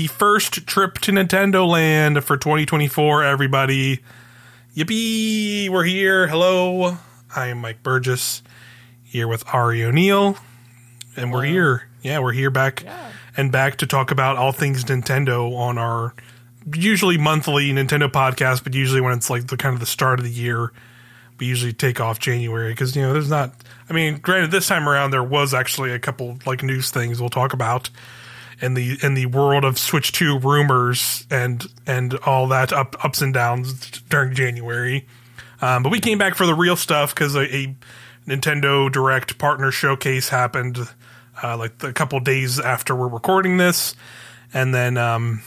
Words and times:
the 0.00 0.06
first 0.06 0.66
trip 0.66 0.94
to 0.96 1.12
Nintendo 1.12 1.68
Land 1.68 2.24
for 2.24 2.38
2024, 2.38 3.22
everybody. 3.22 4.00
Yippee! 4.74 5.68
We're 5.68 5.84
here. 5.84 6.26
Hello. 6.26 6.96
I 7.36 7.48
am 7.48 7.58
Mike 7.58 7.82
Burgess 7.82 8.42
here 9.04 9.28
with 9.28 9.44
Auri 9.52 9.84
O'Neill. 9.84 10.38
And 11.16 11.30
we're 11.30 11.42
here. 11.42 11.82
Yeah, 12.00 12.20
we're 12.20 12.32
here 12.32 12.48
back 12.48 12.82
Yeah. 12.82 13.10
and 13.36 13.52
back 13.52 13.76
to 13.76 13.86
talk 13.86 14.10
about 14.10 14.38
all 14.38 14.52
things 14.52 14.86
Nintendo 14.86 15.54
on 15.54 15.76
our 15.76 16.14
usually 16.74 17.18
monthly 17.18 17.70
Nintendo 17.70 18.10
podcast, 18.10 18.64
but 18.64 18.72
usually 18.72 19.02
when 19.02 19.12
it's 19.12 19.28
like 19.28 19.48
the 19.48 19.58
kind 19.58 19.74
of 19.74 19.80
the 19.80 19.86
start 19.86 20.18
of 20.18 20.24
the 20.24 20.32
year, 20.32 20.72
we 21.38 21.44
usually 21.44 21.74
take 21.74 22.00
off 22.00 22.18
January 22.18 22.72
because 22.72 22.96
you 22.96 23.02
know 23.02 23.12
there's 23.12 23.28
not. 23.28 23.52
I 23.90 23.92
mean, 23.92 24.16
granted, 24.16 24.50
this 24.50 24.66
time 24.66 24.88
around 24.88 25.10
there 25.10 25.22
was 25.22 25.52
actually 25.52 25.92
a 25.92 25.98
couple 25.98 26.38
like 26.46 26.62
news 26.62 26.90
things 26.90 27.20
we'll 27.20 27.28
talk 27.28 27.52
about 27.52 27.90
in 28.60 28.74
the 28.74 28.98
in 29.02 29.14
the 29.14 29.26
world 29.26 29.64
of 29.64 29.78
Switch 29.78 30.12
Two 30.12 30.38
rumors 30.38 31.26
and 31.30 31.66
and 31.86 32.14
all 32.26 32.46
that 32.48 32.72
up 32.72 33.02
ups 33.04 33.20
and 33.22 33.32
downs 33.34 33.90
during 34.08 34.34
January. 34.34 35.06
Um, 35.62 35.82
but 35.82 35.90
we 35.92 36.00
came 36.00 36.18
back 36.18 36.34
for 36.36 36.46
the 36.46 36.54
real 36.54 36.76
stuff 36.76 37.14
because 37.14 37.34
a, 37.34 37.40
a 37.54 37.76
Nintendo 38.26 38.90
Direct 38.90 39.38
partner 39.38 39.70
showcase 39.70 40.28
happened 40.30 40.78
uh, 41.42 41.56
like 41.56 41.82
a 41.82 41.92
couple 41.92 42.20
days 42.20 42.58
after 42.60 42.94
we're 42.94 43.08
recording 43.08 43.56
this, 43.56 43.94
and 44.54 44.74
then 44.74 44.96
um, 44.96 45.42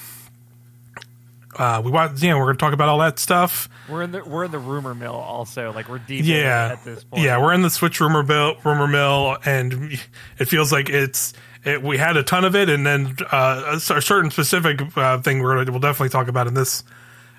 uh, 1.58 1.82
we. 1.84 1.92
You 1.92 2.30
know, 2.30 2.38
we're 2.38 2.46
going 2.46 2.58
to 2.58 2.60
talk 2.60 2.74
about 2.74 2.90
all 2.90 3.00
that 3.00 3.20
stuff. 3.20 3.70
We're 3.90 4.02
in 4.04 4.12
the 4.12 4.24
we're 4.24 4.46
in 4.46 4.52
the 4.52 4.60
rumor 4.60 4.96
mill 4.96 5.14
also. 5.16 5.72
Like 5.72 5.88
we're 5.90 6.00
deep 6.00 6.26
Yeah, 6.26 6.70
at 6.74 6.84
this 6.86 7.04
point. 7.04 7.24
yeah, 7.24 7.40
we're 7.40 7.54
in 7.54 7.62
the 7.62 7.70
Switch 7.70 8.00
rumor 8.00 8.24
mill, 8.24 8.56
rumor 8.64 8.88
mill, 8.88 9.38
and 9.46 10.00
it 10.40 10.46
feels 10.46 10.72
like 10.72 10.90
it's. 10.90 11.34
It, 11.66 11.82
we 11.82 11.98
had 11.98 12.18
a 12.18 12.24
ton 12.24 12.44
of 12.46 12.56
it, 12.56 12.68
and 12.70 12.86
then 12.86 13.16
uh, 13.32 13.72
a 13.76 14.02
certain 14.02 14.32
specific 14.32 14.82
uh, 14.98 15.20
thing 15.22 15.42
we're 15.42 15.56
gonna, 15.58 15.72
we'll 15.72 15.80
definitely 15.80 16.10
talk 16.10 16.28
about 16.28 16.48
in 16.48 16.54
this 16.54 16.84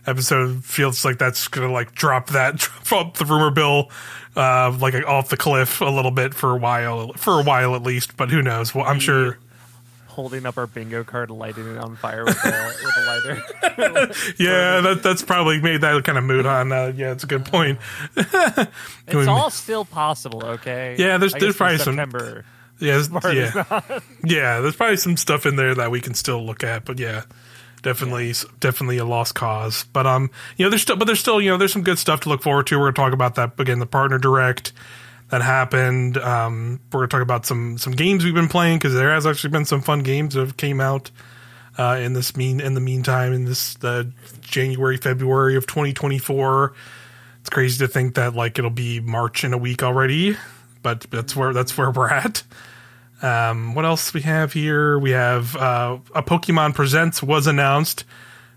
episode 0.07 0.63
feels 0.65 1.05
like 1.05 1.19
that's 1.19 1.49
gonna 1.49 1.71
like 1.73 1.95
drop 1.95 2.29
that 2.31 2.57
drop 2.85 3.17
the 3.17 3.25
rumor 3.25 3.51
bill 3.51 3.91
uh, 4.37 4.71
like 4.81 4.95
off 5.07 5.29
the 5.31 5.37
cliff 5.37 5.81
a 5.81 5.85
little 5.87 6.11
bit 6.11 6.35
for 6.35 6.51
a 6.53 6.57
while 6.57 7.13
for 7.15 7.41
a 7.41 7.43
while 7.43 7.75
at 7.75 7.83
least. 7.83 8.17
But 8.17 8.31
who 8.31 8.41
knows? 8.43 8.75
Well, 8.75 8.85
I'm 8.87 8.99
sure. 9.01 9.39
holding 10.09 10.47
up 10.47 10.57
our 10.59 10.67
bingo 10.67 11.05
card, 11.05 11.31
lighting 11.31 11.75
it 11.75 11.79
on 11.79 11.97
fire 11.97 12.25
with 12.25 12.37
a, 12.45 12.75
with 12.83 12.97
a 12.97 13.07
lighter. 13.07 14.11
Yeah, 14.39 14.81
that 14.81 15.01
that's 15.03 15.23
probably 15.23 15.61
made 15.61 15.81
that 15.83 16.03
kind 16.05 16.17
of 16.19 16.25
mood 16.25 16.47
on. 16.47 16.71
Uh, 16.73 16.93
yeah, 16.97 17.13
it's 17.13 17.25
a 17.25 17.27
good 17.27 17.45
point. 17.45 17.79
It's 19.07 19.29
all 19.29 19.51
still 19.51 19.85
possible. 19.85 20.45
Okay. 20.45 20.97
Yeah, 20.99 21.19
there's- 21.19 21.35
there's 21.39 21.57
probably 21.57 21.79
some-. 21.79 21.97
Yeah, 22.81 23.01
there's- 23.03 23.35
yeah, 23.35 23.99
yeah. 24.25 24.61
There's 24.61 24.77
probably 24.77 24.97
some 24.97 25.17
stuff 25.17 25.47
in 25.47 25.57
there 25.57 25.75
that 25.75 25.91
we 25.91 26.01
can 26.01 26.15
still 26.15 26.45
look 26.45 26.65
at, 26.65 26.85
but 26.85 26.99
yeah, 26.99 27.23
definitely, 27.83 28.33
definitely 28.61 28.99
a 28.99 29.05
lost 29.05 29.35
cause. 29.35 29.85
But 29.93 30.07
um, 30.07 30.31
you 30.57 30.65
know, 30.67 30.71
there's 30.71 30.83
still, 30.83 30.97
but 30.97 31.05
there's 31.07 31.21
still, 31.21 31.41
you 31.41 31.51
know, 31.51 31.57
there's 31.57 31.73
some 31.73 31.83
good 31.85 31.99
stuff 31.99 32.21
to 32.21 32.29
look 32.29 32.43
forward 32.43 32.67
to. 32.69 32.79
We're 32.79 32.91
gonna 32.93 33.09
talk 33.09 33.13
about 33.13 33.37
that 33.37 33.59
again, 33.61 33.79
the 33.79 33.87
partner 33.87 34.19
direct 34.19 34.73
that 35.31 35.41
happened. 35.43 36.19
Um, 36.19 36.81
we're 36.93 37.01
gonna 37.01 37.09
talk 37.09 37.23
about 37.23 37.47
some 37.47 37.79
some 37.79 37.93
games 37.93 38.25
we've 38.25 38.35
been 38.35 38.49
playing 38.49 38.79
because 38.79 38.95
there 38.95 39.13
has 39.15 39.27
actually 39.27 39.51
been 39.51 39.65
some 39.65 39.81
fun 39.81 40.01
games 40.01 40.35
that 40.35 40.41
have 40.41 40.57
came 40.57 40.81
out 40.81 41.11
uh, 41.79 41.99
in 42.03 42.13
this 42.13 42.37
mean 42.37 42.61
in 42.61 42.75
the 42.75 42.81
meantime 42.81 43.33
in 43.33 43.45
this 43.45 43.77
uh, 43.85 44.05
January 44.41 44.97
February 44.97 45.57
of 45.57 45.67
2024. 45.67 46.73
It's 47.41 47.51
crazy 47.51 47.79
to 47.85 47.89
think 47.89 48.15
that 48.15 48.35
like 48.35 48.59
it'll 48.59 48.71
be 48.71 49.01
March 49.01 49.45
in 49.45 49.53
a 49.53 49.59
week 49.59 49.83
already, 49.83 50.37
but 50.85 51.01
that's 51.11 51.35
where 51.35 51.53
that's 51.53 51.77
where 51.77 51.91
we're 51.91 52.11
at. 52.11 52.45
Um, 53.23 53.75
what 53.75 53.85
else 53.85 54.15
we 54.15 54.21
have 54.21 54.53
here? 54.53 54.99
We 54.99 55.11
have 55.11 55.57
uh, 55.57 55.99
a 56.15 56.23
Pokemon 56.23 56.75
Presents 56.75 57.23
was 57.23 57.49
announced. 57.49 58.05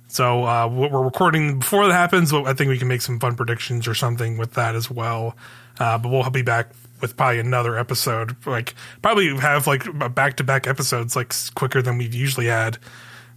So 0.10 0.44
uh, 0.44 0.68
what 0.68 0.92
we're 0.92 1.04
recording 1.04 1.60
before 1.60 1.88
that 1.88 1.94
happens. 1.94 2.34
I 2.34 2.54
think 2.54 2.70
we 2.70 2.78
can 2.78 2.88
make 2.88 3.02
some 3.02 3.20
fun 3.20 3.36
predictions 3.36 3.88
or 3.88 3.96
something 3.96 4.38
with 4.38 4.54
that 4.54 4.76
as 4.76 4.92
well. 4.92 5.36
Uh, 5.80 5.98
but 5.98 6.10
we'll 6.10 6.30
be 6.30 6.42
back 6.42 6.72
with 7.02 7.16
probably 7.16 7.40
another 7.40 7.78
episode. 7.78 8.36
Like 8.46 8.76
probably 9.02 9.36
have 9.38 9.68
like 9.68 9.86
back 10.14 10.38
to 10.38 10.44
back 10.44 10.68
episodes 10.68 11.16
like 11.16 11.34
quicker 11.56 11.82
than 11.82 11.98
we've 11.98 12.14
usually 12.14 12.48
had. 12.48 12.78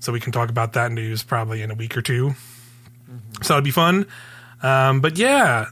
So 0.01 0.13
we 0.13 0.21
can 0.21 0.33
talk 0.33 0.49
about 0.49 0.73
that 0.73 0.93
news 0.93 1.23
probably 1.23 1.63
in 1.63 1.71
a 1.71 1.75
week 1.75 1.97
or 1.97 2.03
2 2.03 2.35
So 3.43 3.55
it'd 3.55 3.65
be 3.65 3.71
fun. 3.71 4.07
Um, 4.63 5.01
but 5.01 5.19
yeah, 5.19 5.67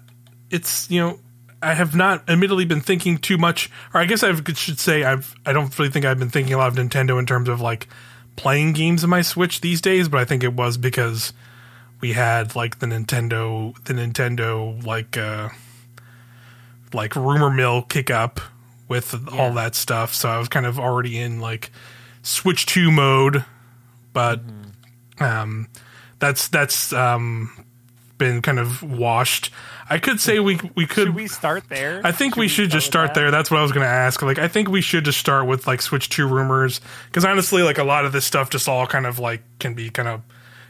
it's 0.50 0.90
you 0.90 1.00
know 1.00 1.18
I 1.60 1.74
have 1.74 1.94
not 1.94 2.28
admittedly 2.28 2.64
been 2.64 2.80
thinking 2.80 3.18
too 3.18 3.36
much, 3.36 3.70
or 3.92 4.00
I 4.00 4.04
guess 4.04 4.22
I 4.22 4.32
should 4.52 4.78
say 4.78 5.04
I've 5.04 5.34
I 5.44 5.52
don't 5.52 5.76
really 5.78 5.90
think 5.90 6.04
I've 6.04 6.18
been 6.18 6.30
thinking 6.30 6.54
a 6.54 6.58
lot 6.58 6.68
of 6.68 6.74
Nintendo 6.74 7.18
in 7.18 7.26
terms 7.26 7.48
of 7.48 7.60
like 7.60 7.88
playing 8.36 8.72
games 8.72 9.02
on 9.02 9.10
my 9.10 9.22
Switch 9.22 9.60
these 9.60 9.80
days, 9.80 10.08
but 10.08 10.20
I 10.20 10.24
think 10.24 10.44
it 10.44 10.52
was 10.52 10.76
because 10.76 11.32
we 12.00 12.12
had 12.12 12.54
like 12.54 12.78
the 12.78 12.86
Nintendo 12.86 13.74
the 13.84 13.94
Nintendo 13.94 14.84
like 14.86 15.16
uh 15.16 15.48
like 16.94 17.16
rumor 17.16 17.50
mill 17.50 17.82
kick 17.82 18.10
up 18.10 18.40
with 18.86 19.28
all 19.32 19.52
that 19.54 19.74
stuff, 19.74 20.14
so 20.14 20.28
I 20.28 20.38
was 20.38 20.48
kind 20.48 20.64
of 20.64 20.78
already 20.78 21.18
in 21.18 21.40
like 21.40 21.70
Switch 22.22 22.66
2 22.66 22.92
mode, 22.92 23.44
but 24.12 24.40
um 25.18 25.68
that's 26.20 26.48
that's 26.48 26.92
um 26.92 27.57
been 28.18 28.42
kind 28.42 28.58
of 28.58 28.82
washed. 28.82 29.50
I 29.88 29.98
could 29.98 30.20
say 30.20 30.38
we 30.40 30.60
we 30.74 30.86
could 30.86 31.08
Should 31.08 31.14
we 31.14 31.28
start 31.28 31.68
there? 31.68 32.00
I 32.04 32.12
think 32.12 32.36
we 32.36 32.48
should 32.48 32.70
just 32.70 32.86
start 32.86 33.10
with 33.10 33.14
there. 33.14 33.30
That's 33.30 33.50
what 33.50 33.60
I 33.60 33.62
was 33.62 33.72
going 33.72 33.84
to 33.84 33.90
ask. 33.90 34.20
Like, 34.20 34.38
I 34.38 34.48
think 34.48 34.68
we 34.68 34.80
should 34.80 35.04
just 35.04 35.18
start 35.18 35.46
with 35.46 35.66
like 35.66 35.80
Switch 35.80 36.08
Two 36.08 36.26
rumors 36.26 36.80
because 37.06 37.24
honestly, 37.24 37.62
like 37.62 37.78
a 37.78 37.84
lot 37.84 38.04
of 38.04 38.12
this 38.12 38.24
stuff 38.24 38.50
just 38.50 38.68
all 38.68 38.86
kind 38.86 39.06
of 39.06 39.18
like 39.18 39.42
can 39.58 39.74
be 39.74 39.88
kind 39.88 40.08
of 40.08 40.22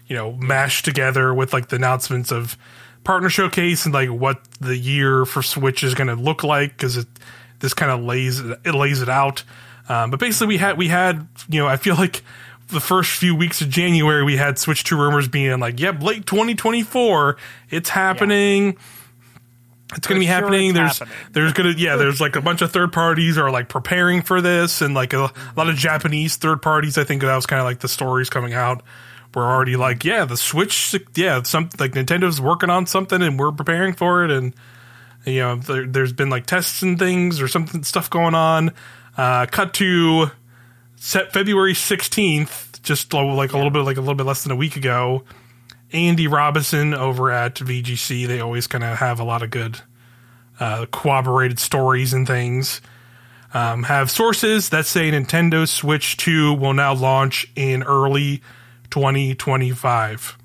you 0.07 0.15
know 0.15 0.33
mashed 0.33 0.85
together 0.85 1.35
with 1.35 1.53
like 1.53 1.69
the 1.69 1.77
announcements 1.77 2.31
of 2.31 2.57
partner 3.05 3.29
showcase 3.29 3.85
and 3.85 3.95
like 3.95 4.11
what 4.11 4.41
the 4.61 4.77
year 4.77 5.25
for 5.25 5.43
Switch 5.43 5.83
is 5.83 5.95
going 5.95 6.09
to 6.09 6.15
look 6.15 6.45
like 6.45 6.71
because 6.71 6.97
it 6.97 7.07
this 7.61 7.75
kind 7.75 7.91
of 7.91 8.03
lays 8.03 8.41
it, 8.41 8.59
it 8.65 8.75
lays 8.75 9.03
it 9.03 9.09
out. 9.09 9.43
Um, 9.89 10.11
but 10.11 10.21
basically, 10.21 10.49
we 10.49 10.59
had 10.59 10.77
we 10.77 10.89
had 10.89 11.27
you 11.49 11.61
know 11.61 11.67
I 11.67 11.77
feel 11.77 11.97
like 11.97 12.23
the 12.69 12.81
first 12.81 13.12
few 13.12 13.34
weeks 13.34 13.61
of 13.61 13.69
January 13.69 14.23
we 14.25 14.37
had 14.37 14.59
Switch 14.59 14.84
Two 14.84 14.97
rumors 14.97 15.29
being 15.29 15.59
like, 15.59 15.81
yep, 15.81 16.03
late 16.03 16.27
2024, 16.27 17.37
it's 17.71 17.89
happening. 17.89 18.77
It's 19.97 20.06
going 20.06 20.21
to 20.21 20.21
be 20.21 20.27
sure 20.27 20.34
happening. 20.34 20.75
There's 20.75 20.99
happening. 20.99 21.17
there's 21.33 21.53
gonna 21.55 21.71
yeah 21.71 21.97
there's 21.97 22.21
like 22.21 22.37
a 22.37 22.43
bunch 22.43 22.61
of 22.61 22.71
third 22.71 22.93
parties 22.93 23.39
are 23.39 23.51
like 23.51 23.71
preparing 23.71 24.21
for 24.21 24.43
this 24.43 24.83
and 24.83 24.93
like 24.95 25.15
a, 25.15 25.25
a 25.25 25.55
lot 25.56 25.71
of 25.71 25.77
Japanese 25.77 26.37
third 26.37 26.61
parties. 26.61 26.99
I 26.99 27.05
think 27.05 27.23
that 27.23 27.34
was 27.34 27.47
kind 27.47 27.61
of 27.61 27.65
like 27.65 27.81
the 27.81 27.89
stories 27.89 28.29
coming 28.29 28.53
out. 28.53 28.83
We're 29.35 29.47
already 29.47 29.77
like 29.77 30.05
yeah 30.05 30.27
the 30.27 30.37
Switch 30.37 30.95
yeah 31.15 31.43
some 31.43 31.71
like 31.79 31.93
Nintendo's 31.93 32.39
working 32.41 32.69
on 32.69 32.87
something 32.87 33.23
and 33.23 33.39
we're 33.39 33.53
preparing 33.53 33.95
for 33.95 34.25
it 34.25 34.31
and 34.31 34.55
you 35.25 35.41
know 35.41 35.56
there, 35.56 35.87
there's 35.87 36.12
been 36.12 36.29
like 36.29 36.45
tests 36.45 36.83
and 36.83 36.99
things 36.99 37.41
or 37.41 37.49
something 37.49 37.83
stuff 37.83 38.11
going 38.11 38.35
on. 38.35 38.73
Uh, 39.17 39.47
cut 39.47 39.73
to 39.75 40.31
set 40.99 41.33
February 41.33 41.75
16th, 41.75 42.83
just 42.83 43.13
like 43.13 43.53
a 43.53 43.57
little 43.57 43.71
bit 43.71 43.81
like 43.81 43.97
a 43.97 44.01
little 44.01 44.15
bit 44.15 44.27
less 44.27 44.43
than 44.43 44.53
a 44.53 44.57
week 44.57 44.77
ago. 44.77 45.25
Andy 45.93 46.27
Robinson 46.27 46.93
over 46.95 47.31
at 47.31 47.55
VGC, 47.57 48.27
they 48.27 48.41
always 48.41 48.67
kind 48.67 48.85
of 48.85 48.99
have 48.99 49.21
a 49.21 49.25
lot 49.25 49.43
of 49.43 49.51
good 49.51 49.81
uh, 50.61 50.87
corroborated 50.93 51.59
stories 51.59 52.13
and 52.13 52.27
things. 52.27 52.81
Um, 53.55 53.85
have 53.85 54.11
sources 54.11 54.69
that 54.69 54.85
say 54.85 55.11
Nintendo 55.11 55.67
Switch 55.67 56.17
2 56.19 56.53
will 56.53 56.75
now 56.75 56.95
launch 56.95 57.51
in 57.57 57.83
early 57.83 58.43
2025. 58.91 60.38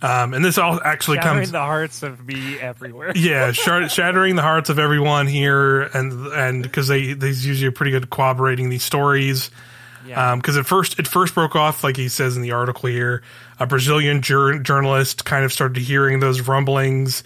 Um, 0.00 0.32
and 0.32 0.44
this 0.44 0.58
all 0.58 0.80
actually 0.84 1.16
Shattering 1.16 1.36
comes 1.38 1.50
the 1.50 1.60
hearts 1.60 2.02
of 2.02 2.24
me 2.24 2.58
everywhere. 2.58 3.12
yeah, 3.16 3.52
shattering 3.52 4.36
the 4.36 4.42
hearts 4.42 4.70
of 4.70 4.78
everyone 4.78 5.26
here, 5.26 5.82
and 5.82 6.26
and 6.28 6.62
because 6.62 6.88
they 6.88 7.14
they 7.14 7.28
usually 7.28 7.66
are 7.66 7.72
pretty 7.72 7.90
good 7.90 8.04
at 8.04 8.10
corroborating 8.10 8.68
these 8.68 8.84
stories. 8.84 9.50
Yeah. 10.06 10.36
Because 10.36 10.56
at 10.56 10.66
first 10.66 10.98
it 10.98 11.06
first 11.06 11.34
broke 11.34 11.56
off, 11.56 11.84
like 11.84 11.96
he 11.96 12.08
says 12.08 12.36
in 12.36 12.42
the 12.42 12.52
article 12.52 12.88
here, 12.88 13.22
a 13.58 13.66
Brazilian 13.66 14.22
jur- 14.22 14.58
journalist 14.58 15.24
kind 15.24 15.44
of 15.44 15.52
started 15.52 15.82
hearing 15.82 16.20
those 16.20 16.40
rumblings. 16.42 17.24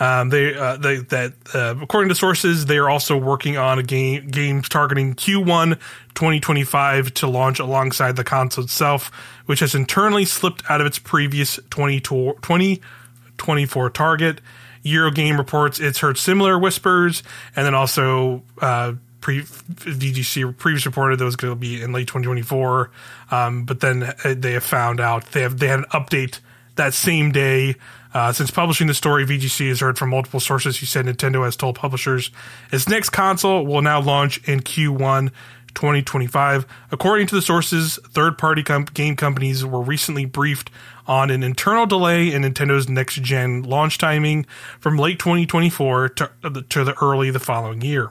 Um, 0.00 0.30
they, 0.30 0.54
uh, 0.54 0.78
they 0.78 0.96
that 0.96 1.34
uh, 1.54 1.74
according 1.80 2.08
to 2.08 2.14
sources, 2.14 2.66
they 2.66 2.78
are 2.78 2.88
also 2.88 3.18
working 3.18 3.58
on 3.58 3.78
a 3.78 3.82
game 3.82 4.28
games 4.28 4.68
targeting 4.68 5.14
Q1 5.14 5.78
2025 6.14 7.14
to 7.14 7.26
launch 7.26 7.60
alongside 7.60 8.16
the 8.16 8.24
console 8.24 8.64
itself, 8.64 9.10
which 9.44 9.60
has 9.60 9.74
internally 9.74 10.24
slipped 10.24 10.62
out 10.70 10.80
of 10.80 10.86
its 10.86 10.98
previous 10.98 11.56
2024 11.70 13.90
target. 13.90 14.40
Eurogamer 14.84 15.36
reports 15.36 15.78
it's 15.78 15.98
heard 15.98 16.16
similar 16.16 16.58
whispers, 16.58 17.22
and 17.54 17.66
then 17.66 17.74
also 17.74 18.42
uh, 18.62 18.94
pre 19.20 19.42
VGC 19.42 20.56
previous 20.56 20.86
reported 20.86 21.18
that 21.18 21.24
it 21.24 21.26
was 21.26 21.36
going 21.36 21.52
to 21.52 21.56
be 21.56 21.82
in 21.82 21.92
late 21.92 22.08
2024. 22.08 22.90
Um, 23.30 23.64
but 23.64 23.80
then 23.80 24.02
uh, 24.02 24.34
they 24.34 24.52
have 24.52 24.64
found 24.64 24.98
out 24.98 25.32
they 25.32 25.42
have 25.42 25.58
they 25.58 25.68
had 25.68 25.80
an 25.80 25.84
update 25.92 26.40
that 26.76 26.94
same 26.94 27.32
day. 27.32 27.76
Uh, 28.12 28.32
since 28.32 28.50
publishing 28.50 28.86
the 28.86 28.94
story, 28.94 29.24
VGC 29.24 29.68
has 29.68 29.80
heard 29.80 29.98
from 29.98 30.10
multiple 30.10 30.40
sources 30.40 30.78
who 30.78 30.86
said 30.86 31.06
Nintendo 31.06 31.44
has 31.44 31.56
told 31.56 31.76
publishers 31.76 32.30
its 32.72 32.88
next 32.88 33.10
console 33.10 33.64
will 33.64 33.82
now 33.82 34.00
launch 34.00 34.46
in 34.48 34.60
Q1 34.60 35.30
2025. 35.74 36.66
According 36.90 37.26
to 37.28 37.34
the 37.34 37.42
sources, 37.42 37.98
third 38.08 38.38
party 38.38 38.62
com- 38.62 38.86
game 38.86 39.16
companies 39.16 39.64
were 39.64 39.80
recently 39.80 40.24
briefed 40.24 40.70
on 41.06 41.30
an 41.30 41.42
internal 41.42 41.86
delay 41.86 42.32
in 42.32 42.42
Nintendo's 42.42 42.88
next 42.88 43.16
gen 43.22 43.62
launch 43.62 43.98
timing 43.98 44.46
from 44.78 44.96
late 44.96 45.18
2024 45.18 46.08
to, 46.10 46.30
to 46.68 46.84
the 46.84 46.94
early 47.00 47.30
the 47.30 47.40
following 47.40 47.80
year. 47.80 48.10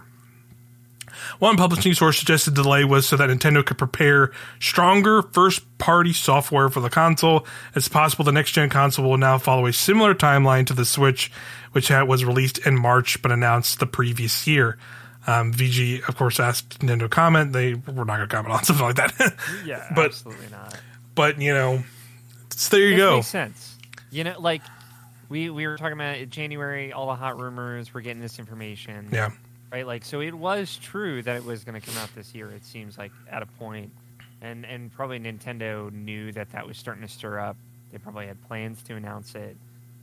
One 1.39 1.57
publishing 1.57 1.94
source 1.94 2.18
suggested 2.19 2.56
the 2.56 2.63
delay 2.63 2.83
was 2.83 3.07
so 3.07 3.16
that 3.18 3.30
Nintendo 3.30 3.66
could 3.66 3.77
prepare 3.77 4.31
stronger 4.60 5.21
first 5.21 5.62
party 5.77 6.13
software 6.13 6.69
for 6.69 6.80
the 6.80 6.89
console. 6.89 7.45
It's 7.75 7.88
possible 7.88 8.25
the 8.25 8.31
next 8.31 8.51
gen 8.51 8.69
console 8.69 9.10
will 9.10 9.18
now 9.18 9.38
follow 9.38 9.66
a 9.66 9.74
similar 9.74 10.13
timeline 10.16 10.66
to 10.68 10.74
the 10.74 10.86
Switch, 10.86 11.31
which 11.71 11.88
had, 11.88 12.04
was 12.04 12.25
released 12.25 12.57
in 12.60 12.77
March 12.80 13.21
but 13.21 13.31
announced 13.31 13.80
the 13.80 13.86
previous 13.88 14.45
year. 14.48 14.77
Um, 15.27 15.54
VG, 15.54 16.07
of 16.07 16.16
course, 16.16 16.39
asked 16.39 16.80
Nintendo 16.80 17.00
to 17.01 17.10
comment. 17.10 17.54
They 17.54 17.74
were 17.75 18.06
not 18.06 18.18
going 18.18 18.21
to 18.21 18.36
comment 18.36 18.54
on 18.56 18.63
something 18.63 18.86
like 18.86 18.95
that. 18.95 19.36
Yeah, 19.66 19.86
But- 19.95 20.06
absolutely 20.07 20.48
not. 20.50 20.80
but, 21.16 21.39
you 21.42 21.54
know, 21.54 21.83
so 22.51 22.75
there 22.77 22.88
you 22.88 22.95
It 22.95 22.98
go. 22.98 23.16
makes 23.18 23.27
sense. 23.27 23.77
You 24.12 24.24
know, 24.24 24.36
like 24.39 24.62
we 25.30 25.51
we 25.51 25.68
were 25.68 25.77
talking 25.77 25.94
about 25.94 26.18
in 26.18 26.30
January, 26.31 26.92
all 26.92 27.06
the 27.07 27.16
hot 27.16 27.39
rumors. 27.39 27.94
We're 27.94 28.01
getting 28.01 28.21
this 28.21 28.39
information. 28.39 29.10
Yeah. 29.12 29.30
Right? 29.71 29.86
Like, 29.86 30.04
so 30.06 30.21
it 30.21 30.33
was 30.33 30.77
true 30.77 31.21
that 31.24 31.36
it 31.38 31.45
was 31.45 31.63
going 31.63 31.80
to 31.80 31.86
come 31.86 31.98
out 31.98 32.10
this 32.16 32.33
year. 32.33 32.50
It 32.51 32.66
seems 32.66 32.98
like 32.98 33.12
at 33.30 33.42
a 33.44 33.45
point, 33.45 33.92
and 34.42 34.66
and 34.66 34.92
probably 34.94 35.19
Nintendo 35.19 35.92
knew 35.92 36.31
that 36.33 36.51
that 36.51 36.68
was 36.68 36.77
starting 36.77 37.04
to 37.04 37.10
stir 37.10 37.39
up. 37.39 37.56
They 37.92 37.98
probably 37.98 38.27
had 38.27 38.42
plans 38.48 38.81
to 38.83 38.95
announce 38.95 39.36
it, 39.36 39.57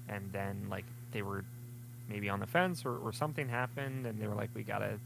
and 0.09 0.31
then 0.33 0.67
like 0.71 0.85
they 1.13 1.23
were 1.23 1.45
maybe 2.09 2.29
on 2.29 2.39
the 2.41 2.47
fence 2.47 2.85
or, 2.85 2.97
or 2.99 3.13
something 3.13 3.49
happened, 3.49 4.07
and 4.07 4.21
they 4.21 4.27
were 4.29 4.35
like, 4.35 4.51
we 4.55 4.63
gotta, 4.63 4.99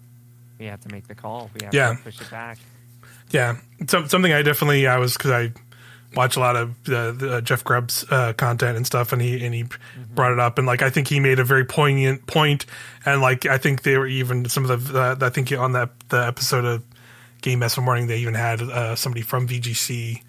we 0.58 0.66
have 0.66 0.80
to 0.82 0.88
make 0.90 1.06
the 1.08 1.14
call. 1.14 1.50
We 1.58 1.64
have 1.64 1.72
Yeah. 1.74 1.94
to 1.94 2.02
push 2.02 2.20
it 2.20 2.30
back. 2.30 2.58
Yeah, 3.30 3.56
some, 3.88 4.08
something 4.08 4.32
I 4.32 4.42
definitely 4.42 4.86
I 4.86 4.98
was 4.98 5.14
because 5.16 5.30
I 5.30 5.52
watch 6.14 6.36
a 6.36 6.40
lot 6.40 6.56
of 6.56 6.70
uh, 6.88 7.12
the, 7.12 7.36
uh, 7.36 7.40
Jeff 7.40 7.64
Grubb's 7.64 8.04
uh, 8.10 8.32
content 8.34 8.76
and 8.76 8.86
stuff, 8.86 9.12
and 9.12 9.22
he 9.22 9.44
and 9.44 9.54
he 9.54 9.66
brought 10.14 10.32
it 10.32 10.38
up, 10.38 10.58
and 10.58 10.66
like 10.66 10.82
I 10.82 10.90
think 10.90 11.08
he 11.08 11.20
made 11.20 11.38
a 11.38 11.44
very 11.44 11.64
poignant 11.64 12.26
point, 12.26 12.66
and 13.04 13.20
like 13.20 13.46
I 13.46 13.58
think 13.58 13.82
they 13.82 13.96
were 13.96 14.06
even 14.06 14.48
some 14.48 14.68
of 14.68 14.92
the 14.92 15.00
uh, 15.00 15.16
I 15.20 15.30
think 15.30 15.52
on 15.52 15.72
that 15.72 15.90
the 16.08 16.26
episode 16.26 16.64
of 16.64 16.82
Game 17.42 17.60
Mess 17.60 17.78
Morning 17.78 18.06
they 18.06 18.18
even 18.18 18.34
had 18.34 18.60
uh, 18.62 18.96
somebody 18.96 19.22
from 19.22 19.46
VGC 19.46 20.22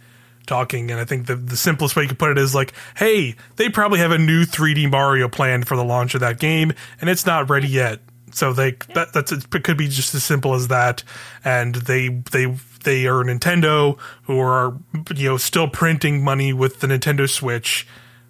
talking, 0.46 0.92
and 0.92 1.00
I 1.00 1.06
think 1.06 1.28
the 1.28 1.36
the 1.36 1.58
simplest 1.58 1.96
way 1.96 2.04
you 2.04 2.10
could 2.10 2.20
put 2.20 2.32
it 2.32 2.38
is 2.38 2.54
like, 2.54 2.74
hey, 2.96 3.36
they 3.56 3.70
probably 3.70 4.00
have 4.00 4.12
a 4.12 4.18
new 4.18 4.46
3D 4.46 4.90
Mario 4.90 5.28
planned 5.28 5.68
for 5.68 5.76
the 5.76 5.84
launch 5.84 6.14
of 6.14 6.22
that 6.22 6.40
game, 6.40 6.74
and 7.00 7.10
it's 7.10 7.26
not 7.26 7.50
ready 7.50 7.68
yet. 7.68 8.00
So 8.32 8.54
they 8.54 8.72
that 8.94 9.14
that's 9.14 9.32
it 9.32 9.50
could 9.64 9.78
be 9.78 9.88
just 9.88 10.16
as 10.16 10.24
simple 10.24 10.54
as 10.54 10.70
that, 10.70 11.04
and 11.44 11.76
they 11.76 12.10
they 12.10 12.56
they 12.84 13.06
are 13.08 13.24
Nintendo 13.24 13.98
who 14.24 14.40
are 14.40 14.78
you 15.16 15.30
know 15.30 15.38
still 15.38 15.68
printing 15.68 16.24
money 16.24 16.54
with 16.54 16.80
the 16.80 16.88
Nintendo 16.88 17.30
Switch, 17.30 17.88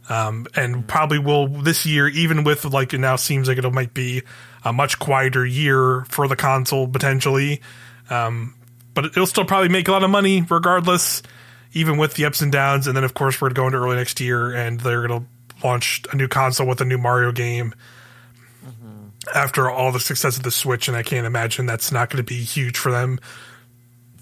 um, 0.10 0.48
and 0.56 0.88
probably 0.88 1.20
will 1.20 1.48
this 1.48 1.86
year 1.86 2.08
even 2.08 2.44
with 2.44 2.66
like 2.66 2.94
it 2.94 3.00
now 3.00 3.16
seems 3.16 3.48
like 3.48 3.58
it 3.58 3.74
might 3.74 3.94
be 3.94 4.24
a 4.64 4.74
much 4.74 5.00
quieter 5.00 5.46
year 5.46 6.06
for 6.10 6.28
the 6.28 6.36
console 6.36 6.88
potentially, 6.88 7.62
um, 8.10 8.56
but 8.94 9.06
it'll 9.06 9.26
still 9.26 9.46
probably 9.46 9.70
make 9.70 9.88
a 9.88 9.92
lot 9.92 10.04
of 10.04 10.10
money 10.10 10.46
regardless, 10.50 11.22
even 11.74 11.98
with 11.98 12.16
the 12.16 12.26
ups 12.26 12.42
and 12.42 12.52
downs. 12.52 12.88
And 12.88 12.96
then 12.96 13.04
of 13.04 13.14
course 13.14 13.40
we're 13.40 13.50
going 13.52 13.72
to 13.72 13.78
early 13.78 13.96
next 13.96 14.20
year, 14.20 14.52
and 14.52 14.80
they're 14.80 15.08
gonna 15.08 15.26
launch 15.64 16.02
a 16.12 16.16
new 16.16 16.28
console 16.28 16.68
with 16.68 16.82
a 16.82 16.86
new 16.86 16.98
Mario 16.98 17.32
game 17.32 17.74
after 19.34 19.70
all 19.70 19.92
the 19.92 20.00
success 20.00 20.38
of 20.38 20.44
the 20.44 20.52
Switch, 20.52 20.88
and 20.88 20.98
I 20.98 21.04
can't 21.04 21.26
imagine 21.26 21.66
that's 21.66 21.92
not 21.92 22.10
going 22.10 22.24
to 22.24 22.28
be 22.28 22.44
huge 22.44 22.78
for 22.78 22.92
them. 22.92 23.20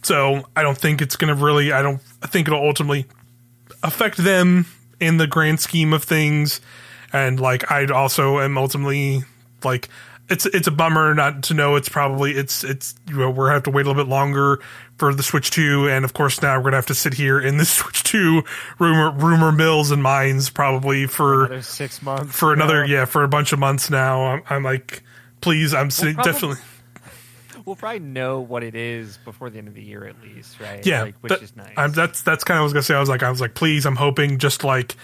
So 0.03 0.43
I 0.55 0.61
don't 0.61 0.77
think 0.77 1.01
it's 1.01 1.15
going 1.15 1.35
to 1.35 1.43
really. 1.43 1.71
I 1.71 1.81
don't. 1.81 2.01
I 2.21 2.27
think 2.27 2.47
it'll 2.47 2.65
ultimately 2.65 3.05
affect 3.83 4.17
them 4.17 4.65
in 4.99 5.17
the 5.17 5.27
grand 5.27 5.59
scheme 5.59 5.93
of 5.93 6.03
things, 6.03 6.61
and 7.13 7.39
like 7.39 7.71
I 7.71 7.85
also 7.87 8.39
am 8.39 8.57
ultimately 8.57 9.23
like 9.63 9.89
it's 10.29 10.45
it's 10.45 10.67
a 10.67 10.71
bummer 10.71 11.13
not 11.13 11.43
to 11.43 11.53
know 11.53 11.75
it's 11.75 11.89
probably 11.89 12.31
it's 12.31 12.63
it's 12.63 12.95
you 13.07 13.17
know 13.17 13.29
we're 13.29 13.45
gonna 13.45 13.53
have 13.55 13.63
to 13.63 13.71
wait 13.71 13.85
a 13.85 13.89
little 13.89 14.03
bit 14.03 14.09
longer 14.09 14.59
for 14.97 15.13
the 15.13 15.23
Switch 15.23 15.49
Two, 15.51 15.87
and 15.87 16.03
of 16.05 16.13
course 16.13 16.41
now 16.41 16.57
we're 16.57 16.65
gonna 16.65 16.75
have 16.77 16.85
to 16.87 16.95
sit 16.95 17.13
here 17.13 17.39
in 17.39 17.57
the 17.57 17.65
Switch 17.65 18.03
Two 18.03 18.43
rumor 18.79 19.11
rumor 19.11 19.51
mills 19.51 19.91
and 19.91 20.01
mines 20.03 20.49
probably 20.49 21.05
for 21.07 21.45
Another 21.45 21.61
six 21.61 22.01
months 22.01 22.35
for 22.35 22.53
another 22.53 22.85
know? 22.85 22.93
yeah 22.93 23.05
for 23.05 23.23
a 23.23 23.27
bunch 23.27 23.53
of 23.53 23.59
months 23.59 23.89
now. 23.89 24.23
I'm, 24.25 24.43
I'm 24.49 24.63
like, 24.63 25.03
please, 25.41 25.73
I'm 25.73 25.89
sitting 25.91 26.15
probably- 26.15 26.31
definitely 26.33 26.63
We'll 27.65 27.75
probably 27.75 27.99
know 27.99 28.39
what 28.39 28.63
it 28.63 28.73
is 28.73 29.19
before 29.25 29.51
the 29.51 29.59
end 29.59 29.67
of 29.67 29.75
the 29.75 29.83
year, 29.83 30.03
at 30.07 30.19
least, 30.23 30.59
right? 30.59 30.83
yeah. 30.87 31.03
like, 31.03 31.15
which 31.21 31.29
that- 31.31 31.43
is 31.43 31.55
nice. 31.55 31.73
I'm, 31.77 31.91
that's 31.91 32.23
that's 32.23 32.43
kind 32.43 32.57
of 32.57 32.61
what 32.61 32.63
I 32.63 32.63
was 32.63 32.73
gonna 32.73 32.83
say. 32.83 32.95
I 32.95 32.99
was 32.99 33.09
like, 33.09 33.21
I 33.21 33.29
was 33.29 33.41
like, 33.41 33.53
please, 33.53 33.85
I'm 33.85 33.95
hoping 33.97 34.39
just 34.39 34.63
like 34.63 34.95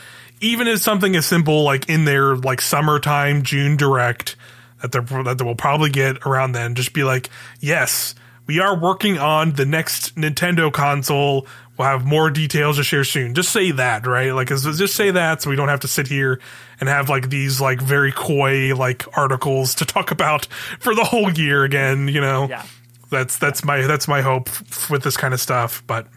even 0.42 0.68
as 0.68 0.82
something 0.82 1.16
as 1.16 1.26
simple 1.26 1.64
like 1.64 1.88
in 1.90 2.06
their 2.06 2.36
like 2.36 2.62
summertime 2.62 3.44
June 3.44 3.78
direct 3.78 4.36
that 4.82 4.92
they 4.92 5.00
that 5.24 5.38
they 5.38 5.44
will 5.46 5.56
probably 5.56 5.90
get 5.90 6.26
around 6.26 6.52
then. 6.54 6.76
Just 6.76 6.94
be 6.94 7.04
like, 7.04 7.30
yes, 7.60 8.16
we 8.48 8.60
are 8.60 8.78
working 8.78 9.18
on 9.18 9.54
the 9.54 9.66
next 9.66 10.16
Nintendo 10.16 10.72
console. 10.72 11.48
We'll 11.78 11.88
have 11.90 12.06
more 12.06 12.30
details 12.30 12.78
to 12.78 12.84
share 12.84 13.04
soon. 13.04 13.34
Just 13.34 13.50
say 13.52 13.72
that, 13.72 14.08
right? 14.08 14.32
Like, 14.32 14.48
just 14.48 14.96
say 14.96 15.12
that, 15.12 15.42
so 15.42 15.50
we 15.50 15.58
don't 15.58 15.68
have 15.68 15.82
to 15.82 15.90
sit 15.90 16.08
here 16.08 16.40
and 16.80 16.88
have 16.88 17.10
like 17.10 17.30
these 17.30 17.60
like 17.60 17.82
very 17.82 18.14
coy 18.14 18.74
like 18.74 19.06
articles 19.18 19.76
to 19.76 19.86
talk 19.86 20.10
about 20.12 20.46
for 20.80 20.96
the 20.96 21.04
whole 21.04 21.30
year 21.32 21.66
again. 21.66 22.08
You 22.08 22.22
know, 22.22 22.48
Yeah. 22.50 22.64
that's 23.10 23.38
that's 23.38 23.66
my 23.66 23.82
that's 23.82 24.08
my 24.08 24.22
hope 24.22 24.48
f- 24.50 24.90
with 24.90 25.04
this 25.04 25.18
kind 25.18 25.34
of 25.34 25.42
stuff. 25.42 25.84
But 25.86 26.08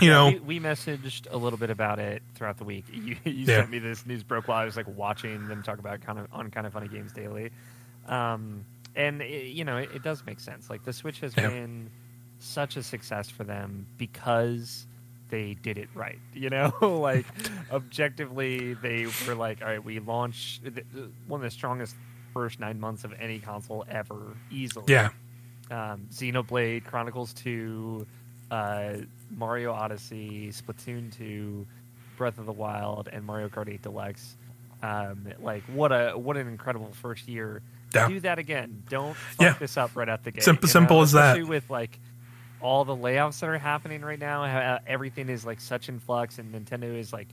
you 0.00 0.10
know, 0.10 0.26
we, 0.28 0.38
we 0.38 0.60
messaged 0.60 1.26
a 1.30 1.36
little 1.36 1.58
bit 1.58 1.70
about 1.70 1.98
it 1.98 2.22
throughout 2.34 2.58
the 2.58 2.64
week. 2.64 2.84
You, 2.92 3.16
you 3.24 3.46
Yeah. 3.46 3.56
sent 3.56 3.70
me 3.70 3.78
this 3.78 4.04
news 4.06 4.22
broke 4.22 4.48
while 4.48 4.58
I 4.58 4.64
was 4.64 4.76
like 4.76 4.88
watching 4.88 5.48
them 5.48 5.62
talk 5.62 5.78
about 5.78 6.00
kind 6.00 6.18
of 6.18 6.26
on 6.32 6.50
kind 6.50 6.66
of 6.66 6.72
funny 6.72 6.88
games 6.88 7.12
daily, 7.12 7.50
um, 8.06 8.64
and 8.94 9.22
it, 9.22 9.48
you 9.48 9.64
know 9.64 9.76
it, 9.78 9.90
it 9.94 10.02
does 10.02 10.24
make 10.26 10.40
sense. 10.40 10.68
Like 10.70 10.84
the 10.84 10.92
Switch 10.92 11.20
has 11.20 11.34
Yeah. 11.34 11.50
been 11.50 11.90
such 12.38 12.76
a 12.76 12.82
success 12.82 13.28
for 13.30 13.44
them 13.44 13.86
because 13.96 14.86
they 15.30 15.54
did 15.54 15.78
it 15.78 15.88
right. 15.94 16.18
You 16.34 16.50
know, 16.50 16.72
like 16.80 17.26
objectively, 17.70 18.74
they 18.74 19.06
were 19.26 19.34
like, 19.34 19.62
all 19.62 19.68
right, 19.68 19.82
we 19.82 19.98
launched 20.00 20.62
one 21.26 21.40
of 21.40 21.44
the 21.44 21.50
strongest 21.50 21.96
first 22.34 22.60
nine 22.60 22.78
months 22.78 23.04
of 23.04 23.14
any 23.18 23.38
console 23.38 23.84
ever, 23.88 24.36
easily 24.50 24.84
yeah, 24.92 25.08
um, 25.70 26.06
Xenoblade 26.12 26.84
Chronicles 26.84 27.32
2, 27.34 28.06
uh, 28.50 28.94
Mario 29.36 29.72
Odyssey, 29.72 30.48
Splatoon 30.50 31.16
2, 31.16 31.66
Breath 32.16 32.38
of 32.38 32.46
the 32.46 32.52
Wild, 32.52 33.08
and 33.12 33.24
Mario 33.24 33.48
Kart 33.48 33.68
8 33.68 33.82
Deluxe. 33.82 34.36
Um, 34.82 35.26
like 35.40 35.62
what 35.64 35.90
a 35.90 36.12
what 36.16 36.36
an 36.36 36.48
incredible 36.48 36.90
first 36.92 37.28
year. 37.28 37.62
Yeah. 37.94 38.08
Do 38.08 38.20
that 38.20 38.38
again. 38.38 38.82
Don't 38.88 39.16
fuck 39.16 39.40
Yeah. 39.40 39.52
this 39.58 39.76
up 39.76 39.92
right 39.94 40.08
out 40.08 40.22
the 40.24 40.32
gate. 40.32 40.42
Simple- 40.42 40.68
simple 40.68 40.96
know? 40.98 41.02
as 41.02 41.12
that. 41.12 41.42
With 41.46 41.68
like 41.70 41.98
all 42.60 42.84
the 42.84 42.94
layouts 42.96 43.40
that 43.40 43.48
are 43.48 43.58
happening 43.58 44.02
right 44.02 44.18
now. 44.18 44.78
Everything 44.86 45.28
is 45.28 45.44
like 45.46 45.60
such 45.60 45.88
in 45.88 45.98
flux, 45.98 46.38
and 46.38 46.54
Nintendo 46.54 46.98
is 46.98 47.12
like 47.12 47.28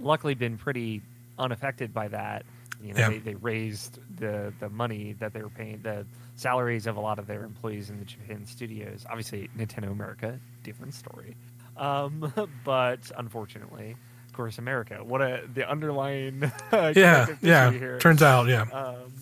luckily 0.00 0.34
been 0.34 0.56
pretty 0.58 1.02
unaffected 1.38 1.92
by 1.92 2.08
that. 2.08 2.44
You 2.82 2.94
know, 2.94 3.00
Yeah. 3.00 3.08
they, 3.10 3.18
they 3.18 3.34
raised 3.34 3.98
the 4.18 4.52
the 4.60 4.68
money 4.68 5.14
that 5.20 5.32
they 5.32 5.42
were 5.42 5.50
paying, 5.50 5.80
the 5.82 6.06
salaries 6.36 6.86
of 6.86 6.96
a 6.96 7.00
lot 7.00 7.18
of 7.18 7.26
their 7.26 7.44
employees 7.44 7.90
in 7.90 7.98
the 7.98 8.04
Japan 8.04 8.44
studios. 8.46 9.04
Obviously, 9.08 9.48
Nintendo 9.56 9.90
America, 9.90 10.38
different 10.62 10.94
story. 10.94 11.36
Um, 11.76 12.32
but 12.64 13.10
unfortunately, 13.16 13.96
of 14.26 14.32
course, 14.34 14.58
America. 14.58 15.02
What 15.04 15.20
a 15.22 15.42
the 15.52 15.68
underlying 15.68 16.50
yeah, 16.72 17.26
yeah. 17.40 17.70
here. 17.70 17.98
Turns 17.98 18.22
out, 18.22 18.48
yeah, 18.48 18.62
Um, 18.72 19.12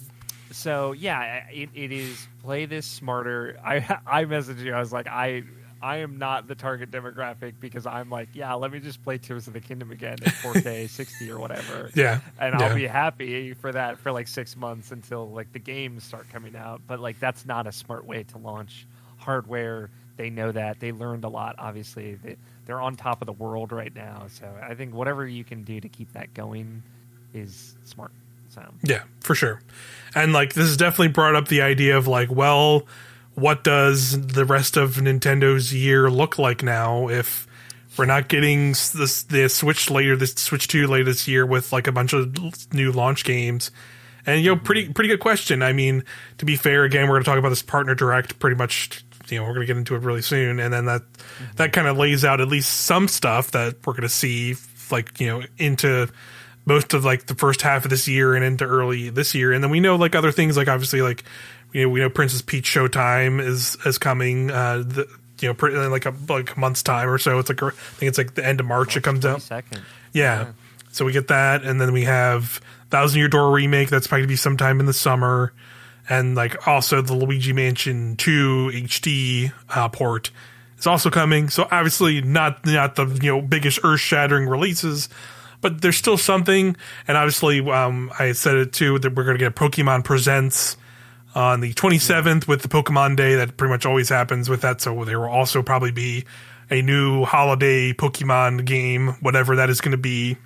so 0.52 0.92
yeah, 0.92 1.44
it, 1.50 1.68
it 1.74 1.92
is 1.92 2.26
play 2.42 2.66
this 2.66 2.86
smarter. 2.86 3.58
I 3.64 3.98
I 4.06 4.24
messaged 4.24 4.60
you. 4.64 4.72
I 4.74 4.80
was 4.80 4.92
like, 4.92 5.06
I 5.06 5.44
I 5.82 5.98
am 5.98 6.18
not 6.18 6.46
the 6.46 6.54
target 6.54 6.90
demographic 6.90 7.54
because 7.58 7.86
I'm 7.86 8.10
like, 8.10 8.28
yeah, 8.34 8.52
let 8.54 8.70
me 8.70 8.80
just 8.80 9.02
play 9.02 9.18
Tears 9.18 9.46
of 9.46 9.54
the 9.54 9.60
Kingdom 9.60 9.90
again 9.90 10.18
at 10.24 10.32
4K 10.34 10.88
60 10.90 11.30
or 11.30 11.38
whatever, 11.38 11.90
yeah, 11.94 12.20
and 12.38 12.58
yeah. 12.58 12.66
I'll 12.66 12.74
be 12.74 12.86
happy 12.86 13.54
for 13.54 13.72
that 13.72 13.98
for 13.98 14.12
like 14.12 14.28
six 14.28 14.56
months 14.56 14.92
until 14.92 15.30
like 15.30 15.52
the 15.52 15.58
games 15.58 16.04
start 16.04 16.28
coming 16.30 16.56
out. 16.56 16.82
But 16.86 17.00
like 17.00 17.18
that's 17.18 17.46
not 17.46 17.66
a 17.66 17.72
smart 17.72 18.04
way 18.04 18.24
to 18.24 18.38
launch 18.38 18.86
hardware. 19.16 19.90
They 20.16 20.28
know 20.28 20.52
that 20.52 20.80
they 20.80 20.92
learned 20.92 21.24
a 21.24 21.28
lot. 21.28 21.56
Obviously, 21.58 22.16
they, 22.16 22.36
they're 22.66 22.80
on 22.80 22.96
top 22.96 23.22
of 23.22 23.26
the 23.26 23.32
world 23.32 23.72
right 23.72 23.94
now. 23.94 24.26
So 24.28 24.46
I 24.62 24.74
think 24.74 24.94
whatever 24.94 25.26
you 25.26 25.44
can 25.44 25.62
do 25.64 25.80
to 25.80 25.88
keep 25.88 26.12
that 26.12 26.34
going 26.34 26.82
is 27.32 27.76
smart. 27.84 28.12
So 28.50 28.62
Yeah, 28.82 29.04
for 29.20 29.34
sure. 29.34 29.60
And 30.14 30.32
like 30.32 30.52
this 30.52 30.66
has 30.66 30.76
definitely 30.76 31.08
brought 31.08 31.36
up 31.36 31.48
the 31.48 31.62
idea 31.62 31.96
of 31.96 32.06
like, 32.06 32.30
well, 32.30 32.86
what 33.40 33.64
does 33.64 34.20
the 34.20 34.44
rest 34.44 34.76
of 34.76 34.96
Nintendo's 34.96 35.72
year 35.74 36.10
look 36.10 36.38
like 36.38 36.62
now 36.62 37.08
if 37.08 37.46
we're 37.96 38.06
not 38.06 38.28
getting 38.28 38.68
this 38.70 39.24
the 39.24 39.48
Switch 39.48 39.90
later 39.90 40.16
this 40.16 40.34
Switch 40.34 40.68
2 40.68 40.86
later 40.86 41.04
this 41.04 41.26
year 41.26 41.44
with 41.44 41.72
like 41.72 41.86
a 41.86 41.92
bunch 41.92 42.12
of 42.12 42.72
new 42.72 42.92
launch 42.92 43.24
games. 43.24 43.70
And 44.26 44.42
you 44.42 44.54
know, 44.54 44.60
pretty 44.60 44.92
pretty 44.92 45.08
good 45.08 45.20
question. 45.20 45.62
I 45.62 45.72
mean, 45.72 46.04
to 46.38 46.44
be 46.44 46.56
fair, 46.56 46.84
again, 46.84 47.08
we're 47.08 47.14
going 47.14 47.24
to 47.24 47.30
talk 47.30 47.38
about 47.38 47.48
this 47.48 47.62
partner 47.62 47.94
direct 47.94 48.38
pretty 48.38 48.56
much 48.56 49.04
you 49.28 49.38
know 49.38 49.44
we're 49.44 49.54
going 49.54 49.66
to 49.66 49.66
get 49.66 49.76
into 49.76 49.94
it 49.96 50.02
really 50.02 50.22
soon, 50.22 50.60
and 50.60 50.72
then 50.72 50.84
that 50.86 51.02
mm-hmm. 51.02 51.44
that 51.56 51.72
kind 51.72 51.88
of 51.88 51.96
lays 51.96 52.24
out 52.24 52.40
at 52.40 52.48
least 52.48 52.70
some 52.70 53.08
stuff 53.08 53.50
that 53.52 53.76
we're 53.86 53.92
going 53.92 54.02
to 54.02 54.08
see 54.08 54.56
like 54.90 55.20
you 55.20 55.26
know 55.26 55.42
into 55.58 56.08
most 56.66 56.94
of 56.94 57.04
like 57.04 57.26
the 57.26 57.34
first 57.34 57.62
half 57.62 57.84
of 57.84 57.90
this 57.90 58.06
year 58.06 58.34
and 58.34 58.44
into 58.44 58.64
early 58.64 59.08
this 59.08 59.34
year, 59.34 59.52
and 59.52 59.64
then 59.64 59.70
we 59.70 59.80
know 59.80 59.96
like 59.96 60.14
other 60.14 60.32
things 60.32 60.56
like 60.56 60.68
obviously 60.68 61.02
like 61.02 61.24
you 61.72 61.82
know 61.82 61.88
we 61.88 62.00
know 62.00 62.10
Princess 62.10 62.42
Peach 62.42 62.66
Showtime 62.66 63.42
is 63.42 63.76
is 63.84 63.98
coming. 63.98 64.50
Uh, 64.50 64.78
the, 64.78 65.08
you 65.40 65.48
know, 65.48 65.54
pretty, 65.54 65.76
like 65.76 66.06
a 66.06 66.14
like 66.28 66.56
a 66.56 66.60
month's 66.60 66.82
time 66.82 67.08
or 67.08 67.18
so. 67.18 67.38
It's 67.38 67.48
like 67.48 67.62
I 67.62 67.70
think 67.70 68.08
it's 68.08 68.18
like 68.18 68.34
the 68.34 68.44
end 68.44 68.60
of 68.60 68.66
March. 68.66 68.96
it 68.96 69.02
comes 69.02 69.24
out. 69.24 69.42
Second. 69.42 69.82
Yeah. 70.12 70.52
So 70.92 71.04
we 71.04 71.12
get 71.12 71.28
that, 71.28 71.62
and 71.62 71.80
then 71.80 71.92
we 71.92 72.04
have 72.04 72.60
Thousand 72.90 73.18
Year 73.18 73.28
Door 73.28 73.52
remake. 73.52 73.88
That's 73.88 74.06
probably 74.06 74.22
to 74.22 74.28
be 74.28 74.36
sometime 74.36 74.80
in 74.80 74.86
the 74.86 74.92
summer, 74.92 75.52
and 76.08 76.34
like 76.34 76.66
also 76.66 77.00
the 77.00 77.14
Luigi 77.14 77.52
Mansion 77.52 78.16
Two 78.16 78.70
HD 78.72 79.52
uh, 79.68 79.88
port 79.88 80.30
is 80.78 80.86
also 80.86 81.10
coming. 81.10 81.48
So 81.48 81.68
obviously 81.70 82.20
not 82.20 82.66
not 82.66 82.96
the 82.96 83.06
you 83.22 83.30
know 83.30 83.40
biggest 83.40 83.80
earth 83.84 84.00
shattering 84.00 84.48
releases, 84.48 85.08
but 85.60 85.80
there's 85.80 85.96
still 85.96 86.18
something. 86.18 86.76
And 87.06 87.16
obviously, 87.16 87.60
um, 87.70 88.10
I 88.18 88.32
said 88.32 88.56
it 88.56 88.72
too 88.72 88.98
that 88.98 89.14
we're 89.14 89.24
going 89.24 89.38
to 89.38 89.44
get 89.44 89.54
Pokemon 89.54 90.04
Presents 90.04 90.76
on 91.34 91.60
the 91.60 91.72
27th 91.74 92.48
with 92.48 92.62
the 92.62 92.68
Pokemon 92.68 93.16
Day. 93.16 93.36
That 93.36 93.56
pretty 93.56 93.70
much 93.70 93.86
always 93.86 94.08
happens 94.08 94.48
with 94.48 94.62
that. 94.62 94.80
So 94.80 95.04
there 95.04 95.20
will 95.20 95.28
also 95.28 95.62
probably 95.62 95.92
be 95.92 96.24
a 96.70 96.82
new 96.82 97.24
holiday 97.24 97.92
Pokemon 97.92 98.64
game, 98.64 99.16
whatever 99.20 99.56
that 99.56 99.70
is 99.70 99.80
going 99.80 99.92
to 99.92 99.98
be. 99.98 100.36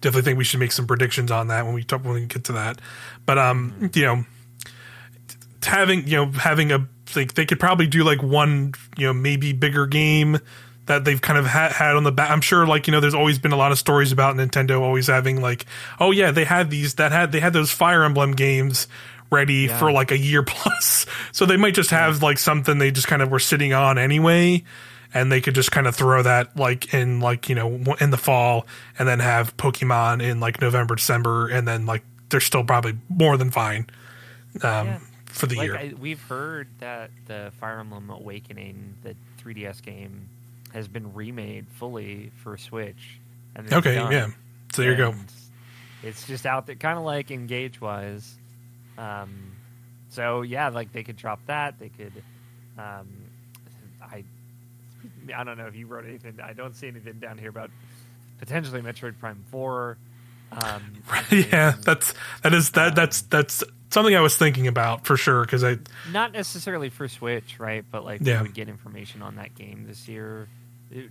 Definitely 0.00 0.22
think 0.22 0.38
we 0.38 0.44
should 0.44 0.60
make 0.60 0.72
some 0.72 0.86
predictions 0.86 1.30
on 1.30 1.48
that 1.48 1.64
when 1.64 1.74
we 1.74 1.84
talk, 1.84 2.04
when 2.04 2.14
we 2.14 2.26
get 2.26 2.44
to 2.44 2.52
that. 2.52 2.80
But 3.26 3.38
um, 3.38 3.90
you 3.94 4.02
know, 4.02 4.24
having 5.62 6.06
you 6.06 6.16
know 6.16 6.26
having 6.32 6.72
a 6.72 6.86
like 7.16 7.34
they 7.34 7.46
could 7.46 7.60
probably 7.60 7.86
do 7.86 8.04
like 8.04 8.22
one 8.22 8.74
you 8.96 9.06
know 9.06 9.12
maybe 9.12 9.52
bigger 9.52 9.86
game 9.86 10.38
that 10.86 11.04
they've 11.04 11.20
kind 11.20 11.38
of 11.38 11.46
ha- 11.46 11.72
had 11.72 11.96
on 11.96 12.02
the 12.02 12.12
back. 12.12 12.30
I'm 12.30 12.40
sure 12.40 12.66
like 12.66 12.86
you 12.86 12.92
know 12.92 13.00
there's 13.00 13.14
always 13.14 13.38
been 13.38 13.52
a 13.52 13.56
lot 13.56 13.72
of 13.72 13.78
stories 13.78 14.10
about 14.10 14.36
Nintendo 14.36 14.80
always 14.80 15.06
having 15.06 15.40
like 15.40 15.66
oh 16.00 16.10
yeah 16.10 16.30
they 16.30 16.44
had 16.44 16.70
these 16.70 16.94
that 16.94 17.12
had 17.12 17.32
they 17.32 17.40
had 17.40 17.52
those 17.52 17.70
Fire 17.70 18.04
Emblem 18.04 18.32
games 18.32 18.88
ready 19.30 19.66
Yeah. 19.66 19.78
for 19.78 19.90
like 19.92 20.10
a 20.10 20.18
year 20.18 20.42
plus. 20.46 21.06
So 21.32 21.46
they 21.46 21.56
might 21.56 21.74
just 21.74 21.90
have 21.90 22.22
like 22.22 22.38
something 22.38 22.78
they 22.78 22.90
just 22.90 23.06
kind 23.08 23.22
of 23.22 23.30
were 23.30 23.38
sitting 23.38 23.72
on 23.72 23.98
anyway 23.98 24.64
and 25.14 25.32
they 25.32 25.40
could 25.40 25.54
just 25.54 25.72
kind 25.72 25.86
of 25.86 25.94
throw 25.96 26.22
that 26.22 26.56
like 26.56 26.92
in 26.94 27.20
like, 27.20 27.48
you 27.48 27.54
know, 27.54 27.80
in 28.00 28.10
the 28.10 28.16
fall 28.18 28.66
and 28.98 29.08
then 29.08 29.20
have 29.20 29.56
Pokemon 29.56 30.22
in 30.22 30.40
like 30.40 30.60
November, 30.60 30.94
December 30.94 31.48
and 31.48 31.66
then 31.66 31.86
like 31.86 32.02
they're 32.30 32.40
still 32.40 32.64
probably 32.64 32.94
more 33.08 33.36
than 33.36 33.50
fine 33.50 33.86
um 34.62 34.86
Yeah. 34.86 34.98
for 35.26 35.46
the 35.46 35.56
like 35.56 35.64
year. 35.66 35.76
I, 35.76 35.92
we've 35.98 36.22
heard 36.22 36.68
that 36.78 37.10
the 37.26 37.52
Fire 37.60 37.80
Emblem 37.80 38.10
Awakening, 38.10 38.94
the 39.02 39.14
3DS 39.42 39.82
game, 39.82 40.28
has 40.72 40.88
been 40.88 41.14
remade 41.14 41.66
fully 41.74 42.30
for 42.42 42.56
Switch. 42.58 43.18
And 43.56 43.72
okay, 43.72 43.94
done. 43.94 44.12
yeah. 44.12 44.26
So 44.72 44.82
there 44.82 44.90
you 44.92 44.96
go. 44.96 45.14
It's 46.02 46.26
just 46.26 46.46
out 46.46 46.66
there, 46.66 46.76
kind 46.76 46.98
of 46.98 47.04
like 47.04 47.30
Engage 47.30 47.80
wise. 47.80 48.36
Um, 48.98 49.52
so 50.10 50.42
yeah, 50.42 50.68
like 50.68 50.92
they 50.92 51.02
could 51.04 51.16
drop 51.16 51.40
that. 51.46 51.78
They 51.78 51.88
could. 51.88 52.12
Um, 52.76 53.06
I 54.02 54.24
I 55.34 55.44
don't 55.44 55.56
know 55.58 55.66
if 55.66 55.76
you 55.76 55.86
wrote 55.86 56.04
anything. 56.06 56.38
I 56.42 56.52
don't 56.52 56.74
see 56.74 56.88
anything 56.88 57.18
down 57.20 57.38
here 57.38 57.50
about 57.50 57.70
potentially 58.38 58.80
Metroid 58.82 59.18
Prime 59.18 59.44
Four. 59.50 59.96
Um, 60.50 60.94
yeah, 61.30 61.74
that's 61.84 62.14
that 62.42 62.52
is 62.54 62.70
that 62.70 62.94
that's 62.96 63.22
that's 63.22 63.62
something 63.90 64.14
I 64.16 64.20
was 64.20 64.36
thinking 64.36 64.66
about 64.66 65.06
for 65.06 65.16
sure 65.16 65.42
because 65.42 65.62
I 65.62 65.78
not 66.10 66.32
necessarily 66.32 66.88
for 66.88 67.06
Switch, 67.08 67.58
right? 67.60 67.84
But 67.90 68.04
like 68.04 68.20
Yeah. 68.22 68.38
we 68.42 68.48
would 68.48 68.54
get 68.54 68.68
information 68.68 69.22
on 69.22 69.36
that 69.36 69.54
game 69.54 69.84
this 69.86 70.08
year, 70.08 70.48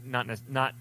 not 0.06 0.28
not 0.50 0.74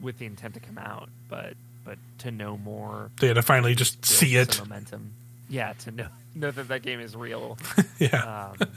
with 0.00 0.18
the 0.18 0.26
intent 0.26 0.54
to 0.54 0.60
come 0.60 0.78
out, 0.78 1.08
but 1.28 1.54
but 1.84 1.98
to 2.18 2.30
know 2.30 2.58
more, 2.58 3.10
they 3.20 3.28
had 3.28 3.36
to 3.36 3.42
finally 3.42 3.74
just 3.74 4.04
see 4.04 4.36
it. 4.36 4.58
momentum. 4.58 5.12
Yeah, 5.48 5.72
to 5.80 5.90
know 5.90 6.08
know 6.34 6.50
that 6.50 6.68
that 6.68 6.82
game 6.82 7.00
is 7.00 7.16
real. 7.16 7.58
Yeah. 7.98 8.52
Um, 8.60 8.68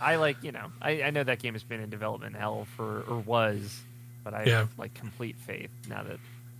I 0.00 0.16
like 0.16 0.42
you 0.44 0.52
know 0.52 0.66
I, 0.80 1.02
I 1.02 1.10
know 1.10 1.24
that 1.24 1.40
game 1.40 1.54
has 1.54 1.64
been 1.64 1.80
in 1.80 1.90
development 1.90 2.36
hell 2.36 2.66
for 2.76 3.02
or 3.08 3.18
was, 3.18 3.80
but 4.22 4.34
I 4.34 4.44
Yeah. 4.44 4.58
have 4.58 4.70
like 4.78 4.94
complete 4.94 5.36
faith 5.36 5.70
now 5.88 6.04
that 6.04 6.18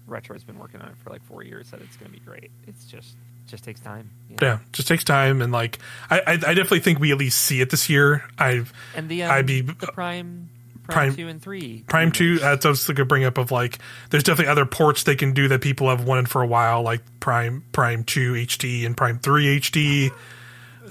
Retro's 0.09 0.43
been 0.43 0.59
working 0.59 0.81
on 0.81 0.89
it 0.89 0.97
for 1.05 1.11
like 1.11 1.23
four 1.27 1.45
years 1.45 1.71
that 1.71 1.81
it's 1.81 1.97
going 1.97 2.11
to 2.11 2.19
be 2.19 2.25
great. 2.25 2.51
It's 2.67 2.85
just 2.87 3.15
just 3.47 3.63
takes 3.65 3.79
time. 3.81 4.11
you 4.29 4.37
know? 4.41 4.47
yeah, 4.47 4.59
just 4.73 4.89
takes 4.89 5.05
time 5.05 5.41
and 5.43 5.53
like 5.53 5.79
I, 6.11 6.19
I 6.21 6.33
I 6.33 6.37
definitely 6.37 6.81
think 6.81 6.99
we 6.99 7.13
at 7.13 7.19
least 7.19 7.39
see 7.41 7.61
it 7.61 7.71
this 7.71 7.89
year. 7.89 8.25
I've 8.37 8.73
And 8.97 9.09
the 9.09 9.23
um, 9.23 9.31
I'd 9.31 9.47
be- 9.47 9.61
the 9.61 9.87
Prime 9.93 10.51
Prime, 10.88 11.09
Prime- 11.09 11.16
two 11.16 11.28
and 11.28 11.42
three 11.42 11.85
Prime 11.87 12.12
Two. 12.12 12.25
remakes. 12.25 12.42
That's 12.42 12.64
what 12.64 12.68
I 12.68 12.71
was 12.71 12.87
going 12.87 12.97
to 12.97 13.04
bring 13.04 13.25
up. 13.25 13.38
Of 13.38 13.50
like, 13.50 13.78
there's 14.11 14.23
definitely 14.25 14.50
other 14.50 14.66
ports 14.66 15.02
they 15.04 15.16
can 15.16 15.33
do 15.35 15.49
that 15.49 15.61
people 15.61 15.88
have 15.88 16.04
wanted 16.04 16.28
for 16.28 16.42
a 16.42 16.47
while, 16.47 16.83
like 16.83 17.02
Prime 17.21 17.62
Prime 17.73 18.04
Two 18.04 18.33
HD 18.33 18.85
and 18.87 18.97
Prime 18.97 19.18
Three 19.18 19.61
HD. 19.61 20.11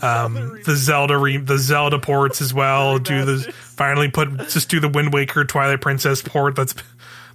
Um, 0.02 0.62
the 0.64 0.76
Zelda 0.76 1.18
re- 1.18 1.38
the 1.38 1.58
Zelda 1.58 1.98
ports 1.98 2.40
as 2.42 2.54
well. 2.54 3.00
Do 3.00 3.26
the 3.26 3.52
finally 3.52 4.10
put 4.12 4.50
just 4.50 4.70
do 4.70 4.80
the 4.80 4.90
Wind 4.90 5.12
Waker 5.12 5.44
Twilight 5.44 5.82
Princess 5.82 6.22
port. 6.22 6.56
That's 6.56 6.76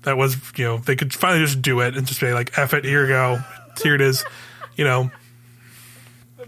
that 0.03 0.17
was 0.17 0.37
you 0.57 0.65
know 0.65 0.79
they 0.79 0.95
could 0.95 1.13
finally 1.13 1.45
just 1.45 1.61
do 1.61 1.81
it 1.81 1.97
and 1.97 2.07
just 2.07 2.21
be 2.21 2.33
like, 2.33 2.57
"F 2.57 2.73
it, 2.75 2.85
here 2.85 3.03
you 3.03 3.09
go, 3.09 3.41
here 3.83 3.97
it 3.97 4.01
is." 4.01 4.25
You 4.77 4.85
know, 4.85 5.11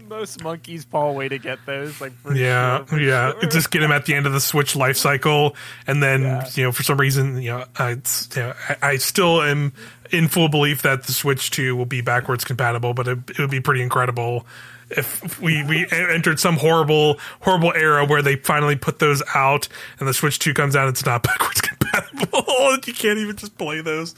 most 0.09 0.43
monkey's 0.43 0.85
paw 0.85 1.11
way 1.11 1.29
to 1.29 1.37
get 1.37 1.59
those. 1.65 1.99
Like 2.01 2.13
for 2.19 2.33
yeah, 2.33 2.85
sure, 2.85 2.99
yeah. 2.99 3.31
sure. 3.39 3.49
Just 3.49 3.71
get 3.71 3.79
them 3.79 3.91
at 3.91 4.05
the 4.05 4.13
end 4.13 4.25
of 4.25 4.33
the 4.33 4.39
Switch 4.39 4.75
life 4.75 4.97
cycle, 4.97 5.55
and 5.87 6.01
then 6.01 6.21
Yeah. 6.23 6.49
you 6.53 6.63
know 6.63 6.71
for 6.71 6.83
some 6.83 6.97
reason 6.99 7.41
you 7.41 7.51
know 7.51 7.65
I, 7.77 7.91
you 7.91 7.97
know, 8.35 8.53
I, 8.69 8.77
I 8.81 8.97
still 8.97 9.41
am 9.41 9.73
in 10.11 10.27
full 10.27 10.49
belief 10.49 10.81
that 10.83 11.03
the 11.03 11.11
Switch 11.11 11.51
Two 11.51 11.75
will 11.75 11.85
be 11.85 12.01
backwards 12.01 12.43
compatible, 12.43 12.93
but 12.93 13.07
it, 13.07 13.19
it 13.31 13.39
would 13.39 13.51
be 13.51 13.61
pretty 13.61 13.81
incredible 13.81 14.45
if 14.91 15.41
we 15.41 15.63
we 15.63 15.87
entered 15.91 16.39
some 16.39 16.57
horrible 16.57 17.19
horrible 17.41 17.73
era 17.75 18.05
where 18.05 18.21
they 18.21 18.35
finally 18.35 18.75
put 18.75 18.99
those 18.99 19.23
out 19.33 19.67
and 19.99 20.07
the 20.07 20.13
Switch 20.13 20.37
Two 20.39 20.53
comes 20.53 20.75
out, 20.75 20.87
and 20.87 20.95
it's 20.95 21.05
not 21.05 21.23
backwards 21.23 21.61
compatible. 21.61 22.77
you 22.85 22.93
can't 22.93 23.17
even 23.17 23.35
just 23.35 23.57
play 23.57 23.81
those, 23.81 24.13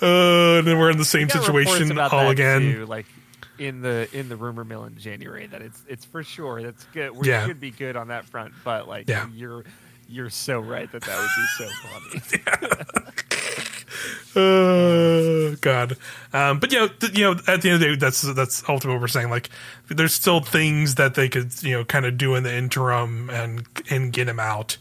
uh, 0.00 0.58
and 0.58 0.66
then 0.66 0.78
we're 0.78 0.90
in 0.90 0.98
the 0.98 1.04
same 1.04 1.28
situation 1.28 1.98
all 1.98 2.30
again. 2.30 2.60
too, 2.60 2.86
like 2.86 3.06
in 3.58 3.80
the 3.82 4.08
in 4.12 4.28
the 4.28 4.36
rumor 4.36 4.64
mill 4.64 4.84
in 4.84 4.96
January 4.98 5.46
that 5.46 5.62
it's 5.62 5.82
it's 5.88 6.04
for 6.04 6.22
sure 6.22 6.62
that's 6.62 6.84
good. 6.92 7.12
We 7.16 7.28
Yeah. 7.28 7.46
should 7.46 7.60
be 7.60 7.70
good 7.70 7.96
on 7.96 8.08
that 8.08 8.24
front, 8.26 8.52
but 8.64 8.86
like 8.88 9.08
Yeah. 9.08 9.28
you're 9.34 9.64
you're 10.08 10.30
so 10.30 10.60
right 10.60 10.90
that 10.92 11.02
that 11.02 11.18
would 11.18 11.30
be 11.36 11.46
so 11.64 11.68
funny. 11.82 13.02
Uh, 14.36 15.56
God. 15.62 15.96
Um, 16.32 16.58
but 16.58 16.70
you 16.70 16.78
know, 16.78 16.88
th- 16.88 17.16
you 17.16 17.24
know, 17.24 17.40
at 17.46 17.62
the 17.62 17.70
end 17.70 17.74
of 17.74 17.80
the 17.80 17.86
day, 17.86 17.96
that's 17.96 18.20
that's 18.20 18.62
ultimately 18.68 18.94
what 18.96 19.00
we're 19.00 19.08
saying. 19.08 19.30
Like, 19.30 19.48
there's 19.88 20.12
still 20.12 20.40
things 20.40 20.96
that 20.96 21.14
they 21.14 21.28
could, 21.28 21.50
you 21.62 21.72
know, 21.78 21.84
kind 21.84 22.04
of 22.04 22.18
do 22.18 22.34
in 22.34 22.42
the 22.42 22.54
interim 22.54 23.30
and 23.30 23.64
and 23.88 24.12
get 24.12 24.26
them 24.26 24.38
out 24.38 24.76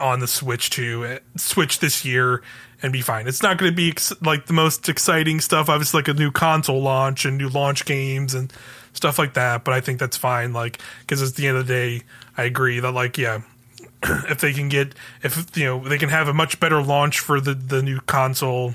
on 0.00 0.18
the 0.20 0.26
Switch 0.26 0.70
to 0.70 1.04
uh, 1.04 1.18
Switch 1.36 1.78
this 1.78 2.04
year 2.04 2.42
and 2.82 2.92
be 2.92 3.00
fine. 3.02 3.28
It's 3.28 3.42
not 3.42 3.58
going 3.58 3.70
to 3.72 3.76
be 3.76 3.90
ex- 3.90 4.12
like 4.22 4.46
the 4.46 4.52
most 4.52 4.88
exciting 4.88 5.40
stuff. 5.40 5.68
Obviously, 5.68 5.98
like 5.98 6.08
a 6.08 6.14
new 6.14 6.30
console 6.30 6.80
launch 6.80 7.24
and 7.24 7.36
new 7.38 7.48
launch 7.48 7.84
games 7.84 8.34
and 8.34 8.52
stuff 8.92 9.18
like 9.18 9.34
that. 9.34 9.64
But 9.64 9.74
I 9.74 9.80
think 9.80 9.98
that's 10.00 10.16
fine. 10.16 10.52
Like, 10.52 10.78
because 11.00 11.22
at 11.22 11.34
the 11.36 11.46
end 11.46 11.56
of 11.58 11.66
the 11.66 11.72
day, 11.72 12.02
I 12.36 12.44
agree 12.44 12.80
that 12.80 12.92
like, 12.92 13.18
yeah, 13.18 13.42
if 14.02 14.40
they 14.40 14.52
can 14.52 14.68
get 14.68 14.94
if 15.22 15.56
you 15.56 15.64
know 15.64 15.86
they 15.86 15.98
can 15.98 16.08
have 16.08 16.28
a 16.28 16.34
much 16.34 16.58
better 16.60 16.82
launch 16.82 17.20
for 17.20 17.40
the 17.40 17.54
the 17.54 17.82
new 17.82 18.00
console 18.00 18.74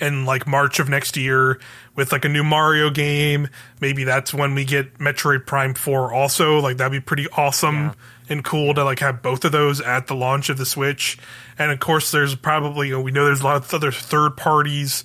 in 0.00 0.24
like 0.24 0.46
March 0.46 0.78
of 0.78 0.88
next 0.88 1.16
year 1.16 1.60
with 1.94 2.12
like 2.12 2.24
a 2.24 2.28
new 2.28 2.44
Mario 2.44 2.90
game. 2.90 3.48
Maybe 3.80 4.04
that's 4.04 4.32
when 4.32 4.54
we 4.54 4.64
get 4.64 4.98
Metroid 4.98 5.46
Prime 5.46 5.74
4 5.74 6.12
also. 6.12 6.58
Like 6.60 6.76
that'd 6.78 6.92
be 6.92 7.00
pretty 7.00 7.26
awesome 7.36 7.76
Yeah. 7.76 7.92
and 8.30 8.44
cool 8.44 8.74
to 8.74 8.84
like 8.84 9.00
have 9.00 9.22
both 9.22 9.44
of 9.44 9.52
those 9.52 9.80
at 9.80 10.06
the 10.06 10.14
launch 10.14 10.48
of 10.48 10.58
the 10.58 10.66
Switch. 10.66 11.18
And 11.58 11.70
of 11.70 11.80
course 11.80 12.10
there's 12.10 12.34
probably 12.34 12.88
you 12.88 12.94
know, 12.94 13.00
we 13.00 13.10
know 13.10 13.24
there's 13.24 13.40
a 13.40 13.44
lot 13.44 13.56
of 13.56 13.72
other 13.74 13.92
third 13.92 14.36
parties 14.36 15.04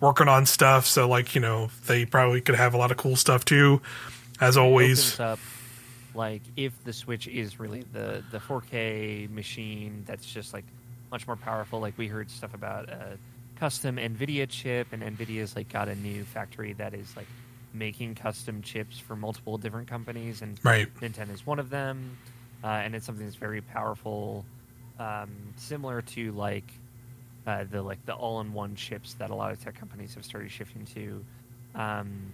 working 0.00 0.28
on 0.28 0.46
stuff, 0.46 0.86
so 0.86 1.08
like, 1.08 1.34
you 1.34 1.40
know, 1.40 1.70
they 1.86 2.04
probably 2.04 2.40
could 2.40 2.56
have 2.56 2.74
a 2.74 2.76
lot 2.76 2.90
of 2.90 2.96
cool 2.96 3.16
stuff 3.16 3.44
too. 3.44 3.80
As 4.40 4.56
always. 4.56 5.20
up 5.20 5.38
like 6.14 6.42
if 6.56 6.72
the 6.84 6.92
Switch 6.92 7.26
is 7.28 7.58
really 7.58 7.84
the 7.92 8.22
the 8.30 8.38
4K 8.38 9.30
machine 9.30 10.04
that's 10.06 10.26
just 10.26 10.52
like 10.52 10.64
much 11.12 11.26
more 11.26 11.36
powerful. 11.36 11.78
Like 11.78 11.96
we 11.96 12.08
heard 12.08 12.30
stuff 12.30 12.54
about 12.54 12.88
a 12.88 13.18
custom 13.56 13.96
NVIDIA 13.96 14.48
chip, 14.48 14.88
and 14.92 15.02
NVIDIA's 15.02 15.54
like 15.54 15.68
got 15.68 15.88
a 15.88 15.94
new 15.94 16.24
factory 16.24 16.72
that 16.74 16.94
is 16.94 17.14
like 17.16 17.28
making 17.72 18.14
custom 18.14 18.62
chips 18.62 18.98
for 18.98 19.14
multiple 19.14 19.58
different 19.58 19.88
companies, 19.88 20.42
and 20.42 20.58
Right. 20.64 20.92
Nintendo 21.00 21.32
is 21.34 21.46
one 21.46 21.58
of 21.58 21.70
them, 21.70 22.16
uh, 22.64 22.66
and 22.66 22.94
it's 22.94 23.06
something 23.06 23.24
that's 23.24 23.36
very 23.36 23.60
powerful, 23.60 24.44
um, 25.02 25.30
similar 25.56 26.02
to 26.02 26.32
like 26.32 26.70
uh, 27.46 27.64
the 27.70 27.82
like 27.82 28.04
the 28.06 28.14
all-in-one 28.14 28.74
chips 28.76 29.14
that 29.14 29.30
a 29.30 29.34
lot 29.34 29.52
of 29.52 29.62
tech 29.62 29.74
companies 29.78 30.14
have 30.14 30.24
started 30.24 30.50
shifting 30.50 30.84
to. 30.94 31.24
Um, 31.74 32.32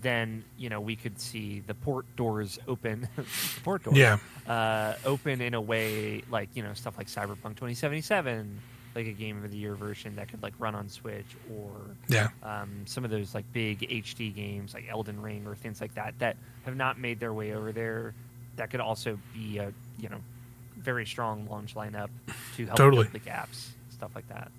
then 0.00 0.42
you 0.56 0.68
know 0.70 0.80
we 0.80 0.96
could 0.96 1.20
see 1.20 1.60
the 1.66 1.74
port 1.74 2.06
doors 2.16 2.58
open, 2.66 3.08
port 3.64 3.84
doors, 3.84 3.96
Yeah. 3.96 4.18
uh, 4.48 4.94
open 5.04 5.40
in 5.40 5.54
a 5.54 5.60
way 5.60 6.22
like 6.30 6.48
you 6.54 6.62
know 6.62 6.72
stuff 6.74 6.96
like 6.98 7.06
Cyberpunk 7.08 7.56
2077, 7.56 8.58
like 8.96 9.06
a 9.06 9.12
game 9.12 9.44
of 9.44 9.50
the 9.50 9.56
year 9.58 9.74
version 9.74 10.16
that 10.16 10.28
could 10.28 10.42
like 10.42 10.54
run 10.58 10.74
on 10.74 10.88
Switch, 10.88 11.26
or 11.54 11.70
Yeah. 12.08 12.28
um, 12.42 12.70
some 12.86 13.04
of 13.04 13.10
those 13.10 13.34
like 13.34 13.44
big 13.52 13.80
HD 13.80 14.34
games 14.34 14.74
like 14.74 14.86
Elden 14.88 15.20
Ring 15.20 15.46
or 15.46 15.54
things 15.54 15.80
like 15.80 15.94
that 15.94 16.14
that 16.20 16.36
have 16.64 16.74
not 16.76 16.98
made 16.98 17.20
their 17.20 17.32
way 17.32 17.52
over 17.52 17.70
there. 17.70 18.14
That 18.56 18.70
could 18.70 18.80
also 18.80 19.18
be 19.34 19.58
a 19.58 19.72
you 19.98 20.08
know 20.08 20.20
very 20.82 21.06
strong 21.06 21.48
launch 21.48 21.74
lineup 21.74 22.08
to 22.56 22.66
help 22.66 22.76
Totally. 22.76 23.04
fill 23.04 23.12
the 23.12 23.18
gaps, 23.18 23.72
stuff 23.90 24.14
like 24.14 24.28
that. 24.28 24.50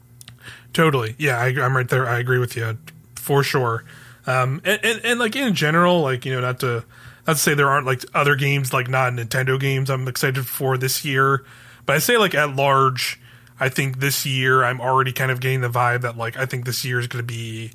Totally. 0.74 1.16
Yeah, 1.18 1.40
I, 1.40 1.48
I'm 1.48 1.76
right 1.76 1.88
there. 1.88 2.08
I 2.08 2.20
agree 2.20 2.40
with 2.40 2.56
you 2.56 2.78
for 3.16 3.44
sure. 3.44 3.84
Um, 4.26 4.62
and, 4.64 4.80
and, 4.84 5.02
and 5.04 5.20
like 5.20 5.36
in 5.36 5.54
general, 5.54 6.02
like, 6.02 6.26
you 6.26 6.34
know, 6.34 6.42
not 6.42 6.60
to, 6.62 6.86
not 7.28 7.34
to 7.34 7.40
say 7.40 7.54
there 7.54 7.70
aren't 7.70 7.86
like 7.86 8.04
other 8.14 8.36
games, 8.36 8.74
like 8.74 8.90
not 8.90 9.14
Nintendo 9.14 9.60
games 9.60 9.90
I'm 9.90 10.08
excited 10.08 10.48
for 10.48 10.78
this 10.78 11.06
year, 11.06 11.46
but 11.86 11.96
I 11.96 12.00
say 12.00 12.18
like 12.18 12.34
at 12.34 12.56
large, 12.56 13.20
I 13.60 13.70
think 13.70 14.00
this 14.00 14.26
year 14.26 14.64
I'm 14.64 14.82
already 14.82 15.14
kind 15.14 15.32
of 15.32 15.40
getting 15.40 15.62
the 15.62 15.70
vibe 15.70 16.02
that 16.02 16.18
like, 16.18 16.38
I 16.38 16.46
think 16.46 16.66
this 16.66 16.84
year 16.84 17.00
is 17.00 17.08
going 17.08 17.26
to 17.26 17.28
be 17.28 17.72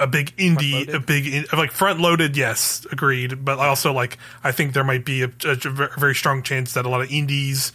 a 0.00 0.06
big 0.06 0.34
indie, 0.36 0.92
a 0.92 0.98
big, 0.98 1.26
in, 1.26 1.44
like 1.52 1.70
front 1.70 2.00
loaded. 2.00 2.36
Yes, 2.36 2.86
agreed. 2.90 3.44
But 3.44 3.58
also 3.58 3.92
like, 3.92 4.18
I 4.42 4.50
think 4.50 4.72
there 4.72 4.82
might 4.84 5.04
be 5.04 5.22
a, 5.22 5.30
a 5.44 5.54
very 5.98 6.14
strong 6.14 6.42
chance 6.42 6.72
that 6.74 6.86
a 6.86 6.88
lot 6.88 7.02
of 7.02 7.10
indies, 7.12 7.72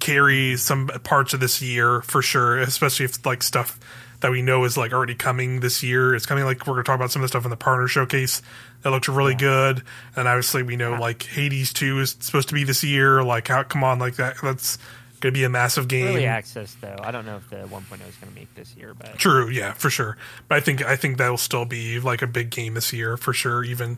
carry 0.00 0.56
some 0.56 0.88
parts 1.04 1.32
of 1.32 1.38
this 1.38 1.62
year 1.62 2.02
for 2.02 2.22
sure, 2.22 2.58
especially 2.58 3.04
if 3.04 3.24
like 3.24 3.40
stuff 3.40 3.78
that 4.18 4.32
we 4.32 4.42
know 4.42 4.64
is 4.64 4.76
like 4.76 4.92
already 4.92 5.14
coming 5.14 5.60
this 5.60 5.82
year. 5.82 6.12
It's 6.14 6.26
coming 6.26 6.44
like 6.44 6.66
we're 6.66 6.74
gonna 6.74 6.82
talk 6.84 6.96
about 6.96 7.12
some 7.12 7.22
of 7.22 7.24
the 7.24 7.28
stuff 7.28 7.44
in 7.44 7.50
the 7.50 7.56
partner 7.56 7.86
showcase 7.86 8.42
that 8.82 8.90
looks 8.90 9.08
really 9.08 9.36
good. 9.36 9.82
And 10.16 10.26
obviously 10.26 10.64
we 10.64 10.74
know 10.74 10.92
Yeah. 10.92 10.98
like 10.98 11.22
Hades 11.22 11.72
two 11.72 12.00
is 12.00 12.16
supposed 12.18 12.48
to 12.48 12.54
be 12.54 12.64
this 12.64 12.82
year. 12.82 13.22
Like 13.22 13.46
how 13.46 13.62
come 13.62 13.84
on, 13.84 14.00
like 14.00 14.16
that 14.16 14.36
that's 14.42 14.76
gonna 15.22 15.32
be 15.32 15.44
a 15.44 15.48
massive 15.48 15.88
game. 15.88 16.08
Early 16.08 16.26
access 16.26 16.74
though, 16.80 16.96
I 17.00 17.10
don't 17.10 17.24
know 17.24 17.36
if 17.36 17.48
the 17.48 17.56
1.0 17.56 17.92
is 18.08 18.16
going 18.16 18.32
to 18.32 18.34
make 18.34 18.54
this 18.54 18.76
year, 18.76 18.92
but 18.92 19.18
True, 19.18 19.48
yeah, 19.48 19.72
for 19.72 19.88
sure. 19.88 20.18
But 20.48 20.58
I 20.58 20.60
think 20.60 20.84
I 20.84 20.96
think 20.96 21.16
that'll 21.16 21.38
still 21.38 21.64
be 21.64 21.98
like 22.00 22.20
a 22.20 22.26
big 22.26 22.50
game 22.50 22.74
this 22.74 22.92
year 22.92 23.16
for 23.16 23.32
sure, 23.32 23.64
even 23.64 23.96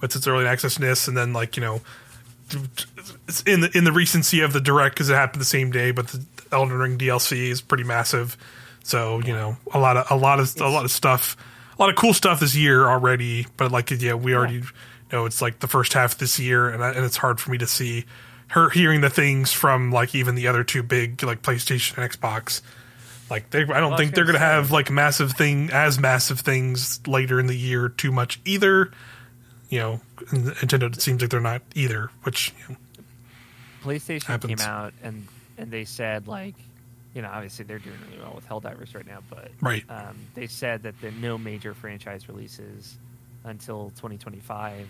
with 0.00 0.14
its 0.14 0.26
early 0.28 0.44
accessness, 0.44 1.08
and 1.08 1.16
then 1.16 1.32
like 1.32 1.56
you 1.56 1.62
know, 1.62 1.80
it's 3.26 3.42
in 3.42 3.62
the 3.62 3.76
in 3.76 3.84
the 3.84 3.92
recency 3.92 4.42
of 4.42 4.52
the 4.52 4.60
direct 4.60 4.94
because 4.94 5.08
it 5.08 5.14
happened 5.14 5.40
the 5.40 5.46
same 5.46 5.70
day, 5.72 5.90
but 5.90 6.08
the 6.08 6.24
Elden 6.52 6.78
Ring 6.78 6.98
DLC 6.98 7.48
is 7.48 7.60
pretty 7.60 7.84
massive. 7.84 8.36
So 8.84 9.20
you 9.20 9.32
know, 9.32 9.56
a 9.72 9.78
lot 9.78 9.96
of 9.96 10.10
a 10.10 10.16
lot 10.16 10.38
of 10.38 10.54
a 10.60 10.68
lot 10.68 10.84
of 10.84 10.90
stuff, 10.90 11.36
a 11.78 11.82
lot 11.82 11.90
of 11.90 11.96
cool 11.96 12.14
stuff 12.14 12.40
this 12.40 12.54
year 12.54 12.86
already. 12.86 13.46
But 13.56 13.72
like, 13.72 13.90
yeah, 13.90 14.14
we 14.14 14.34
already 14.34 14.62
know 15.10 15.24
it's 15.24 15.40
like 15.40 15.60
the 15.60 15.68
first 15.68 15.94
half 15.94 16.12
of 16.12 16.18
this 16.18 16.38
year, 16.38 16.68
and 16.68 16.84
I, 16.84 16.90
and 16.92 17.04
it's 17.04 17.16
hard 17.16 17.40
for 17.40 17.50
me 17.50 17.58
to 17.58 17.66
see 17.66 18.04
her 18.48 18.70
hearing 18.70 19.00
the 19.02 19.10
things 19.10 19.52
from 19.52 19.90
like 19.92 20.14
even 20.14 20.34
the 20.34 20.46
other 20.48 20.64
two 20.64 20.82
big 20.82 21.22
like 21.22 21.42
PlayStation 21.42 21.98
and 22.02 22.10
Xbox. 22.10 22.62
Like 23.30 23.50
they, 23.50 23.60
I 23.60 23.64
don't 23.64 23.90
Well, 23.90 23.94
I 23.94 23.96
think 23.98 24.14
they're 24.14 24.24
gonna 24.24 24.38
say- 24.38 24.44
have 24.44 24.70
like 24.70 24.90
massive 24.90 25.32
thing 25.32 25.70
as 25.70 25.98
massive 25.98 26.40
things 26.40 27.06
later 27.06 27.38
in 27.38 27.46
the 27.46 27.56
year 27.56 27.88
too 27.90 28.10
much 28.10 28.40
either. 28.44 28.90
You 29.68 29.78
know, 29.80 30.00
Nintendo 30.30 30.94
it 30.94 31.02
seems 31.02 31.20
like 31.20 31.30
they're 31.30 31.40
not 31.40 31.60
either, 31.74 32.10
which 32.22 32.54
you 32.68 32.74
know, 32.74 32.76
PlayStation 33.82 34.24
Happens. 34.24 34.58
came 34.60 34.66
out 34.68 34.94
and 35.02 35.28
and 35.58 35.70
they 35.70 35.84
said 35.84 36.26
like, 36.26 36.54
you 37.14 37.20
know, 37.20 37.28
obviously 37.30 37.66
they're 37.66 37.78
doing 37.78 37.98
really 38.08 38.22
well 38.22 38.32
with 38.34 38.48
Helldivers 38.48 38.94
right 38.94 39.06
now, 39.06 39.18
but 39.28 39.50
right, 39.60 39.84
um, 39.90 40.16
they 40.34 40.46
said 40.46 40.84
that 40.84 40.98
the 41.02 41.10
no 41.10 41.36
major 41.36 41.74
franchise 41.74 42.28
releases 42.30 42.96
until 43.44 43.90
2025, 43.96 44.88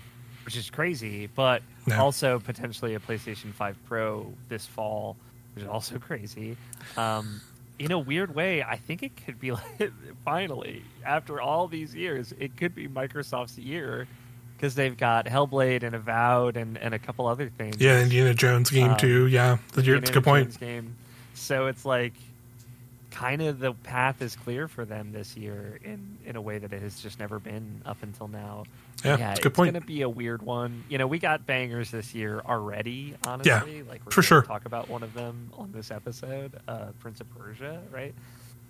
which 0.49 0.57
is 0.57 0.71
crazy, 0.71 1.27
but 1.35 1.61
also 1.95 2.39
potentially 2.39 2.95
a 2.95 2.99
PlayStation 2.99 3.53
5 3.53 3.77
Pro 3.85 4.33
this 4.49 4.65
fall, 4.65 5.15
which 5.55 5.63
is 5.65 5.69
also 5.69 5.99
crazy. 6.09 6.57
Um, 6.97 7.43
in 7.79 7.93
a 7.93 7.99
weird 7.99 8.35
way, 8.35 8.63
I 8.63 8.77
think 8.77 9.03
it 9.03 9.13
could 9.27 9.39
be 9.39 9.53
like 9.79 9.93
finally 10.25 10.85
after 11.05 11.39
all 11.39 11.69
these 11.69 11.95
years, 11.95 12.33
it 12.39 12.57
could 12.57 12.75
be 12.75 12.89
Microsoft's 12.89 13.59
year 13.59 14.09
because 14.57 14.75
they've 14.75 14.97
got 14.97 15.27
Hellblade 15.27 15.83
and 15.83 15.95
Avowed 15.95 16.57
and, 16.57 16.79
and 16.79 16.95
a 16.95 16.99
couple 16.99 17.27
other 17.27 17.51
things. 17.51 17.77
yeah, 17.79 18.01
Indiana 18.01 18.33
Jones 18.33 18.71
game 18.71 18.93
Um, 18.93 18.97
too. 18.97 19.27
Yeah, 19.27 19.59
that's 19.75 19.87
a 19.87 20.01
good 20.13 20.25
point. 20.25 20.47
Jones 20.47 20.57
game. 20.57 20.97
So 21.35 21.67
it's 21.67 21.85
like 21.85 22.15
kind 23.11 23.43
of 23.43 23.59
the 23.59 23.75
path 23.75 24.23
is 24.23 24.35
clear 24.35 24.67
for 24.67 24.87
them 24.87 25.13
this 25.13 25.37
year 25.37 25.79
in 25.85 26.17
in 26.25 26.37
a 26.37 26.41
way 26.41 26.57
that 26.57 26.73
it 26.73 26.81
has 26.81 27.03
just 27.03 27.19
never 27.19 27.39
been 27.39 27.83
up 27.85 27.99
until 28.03 28.29
now. 28.29 28.65
Yeah, 29.05 29.33
a 29.33 29.37
good 29.37 29.47
it's 29.47 29.57
going 29.57 29.75
to 29.75 29.81
be 29.81 30.03
a 30.03 30.09
weird 30.09 30.43
one. 30.43 30.85
You 30.89 30.99
know, 30.99 31.07
we 31.07 31.19
got 31.19 31.47
bangers 31.47 31.91
this 31.91 32.15
year 32.15 32.41
already. 32.45 33.15
Honestly, 33.27 33.83
like 33.85 34.05
we're 34.05 34.11
for 34.13 34.23
sure. 34.23 34.43
Talk 34.43 34.65
about 34.65 34.89
one 34.89 35.03
of 35.03 35.15
them 35.15 35.51
on 35.57 35.71
this 35.73 35.91
episode, 35.91 36.59
uh, 36.67 36.87
Prince 36.99 37.21
of 37.21 37.31
Persia, 37.37 37.81
right? 37.93 38.15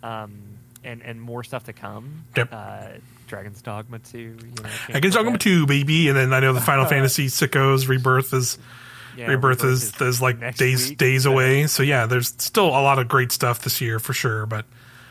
Um, 0.03 0.39
and 0.85 1.03
and 1.03 1.21
more 1.21 1.45
stuff 1.45 1.65
to 1.65 1.73
come. 1.73 2.25
Yep. 2.37 2.49
Uh, 2.53 2.87
Dragon's 3.27 3.63
Dogma 3.63 3.99
two. 4.01 4.19
You 4.19 4.63
know, 4.93 5.01
can 5.01 5.11
talk 5.11 5.41
two, 5.41 5.67
baby, 5.67 6.09
and 6.09 6.17
then 6.17 6.33
I 6.33 6.41
know 6.41 6.53
the 6.53 6.61
Final 6.61 6.85
Fantasy 6.89 7.27
Sickos 7.27 7.89
Rebirth 7.89 8.33
is 8.33 8.59
Yeah, 9.17 9.27
Rebirth 9.27 9.65
is 9.65 9.99
is 10.01 10.21
like 10.21 10.57
days 10.57 10.91
week, 10.91 10.99
days 10.99 11.25
so- 11.25 11.33
away. 11.33 11.67
So 11.67 11.83
yeah, 11.83 12.07
there's 12.07 12.35
still 12.39 12.69
a 12.69 12.83
lot 12.83 12.99
of 12.99 13.09
great 13.09 13.33
stuff 13.33 13.63
this 13.63 13.81
year 13.81 13.99
for 13.99 14.13
sure. 14.13 14.47
But 14.47 14.67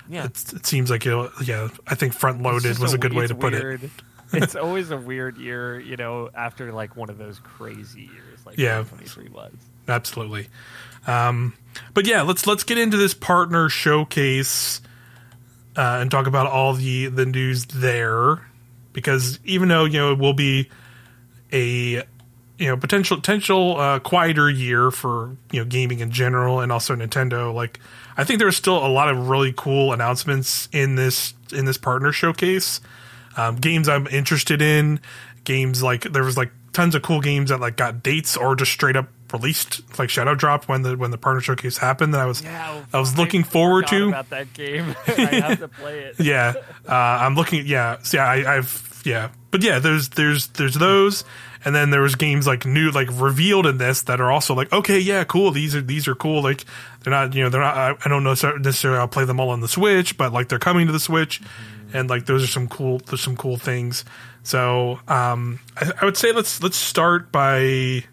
Yeah, 0.10 0.25
it's, 0.25 0.53
it 0.53 0.65
seems 0.65 0.89
like 0.89 1.06
it'll, 1.06 1.30
yeah, 1.43 1.69
I 1.88 1.95
think 1.95 2.13
front 2.13 2.41
loaded 2.41 2.80
was 2.80 2.93
a 2.93 2.97
good 2.97 3.13
way 3.13 3.25
it's 3.25 3.32
to 3.32 3.36
put 3.36 3.53
it. 3.53 3.91
it's 4.33 4.55
always 4.55 4.91
a 4.91 4.97
weird 4.97 5.37
year, 5.37 5.79
you 5.79 5.95
know, 5.97 6.29
after 6.35 6.71
like 6.71 6.95
one 6.95 7.09
of 7.09 7.17
those 7.17 7.39
crazy 7.39 8.01
years 8.01 8.45
like 8.45 8.57
Yeah. 8.57 8.79
2023 8.83 9.29
was. 9.29 9.53
absolutely. 9.87 10.47
Um, 11.05 11.53
but 11.93 12.05
yeah, 12.05 12.21
let's 12.23 12.45
let's 12.45 12.63
get 12.63 12.77
into 12.77 12.97
this 12.97 13.13
partner 13.13 13.69
showcase 13.69 14.81
uh, 15.77 15.99
and 16.01 16.11
talk 16.11 16.27
about 16.27 16.47
all 16.47 16.73
the 16.73 17.07
the 17.07 17.25
news 17.25 17.65
there, 17.67 18.41
because 18.93 19.39
even 19.45 19.69
though 19.69 19.85
you 19.85 19.99
know 19.99 20.11
it 20.11 20.19
will 20.19 20.33
be 20.33 20.69
a 21.53 22.03
you 22.57 22.67
know 22.67 22.75
potential 22.75 23.15
potential 23.17 23.77
uh, 23.79 23.99
quieter 23.99 24.49
year 24.49 24.91
for 24.91 25.37
you 25.51 25.59
know 25.61 25.65
gaming 25.65 25.99
in 25.99 26.11
general 26.11 26.59
and 26.59 26.71
also 26.73 26.93
Nintendo, 26.95 27.53
like 27.53 27.79
I 28.17 28.25
think 28.25 28.39
there's 28.39 28.57
still 28.57 28.85
a 28.85 28.89
lot 28.89 29.07
of 29.09 29.29
really 29.29 29.53
cool 29.55 29.93
announcements 29.93 30.67
in 30.73 30.95
this 30.95 31.33
in 31.53 31.63
this 31.63 31.77
partner 31.77 32.11
showcase. 32.11 32.81
Um, 33.38 33.56
games 33.56 33.88
I'm 33.88 34.08
interested 34.08 34.62
in, 34.62 35.00
games 35.43 35.82
like 35.82 36.04
there 36.04 36.23
was 36.23 36.36
like 36.38 36.52
tons 36.73 36.95
of 36.95 37.02
cool 37.02 37.21
games 37.21 37.50
that 37.50 37.60
like 37.60 37.78
got 37.78 38.04
dates 38.04 38.36
or 38.36 38.56
just 38.56 38.71
straight 38.71 38.95
up 38.95 39.08
released, 39.32 39.82
like 40.00 40.10
Shadow 40.10 40.36
dropped 40.36 40.67
when 40.67 40.82
the 40.82 40.97
when 40.97 41.12
the 41.12 41.17
partner 41.17 41.41
showcase 41.41 41.78
happened. 41.78 42.13
That 42.13 42.21
I 42.21 42.26
was 42.26 42.41
Yeah, 42.41 42.84
I 42.93 43.00
was 43.00 43.17
looking 43.17 43.43
forward 43.43 43.88
to. 43.88 44.10
about 44.10 44.30
that 44.30 44.54
game. 44.54 44.95
I 45.08 45.12
have 45.12 45.60
to 45.60 45.67
play 45.67 46.00
it. 46.00 46.15
yeah, 46.19 46.54
uh, 46.88 46.93
I'm 46.93 47.36
looking. 47.36 47.65
Yeah, 47.65 47.97
so 48.04 48.17
yeah, 48.17 48.26
I, 48.26 48.58
I've 48.58 49.02
yeah, 49.06 49.30
but 49.52 49.63
yeah, 49.63 49.80
there's 49.80 50.10
there's 50.10 50.47
there's 50.47 50.76
those, 50.76 51.23
and 51.63 51.73
then 51.76 51.89
there 51.89 52.02
was 52.02 52.15
games 52.15 52.45
like 52.45 52.65
new 52.65 52.91
like 52.91 53.08
revealed 53.12 53.65
in 53.65 53.78
this 53.78 54.02
that 54.04 54.19
are 54.21 54.32
also 54.32 54.54
like 54.54 54.71
okay, 54.73 55.00
yeah, 55.00 55.23
cool. 55.23 55.52
These 55.52 55.76
are 55.76 55.82
these 55.82 56.08
are 56.08 56.15
cool. 56.15 56.41
Like 56.41 56.65
they're 57.04 57.12
not 57.12 57.34
you 57.34 57.43
know 57.43 57.50
they're 57.50 57.62
not. 57.62 57.76
I, 57.76 57.95
I 58.04 58.10
don't 58.10 58.23
know 58.23 58.32
necessarily 58.32 59.00
I'll 59.00 59.08
play 59.08 59.26
them 59.26 59.39
all 59.39 59.50
on 59.50 59.62
the 59.62 59.67
Switch, 59.67 60.17
but 60.17 60.34
like 60.34 60.50
they're 60.50 60.60
coming 60.60 60.88
to 60.88 60.93
the 60.93 61.00
Switch, 61.00 61.41
and 61.93 62.10
like 62.10 62.26
those 62.26 62.43
are 62.43 62.47
some 62.47 62.67
cool 62.67 63.00
there's 63.00 63.21
some 63.21 63.38
cool 63.38 63.58
things. 63.58 64.06
So 64.43 65.00
um, 65.08 65.60
I, 65.76 65.91
I 66.02 66.06
would 66.06 66.17
say 66.17 66.32
let's 66.32 66.62
let's 66.63 66.78
start 66.78 67.32
by 67.32 68.04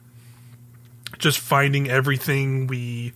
just 1.18 1.38
finding 1.38 1.88
everything 1.88 2.66
we. 2.66 3.12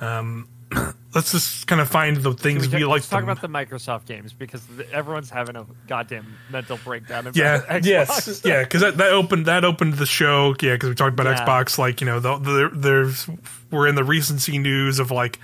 Um, 0.00 0.48
let's 1.14 1.32
just 1.32 1.66
kind 1.66 1.80
of 1.80 1.88
find 1.88 2.18
the 2.18 2.34
things 2.34 2.68
we 2.68 2.78
we, 2.78 2.84
like. 2.84 3.02
talk 3.02 3.20
them. 3.20 3.28
about 3.28 3.40
the 3.40 3.48
Microsoft 3.48 4.06
games 4.06 4.32
because 4.32 4.62
everyone's 4.92 5.30
having 5.30 5.56
a 5.56 5.64
goddamn 5.86 6.36
mental 6.50 6.78
breakdown. 6.84 7.30
Yeah, 7.34 7.78
yes, 7.82 8.42
yeah, 8.44 8.62
because 8.62 8.82
that, 8.82 8.96
that 8.98 9.12
opened 9.12 9.46
that 9.46 9.64
opened 9.64 9.94
the 9.94 10.06
show. 10.06 10.54
Yeah, 10.60 10.74
because 10.74 10.90
we 10.90 10.94
talked 10.94 11.18
about 11.18 11.26
Yeah. 11.26 11.44
Xbox. 11.44 11.78
Like 11.78 12.00
you 12.00 12.06
know, 12.06 12.20
the, 12.20 12.38
the, 12.38 12.70
there's 12.74 13.28
we're 13.70 13.86
in 13.86 13.94
the 13.94 14.04
recency 14.04 14.58
news 14.58 14.98
of 14.98 15.10
like 15.10 15.38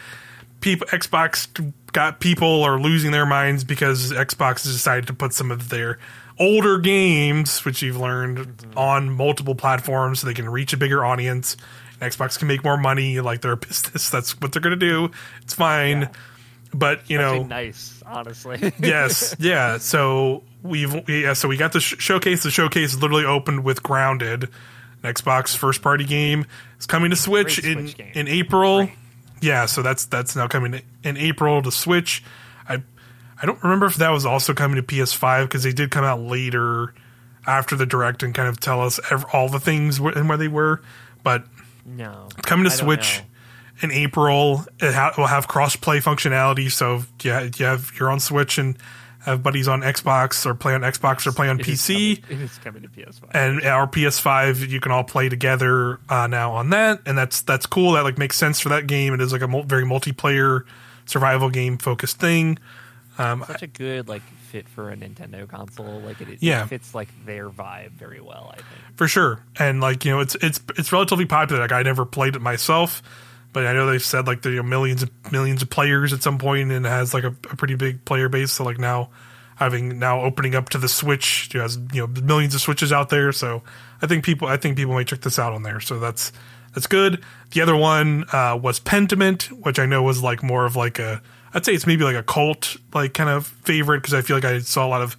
people 0.63 0.87
Xbox 0.89 1.73
got 1.93 2.21
people 2.21 2.63
are 2.63 2.81
losing 2.81 3.11
their 3.11 3.27
minds 3.27 3.65
because 3.65 4.13
Xbox 4.13 4.65
has 4.65 4.73
decided 4.73 5.07
to 5.09 5.13
put 5.13 5.35
some 5.35 5.51
of 5.51 5.69
their 5.69 5.99
older 6.39 6.79
games, 6.79 7.65
which 7.67 7.83
you've 7.83 7.99
learned, 7.99 8.39
Mm-hmm. 8.39 8.79
on 8.79 9.11
multiple 9.11 9.55
platforms 9.55 10.21
so 10.21 10.27
they 10.27 10.35
can 10.35 10.49
reach 10.49 10.73
a 10.73 10.77
bigger 10.79 11.05
audience. 11.05 11.57
And 12.01 12.11
Xbox 12.11 12.39
can 12.39 12.49
make 12.49 12.65
more 12.65 12.79
money. 12.79 13.21
Like 13.21 13.43
they're 13.43 13.53
a 13.53 13.57
business. 13.69 14.09
That's 14.09 14.41
what 14.41 14.53
they're 14.53 14.63
gonna 14.63 14.77
do. 14.77 15.11
It's 15.43 15.53
fine. 15.55 16.03
Yeah. 16.03 16.09
But 16.75 17.11
you 17.11 17.21
Actually 17.21 17.39
know, 17.41 17.45
nice, 17.45 18.03
honestly. 18.07 18.73
yes, 18.81 19.37
yeah. 19.39 19.77
So 19.77 20.43
we've 20.63 21.07
we, 21.07 21.25
yeah. 21.25 21.35
So 21.35 21.47
we 21.49 21.59
got 21.59 21.73
the 21.73 21.81
sh- 21.81 21.97
showcase. 21.99 22.45
The 22.45 22.51
showcase 22.51 22.95
literally 22.97 23.27
opened 23.27 23.63
with 23.63 23.83
Grounded, 23.83 24.45
an 25.03 25.13
Xbox 25.15 25.55
first 25.55 25.83
party 25.83 26.05
game. 26.05 26.47
It's 26.77 26.87
coming 26.87 27.11
to 27.11 27.17
Switch 27.17 27.59
in 27.63 27.89
game. 27.89 28.13
in 28.15 28.27
April. 28.27 28.87
Great. 28.87 28.97
Yeah, 29.43 29.67
so 29.67 29.83
that's 29.83 30.07
that's 30.07 30.35
now 30.35 30.49
coming 30.49 30.81
in 31.05 31.17
April 31.19 31.61
to 31.63 31.71
Switch. 31.71 32.23
I 32.69 32.83
I 33.43 33.45
don't 33.47 33.63
remember 33.63 33.87
if 33.87 33.97
that 33.97 34.11
was 34.11 34.25
also 34.25 34.55
coming 34.55 34.77
to 34.77 34.83
PS5 34.83 35.45
because 35.49 35.63
they 35.65 35.73
did 35.73 35.91
come 35.91 36.05
out 36.05 36.21
later. 36.21 36.95
after 37.45 37.75
the 37.75 37.85
direct 37.85 38.23
and 38.23 38.33
kind 38.37 38.49
of 38.49 38.61
tell 38.61 38.81
us 38.81 39.01
ev- 39.11 39.25
all 39.33 39.49
the 39.49 39.59
things 39.59 39.99
wh- 39.99 40.15
and 40.17 40.29
where 40.29 40.39
they 40.39 40.47
were. 40.47 40.81
But 41.25 41.45
No. 41.85 42.29
coming 42.43 42.67
to 42.67 42.71
I 42.71 42.77
Switch 42.77 43.21
in 43.83 43.91
April. 43.91 44.65
It 44.79 44.95
ha- 44.95 45.13
will 45.19 45.27
have 45.27 45.49
cross 45.49 45.75
play 45.75 45.99
functionality. 45.99 46.71
So 46.71 47.03
yeah, 47.21 47.49
you 47.57 47.65
have 47.67 47.91
you're 47.99 48.11
on 48.11 48.21
Switch 48.21 48.59
and 48.59 48.77
have 49.25 49.43
buddies 49.43 49.69
on 49.69 49.83
Xbox 49.83 50.45
or 50.47 50.55
play 50.55 50.75
on 50.75 50.81
Xbox 50.83 51.27
or 51.27 51.33
play 51.33 51.49
on 51.49 51.61
It 51.61 51.69
is 51.69 51.81
PC 51.81 52.23
coming- 52.23 52.41
it 52.41 52.45
is 52.45 52.59
coming 52.59 52.83
to 52.83 52.89
PS5. 52.89 53.31
and 53.35 53.63
our 53.65 53.87
PS5 53.87 54.69
you 54.69 54.81
can 54.81 54.91
all 54.93 55.05
play 55.05 55.29
together 55.29 56.01
uh, 56.09 56.27
now 56.27 56.53
on 56.53 56.71
that, 56.71 57.01
and 57.07 57.17
that's 57.17 57.41
that's 57.43 57.67
cool. 57.67 57.93
That 57.93 58.05
like 58.05 58.19
makes 58.19 58.37
sense 58.37 58.61
for 58.61 58.69
that 58.71 58.87
game. 58.87 59.15
It 59.15 59.21
is 59.21 59.33
like 59.33 59.43
a 59.43 59.49
mul- 59.49 59.63
very 59.65 59.85
multiplayer 59.85 60.65
survival 61.07 61.51
game 61.51 61.79
focused 61.79 62.19
thing. 62.19 62.59
Um, 63.19 63.45
Such 63.47 63.63
a 63.63 63.67
good 63.67 64.09
like 64.09 64.23
fit 64.51 64.67
for 64.69 64.91
a 64.91 64.97
Nintendo 64.97 65.47
console. 65.49 66.01
Like 66.01 66.21
it, 66.23 66.29
it 66.31 66.39
Yeah. 66.43 66.65
fits 66.67 66.95
like 66.95 67.09
their 67.27 67.51
vibe 67.51 67.93
very 67.93 68.21
well. 68.21 68.49
I 68.53 68.57
think. 68.57 68.97
for 68.97 69.07
sure, 69.07 69.41
and 69.59 69.81
like 69.81 70.05
you 70.05 70.13
know, 70.13 70.21
it's 70.21 70.35
it's 70.37 70.61
it's 70.79 70.93
relatively 70.93 71.27
popular. 71.27 71.61
Like 71.63 71.73
I 71.73 71.83
never 71.83 72.05
played 72.07 72.37
it 72.37 72.41
myself, 72.43 73.03
but 73.53 73.67
I 73.67 73.73
know 73.73 73.87
they've 73.87 74.03
said 74.03 74.27
like 74.27 74.43
there 74.43 74.59
are 74.59 74.63
millions 74.63 75.03
of 75.03 75.11
millions 75.31 75.63
of 75.63 75.71
players 75.71 76.13
at 76.13 76.23
some 76.23 76.39
point, 76.39 76.73
and 76.73 76.87
has 76.87 77.13
like 77.15 77.25
a, 77.25 77.29
a 77.29 77.57
pretty 77.57 77.75
big 77.75 78.05
player 78.05 78.29
base. 78.29 78.53
So 78.53 78.65
like 78.65 78.79
now, 78.79 79.11
having 79.57 79.99
now 79.99 80.23
opening 80.23 80.55
up 80.55 80.71
to 80.71 80.79
the 80.79 80.89
Switch, 80.89 81.51
it 81.55 81.59
has 81.59 81.79
you 81.93 82.07
know 82.07 82.23
millions 82.23 82.55
of 82.55 82.61
Switches 82.61 82.93
out 82.93 83.09
there. 83.09 83.33
So 83.33 83.63
I 84.01 84.07
think 84.07 84.25
people 84.25 84.49
I 84.49 84.57
think 84.57 84.77
people 84.77 84.95
might 84.95 85.07
check 85.07 85.21
this 85.21 85.39
out 85.39 85.53
on 85.53 85.63
there. 85.63 85.81
So 85.81 85.99
that's 85.99 86.33
that's 86.75 86.87
good. 86.87 87.23
The 87.51 87.61
other 87.61 87.77
one 87.77 88.25
uh, 88.33 88.59
was 88.61 88.81
Pentiment, 88.81 89.45
which 89.65 89.79
I 89.79 89.87
know 89.87 90.03
was 90.03 90.23
like 90.23 90.43
more 90.43 90.65
of 90.65 90.77
like 90.77 90.99
a 90.99 91.23
I'd 91.55 91.65
say 91.65 91.75
it's 91.75 91.87
maybe 91.87 92.05
like 92.05 92.17
a 92.17 92.23
cult 92.23 92.77
like 92.95 93.15
kind 93.15 93.29
of 93.29 93.47
favorite 93.47 93.99
because 93.99 94.15
I 94.15 94.23
feel 94.23 94.37
like 94.37 94.45
I 94.45 94.61
saw 94.61 94.87
a 94.87 94.89
lot 94.89 95.03
of 95.03 95.17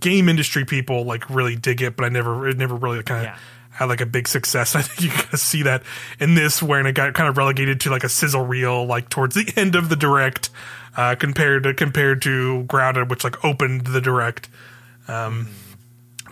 game 0.00 0.28
industry 0.28 0.64
people 0.64 1.04
like 1.04 1.28
really 1.30 1.56
dig 1.56 1.80
it, 1.80 1.96
but 1.96 2.04
I 2.04 2.10
never 2.10 2.48
it 2.48 2.58
never 2.58 2.74
really 2.74 3.02
kind 3.02 3.20
of 3.20 3.24
Yeah. 3.24 3.38
Had 3.82 3.88
like 3.88 4.00
a 4.00 4.06
big 4.06 4.26
success. 4.28 4.74
I 4.76 4.82
think 4.82 5.02
you 5.02 5.10
can 5.10 5.38
see 5.38 5.62
that 5.62 5.82
in 6.18 6.34
this, 6.34 6.62
where 6.62 6.84
it 6.86 6.94
got 6.94 7.14
kind 7.14 7.28
of 7.28 7.36
relegated 7.36 7.80
to 7.82 7.90
like 7.90 8.04
a 8.04 8.08
sizzle 8.08 8.44
reel, 8.44 8.86
like 8.86 9.08
towards 9.08 9.34
the 9.34 9.52
end 9.56 9.74
of 9.74 9.88
the 9.88 9.96
direct, 9.96 10.50
uh, 10.96 11.14
compared 11.14 11.64
to 11.64 11.74
compared 11.74 12.22
to 12.22 12.64
Grounded, 12.64 13.10
which 13.10 13.24
like 13.24 13.44
opened 13.44 13.86
the 13.86 14.00
direct. 14.00 14.48
Um, 15.08 15.48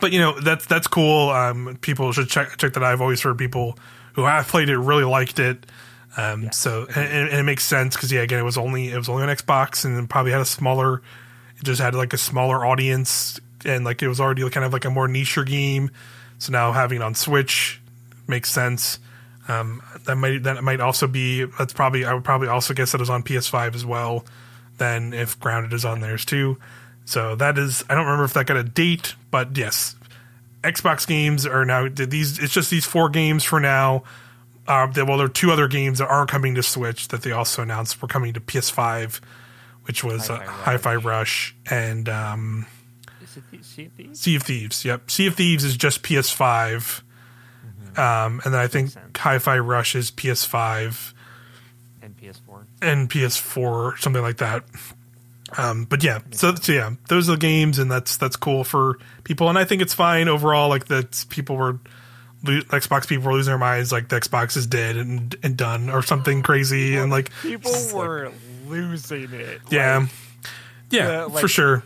but 0.01 0.13
you 0.13 0.19
know 0.19 0.39
that's 0.41 0.67
that's 0.67 0.87
cool. 0.87 1.31
Um, 1.31 1.79
people 1.81 2.13
should 2.13 2.29
check 2.29 2.57
check 2.57 2.73
that. 2.73 2.83
out. 2.83 2.93
I've 2.93 3.01
always 3.03 3.21
heard 3.21 3.37
people 3.39 3.79
who 4.15 4.25
have 4.25 4.49
played 4.49 4.69
it 4.69 4.79
really 4.79 5.05
liked 5.05 5.39
it. 5.39 5.67
Um, 6.17 6.51
So 6.51 6.87
and, 6.95 7.29
and 7.29 7.41
it 7.41 7.43
makes 7.45 7.65
sense 7.65 7.95
because 7.97 8.11
yeah, 8.13 8.21
again, 8.23 8.39
it 8.41 8.45
was 8.45 8.59
only 8.59 8.89
it 8.91 8.97
was 8.97 9.09
only 9.09 9.23
on 9.23 9.29
Xbox 9.29 9.85
and 9.85 10.09
probably 10.09 10.33
had 10.33 10.41
a 10.41 10.47
smaller. 10.47 11.03
It 11.59 11.65
just 11.65 11.81
had 11.81 11.95
like 11.95 12.13
a 12.13 12.19
smaller 12.19 12.65
audience 12.65 13.39
and 13.65 13.85
like 13.85 14.03
it 14.03 14.09
was 14.09 14.21
already 14.21 14.49
kind 14.51 14.65
of 14.65 14.73
like 14.73 14.85
a 14.85 14.91
more 14.91 15.07
niche 15.09 15.39
game. 15.47 15.91
So 16.41 16.51
now 16.51 16.73
having 16.73 17.01
it 17.01 17.05
on 17.05 17.15
Switch 17.15 17.81
makes 18.27 18.51
sense. 18.51 18.99
Um, 19.47 19.83
that 20.07 20.17
might 20.17 20.43
that 20.43 20.63
might 20.65 20.81
also 20.81 21.07
be 21.07 21.45
that's 21.45 21.73
probably 21.73 22.05
I 22.05 22.13
would 22.15 22.25
probably 22.25 22.49
also 22.49 22.75
guess 22.75 22.91
that 22.93 23.01
is 23.01 23.09
on 23.11 23.23
PS5 23.23 23.75
as 23.77 23.87
well. 23.87 24.25
Then 24.79 25.13
if 25.13 25.39
Grounded 25.39 25.73
is 25.73 25.85
on 25.85 26.01
theirs 26.01 26.25
too. 26.25 26.57
So 27.05 27.37
that 27.37 27.59
is 27.59 27.85
I 27.89 27.95
don't 27.95 28.05
remember 28.05 28.25
if 28.25 28.33
that 28.35 28.47
got 28.47 28.57
a 28.57 28.65
date, 28.65 29.15
but 29.31 29.57
yes, 29.57 29.97
Xbox 30.63 31.07
games 31.07 31.47
are 31.47 31.65
now 31.65 31.89
these. 31.89 32.39
It's 32.39 32.53
just 32.53 32.71
these 32.71 32.85
four 32.85 33.09
games 33.09 33.45
for 33.45 33.61
now. 33.61 34.03
Uh, 34.69 34.87
there- 34.87 35.05
well, 35.05 35.17
there 35.17 35.27
are 35.27 35.31
two 35.31 35.51
other 35.51 35.67
games 35.69 35.99
that 35.99 36.09
are 36.09 36.27
coming 36.27 36.55
to 36.55 36.63
Switch 36.63 37.09
that 37.09 37.23
they 37.23 37.33
also 37.33 37.63
announced 37.63 38.01
were 38.01 38.07
coming 38.09 38.33
to 38.35 38.41
PS5, 38.41 39.21
which 39.85 40.05
was 40.05 40.31
uh, 40.31 40.37
Hi-Fi 40.37 40.53
Hi-Fi 40.53 40.95
Rush 40.97 41.57
and 41.69 42.09
um, 42.09 42.67
Is 43.53 43.61
it 43.61 43.65
Sea 43.65 43.87
of 43.87 43.93
Thieves? 43.93 44.21
Sea 44.21 44.37
of 44.37 44.43
Thieves. 44.43 44.85
Yep, 44.85 45.11
Sea 45.11 45.27
of 45.27 45.35
Thieves 45.35 45.65
is 45.65 45.77
just 45.77 46.03
PS5, 46.03 47.03
um, 47.97 48.41
and 48.45 48.55
then 48.55 48.61
I 48.61 48.67
think 48.67 48.91
sense. 48.91 49.17
Hi-Fi 49.19 49.59
Rush 49.59 49.95
is 49.95 50.11
PS5 50.11 51.13
and 52.03 52.17
PS4. 52.17 52.65
and 52.83 53.11
PS4, 53.11 53.99
something 53.99 54.23
like 54.23 54.39
that. 54.39 54.65
Um, 55.59 55.85
but 55.85 56.05
yeah, 56.05 56.21
so, 56.31 56.55
so 56.55 56.71
yeah, 56.73 56.93
those 57.09 57.29
are 57.29 57.33
the 57.33 57.39
games, 57.39 57.79
and 57.81 57.91
that's 57.91 58.17
that's 58.17 58.37
cool 58.37 58.63
for 58.63 58.99
people, 59.25 59.49
and 59.49 59.59
I 59.59 59.65
think 59.65 59.83
it's 59.83 59.95
fine 59.95 60.29
overall. 60.29 60.69
Like 60.69 60.87
that, 60.87 61.25
people 61.29 61.57
were 61.57 61.81
lo- 62.45 62.61
Xbox 62.69 63.09
people 63.09 63.27
were 63.27 63.33
losing 63.33 63.51
their 63.51 63.59
minds, 63.59 63.91
like 63.91 64.09
the 64.09 64.21
Xbox 64.21 64.57
is 64.57 64.69
dead 64.69 64.97
and 64.97 65.35
and 65.43 65.57
done 65.57 65.91
or 65.91 66.03
something 66.03 66.43
crazy, 66.45 66.95
and 66.95 67.11
like 67.11 67.31
People 67.43 67.73
were 67.93 68.31
losing 68.69 69.33
it. 69.33 69.61
yeah, 69.71 69.99
Like, 69.99 70.09
yeah, 70.91 71.07
the, 71.23 71.27
like- 71.29 71.41
for 71.41 71.49
sure, 71.49 71.83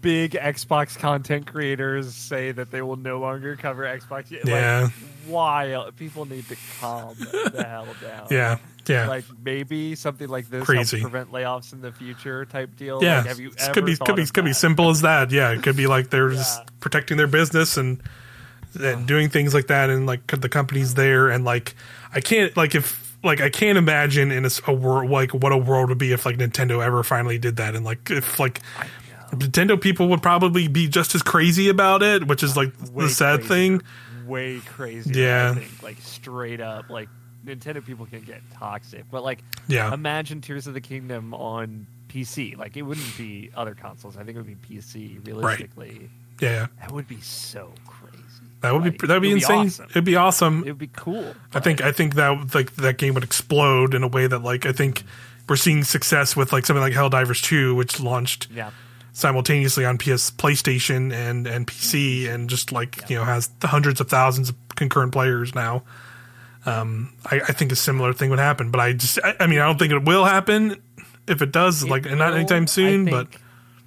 big 0.00 0.32
Xbox 0.32 0.96
content 0.98 1.46
creators 1.46 2.14
say 2.14 2.52
that 2.52 2.70
they 2.70 2.82
will 2.82 2.96
no 2.96 3.18
longer 3.20 3.56
cover 3.56 3.82
Xbox. 3.84 4.30
Like, 4.30 4.44
Yeah. 4.44 4.88
Wild. 5.28 5.96
People 5.96 6.24
need 6.24 6.48
to 6.48 6.56
calm 6.80 7.14
the 7.18 7.64
hell 7.68 7.86
down. 8.02 8.26
yeah, 8.30 8.56
yeah. 8.88 9.06
Like 9.06 9.24
maybe 9.44 9.94
something 9.94 10.28
like 10.28 10.48
this 10.48 10.64
Crazy. 10.64 11.00
prevent 11.02 11.30
layoffs 11.30 11.72
in 11.72 11.82
the 11.82 11.92
future 11.92 12.44
type 12.46 12.74
deal. 12.76 13.02
yeah, 13.02 13.18
Like, 13.18 13.26
have 13.26 13.38
you 13.40 13.50
could 13.72 13.84
be 13.84 13.96
could 13.96 14.16
be 14.16 14.26
could 14.26 14.44
be 14.46 14.52
simple 14.54 14.88
as 14.90 15.02
that. 15.02 15.30
Yeah, 15.30 15.50
it 15.52 15.62
could 15.62 15.76
be 15.76 15.86
like 15.86 16.10
they're 16.10 16.30
Yeah. 16.32 16.38
just 16.38 16.62
protecting 16.80 17.16
their 17.16 17.26
business 17.28 17.76
and 17.76 18.02
and 18.80 19.06
doing 19.06 19.28
things 19.28 19.52
like 19.52 19.66
that, 19.66 19.90
and 19.90 20.06
like 20.06 20.26
the 20.28 20.48
company's 20.48 20.94
there, 20.94 21.28
and 21.28 21.44
like 21.44 21.74
I 22.14 22.20
can't 22.20 22.56
like 22.56 22.74
if 22.74 23.16
like 23.22 23.40
I 23.40 23.50
can't 23.50 23.76
imagine 23.76 24.30
in 24.32 24.46
a 24.66 24.72
world 24.72 25.10
like 25.10 25.32
what 25.34 25.52
a 25.52 25.56
world 25.58 25.90
would 25.90 25.98
be 25.98 26.12
if 26.12 26.24
like 26.24 26.38
Nintendo 26.38 26.82
ever 26.84 27.02
finally 27.02 27.36
did 27.38 27.56
that, 27.56 27.74
and 27.76 27.84
like 27.84 28.10
if 28.10 28.38
like 28.40 28.60
Nintendo 29.32 29.80
people 29.80 30.08
would 30.08 30.22
probably 30.22 30.68
be 30.68 30.88
just 30.88 31.14
as 31.14 31.22
crazy 31.22 31.68
about 31.68 32.02
it, 32.02 32.26
which 32.26 32.42
is 32.42 32.56
like 32.56 32.72
Way 32.92 33.04
the 33.04 33.08
sad 33.10 33.40
crazier. 33.40 33.48
thing. 33.48 33.82
Way 34.26 34.60
crazy. 34.60 35.20
Yeah. 35.20 35.52
I 35.56 35.60
think. 35.60 35.82
Like 35.82 36.00
straight 36.00 36.60
up. 36.60 36.90
Like 36.90 37.08
Nintendo 37.44 37.84
people 37.84 38.06
can 38.06 38.22
get 38.22 38.40
toxic. 38.54 39.04
But 39.10 39.22
like 39.24 39.40
Yeah, 39.68 39.92
imagine 39.94 40.40
Tears 40.40 40.66
of 40.66 40.74
the 40.74 40.80
Kingdom 40.80 41.32
on 41.34 41.86
PC. 42.08 42.56
Like 42.56 42.76
it 42.76 42.82
wouldn't 42.82 43.16
be 43.16 43.50
other 43.56 43.74
consoles. 43.74 44.16
I 44.16 44.24
think 44.24 44.36
it 44.36 44.44
would 44.44 44.46
be 44.46 44.76
PC. 44.76 45.24
Realistically, 45.26 45.88
Right. 45.90 46.10
yeah, 46.40 46.66
that 46.80 46.92
would 46.92 47.08
be 47.08 47.20
so 47.20 47.72
crazy. 47.86 48.16
that 48.62 48.72
would 48.74 48.82
Like, 48.82 48.98
be 49.00 49.06
that 49.06 49.14
would 49.14 49.22
be 49.22 49.32
insane. 49.32 49.66
awesome. 49.66 49.86
It'd 49.90 50.04
be 50.04 50.16
awesome. 50.16 50.58
It 50.64 50.70
would 50.70 50.78
be 50.78 50.90
cool. 50.94 51.34
I 51.54 51.60
think 51.60 51.80
I 51.82 51.92
think 51.92 52.14
that 52.16 52.54
like 52.54 52.74
that 52.76 52.98
game 52.98 53.14
would 53.14 53.24
explode 53.24 53.94
in 53.94 54.02
a 54.02 54.08
way 54.08 54.26
that 54.26 54.40
like 54.40 54.66
I 54.66 54.72
think 54.72 55.02
we're 55.48 55.56
seeing 55.56 55.82
success 55.82 56.36
with 56.36 56.52
like 56.52 56.66
something 56.66 56.82
like 56.82 56.92
Helldivers 56.92 57.42
2 57.42 57.74
which 57.74 57.98
launched 58.00 58.48
Yeah. 58.54 58.70
Simultaneously 59.12 59.84
on 59.84 59.98
PS 59.98 60.30
PlayStation 60.30 61.12
and 61.12 61.46
and 61.46 61.66
PC 61.66 62.28
and 62.28 62.48
just 62.50 62.72
like 62.72 63.08
you 63.10 63.16
know 63.16 63.24
has 63.24 63.50
hundreds 63.62 64.00
of 64.00 64.08
thousands 64.08 64.48
of 64.50 64.56
concurrent 64.76 65.12
players 65.12 65.54
now. 65.54 65.82
Um, 66.66 67.14
I, 67.24 67.36
I 67.40 67.52
think 67.52 67.72
a 67.72 67.76
similar 67.76 68.12
thing 68.12 68.30
would 68.30 68.38
happen, 68.38 68.70
but 68.70 68.80
I 68.80 68.92
just 68.92 69.18
I, 69.24 69.34
I 69.40 69.46
mean 69.46 69.58
I 69.60 69.66
don't 69.66 69.78
think 69.78 69.92
it 69.92 70.04
will 70.04 70.24
happen. 70.24 70.76
If 71.26 71.42
it 71.42 71.52
does, 71.52 71.82
It 71.82 71.90
like 71.90 72.04
not 72.10 72.34
anytime 72.34 72.66
soon, 72.66 73.04
but 73.06 73.30
think, 73.30 73.42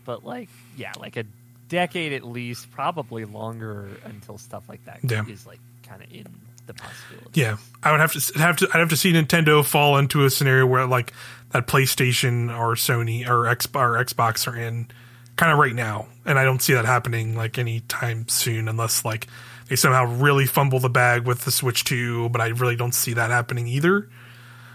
but 0.05 0.25
like 0.25 0.49
yeah, 0.75 0.93
like 0.99 1.17
a 1.17 1.25
decade 1.69 2.13
at 2.13 2.23
least, 2.23 2.71
probably 2.71 3.25
longer 3.25 3.89
until 4.05 4.37
stuff 4.37 4.67
like 4.69 4.83
that 4.85 4.99
is 5.03 5.11
Yeah. 5.11 5.23
like 5.45 5.59
kind 5.87 6.01
of 6.03 6.11
in 6.11 6.25
the 6.65 6.73
possibility. 6.73 7.41
Yeah, 7.41 7.57
I 7.83 7.91
would 7.91 7.99
have 7.99 8.13
to 8.13 8.39
have 8.39 8.57
to 8.57 8.69
I'd 8.73 8.79
have 8.79 8.89
to 8.89 8.97
see 8.97 9.11
Nintendo 9.13 9.63
fall 9.65 9.97
into 9.97 10.23
a 10.25 10.29
scenario 10.29 10.65
where 10.65 10.85
like 10.87 11.13
that 11.51 11.67
PlayStation 11.67 12.49
or 12.57 12.73
Sony 12.75 13.27
or 13.27 13.47
X 13.47 13.67
or 13.75 14.03
Xbox 14.03 14.47
are 14.47 14.55
in 14.55 14.87
kind 15.35 15.51
of 15.51 15.57
right 15.59 15.73
now, 15.73 16.07
and 16.25 16.37
I 16.39 16.43
don't 16.43 16.61
see 16.61 16.73
that 16.73 16.85
happening 16.85 17.35
like 17.35 17.57
anytime 17.57 18.27
soon 18.27 18.67
unless 18.67 19.03
like 19.05 19.27
they 19.67 19.75
somehow 19.75 20.05
really 20.05 20.45
fumble 20.45 20.79
the 20.79 20.89
bag 20.89 21.25
with 21.25 21.45
the 21.45 21.51
Switch 21.51 21.83
2, 21.85 22.29
but 22.29 22.41
I 22.41 22.47
really 22.47 22.75
don't 22.75 22.93
see 22.93 23.13
that 23.13 23.29
happening 23.31 23.67
either. 23.67 24.09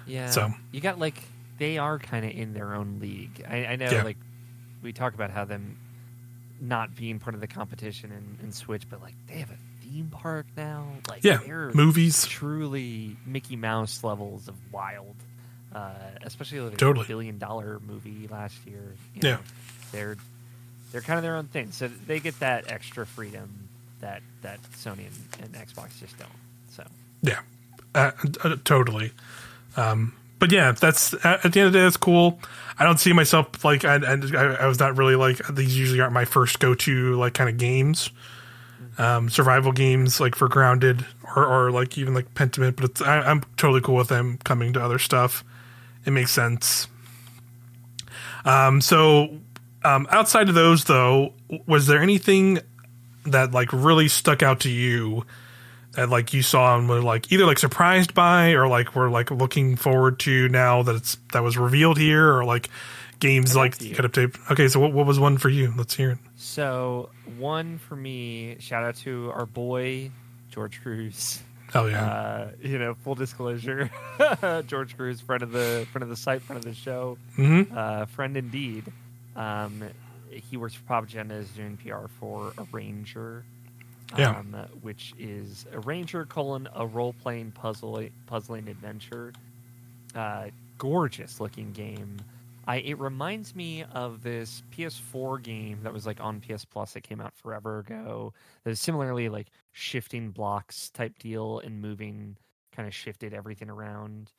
Yeah. 0.06 0.30
So- 0.30 0.52
you 0.72 0.80
got 0.80 0.98
like 0.98 1.22
they 1.58 1.78
are 1.78 1.98
kind 1.98 2.24
of 2.24 2.32
in 2.32 2.54
their 2.54 2.74
own 2.74 2.98
league. 3.00 3.44
I, 3.48 3.66
I 3.66 3.76
know 3.76 3.90
Yeah. 3.90 4.02
like 4.04 4.16
we 4.82 4.92
talk 4.92 5.14
about 5.14 5.30
how 5.30 5.44
them 5.44 5.76
not 6.60 6.94
being 6.96 7.18
part 7.18 7.34
of 7.34 7.40
the 7.40 7.46
competition 7.46 8.10
in, 8.12 8.46
in 8.46 8.52
Switch, 8.52 8.88
but 8.88 9.00
like 9.02 9.14
they 9.26 9.34
have 9.38 9.50
a 9.50 9.56
theme 9.84 10.08
park 10.10 10.46
now. 10.56 10.86
Like 11.08 11.22
Yeah, 11.24 11.38
they're 11.44 11.70
movies. 11.72 12.26
truly 12.26 13.16
Mickey 13.26 13.56
Mouse 13.56 14.02
levels 14.02 14.48
of 14.48 14.54
wild. 14.72 15.14
Uh, 15.74 15.90
especially 16.22 16.60
with 16.60 16.76
Totally. 16.78 17.04
a 17.04 17.08
billion 17.08 17.36
dollar 17.38 17.78
movie 17.86 18.26
last 18.30 18.56
year. 18.66 18.94
you 19.14 19.20
Yeah. 19.22 19.30
know, 19.34 19.38
they're 19.92 20.16
they're 20.92 21.00
kind 21.00 21.18
of 21.18 21.22
their 21.22 21.36
own 21.36 21.46
thing, 21.46 21.72
so 21.72 21.88
they 21.88 22.20
get 22.20 22.38
that 22.40 22.70
extra 22.70 23.06
freedom 23.06 23.68
that 24.00 24.22
that 24.42 24.60
Sony 24.72 25.06
and, 25.40 25.54
and 25.54 25.54
Xbox 25.54 25.98
just 25.98 26.18
don't. 26.18 26.30
So 26.70 26.84
Yeah, 27.22 27.40
uh, 27.94 28.12
uh, 28.42 28.56
totally. 28.64 29.12
Um, 29.76 30.14
but 30.38 30.52
yeah, 30.52 30.72
that's 30.72 31.14
at 31.24 31.44
at 31.44 31.52
the 31.52 31.60
end 31.60 31.66
of 31.68 31.72
the 31.72 31.78
day, 31.78 31.84
that's 31.84 31.96
cool. 31.96 32.40
I 32.78 32.84
don't 32.84 32.98
see 32.98 33.12
myself 33.12 33.64
like 33.64 33.84
I, 33.84 33.96
I, 33.96 34.56
I 34.60 34.66
was 34.66 34.78
not 34.78 34.96
really 34.96 35.16
like 35.16 35.46
these 35.48 35.76
usually 35.76 36.00
aren't 36.00 36.12
my 36.12 36.24
first 36.24 36.60
go 36.60 36.74
to 36.74 37.14
like 37.16 37.34
kind 37.34 37.50
of 37.50 37.58
games, 37.58 38.10
um, 38.98 39.28
survival 39.28 39.72
games 39.72 40.20
like 40.20 40.34
for 40.34 40.48
Grounded 40.48 41.04
or, 41.34 41.44
or 41.44 41.70
like 41.70 41.98
even 41.98 42.14
like 42.14 42.34
Pentiment. 42.34 42.76
But 42.76 43.06
I, 43.06 43.22
I'm 43.22 43.42
totally 43.56 43.80
cool 43.80 43.96
with 43.96 44.08
them 44.08 44.38
coming 44.44 44.72
to 44.74 44.82
other 44.82 44.98
stuff. 44.98 45.44
It 46.04 46.12
makes 46.12 46.30
sense. 46.30 46.86
Um, 48.44 48.80
so 48.80 49.38
um, 49.84 50.06
outside 50.10 50.48
of 50.48 50.54
those 50.54 50.84
though, 50.84 51.34
was 51.66 51.86
there 51.86 52.00
anything 52.00 52.60
that 53.24 53.52
like 53.52 53.72
really 53.72 54.08
stuck 54.08 54.42
out 54.42 54.60
to 54.60 54.70
you 54.70 55.24
that 55.92 56.08
like 56.08 56.32
you 56.32 56.42
saw 56.42 56.76
and 56.76 56.88
were 56.88 57.00
like 57.00 57.30
either 57.32 57.46
like 57.46 57.58
surprised 57.58 58.14
by 58.14 58.52
or 58.52 58.68
like 58.68 58.94
we're 58.94 59.10
like 59.10 59.30
looking 59.30 59.76
forward 59.76 60.18
to 60.20 60.48
now 60.48 60.82
that 60.82 60.96
it's 60.96 61.16
that 61.32 61.42
was 61.42 61.56
revealed 61.56 61.98
here 61.98 62.32
or 62.34 62.44
like 62.44 62.68
games 63.20 63.56
like 63.56 63.78
could 63.78 64.04
have 64.04 64.12
taped. 64.12 64.38
Okay, 64.50 64.68
so 64.68 64.80
what, 64.80 64.92
what 64.92 65.06
was 65.06 65.18
one 65.18 65.38
for 65.38 65.48
you? 65.48 65.72
Let's 65.76 65.94
hear 65.94 66.12
it. 66.12 66.18
So 66.36 67.10
one 67.36 67.78
for 67.78 67.96
me, 67.96 68.56
shout 68.60 68.84
out 68.84 68.96
to 68.96 69.30
our 69.34 69.46
boy 69.46 70.10
George 70.50 70.80
Cruz. 70.82 71.42
Oh 71.74 71.86
yeah. 71.86 72.04
Uh, 72.04 72.50
you 72.62 72.78
know, 72.78 72.94
full 72.94 73.14
disclosure, 73.14 73.90
George 74.66 74.96
Cruz, 74.96 75.20
friend 75.20 75.42
of 75.42 75.52
the 75.52 75.86
friend 75.92 76.02
of 76.02 76.08
the 76.08 76.16
site, 76.16 76.42
friend 76.42 76.58
of 76.58 76.64
the 76.64 76.74
show, 76.74 77.18
mm-hmm. 77.36 77.76
uh, 77.76 78.06
friend 78.06 78.36
indeed. 78.36 78.84
Um, 79.38 79.84
he 80.30 80.56
works 80.56 80.74
for 80.74 80.82
Pop 80.84 81.04
Agenda, 81.04 81.36
is 81.36 81.48
doing 81.50 81.76
PR 81.78 82.06
for 82.20 82.52
Arranger, 82.58 83.44
Yeah. 84.16 84.38
um, 84.38 84.54
which 84.82 85.14
is 85.18 85.64
Arranger 85.72 86.26
colon 86.26 86.68
a 86.74 86.86
role 86.86 87.14
playing 87.22 87.52
puzzle 87.52 88.06
puzzling 88.26 88.68
adventure. 88.68 89.32
Uh, 90.14 90.48
gorgeous 90.78 91.40
looking 91.40 91.72
game. 91.72 92.18
I 92.66 92.76
it 92.78 92.98
reminds 92.98 93.54
me 93.54 93.84
of 93.84 94.22
this 94.22 94.62
PS4 94.76 95.42
game 95.42 95.80
that 95.84 95.92
was 95.92 96.06
like 96.06 96.20
on 96.20 96.40
PS 96.40 96.64
Plus 96.66 96.92
that 96.92 97.02
came 97.02 97.20
out 97.20 97.34
forever 97.34 97.78
ago. 97.78 98.32
That 98.64 98.70
was 98.70 98.80
similarly 98.80 99.28
like 99.28 99.48
shifting 99.72 100.30
blocks 100.30 100.90
type 100.90 101.18
deal 101.18 101.60
and 101.60 101.80
moving 101.80 102.36
kind 102.72 102.86
of 102.86 102.94
shifted 102.94 103.32
everything 103.32 103.70
around. 103.70 104.32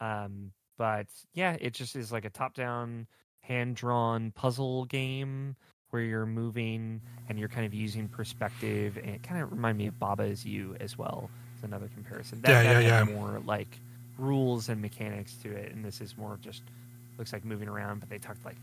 Um, 0.00 0.52
but 0.78 1.06
yeah, 1.34 1.56
it 1.60 1.74
just 1.74 1.94
is 1.96 2.10
like 2.12 2.24
a 2.24 2.30
top 2.30 2.54
down 2.54 3.06
hand 3.46 3.76
drawn 3.76 4.30
puzzle 4.32 4.84
game 4.86 5.56
where 5.90 6.02
you're 6.02 6.26
moving 6.26 7.00
and 7.28 7.38
you're 7.38 7.48
kind 7.48 7.66
of 7.66 7.72
using 7.72 8.08
perspective 8.08 8.96
and 8.96 9.06
it 9.10 9.22
kind 9.22 9.40
of 9.42 9.52
remind 9.52 9.78
me 9.78 9.86
of 9.86 9.98
Baba 9.98 10.24
is 10.24 10.44
You 10.44 10.76
as 10.80 10.98
well. 10.98 11.30
It's 11.54 11.62
another 11.64 11.88
comparison. 11.94 12.40
That, 12.42 12.50
Yeah, 12.50 12.62
that 12.74 12.82
yeah, 12.82 12.98
had 12.98 13.08
yeah. 13.08 13.14
more 13.14 13.40
like 13.46 13.78
rules 14.18 14.68
and 14.68 14.80
mechanics 14.80 15.34
to 15.42 15.50
it, 15.50 15.72
and 15.72 15.84
this 15.84 16.00
is 16.00 16.16
more 16.16 16.34
of 16.34 16.40
just 16.40 16.62
looks 17.18 17.32
like 17.32 17.44
moving 17.44 17.68
around. 17.68 18.00
But 18.00 18.08
they 18.10 18.18
talked 18.18 18.44
like 18.44 18.56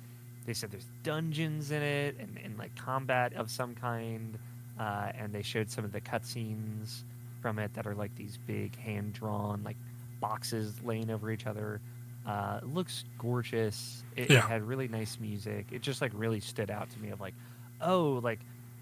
they 0.45 0.53
said 0.53 0.71
there's 0.71 0.87
dungeons 1.03 1.71
in 1.71 1.81
it 1.81 2.17
and, 2.19 2.37
and 2.43 2.57
like 2.57 2.75
combat 2.75 3.33
of 3.33 3.49
some 3.49 3.75
kind, 3.75 4.37
uh, 4.79 5.11
and 5.15 5.31
they 5.33 5.41
showed 5.41 5.69
some 5.69 5.85
of 5.85 5.91
the 5.91 6.01
cutscenes 6.01 7.03
from 7.41 7.59
it 7.59 7.73
that 7.73 7.87
are 7.87 7.95
like 7.95 8.15
these 8.15 8.37
big 8.45 8.75
hand 8.77 9.13
drawn 9.13 9.63
like 9.63 9.77
boxes 10.19 10.81
laying 10.83 11.09
over 11.09 11.31
each 11.31 11.47
other. 11.47 11.81
Uh, 12.25 12.59
it 12.61 12.67
looks 12.73 13.03
gorgeous. 13.17 14.03
It, 14.15 14.29
it 14.31 14.39
had 14.41 14.61
really 14.63 14.87
nice 14.87 15.17
music. 15.19 15.67
It 15.71 15.81
just 15.81 16.01
like 16.01 16.11
really 16.13 16.39
stood 16.39 16.69
out 16.69 16.89
to 16.91 16.99
me 16.99 17.09
of 17.09 17.19
like, 17.19 17.33
oh, 17.81 18.19
like 18.23 18.39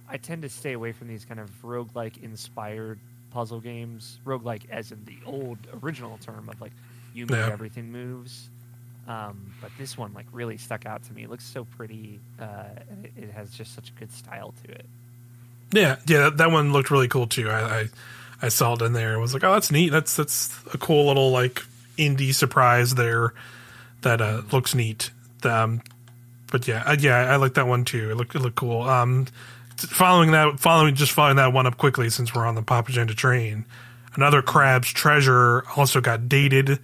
I 0.09 0.17
tend 0.17 0.41
to 0.41 0.49
stay 0.49 0.73
away 0.73 0.91
from 0.91 1.07
these 1.07 1.23
kind 1.25 1.39
of 1.39 1.49
roguelike 1.61 2.21
inspired 2.21 2.99
puzzle 3.31 3.59
games. 3.61 4.19
Roguelike 4.25 4.63
as 4.69 4.91
in 4.91 5.05
the 5.05 5.17
old 5.25 5.57
original 5.81 6.17
term 6.17 6.49
of 6.49 6.59
like 6.59 6.73
you 7.13 7.25
move 7.25 7.37
Yeah. 7.37 7.49
everything 7.51 7.91
moves. 7.91 8.49
Um, 9.07 9.53
but 9.61 9.71
this 9.77 9.97
one 9.97 10.13
like 10.13 10.25
really 10.31 10.57
stuck 10.57 10.85
out 10.85 11.03
to 11.03 11.13
me. 11.13 11.23
It 11.23 11.29
looks 11.29 11.45
so 11.45 11.63
pretty. 11.65 12.19
Uh, 12.39 12.63
it, 13.03 13.23
it 13.23 13.31
has 13.31 13.51
just 13.51 13.73
such 13.73 13.89
a 13.89 13.93
good 13.93 14.11
style 14.11 14.53
to 14.65 14.71
it. 14.71 14.85
Yeah, 15.71 15.95
yeah, 16.07 16.23
that, 16.23 16.37
that 16.37 16.51
one 16.51 16.73
looked 16.73 16.91
really 16.91 17.07
cool 17.07 17.25
too. 17.27 17.49
I, 17.49 17.79
I 17.81 17.89
I 18.41 18.49
saw 18.49 18.73
it 18.73 18.81
in 18.81 18.93
there. 18.93 19.13
and 19.13 19.21
was 19.21 19.33
like, 19.33 19.43
oh, 19.43 19.53
that's 19.53 19.71
neat. 19.71 19.89
That's 19.89 20.15
that's 20.15 20.59
a 20.73 20.77
cool 20.77 21.07
little 21.07 21.31
like 21.31 21.63
indie 21.99 22.33
surprise 22.33 22.95
there. 22.95 23.33
That 24.01 24.21
uh, 24.21 24.43
looks 24.51 24.73
neat. 24.73 25.11
Um, 25.43 25.81
but 26.51 26.67
yeah, 26.67 26.83
uh, 26.85 26.95
yeah, 26.99 27.17
I 27.17 27.35
like 27.35 27.55
that 27.55 27.67
one 27.67 27.85
too. 27.85 28.09
It 28.11 28.15
looked 28.15 28.33
it 28.35 28.39
looked 28.39 28.55
cool. 28.55 28.81
Um, 28.81 29.27
following 29.77 30.31
that, 30.31 30.59
following 30.59 30.95
just 30.95 31.11
following 31.11 31.35
that 31.35 31.53
one 31.53 31.67
up 31.67 31.77
quickly 31.77 32.09
since 32.09 32.33
we're 32.33 32.45
on 32.45 32.55
the 32.55 32.61
Pop 32.61 32.89
Agenda 32.89 33.13
train. 33.13 33.65
Another 34.15 34.41
Crab's 34.41 34.91
Treasure 34.91 35.63
also 35.75 36.01
got 36.01 36.27
dated. 36.29 36.79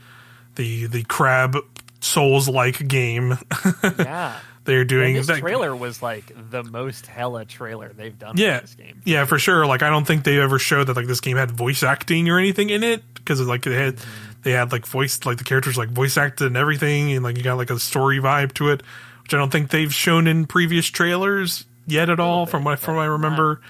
The 0.55 0.85
the 0.87 1.03
Crab 1.03 1.57
Souls 2.01 2.47
like 2.47 2.87
game 2.87 3.37
Yeah. 3.97 4.39
They're 4.65 4.81
And 4.81 4.89
doing. 4.89 5.13
this 5.15 5.27
that- 5.27 5.39
trailer 5.39 5.75
was 5.75 6.01
like 6.01 6.31
the 6.51 6.63
most 6.63 7.05
hella 7.07 7.45
trailer 7.45 7.91
they've 7.95 8.17
done 8.17 8.35
Yeah. 8.37 8.59
this 8.61 8.75
game. 8.75 9.01
Yeah, 9.05 9.25
for 9.25 9.39
sure. 9.39 9.65
Like 9.65 9.81
I 9.83 9.89
don't 9.89 10.05
think 10.05 10.23
they 10.23 10.39
ever 10.39 10.59
showed 10.59 10.87
that 10.87 10.95
like 10.95 11.07
this 11.07 11.21
game 11.21 11.37
had 11.37 11.51
voice 11.51 11.83
acting 11.83 12.29
or 12.29 12.37
anything 12.39 12.69
in 12.69 12.83
it 12.83 13.03
because 13.15 13.39
like 13.41 13.63
they 13.63 13.73
had 13.75 13.97
they 14.43 14.51
had 14.51 14.71
like 14.71 14.85
voice 14.85 15.25
like 15.25 15.37
the 15.37 15.43
characters 15.43 15.77
like 15.77 15.89
voice 15.89 16.17
acted 16.17 16.47
and 16.47 16.57
everything 16.57 17.11
and 17.13 17.23
like 17.23 17.37
you 17.37 17.43
got 17.43 17.57
like 17.57 17.69
a 17.69 17.79
story 17.79 18.19
vibe 18.19 18.53
to 18.55 18.69
it, 18.69 18.83
which 19.23 19.33
I 19.33 19.37
don't 19.37 19.51
think 19.51 19.69
they've 19.71 19.93
shown 19.93 20.27
in 20.27 20.45
previous 20.45 20.87
trailers 20.87 21.65
yet 21.87 22.09
at 22.09 22.19
all 22.19 22.45
bit, 22.45 22.51
from 22.51 22.63
what 22.63 22.79
from 22.79 22.95
what 22.95 23.03
I 23.03 23.05
remember. 23.05 23.61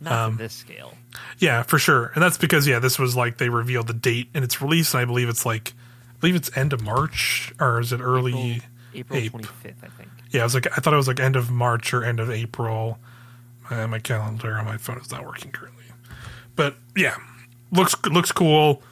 Not 0.00 0.12
Um, 0.12 0.36
this 0.36 0.52
scale. 0.54 0.94
Yeah, 1.38 1.62
for 1.64 1.78
sure. 1.80 2.12
And 2.14 2.22
that's 2.22 2.38
because 2.38 2.66
yeah, 2.68 2.78
this 2.78 2.98
was 2.98 3.16
like 3.16 3.38
they 3.38 3.48
revealed 3.48 3.88
the 3.88 3.92
date 3.94 4.28
and 4.34 4.44
its 4.44 4.62
release 4.62 4.94
and 4.94 5.00
I 5.00 5.04
believe 5.04 5.28
it's 5.28 5.44
like 5.44 5.72
I 6.10 6.20
believe 6.20 6.36
it's 6.36 6.56
end 6.56 6.72
of 6.72 6.80
March 6.82 7.52
or 7.60 7.80
is 7.80 7.92
it 7.92 8.00
early 8.00 8.62
April 8.94 9.20
twenty 9.28 9.46
fifth, 9.62 9.82
I 9.84 9.88
think. 9.88 10.08
Yeah, 10.30 10.42
I 10.42 10.44
was 10.44 10.54
like 10.54 10.66
I 10.66 10.80
thought 10.80 10.92
it 10.92 10.96
was 10.96 11.08
like 11.08 11.20
end 11.20 11.36
of 11.36 11.50
March 11.50 11.92
or 11.94 12.04
end 12.04 12.20
of 12.20 12.30
April. 12.30 12.98
Uh, 13.70 13.86
my 13.86 13.98
calendar 13.98 14.54
on 14.56 14.64
my 14.64 14.76
phone 14.78 14.98
is 14.98 15.10
not 15.10 15.24
working 15.26 15.50
currently, 15.52 15.84
but 16.56 16.76
yeah, 16.96 17.16
looks 17.70 17.94
looks 18.06 18.32
cool. 18.32 18.82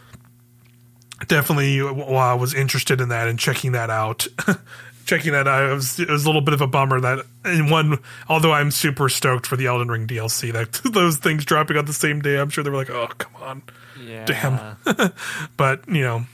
Definitely, 1.29 1.81
while 1.81 2.19
I 2.19 2.35
was 2.35 2.53
interested 2.53 3.01
in 3.01 3.09
that 3.09 3.27
and 3.27 3.39
checking 3.39 3.73
that 3.73 3.89
out, 3.89 4.27
checking 5.07 5.33
that 5.33 5.49
out, 5.49 5.71
it 5.71 5.75
was, 5.75 5.99
it 5.99 6.11
was 6.11 6.25
a 6.25 6.29
little 6.29 6.43
bit 6.43 6.53
of 6.53 6.61
a 6.61 6.67
bummer 6.67 7.01
that 7.01 7.25
in 7.47 7.71
one. 7.71 7.99
Although 8.29 8.53
I'm 8.53 8.71
super 8.71 9.09
stoked 9.09 9.47
for 9.47 9.57
the 9.57 9.65
Elden 9.67 9.89
Ring 9.89 10.07
DLC, 10.07 10.53
that 10.53 10.73
those 10.93 11.17
things 11.17 11.47
dropping 11.47 11.79
on 11.79 11.87
the 11.87 11.95
same 11.95 12.21
day, 12.21 12.39
I'm 12.39 12.51
sure 12.51 12.63
they 12.63 12.69
were 12.69 12.77
like, 12.77 12.91
oh 12.91 13.07
come 13.17 13.33
on, 13.41 13.63
Yeah. 13.99 14.27
Damn. 14.27 15.13
but 15.57 15.89
you 15.89 16.03
know, 16.03 16.27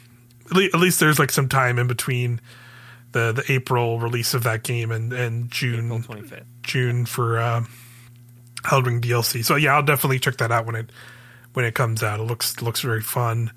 at 0.46 0.52
le- 0.56 0.64
at 0.64 0.80
least 0.80 0.98
there's 0.98 1.20
like 1.20 1.30
some 1.30 1.48
time 1.48 1.78
in 1.78 1.86
between 1.86 2.40
the 3.12 3.32
the 3.32 3.44
April 3.52 3.98
release 3.98 4.34
of 4.34 4.42
that 4.44 4.62
game 4.62 4.90
and 4.90 5.12
and 5.12 5.50
June 5.50 5.86
April 5.86 6.02
twenty 6.02 6.22
fifth. 6.22 6.44
June 6.62 7.06
for 7.06 7.38
uh, 7.38 7.64
Elden 8.70 8.94
Ring 8.94 9.00
DLC. 9.02 9.44
So 9.44 9.56
yeah, 9.56 9.74
I'll 9.74 9.82
definitely 9.82 10.18
check 10.18 10.36
that 10.38 10.50
out 10.52 10.66
when 10.66 10.74
it 10.76 10.90
when 11.54 11.64
it 11.64 11.74
comes 11.74 12.02
out. 12.02 12.20
It 12.20 12.24
looks 12.24 12.60
looks 12.62 12.80
very 12.80 13.02
fun 13.02 13.52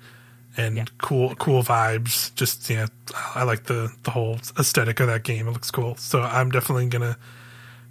and 0.56 0.76
Yeah. 0.76 0.84
cool 0.98 1.34
cool 1.36 1.62
vibes. 1.62 2.34
Just 2.34 2.68
yeah, 2.70 2.86
I 3.34 3.44
like 3.44 3.64
the 3.64 3.92
the 4.02 4.10
whole 4.10 4.38
aesthetic 4.58 5.00
of 5.00 5.06
that 5.08 5.22
game. 5.22 5.48
It 5.48 5.52
looks 5.52 5.70
cool. 5.70 5.96
So 5.96 6.20
I'm 6.20 6.50
definitely 6.50 6.86
gonna 6.88 7.16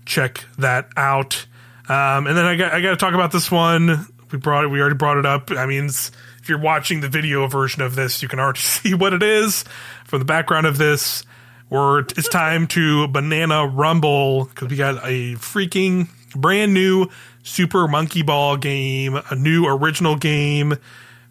check 0.05 0.43
that 0.57 0.89
out. 0.97 1.45
Um, 1.87 2.25
and 2.27 2.35
then 2.37 2.45
I 2.45 2.55
got 2.55 2.73
I 2.73 2.81
got 2.81 2.89
to 2.91 2.97
talk 2.97 3.13
about 3.13 3.31
this 3.31 3.51
one. 3.51 4.07
We 4.31 4.39
brought 4.39 4.63
it. 4.63 4.67
We 4.69 4.79
already 4.81 4.95
brought 4.95 5.17
it 5.17 5.25
up. 5.25 5.51
I 5.51 5.67
mean, 5.67 5.85
if 5.85 6.49
you're 6.49 6.59
watching 6.59 7.01
the 7.01 7.09
video 7.09 7.47
version 7.47 7.83
of 7.83 7.95
this, 7.95 8.23
you 8.23 8.27
can 8.27 8.39
already 8.39 8.59
see 8.61 8.93
what 8.95 9.13
it 9.13 9.21
is 9.23 9.63
from 10.05 10.19
the 10.19 10.25
background 10.25 10.65
of 10.65 10.77
this. 10.79 11.23
Where 11.69 11.99
it's 11.99 12.29
time 12.29 12.67
to 12.67 13.07
banana 13.07 13.65
rumble 13.65 14.45
because 14.45 14.69
we 14.69 14.75
got 14.75 14.97
a 15.03 15.33
freaking 15.35 16.07
brand 16.35 16.73
new 16.73 17.07
Super 17.43 17.87
Monkey 17.87 18.21
Ball 18.21 18.57
game, 18.57 19.19
a 19.29 19.35
new 19.35 19.67
original 19.67 20.15
game. 20.15 20.75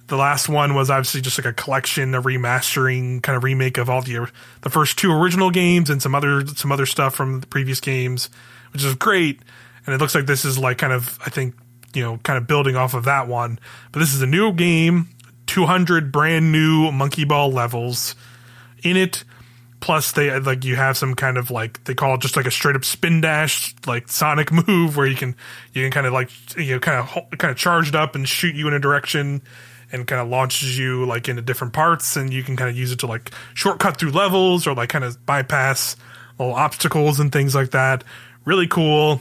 The 0.06 0.16
last 0.16 0.48
one 0.48 0.74
was 0.74 0.90
obviously 0.90 1.20
just 1.20 1.38
like 1.38 1.46
a 1.46 1.52
collection, 1.52 2.14
a 2.14 2.22
remastering 2.22 3.22
kind 3.22 3.36
of 3.36 3.44
remake 3.44 3.78
of 3.78 3.88
all 3.88 4.02
the 4.02 4.30
the 4.60 4.70
first 4.70 4.98
two 4.98 5.12
original 5.12 5.50
games 5.50 5.90
and 5.90 6.02
some 6.02 6.14
other 6.14 6.46
some 6.46 6.70
other 6.70 6.86
stuff 6.86 7.14
from 7.14 7.40
the 7.40 7.46
previous 7.46 7.80
games, 7.80 8.28
which 8.72 8.84
is 8.84 8.94
great. 8.94 9.40
And 9.86 9.94
it 9.94 10.00
looks 10.00 10.14
like 10.14 10.26
this 10.26 10.44
is 10.44 10.58
like 10.58 10.78
kind 10.78 10.92
of 10.92 11.18
I 11.24 11.30
think 11.30 11.54
you 11.94 12.02
know 12.02 12.18
kind 12.18 12.36
of 12.36 12.46
building 12.46 12.76
off 12.76 12.94
of 12.94 13.04
that 13.04 13.28
one. 13.28 13.58
But 13.92 14.00
this 14.00 14.14
is 14.14 14.22
a 14.22 14.26
new 14.26 14.52
game, 14.52 15.08
200 15.46 16.12
brand 16.12 16.52
new 16.52 16.92
Monkey 16.92 17.24
Ball 17.24 17.50
levels 17.50 18.14
in 18.82 18.96
it. 18.96 19.24
Plus, 19.84 20.12
they 20.12 20.40
like 20.40 20.64
you 20.64 20.76
have 20.76 20.96
some 20.96 21.14
kind 21.14 21.36
of 21.36 21.50
like 21.50 21.84
they 21.84 21.92
call 21.92 22.14
it 22.14 22.22
just 22.22 22.36
like 22.36 22.46
a 22.46 22.50
straight 22.50 22.74
up 22.74 22.86
spin 22.86 23.20
dash, 23.20 23.74
like 23.86 24.08
Sonic 24.08 24.50
move 24.66 24.96
where 24.96 25.06
you 25.06 25.14
can 25.14 25.36
you 25.74 25.82
can 25.82 25.90
kind 25.90 26.06
of 26.06 26.14
like 26.14 26.30
you 26.56 26.72
know 26.72 26.78
kind 26.78 27.06
of 27.06 27.38
kind 27.38 27.50
of 27.50 27.58
charge 27.58 27.90
it 27.90 27.94
up 27.94 28.14
and 28.14 28.26
shoot 28.26 28.54
you 28.54 28.66
in 28.66 28.72
a 28.72 28.78
direction, 28.78 29.42
and 29.92 30.06
kind 30.06 30.22
of 30.22 30.28
launches 30.28 30.78
you 30.78 31.04
like 31.04 31.28
into 31.28 31.42
different 31.42 31.74
parts, 31.74 32.16
and 32.16 32.32
you 32.32 32.42
can 32.42 32.56
kind 32.56 32.70
of 32.70 32.78
use 32.78 32.92
it 32.92 33.00
to 33.00 33.06
like 33.06 33.30
shortcut 33.52 33.98
through 33.98 34.12
levels 34.12 34.66
or 34.66 34.74
like 34.74 34.88
kind 34.88 35.04
of 35.04 35.26
bypass 35.26 35.96
little 36.38 36.54
obstacles 36.54 37.20
and 37.20 37.30
things 37.30 37.54
like 37.54 37.72
that. 37.72 38.04
Really 38.46 38.66
cool. 38.66 39.20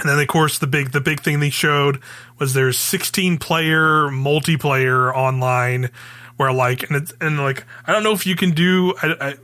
And 0.00 0.08
then 0.08 0.18
of 0.18 0.26
course 0.26 0.58
the 0.58 0.66
big 0.66 0.92
the 0.92 1.02
big 1.02 1.20
thing 1.20 1.40
they 1.40 1.50
showed 1.50 2.00
was 2.38 2.54
there's 2.54 2.78
16 2.78 3.36
player 3.36 4.08
multiplayer 4.08 5.14
online 5.14 5.90
where 6.38 6.50
like 6.50 6.88
and 6.88 6.96
it's 6.96 7.12
and 7.20 7.36
like 7.36 7.66
I 7.86 7.92
don't 7.92 8.04
know 8.04 8.12
if 8.12 8.26
you 8.26 8.36
can 8.36 8.52
do 8.52 8.94
I, 9.02 9.16
I 9.20 9.34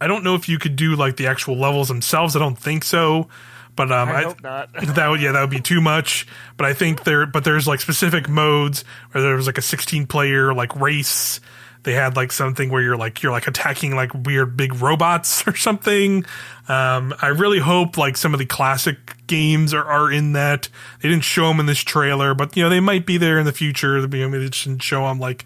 I 0.00 0.06
don't 0.06 0.24
know 0.24 0.34
if 0.34 0.48
you 0.48 0.58
could 0.58 0.76
do 0.76 0.96
like 0.96 1.16
the 1.16 1.26
actual 1.26 1.56
levels 1.56 1.88
themselves. 1.88 2.36
I 2.36 2.38
don't 2.38 2.58
think 2.58 2.84
so. 2.84 3.28
But 3.76 3.92
um, 3.92 4.08
I 4.08 4.22
hope 4.22 4.42
not. 4.42 4.70
that 4.94 5.08
would 5.08 5.20
yeah 5.20 5.32
that 5.32 5.40
would 5.40 5.50
be 5.50 5.60
too 5.60 5.80
much. 5.80 6.26
But 6.56 6.66
I 6.66 6.74
think 6.74 7.04
there 7.04 7.26
but 7.26 7.44
there's 7.44 7.66
like 7.66 7.80
specific 7.80 8.28
modes 8.28 8.84
where 9.12 9.22
there 9.22 9.36
was 9.36 9.46
like 9.46 9.58
a 9.58 9.62
16 9.62 10.06
player 10.06 10.52
like 10.52 10.74
race 10.76 11.40
they 11.82 11.94
had 11.94 12.16
like 12.16 12.30
something 12.32 12.70
where 12.70 12.82
you're 12.82 12.96
like 12.96 13.22
you're 13.22 13.32
like 13.32 13.46
attacking 13.46 13.94
like 13.94 14.12
weird 14.12 14.56
big 14.56 14.74
robots 14.74 15.46
or 15.46 15.56
something. 15.56 16.24
Um, 16.68 17.14
I 17.20 17.28
really 17.28 17.58
hope 17.58 17.96
like 17.96 18.16
some 18.16 18.34
of 18.34 18.38
the 18.38 18.46
classic 18.46 19.26
games 19.26 19.72
are, 19.74 19.84
are 19.84 20.12
in 20.12 20.32
that. 20.32 20.68
They 21.00 21.08
didn't 21.08 21.24
show 21.24 21.48
them 21.48 21.60
in 21.60 21.66
this 21.66 21.80
trailer, 21.80 22.34
but 22.34 22.56
you 22.56 22.62
know 22.62 22.68
they 22.68 22.80
might 22.80 23.06
be 23.06 23.16
there 23.16 23.38
in 23.38 23.46
the 23.46 23.52
future. 23.52 24.00
They 24.00 24.18
didn't 24.18 24.82
show 24.82 25.06
them 25.06 25.18
like 25.18 25.44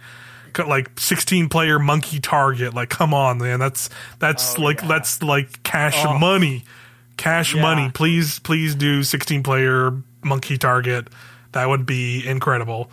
like 0.59 0.99
16 0.99 1.49
player 1.49 1.79
monkey 1.79 2.21
target. 2.21 2.75
Like, 2.75 2.89
come 2.91 3.13
on, 3.15 3.39
man, 3.39 3.59
that's 3.59 3.91
that's 4.19 4.59
Oh, 4.59 4.63
like 4.63 4.81
yeah. 4.83 4.89
that's 4.89 5.23
like 5.23 5.63
cash 5.63 5.97
Oh. 6.05 6.19
money, 6.19 6.65
cash 7.17 7.55
Yeah. 7.55 7.63
money. 7.63 7.91
Please, 7.93 8.39
please 8.41 8.75
do 8.75 9.03
16 9.03 9.43
player 9.43 9.93
monkey 10.23 10.59
target. 10.59 11.09
That 11.53 11.69
would 11.69 11.87
be 11.87 12.27
incredible. 12.27 12.91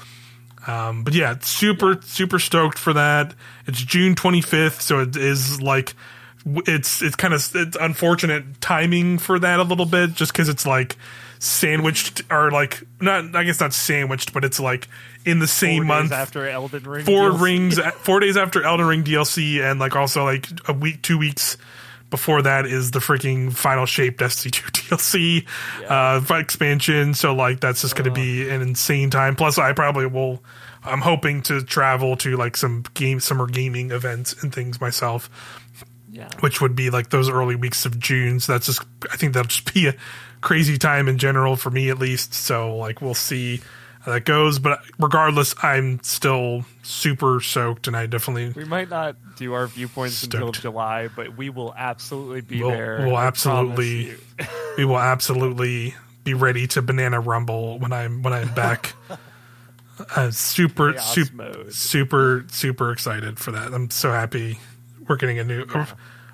Um, 0.68 1.04
but 1.04 1.14
yeah, 1.16 1.36
super 1.42 2.00
super 2.04 2.38
stoked 2.38 2.78
for 2.78 2.94
that. 2.94 3.34
It's 3.66 3.82
June 3.82 4.14
25th, 4.16 4.82
so 4.82 5.00
it 5.00 5.16
is 5.16 5.60
like 5.62 5.94
it's 6.46 7.02
it's 7.02 7.16
kind 7.16 7.34
of 7.34 7.50
it's 7.56 7.78
unfortunate 7.80 8.62
timing 8.62 9.18
for 9.18 9.40
that 9.40 9.60
a 9.60 9.64
little 9.64 9.86
bit, 9.88 10.14
just 10.14 10.32
because 10.34 10.50
it's 10.50 10.66
like 10.68 10.98
sandwiched 11.46 12.22
or 12.32 12.52
like 12.52 12.84
not 13.02 13.36
I 13.36 13.44
guess 13.44 13.60
not 13.60 13.74
sandwiched, 13.74 14.32
but 14.32 14.46
it's 14.46 14.60
like 14.60 14.88
in 15.26 15.40
the 15.40 15.48
same 15.48 15.86
Four 15.88 15.96
days 15.96 16.02
month 16.02 16.12
after 16.12 16.48
Elden 16.48 16.84
Ring. 16.84 17.04
four 17.04 17.32
DLC. 17.32 17.42
rings 17.42 17.80
four 18.02 18.20
days 18.20 18.38
after 18.38 18.64
Elden 18.64 18.86
Ring 18.86 19.04
DLC 19.04 19.60
and 19.60 19.80
like 19.80 19.96
also 19.96 20.24
like 20.24 20.48
a 20.70 20.74
week 20.74 21.02
two 21.02 21.18
weeks 21.18 21.58
before 22.12 22.44
that 22.44 22.66
is 22.68 22.92
the 22.92 23.00
freaking 23.00 23.52
final 23.52 23.86
shape 23.88 24.20
Destiny 24.20 24.52
2 24.52 24.64
DLC 24.72 25.48
uh 25.90 26.22
expansion 26.36 27.14
so 27.16 27.34
like 27.34 27.60
that's 27.60 27.82
just 27.82 27.96
going 27.96 28.06
to 28.06 28.12
be 28.12 28.48
an 28.50 28.62
insane 28.62 29.10
time 29.10 29.36
plus 29.36 29.58
I 29.58 29.74
probably 29.74 30.06
will 30.06 30.44
I'm 30.84 31.02
hoping 31.02 31.42
to 31.44 31.64
travel 31.64 32.18
to 32.18 32.38
like 32.38 32.56
some 32.56 32.84
game 32.94 33.20
summer 33.20 33.48
gaming 33.48 33.92
events 33.92 34.34
and 34.44 34.54
things 34.54 34.80
myself 34.80 35.28
Yeah. 36.12 36.28
which 36.42 36.62
would 36.62 36.76
be 36.76 36.90
like 36.92 37.10
those 37.10 37.30
early 37.30 37.56
weeks 37.56 37.86
of 37.86 37.98
June. 38.00 38.40
So 38.42 38.52
that's 38.54 38.66
just, 38.66 38.82
I 39.12 39.16
think 39.16 39.34
that'll 39.34 39.48
just 39.48 39.74
be 39.74 39.88
a 39.88 39.96
crazy 40.42 40.78
time 40.78 41.08
in 41.08 41.18
general 41.18 41.56
for 41.56 41.70
me 41.72 41.90
at 41.90 42.00
least. 42.00 42.34
So 42.34 42.76
like 42.76 43.02
we'll 43.02 43.14
see 43.14 43.62
how 44.02 44.12
that 44.14 44.26
goes. 44.26 44.60
But 44.60 44.82
regardless, 45.00 45.54
I'm 45.64 46.02
still 46.04 46.66
super 46.84 47.40
soaked, 47.40 47.88
and 47.88 47.96
I 47.96 48.08
definitely 48.08 48.50
We 48.50 48.66
might 48.68 48.90
not 48.90 49.16
do 49.38 49.54
our 49.54 49.68
viewpoints 49.68 50.24
until 50.24 50.52
July, 50.52 51.08
but 51.16 51.38
we 51.38 51.50
will 51.50 51.74
absolutely 51.78 52.42
be 52.42 52.62
We'll- 52.62 52.72
there. 52.72 53.04
we'll 53.06 53.18
absolutely- 53.20 54.16
we 54.78 54.86
will 54.86 55.00
absolutely 55.00 55.96
be 56.24 56.34
ready 56.34 56.68
to 56.68 56.82
banana 56.82 57.20
rumble 57.20 57.80
when 57.80 57.92
I'm 57.94 58.22
when 58.24 58.34
I'm 58.34 58.54
back. 58.54 58.94
I'm 59.10 59.18
uh, 60.28 60.32
super 60.32 60.94
Chaos 60.94 61.14
super 61.14 61.36
mode. 61.36 61.74
super 61.74 62.46
super 62.50 62.92
excited 62.92 63.40
for 63.40 63.52
that. 63.52 63.74
I'm 63.74 63.90
so 63.90 64.12
happy 64.12 64.60
we're 65.08 65.16
getting 65.18 65.40
a 65.40 65.44
new 65.44 65.64
a, 65.74 65.88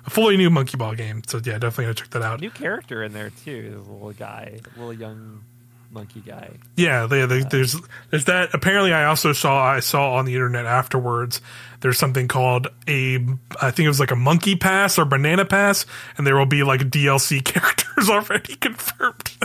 a 0.08 0.10
fully 0.10 0.38
new 0.38 0.48
monkey 0.48 0.78
ball 0.78 0.94
game. 0.94 1.22
So 1.26 1.36
yeah, 1.36 1.58
definitely 1.58 1.84
gonna 1.84 1.94
check 1.94 2.10
that 2.10 2.22
out. 2.22 2.40
New 2.40 2.50
character 2.50 3.02
in 3.02 3.12
there 3.12 3.30
too. 3.30 3.76
This 3.76 3.86
little 3.86 4.12
guy, 4.12 4.60
little 4.74 4.94
young 4.94 5.44
monkey 5.90 6.20
guy. 6.20 6.50
Yeah, 6.76 7.06
they, 7.06 7.26
they, 7.26 7.42
there's 7.42 7.76
there's 8.10 8.24
that. 8.24 8.54
Apparently, 8.54 8.94
I 8.94 9.04
also 9.04 9.34
saw 9.34 9.62
I 9.62 9.80
saw 9.80 10.14
on 10.14 10.24
the 10.24 10.32
internet 10.32 10.64
afterwards. 10.64 11.42
There's 11.80 11.98
something 11.98 12.26
called 12.26 12.68
a 12.88 13.16
I 13.60 13.70
think 13.70 13.84
it 13.84 13.88
was 13.88 14.00
like 14.00 14.10
a 14.10 14.16
monkey 14.16 14.56
pass 14.56 14.98
or 14.98 15.04
banana 15.04 15.44
pass, 15.44 15.84
and 16.16 16.26
there 16.26 16.36
will 16.36 16.46
be 16.46 16.62
like 16.62 16.80
DLC 16.80 17.44
characters 17.44 18.08
already 18.08 18.56
confirmed. 18.56 19.36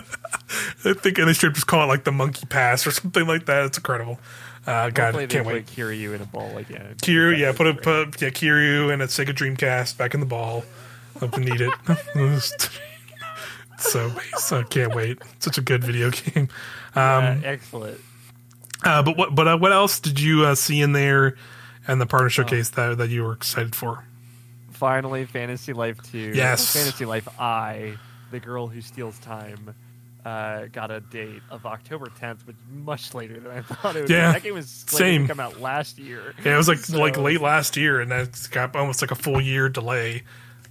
I 0.86 0.94
think 0.94 1.18
and 1.18 1.28
they 1.28 1.34
should 1.34 1.56
just 1.56 1.68
call 1.68 1.84
it 1.84 1.88
like 1.88 2.06
the 2.06 2.12
monkey 2.14 2.46
pass 2.46 2.88
or 2.88 2.92
something 2.92 3.28
like 3.28 3.48
that. 3.48 3.66
It's 3.66 3.78
incredible. 3.78 4.18
Uh, 4.66 4.90
God, 4.90 5.16
they 5.16 5.28
can't 5.28 5.46
wait. 5.46 5.66
Kiryu 5.66 6.16
in 6.16 6.22
a 6.22 6.26
ball 6.26 6.58
again. 6.58 6.96
Kiryu, 7.02 7.38
yeah, 7.38 7.52
put 7.52 7.68
a 7.68 7.74
put 7.74 8.22
yeah 8.22 8.30
Kiryu 8.30 8.94
and 8.94 9.02
a 9.02 9.08
Sega 9.08 9.30
Dreamcast 9.34 9.98
back 9.98 10.14
in 10.14 10.20
the 10.22 10.26
ball. 10.26 10.64
Hope 11.20 11.38
you 11.38 11.44
need 11.44 11.60
it. 11.62 11.74
so 13.78 14.12
so 14.38 14.64
can't 14.64 14.96
wait. 14.96 15.20
Such 15.40 15.58
a 15.58 15.62
good 15.62 15.84
video 15.84 16.12
game. 16.12 16.48
Yeah, 16.96 17.18
Um, 17.18 17.42
excellent. 17.44 18.00
uh, 18.84 19.04
but 19.04 19.18
what 19.18 19.36
but 19.36 19.48
uh, 19.48 19.58
what 19.58 19.72
else 19.74 20.00
did 20.00 20.20
you 20.20 20.46
uh, 20.46 20.56
see 20.56 20.82
in 20.82 20.94
there 20.94 21.36
and 21.88 22.00
the 22.00 22.06
Oh. 22.06 22.08
partner 22.08 22.30
showcase 22.30 22.70
that 22.72 22.98
that 22.98 23.10
you 23.10 23.24
were 23.24 23.34
excited 23.34 23.76
for? 23.76 24.04
Finally, 24.72 25.26
Fantasy 25.26 25.72
Life 25.74 25.98
2. 26.12 26.18
Yes. 26.36 26.74
Fantasy 26.74 27.06
Life 27.06 27.28
I, 27.40 27.94
the 28.32 28.40
girl 28.40 28.68
who 28.68 28.82
steals 28.82 29.18
time, 29.20 29.76
uh, 30.26 30.66
got 30.72 30.90
a 30.92 31.00
date 31.02 31.42
of 31.52 31.66
October 31.66 32.06
10th, 32.08 32.46
which 32.48 32.56
much 32.72 33.14
later 33.14 33.40
than 33.40 33.52
I 33.52 33.62
thought 33.74 33.96
it 33.96 34.02
would 34.02 34.10
Yeah, 34.10 34.30
be. 34.30 34.34
That 34.34 34.44
game 34.44 34.54
was 34.54 34.70
same. 34.88 35.28
come 35.28 35.40
out 35.40 35.60
last 35.60 35.98
year. 36.00 36.34
Yeah, 36.46 36.54
it 36.54 36.58
was 36.58 36.68
like 36.68 36.78
So- 36.80 36.98
like 37.00 37.18
late 37.18 37.42
last 37.42 37.76
year, 37.78 38.00
and 38.02 38.12
it's 38.12 38.48
got 38.48 38.76
almost 38.76 39.02
like 39.02 39.12
a 39.12 39.16
full 39.16 39.42
year 39.42 39.70
delay. 39.70 40.24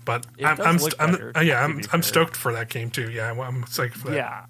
But 0.04 0.26
I'm 0.44 0.60
I'm, 0.60 0.78
st- 0.80 0.94
I'm 0.98 1.32
uh, 1.36 1.40
yeah 1.40 1.62
I'm 1.64 1.80
I'm 1.92 2.02
stoked 2.02 2.34
for 2.34 2.52
that 2.54 2.68
game 2.68 2.90
too. 2.90 3.08
Yeah, 3.10 3.30
I'm, 3.30 3.38
I'm 3.40 3.64
psyched 3.64 3.92
for 3.94 4.08
that. 4.08 4.16
Yeah. 4.16 4.44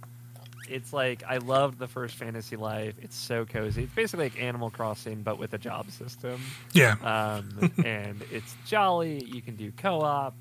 It's 0.69 0.95
like 0.95 1.23
I 1.29 1.37
loved 1.37 1.79
the 1.79 1.87
first 1.89 2.15
Fantasy 2.15 2.57
Life. 2.57 2.95
It's 3.03 3.15
so 3.17 3.45
cozy. 3.45 3.83
It's 3.83 3.93
basically 3.95 4.27
like 4.31 4.41
Animal 4.41 4.71
Crossing, 4.71 5.21
but 5.23 5.39
with 5.39 5.53
a 5.53 5.59
job 5.59 5.91
system. 5.91 6.41
yeah, 6.73 6.93
Um, 7.03 7.71
and 7.85 8.23
it's 8.31 8.57
jolly. 8.65 9.23
You 9.25 9.43
can 9.43 9.57
do 9.57 9.71
co-op. 9.73 10.35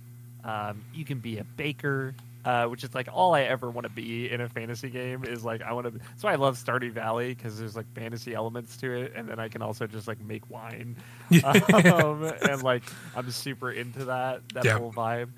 Um, 0.45 0.85
you 0.93 1.03
can 1.03 1.19
be 1.19 1.39
a 1.39 1.43
baker, 1.43 2.15
uh, 2.45 2.65
which 2.65 2.83
is 2.83 2.93
like 2.95 3.07
all 3.11 3.33
I 3.35 3.41
ever 3.41 3.69
want 3.69 3.85
to 3.87 3.93
be 3.93 4.29
in 4.31 4.41
a 4.41 4.49
fantasy 4.49 4.89
game. 4.89 5.23
Is 5.23 5.43
like 5.43 5.61
I 5.61 5.73
want 5.73 5.85
to. 5.87 5.91
That's 5.91 6.23
why 6.23 6.33
I 6.33 6.35
love 6.35 6.57
Stardew 6.57 6.91
Valley 6.91 7.33
because 7.35 7.59
there's 7.59 7.75
like 7.75 7.85
fantasy 7.93 8.33
elements 8.33 8.77
to 8.77 8.91
it, 8.91 9.13
and 9.15 9.27
then 9.29 9.39
I 9.39 9.47
can 9.47 9.61
also 9.61 9.87
just 9.87 10.07
like 10.07 10.19
make 10.21 10.49
wine. 10.49 10.95
um, 11.43 12.23
and 12.47 12.63
like 12.63 12.83
I'm 13.15 13.29
super 13.31 13.71
into 13.71 14.05
that 14.05 14.41
that 14.53 14.65
Yeah. 14.65 14.77
whole 14.79 14.91
vibe. 14.91 15.29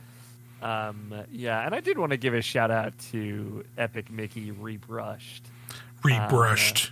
Um, 0.61 1.13
yeah, 1.29 1.65
and 1.65 1.75
I 1.75 1.81
did 1.81 1.97
want 1.97 2.11
to 2.11 2.17
give 2.17 2.33
a 2.33 2.41
shout 2.41 2.71
out 2.71 2.97
to 3.11 3.65
Epic 3.77 4.09
Mickey 4.09 4.51
Rebrushed, 4.51 5.41
rebrushed. 6.03 6.91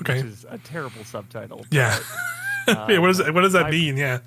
okay, 0.00 0.16
which 0.22 0.24
is 0.32 0.44
a 0.48 0.58
terrible 0.58 1.04
subtitle. 1.04 1.64
yeah, 1.70 1.96
but, 2.66 2.88
yeah. 2.90 2.98
What 2.98 3.06
does 3.08 3.20
um, 3.20 3.26
that, 3.26 3.34
what 3.34 3.40
does 3.42 3.52
that 3.52 3.66
I- 3.66 3.70
mean? 3.70 3.96
Yeah, 3.96 4.18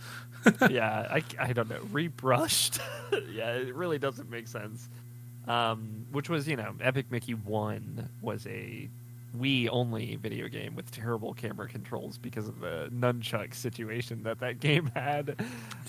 yeah, 0.69 1.07
I, 1.09 1.23
I 1.39 1.53
don't 1.53 1.69
know. 1.69 1.79
Rebrushed. 1.91 2.79
yeah, 3.33 3.53
it 3.53 3.75
really 3.75 3.99
doesn't 3.99 4.29
make 4.29 4.47
sense. 4.47 4.89
Um, 5.47 6.05
which 6.11 6.29
was, 6.29 6.47
you 6.47 6.55
know, 6.55 6.75
Epic 6.81 7.07
Mickey 7.09 7.33
1 7.33 8.09
was 8.21 8.45
a 8.47 8.89
Wii 9.37 9.69
only 9.71 10.15
video 10.17 10.47
game 10.47 10.75
with 10.75 10.91
terrible 10.91 11.33
camera 11.33 11.67
controls 11.67 12.17
because 12.17 12.47
of 12.47 12.59
the 12.59 12.89
nunchuck 12.93 13.53
situation 13.55 14.23
that 14.23 14.39
that 14.39 14.59
game 14.59 14.91
had. 14.95 15.35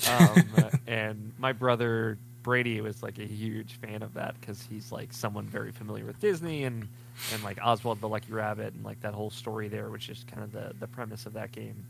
Um, 0.08 0.44
and 0.86 1.32
my 1.38 1.52
brother 1.52 2.18
Brady 2.42 2.80
was 2.80 3.02
like 3.02 3.18
a 3.18 3.24
huge 3.24 3.74
fan 3.74 4.02
of 4.02 4.14
that 4.14 4.40
because 4.40 4.66
he's 4.68 4.90
like 4.92 5.12
someone 5.12 5.46
very 5.46 5.72
familiar 5.72 6.04
with 6.04 6.18
Disney 6.20 6.64
and, 6.64 6.88
and 7.32 7.42
like 7.44 7.58
Oswald 7.62 8.00
the 8.00 8.08
Lucky 8.08 8.32
Rabbit 8.32 8.74
and 8.74 8.84
like 8.84 9.00
that 9.02 9.14
whole 9.14 9.30
story 9.30 9.68
there, 9.68 9.90
which 9.90 10.08
is 10.08 10.24
kind 10.24 10.42
of 10.42 10.52
the, 10.52 10.72
the 10.78 10.86
premise 10.86 11.26
of 11.26 11.32
that 11.34 11.52
game. 11.52 11.84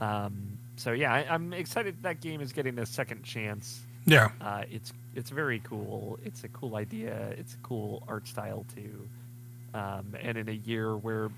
Um, 0.00 0.55
so 0.76 0.92
yeah, 0.92 1.12
I, 1.12 1.26
I'm 1.28 1.52
excited 1.52 2.02
that 2.02 2.20
game 2.20 2.40
is 2.40 2.52
getting 2.52 2.78
a 2.78 2.86
second 2.86 3.24
chance. 3.24 3.80
yeah, 4.06 4.30
Uh, 4.40 4.64
it's 4.70 4.92
it's 5.14 5.30
very 5.30 5.60
cool. 5.60 6.18
It's 6.24 6.44
a 6.44 6.48
cool 6.48 6.76
idea. 6.76 7.14
It's 7.38 7.54
a 7.54 7.58
cool 7.58 8.02
art 8.08 8.28
style 8.28 8.64
too. 8.74 9.08
Um, 9.74 10.14
and 10.22 10.38
in 10.38 10.48
a 10.48 10.52
year 10.52 10.96
where 10.96 11.28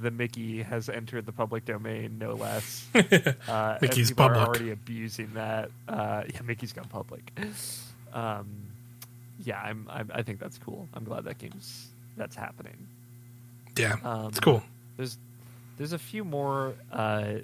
the 0.00 0.10
Mickey 0.10 0.62
has 0.62 0.88
entered 0.88 1.24
the 1.24 1.32
public 1.32 1.64
domain, 1.64 2.18
no 2.18 2.34
less, 2.34 2.88
uh, 2.94 3.00
and 3.48 3.82
Mickey's 3.82 4.10
people 4.10 4.24
public. 4.28 4.42
are 4.42 4.46
already 4.46 4.70
abusing 4.72 5.34
that. 5.34 5.70
Uh, 5.88 6.22
yeah, 6.32 6.40
Mickey's 6.42 6.72
gone 6.72 6.88
public. 6.88 7.30
Um, 8.12 8.46
yeah, 9.44 9.60
I'm, 9.60 9.86
I'm. 9.90 10.10
I 10.12 10.22
think 10.22 10.40
that's 10.40 10.58
cool. 10.58 10.88
I'm 10.94 11.04
glad 11.04 11.24
that 11.24 11.38
game's 11.38 11.88
that's 12.16 12.34
happening. 12.34 12.86
yeah. 13.76 13.96
Um, 14.02 14.28
It's 14.28 14.40
cool. 14.40 14.62
There's 14.96 15.18
there's 15.76 15.92
a 15.92 15.98
few 15.98 16.24
more. 16.24 16.74
Uh, 16.90 17.34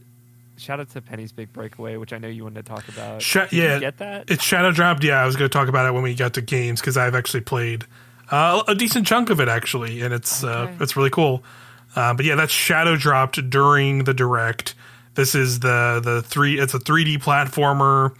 shout 0.62 0.80
out 0.80 0.88
to 0.90 1.02
Penny's 1.02 1.32
Big 1.32 1.52
Breakaway, 1.52 1.96
which 1.96 2.12
I 2.12 2.18
know 2.18 2.28
you 2.28 2.44
wanted 2.44 2.64
to 2.64 2.72
talk 2.72 2.88
about. 2.88 3.20
Sha- 3.20 3.44
Did 3.46 3.52
you 3.52 3.62
yeah, 3.62 3.78
get 3.78 3.98
that? 3.98 4.30
It's 4.30 4.44
shadow 4.44 4.70
dropped. 4.70 5.04
Yeah, 5.04 5.20
I 5.20 5.26
was 5.26 5.36
going 5.36 5.50
to 5.50 5.52
talk 5.52 5.68
about 5.68 5.86
it 5.86 5.92
when 5.92 6.02
we 6.02 6.14
got 6.14 6.34
to 6.34 6.40
games 6.40 6.80
because 6.80 6.96
I've 6.96 7.14
actually 7.14 7.42
played 7.42 7.84
uh, 8.30 8.62
a 8.68 8.74
decent 8.74 9.06
chunk 9.06 9.30
of 9.30 9.40
it 9.40 9.48
actually, 9.48 10.00
and 10.00 10.14
it's 10.14 10.44
uh, 10.44 10.72
it's 10.80 10.96
really 10.96 11.10
cool. 11.10 11.42
Uh, 11.94 12.14
but 12.14 12.24
yeah, 12.24 12.36
that's 12.36 12.52
shadow 12.52 12.96
dropped 12.96 13.50
during 13.50 14.04
the 14.04 14.14
direct. 14.14 14.74
This 15.14 15.34
is 15.34 15.60
the 15.60 16.00
the 16.02 16.22
three. 16.22 16.58
It's 16.58 16.74
a 16.74 16.78
3D 16.78 17.18
platformer 17.18 18.14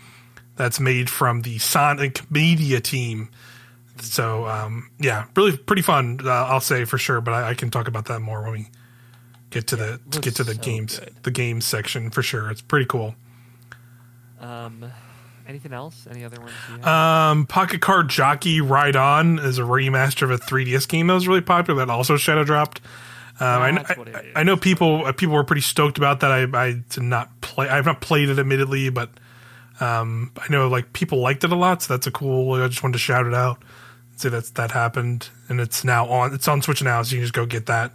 that's 0.57 0.79
made 0.79 1.09
from 1.09 1.43
the 1.43 1.59
Sonic 1.59 2.31
Media 2.31 2.81
team. 2.81 3.31
So 4.01 4.47
um, 4.47 4.91
yeah, 4.99 5.27
really 5.37 5.57
pretty 5.57 5.83
fun. 5.83 6.21
Uh, 6.23 6.31
I'll 6.31 6.61
say 6.61 6.85
for 6.85 6.99
sure, 6.99 7.21
but 7.21 7.33
I, 7.33 7.51
I 7.51 7.55
can 7.55 7.71
talk 7.71 7.89
about 7.89 8.07
that 8.07 8.21
more 8.21 8.43
when 8.43 8.53
we 8.53 8.67
get 9.53 9.67
to 9.69 9.77
the 9.77 10.01
to 10.11 10.21
get 10.21 10.35
to 10.37 10.45
the 10.45 10.55
so 10.55 10.61
games 10.61 10.99
good. 10.99 11.15
the 11.23 11.31
games 11.31 11.65
section 11.65 12.11
for 12.11 12.23
sure. 12.23 12.51
It's 12.51 12.63
pretty 12.63 12.87
cool. 12.87 13.15
Um, 14.41 14.91
anything 15.47 15.73
else? 15.73 16.07
Any 16.11 16.25
other 16.25 16.41
ones? 16.41 16.85
Um, 16.85 17.47
Pocket 17.47 17.81
Card 17.81 18.09
Jockey 18.09 18.61
Ride 18.61 18.97
On 18.97 19.39
is 19.39 19.59
a 19.59 19.63
remaster 19.63 20.23
of 20.23 20.31
a 20.33 20.39
3DS 20.39 20.89
game 20.89 21.07
that 21.07 21.15
was 21.15 21.29
really 21.29 21.41
popular 21.41 21.85
that 21.85 21.93
also 21.93 22.17
shadow 22.17 22.43
dropped. 22.43 22.81
Um, 23.41 23.63
I, 23.63 23.69
I, 23.69 23.95
what 23.95 24.09
it 24.09 24.15
is. 24.17 24.33
I 24.35 24.43
know 24.43 24.57
people 24.57 25.07
uh, 25.07 25.13
people 25.13 25.35
were 25.35 25.45
pretty 25.45 25.63
stoked 25.63 25.99
about 25.99 26.21
that. 26.21 26.33
I, 26.33 26.43
I 26.67 26.73
did 26.89 27.03
not 27.03 27.41
play. 27.41 27.69
I've 27.69 27.87
not 27.87 28.01
played 28.01 28.29
it, 28.29 28.39
admittedly, 28.39 28.91
but 28.91 29.11
um, 29.81 30.33
I 30.37 30.47
know 30.51 30.69
like 30.69 30.93
people 30.93 31.19
liked 31.19 31.45
it 31.45 31.53
a 31.53 31.57
lot. 31.57 31.83
So 31.83 31.95
that's 31.95 32.07
a 32.07 32.11
cool. 32.11 32.53
I 32.53 32.67
just 32.69 32.83
wanted 32.83 32.95
to 32.95 32.99
shout 32.99 33.27
it 33.27 33.35
out. 33.35 33.63
Say 34.17 34.29
that's 34.29 34.51
that 34.51 34.73
happened, 34.73 35.29
and 35.49 35.61
it's 35.61 35.85
now 35.85 36.07
on. 36.09 36.35
It's 36.35 36.47
on 36.47 36.63
Switch 36.63 36.83
now, 36.83 37.03
so 37.03 37.15
you 37.15 37.21
can 37.21 37.25
just 37.25 37.35
go 37.35 37.47
get 37.47 37.67
that. 37.67 37.93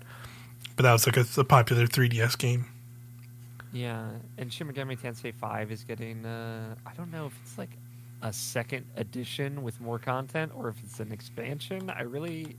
But 0.77 0.83
that 0.83 0.93
was 0.93 1.05
like 1.05 1.17
a, 1.17 1.25
a 1.37 1.43
popular 1.43 1.87
3DS 1.87 2.37
game. 2.37 2.67
Yeah, 3.73 4.09
and 4.37 4.53
Shin 4.53 4.71
Megami 4.71 4.97
Tensei 4.97 5.33
5 5.33 5.71
is 5.71 5.83
getting, 5.83 6.25
uh, 6.25 6.75
I 6.85 6.93
don't 6.93 7.11
know 7.11 7.25
if 7.25 7.33
it's 7.43 7.57
like 7.57 7.71
a 8.21 8.31
second 8.31 8.85
edition 8.95 9.63
with 9.63 9.81
more 9.81 9.99
content 9.99 10.51
or 10.55 10.69
if 10.69 10.75
it's 10.83 10.99
an 10.99 11.11
expansion. 11.11 11.89
I 11.89 12.03
really 12.03 12.55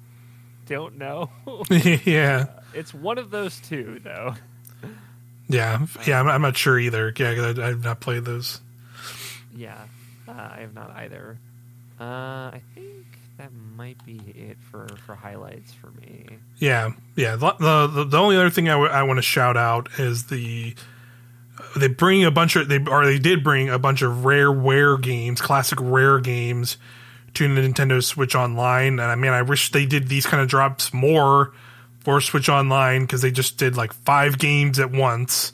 don't 0.67 0.99
know. 0.99 1.31
yeah, 1.71 2.47
it's 2.75 2.93
one 2.93 3.19
of 3.19 3.31
those 3.31 3.59
two, 3.61 4.01
though. 4.05 4.35
yeah, 5.49 5.87
yeah. 6.07 6.21
I'm, 6.21 6.29
I'm 6.29 6.43
not 6.43 6.57
sure 6.57 6.79
either. 6.79 7.13
Yeah, 7.17 7.31
I, 7.31 7.69
I've 7.69 7.85
not 7.85 8.01
played 8.01 8.25
those. 8.25 8.61
Yeah, 9.55 9.79
uh, 10.27 10.33
I 10.33 10.59
have 10.61 10.75
not 10.75 10.91
either. 10.91 11.39
Uh, 12.01 12.05
I 12.05 12.63
think 12.75 13.07
that 13.39 13.51
might 13.77 14.05
be 14.05 14.21
it 14.37 14.59
for, 14.71 14.87
for 15.07 15.15
highlights 15.15 15.73
for 15.73 15.91
me. 15.93 16.27
Yeah, 16.59 16.91
yeah. 17.17 17.37
The 17.37 17.87
the, 17.87 18.05
the 18.05 18.19
only 18.19 18.37
other 18.37 18.51
thing 18.51 18.69
I, 18.69 18.73
w- 18.73 18.91
I 18.91 19.03
want 19.05 19.19
to 19.19 19.23
shout 19.23 19.57
out 19.57 19.89
is 19.99 20.25
the 20.27 20.75
they 21.77 21.89
bring 21.89 22.25
a 22.25 22.31
bunch 22.31 22.57
of 22.57 22.69
they 22.69 22.79
or 22.85 23.05
they 23.07 23.19
did 23.19 23.43
bring 23.43 23.69
a 23.69 23.79
bunch 23.79 24.03
of 24.03 24.25
rare 24.25 24.51
rare 24.53 24.97
games, 24.97 25.41
classic 25.41 25.79
rare 25.81 26.21
games 26.21 26.77
to 27.35 27.55
the 27.55 27.61
Nintendo 27.61 28.03
Switch 28.03 28.35
Online. 28.35 28.95
And 28.95 29.03
I 29.03 29.15
mean, 29.15 29.33
I 29.33 29.43
wish 29.43 29.71
they 29.71 29.87
did 29.87 30.09
these 30.09 30.27
kind 30.27 30.43
of 30.43 30.49
drops 30.49 30.93
more 30.93 31.53
for 32.01 32.21
Switch 32.21 32.49
Online 32.49 33.03
because 33.03 33.23
they 33.23 33.31
just 33.31 33.59
did 33.59 33.77
like 33.77 33.93
five 33.93 34.39
games 34.39 34.79
at 34.81 34.91
once. 34.91 35.53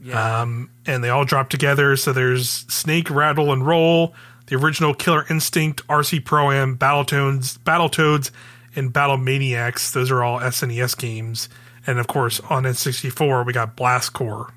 Yeah, 0.00 0.42
Um, 0.42 0.70
and 0.86 1.02
they 1.02 1.08
all 1.08 1.24
drop 1.24 1.48
together. 1.48 1.96
So 1.96 2.12
there's 2.12 2.48
Snake, 2.68 3.10
Rattle, 3.10 3.52
and 3.52 3.66
Roll, 3.66 4.14
the 4.48 4.56
original 4.56 4.94
Killer 4.94 5.24
Instinct, 5.28 5.86
RC 5.88 6.24
Pro 6.24 6.50
Am, 6.50 6.76
Battletoads, 6.76 7.58
Battletoads, 7.58 8.30
and 8.74 8.92
Battle 8.92 9.16
Maniacs. 9.16 9.90
Those 9.92 10.10
are 10.10 10.22
all 10.22 10.40
SNES 10.40 10.96
games. 10.96 11.48
And 11.86 11.98
of 11.98 12.06
course, 12.06 12.40
on 12.50 12.64
N64, 12.64 13.46
we 13.46 13.52
got 13.52 13.76
Blast 13.76 14.12
Corps, 14.12 14.52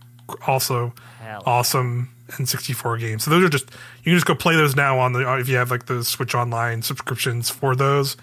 also 0.47 0.93
Hell. 1.19 1.43
awesome 1.45 2.09
N64 2.29 2.99
games. 2.99 3.23
So 3.23 3.31
those 3.31 3.43
are 3.43 3.49
just 3.49 3.69
you 3.99 4.11
can 4.11 4.13
just 4.13 4.25
go 4.25 4.35
play 4.35 4.55
those 4.55 4.75
now 4.75 4.99
on 4.99 5.13
the 5.13 5.37
if 5.37 5.47
you 5.49 5.57
have 5.57 5.71
like 5.71 5.85
the 5.85 6.03
Switch 6.03 6.35
Online 6.35 6.81
subscriptions 6.81 7.49
for 7.49 7.75
those. 7.75 8.17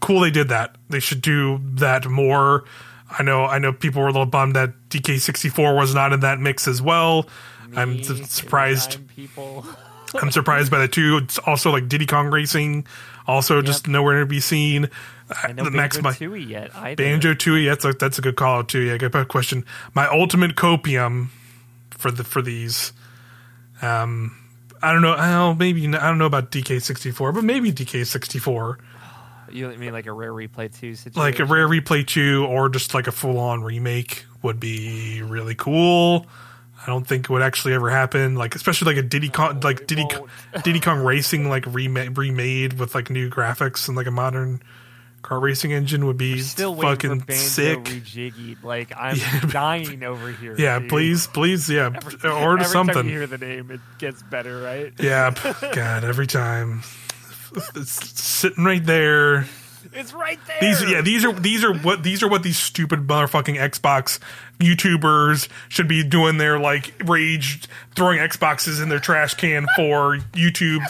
Cool, 0.00 0.20
they 0.20 0.30
did 0.30 0.48
that. 0.48 0.76
They 0.90 1.00
should 1.00 1.22
do 1.22 1.60
that 1.74 2.06
more. 2.06 2.64
I 3.16 3.22
know. 3.22 3.44
I 3.44 3.58
know 3.58 3.72
people 3.72 4.02
were 4.02 4.08
a 4.08 4.12
little 4.12 4.26
bummed 4.26 4.56
that 4.56 4.72
DK64 4.90 5.76
was 5.76 5.94
not 5.94 6.12
in 6.12 6.20
that 6.20 6.40
mix 6.40 6.68
as 6.68 6.82
well. 6.82 7.28
I'm 7.76 8.02
surprised. 8.02 9.06
People. 9.08 9.64
I'm 10.14 10.30
surprised 10.30 10.70
by 10.70 10.78
the 10.78 10.88
two. 10.88 11.18
It's 11.22 11.38
also 11.38 11.70
like 11.70 11.88
Diddy 11.88 12.06
Kong 12.06 12.30
Racing, 12.30 12.86
also 13.26 13.62
just 13.62 13.88
nowhere 13.88 14.20
to 14.20 14.26
be 14.26 14.40
seen. 14.40 14.88
I 15.42 15.52
know 15.52 15.64
the 15.64 15.70
Banjo 15.70 16.02
my 16.02 16.12
Tooie 16.12 16.48
yet 16.48 16.74
either. 16.76 16.96
Banjo 17.02 17.34
Tooie. 17.34 17.68
That's 17.68 17.84
a 17.84 17.92
that's 17.92 18.18
a 18.18 18.22
good 18.22 18.36
call 18.36 18.58
out 18.60 18.68
too. 18.68 18.80
Yeah, 18.80 18.96
good 18.98 19.28
question. 19.28 19.64
My 19.94 20.06
ultimate 20.08 20.54
copium 20.56 21.28
for 21.90 22.10
the 22.10 22.24
for 22.24 22.42
these. 22.42 22.92
Um, 23.82 24.36
I 24.82 24.92
don't 24.92 25.02
know. 25.02 25.16
Oh, 25.18 25.54
maybe 25.54 25.86
I 25.86 26.08
don't 26.08 26.18
know 26.18 26.26
about 26.26 26.50
DK64, 26.50 27.34
but 27.34 27.42
maybe 27.42 27.72
DK64, 27.72 28.76
You 29.50 29.68
mean 29.78 29.92
like 29.92 30.06
a 30.06 30.12
rare 30.12 30.32
replay 30.32 30.72
two 30.78 30.94
situation? 30.94 31.20
like 31.20 31.38
a 31.38 31.44
rare 31.44 31.66
replay 31.66 32.06
two, 32.06 32.44
or 32.46 32.68
just 32.68 32.92
like 32.94 33.06
a 33.06 33.12
full 33.12 33.38
on 33.38 33.62
remake 33.64 34.26
would 34.42 34.60
be 34.60 35.22
really 35.22 35.54
cool. 35.54 36.26
I 36.84 36.86
don't 36.88 37.06
think 37.06 37.24
it 37.24 37.30
would 37.30 37.42
actually 37.42 37.74
ever 37.74 37.90
happen. 37.90 38.34
Like 38.34 38.54
especially 38.54 38.94
like 38.94 39.02
a 39.04 39.06
Diddy 39.06 39.30
Kong, 39.30 39.60
like 39.60 39.80
it 39.80 39.88
Diddy. 39.88 40.06
Diddy 40.62 40.80
Kong 40.80 41.00
Racing, 41.00 41.48
like 41.48 41.64
remade 41.66 42.16
remade 42.18 42.74
with 42.74 42.94
like 42.94 43.10
new 43.10 43.30
graphics 43.30 43.88
and 43.88 43.96
like 43.96 44.06
a 44.06 44.10
modern 44.10 44.62
car 45.22 45.40
racing 45.40 45.72
engine 45.72 46.04
would 46.04 46.18
be 46.18 46.38
Still 46.40 46.76
fucking 46.76 47.22
for 47.22 47.32
sick. 47.32 47.78
Like 48.62 48.92
I'm 48.94 49.16
Yeah. 49.18 49.40
dying 49.46 50.02
over 50.02 50.30
here. 50.30 50.54
Yeah, 50.58 50.78
dude. 50.80 50.90
please, 50.90 51.26
please, 51.26 51.70
yeah, 51.70 51.90
Every, 51.94 52.30
order 52.30 52.60
every 52.62 52.64
something. 52.72 52.94
Time 52.94 53.06
you 53.08 53.12
hear 53.18 53.26
the 53.26 53.38
name, 53.38 53.70
it 53.70 53.80
gets 53.98 54.22
better, 54.22 54.60
right? 54.60 54.92
Yeah, 54.98 55.30
God, 55.72 56.04
every 56.04 56.26
time 56.26 56.82
it's 57.74 58.20
sitting 58.20 58.64
right 58.64 58.84
there. 58.84 59.46
It's 59.92 60.12
right 60.12 60.38
there. 60.46 60.56
These, 60.60 60.90
yeah, 60.90 61.00
these 61.00 61.24
are 61.24 61.32
these 61.32 61.64
are 61.64 61.74
what 61.74 62.02
these 62.02 62.22
are 62.22 62.28
what 62.28 62.42
these 62.42 62.58
stupid 62.58 63.06
motherfucking 63.06 63.56
Xbox 63.56 64.18
YouTubers 64.58 65.48
should 65.68 65.88
be 65.88 66.02
doing. 66.02 66.38
Their 66.38 66.58
like 66.58 66.94
rage 67.04 67.68
throwing 67.94 68.18
Xboxes 68.18 68.82
in 68.82 68.88
their 68.88 68.98
trash 68.98 69.34
can 69.34 69.66
for 69.76 70.18
YouTube 70.32 70.82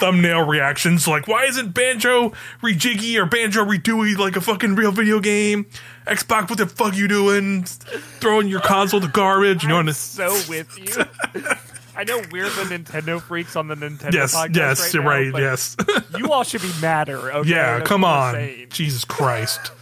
thumbnail 0.00 0.46
reactions. 0.46 1.06
Like, 1.08 1.28
why 1.28 1.44
isn't 1.44 1.74
Banjo 1.74 2.32
rejiggy 2.62 3.16
or 3.16 3.26
Banjo 3.26 3.64
redoing 3.64 4.18
like 4.18 4.36
a 4.36 4.40
fucking 4.40 4.74
real 4.74 4.92
video 4.92 5.20
game? 5.20 5.66
Xbox, 6.06 6.50
what 6.50 6.58
the 6.58 6.66
fuck 6.66 6.96
you 6.96 7.08
doing? 7.08 7.64
Throwing 7.64 8.48
your 8.48 8.60
console 8.60 9.00
to 9.00 9.08
garbage? 9.08 9.62
You 9.62 9.68
know 9.68 9.78
I'm 9.78 9.86
what? 9.86 9.96
so 9.96 10.32
with 10.48 10.78
you. 10.78 11.42
I 11.96 12.04
know 12.04 12.22
we're 12.30 12.44
the 12.48 12.62
Nintendo 12.64 13.20
freaks 13.20 13.54
on 13.56 13.68
the 13.68 13.74
Nintendo 13.74 14.14
Yes, 14.14 14.34
podcast 14.34 14.54
yes, 14.56 14.94
right 14.94 15.02
now, 15.04 15.08
right. 15.32 15.42
Yes. 15.42 15.76
you 16.18 16.32
all 16.32 16.42
should 16.42 16.62
be 16.62 16.70
madder. 16.80 17.32
Okay? 17.32 17.50
Yeah, 17.50 17.78
That's 17.78 17.88
come 17.88 18.04
on. 18.04 18.48
Jesus 18.70 19.04
Christ. 19.04 19.72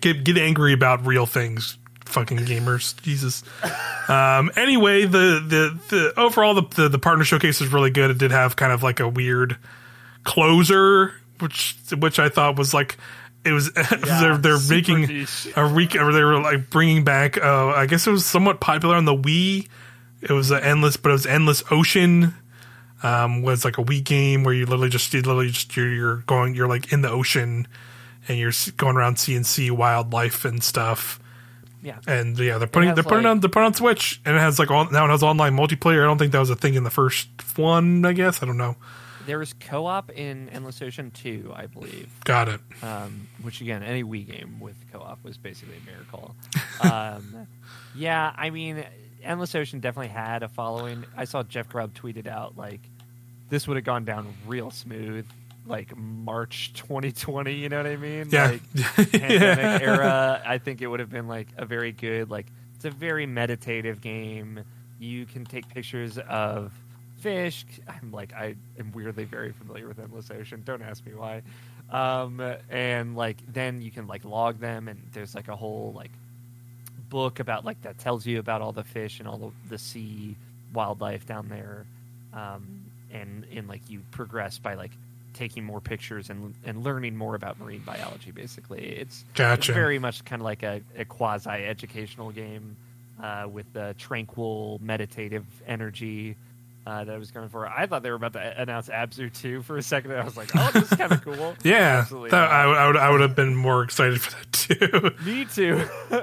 get 0.00 0.24
get 0.24 0.38
angry 0.38 0.72
about 0.72 1.04
real 1.06 1.26
things, 1.26 1.78
fucking 2.06 2.38
gamers. 2.38 3.00
Jesus. 3.02 3.42
Um 4.08 4.50
anyway, 4.56 5.04
the 5.04 5.42
the 5.46 5.78
the 5.88 6.20
overall 6.20 6.54
the, 6.54 6.62
the 6.74 6.88
the 6.88 6.98
partner 6.98 7.24
showcase 7.24 7.60
is 7.60 7.72
really 7.72 7.90
good. 7.90 8.10
It 8.10 8.18
did 8.18 8.30
have 8.30 8.56
kind 8.56 8.72
of 8.72 8.82
like 8.82 9.00
a 9.00 9.08
weird 9.08 9.56
closer 10.24 11.14
which 11.40 11.74
which 11.98 12.18
I 12.18 12.28
thought 12.28 12.56
was 12.58 12.74
like 12.74 12.98
it 13.44 13.52
was 13.52 13.72
they're 14.04 14.36
they're 14.36 14.58
making 14.68 15.02
niche. 15.06 15.48
a 15.56 15.64
re- 15.64 15.88
or 15.98 16.12
they 16.12 16.22
were 16.22 16.38
like 16.40 16.70
bringing 16.70 17.04
back 17.04 17.42
uh 17.42 17.68
I 17.68 17.86
guess 17.86 18.06
it 18.06 18.10
was 18.10 18.24
somewhat 18.26 18.60
popular 18.60 18.96
on 18.96 19.06
the 19.06 19.16
Wii. 19.16 19.66
It 20.22 20.32
was 20.32 20.50
an 20.50 20.62
endless 20.62 20.96
but 20.96 21.10
it 21.10 21.12
was 21.12 21.26
endless 21.26 21.62
ocean 21.70 22.34
um, 23.02 23.42
was 23.42 23.64
like 23.64 23.78
a 23.78 23.82
Wii 23.82 24.04
game 24.04 24.44
where 24.44 24.54
you 24.54 24.66
literally 24.66 24.90
just 24.90 25.12
you 25.14 25.20
literally 25.22 25.48
just 25.50 25.76
you're, 25.76 25.92
you're 25.92 26.16
going 26.26 26.54
you're 26.54 26.68
like 26.68 26.92
in 26.92 27.02
the 27.02 27.10
ocean 27.10 27.66
and 28.28 28.38
you're 28.38 28.52
going 28.76 28.96
around 28.96 29.18
seeing 29.18 29.44
sea 29.44 29.70
wildlife 29.70 30.44
and 30.44 30.62
stuff. 30.62 31.18
Yeah. 31.82 31.98
And 32.06 32.38
yeah, 32.38 32.58
they're 32.58 32.68
putting 32.68 32.94
they're 32.94 33.02
putting 33.02 33.24
like- 33.24 33.30
on 33.30 33.40
they're 33.40 33.48
putting 33.48 33.66
on 33.66 33.74
Switch 33.74 34.20
and 34.24 34.36
it 34.36 34.40
has 34.40 34.58
like 34.58 34.70
all, 34.70 34.90
now 34.90 35.06
it 35.06 35.10
has 35.10 35.22
online 35.22 35.56
multiplayer. 35.56 36.02
I 36.02 36.04
don't 36.04 36.18
think 36.18 36.32
that 36.32 36.38
was 36.38 36.50
a 36.50 36.56
thing 36.56 36.74
in 36.74 36.84
the 36.84 36.90
first 36.90 37.28
one. 37.56 38.04
I 38.04 38.12
guess 38.12 38.42
I 38.42 38.46
don't 38.46 38.58
know. 38.58 38.76
There 39.26 39.38
was 39.38 39.52
co-op 39.52 40.10
in 40.10 40.48
Endless 40.48 40.80
Ocean 40.82 41.10
2, 41.10 41.52
I 41.54 41.66
believe. 41.66 42.08
Got 42.24 42.48
it. 42.48 42.60
Um, 42.82 43.28
which 43.42 43.60
again, 43.60 43.82
any 43.82 44.02
Wii 44.02 44.26
game 44.26 44.58
with 44.58 44.76
co-op 44.92 45.22
was 45.22 45.36
basically 45.36 45.76
a 45.76 45.90
miracle. 45.90 46.34
um, 46.80 47.46
yeah, 47.94 48.32
I 48.34 48.50
mean, 48.50 48.82
Endless 49.22 49.54
Ocean 49.54 49.80
definitely 49.80 50.08
had 50.08 50.42
a 50.42 50.48
following. 50.48 51.04
I 51.16 51.24
saw 51.24 51.42
Jeff 51.42 51.68
Grubb 51.68 51.94
tweeted 51.94 52.26
out 52.26 52.56
like, 52.56 52.80
"This 53.48 53.66
would 53.68 53.76
have 53.76 53.84
gone 53.84 54.04
down 54.04 54.34
real 54.46 54.70
smooth." 54.70 55.26
Like 55.66 55.96
March 55.96 56.72
2020, 56.72 57.54
you 57.54 57.68
know 57.68 57.76
what 57.76 57.86
I 57.86 57.96
mean? 57.96 58.28
Yeah. 58.30 58.56
Like, 58.74 59.12
pandemic 59.12 59.82
era, 59.82 60.42
I 60.44 60.58
think 60.58 60.80
it 60.82 60.86
would 60.86 61.00
have 61.00 61.10
been 61.10 61.28
like 61.28 61.48
a 61.56 61.66
very 61.66 61.92
good, 61.92 62.30
like 62.30 62.46
it's 62.74 62.86
a 62.86 62.90
very 62.90 63.26
meditative 63.26 64.00
game. 64.00 64.64
You 64.98 65.26
can 65.26 65.44
take 65.44 65.68
pictures 65.68 66.18
of 66.18 66.72
fish. 67.18 67.66
I'm 67.86 68.10
like 68.10 68.32
I 68.32 68.56
am 68.78 68.92
weirdly 68.92 69.24
very 69.24 69.52
familiar 69.52 69.86
with 69.86 69.98
Endless 69.98 70.30
Ocean. 70.30 70.62
Don't 70.64 70.82
ask 70.82 71.04
me 71.04 71.12
why. 71.14 71.42
Um, 71.90 72.40
and 72.70 73.16
like 73.16 73.38
then 73.52 73.82
you 73.82 73.90
can 73.90 74.06
like 74.06 74.24
log 74.24 74.58
them, 74.60 74.88
and 74.88 75.00
there's 75.12 75.34
like 75.34 75.48
a 75.48 75.56
whole 75.56 75.92
like 75.94 76.10
book 77.10 77.40
about 77.40 77.64
like 77.64 77.82
that 77.82 77.98
tells 77.98 78.24
you 78.24 78.38
about 78.38 78.62
all 78.62 78.72
the 78.72 78.84
fish 78.84 79.18
and 79.18 79.28
all 79.28 79.36
the, 79.36 79.50
the 79.68 79.78
sea 79.78 80.36
wildlife 80.72 81.26
down 81.26 81.48
there. 81.48 81.84
Um, 82.32 82.86
and 83.12 83.44
and 83.52 83.68
like 83.68 83.82
you 83.88 84.00
progress 84.12 84.58
by 84.58 84.74
like 84.74 84.92
taking 85.34 85.64
more 85.64 85.80
pictures 85.80 86.30
and 86.30 86.54
and 86.64 86.84
learning 86.84 87.16
more 87.16 87.34
about 87.34 87.58
marine 87.58 87.82
biology. 87.84 88.30
Basically, 88.30 88.80
it's 88.82 89.24
Gotcha. 89.34 89.54
it's 89.54 89.66
very 89.66 89.98
much 89.98 90.24
kind 90.24 90.40
of 90.40 90.44
like 90.44 90.62
a, 90.62 90.80
a 90.96 91.04
quasi 91.04 91.50
educational 91.50 92.30
game 92.30 92.76
uh, 93.22 93.46
with 93.50 93.70
the 93.72 93.94
tranquil, 93.98 94.78
meditative 94.82 95.44
energy 95.66 96.36
uh, 96.86 97.04
that 97.04 97.14
I 97.14 97.18
was 97.18 97.30
going 97.30 97.48
for. 97.48 97.66
I 97.66 97.86
thought 97.86 98.02
they 98.02 98.10
were 98.10 98.16
about 98.16 98.32
to 98.34 98.60
announce 98.60 98.88
Abzu 98.88 99.32
2 99.32 99.62
for 99.62 99.76
a 99.76 99.82
second. 99.82 100.12
And 100.12 100.20
I 100.20 100.24
was 100.24 100.36
like, 100.36 100.50
oh, 100.54 100.70
this 100.72 100.90
is 100.90 100.98
kind 100.98 101.12
of 101.12 101.22
cool. 101.24 101.54
Yeah, 101.62 102.06
that. 102.30 102.32
I, 102.34 102.62
I 102.64 102.86
would 102.86 102.96
I 102.96 103.10
would 103.10 103.20
have 103.20 103.36
been 103.36 103.54
more 103.54 103.82
excited 103.82 104.20
for 104.20 104.30
that 104.32 104.52
too. 104.52 105.10
Me 105.24 105.44
too. 105.44 105.84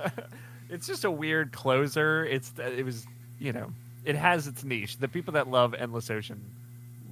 it's 0.70 0.88
just 0.88 1.06
a 1.06 1.12
weird 1.12 1.52
closer. 1.52 2.26
It's 2.26 2.52
uh, 2.60 2.64
it 2.64 2.84
was 2.84 3.06
you 3.40 3.54
know 3.54 3.72
it 4.06 4.16
has 4.16 4.48
its 4.48 4.64
niche. 4.64 4.98
The 4.98 5.08
people 5.08 5.34
that 5.34 5.50
love 5.50 5.74
Endless 5.74 6.10
Ocean 6.10 6.42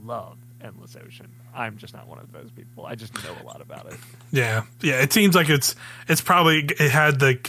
love 0.06 0.38
Endless 0.62 0.96
Ocean. 0.96 1.28
I'm 1.54 1.78
just 1.78 1.94
not 1.94 2.08
one 2.08 2.20
of 2.20 2.32
those 2.32 2.52
people. 2.52 2.86
I 2.86 2.96
just 2.96 3.14
know 3.24 3.36
a 3.42 3.46
lot 3.46 3.62
about 3.62 3.88
it. 3.92 3.98
Yeah, 4.32 4.64
yeah. 4.82 5.02
It 5.02 5.14
seems 5.14 5.34
like 5.34 5.48
it's 5.48 5.76
it's 6.10 6.20
probably 6.20 6.60
it 6.66 6.92
had 6.92 7.20
the. 7.20 7.40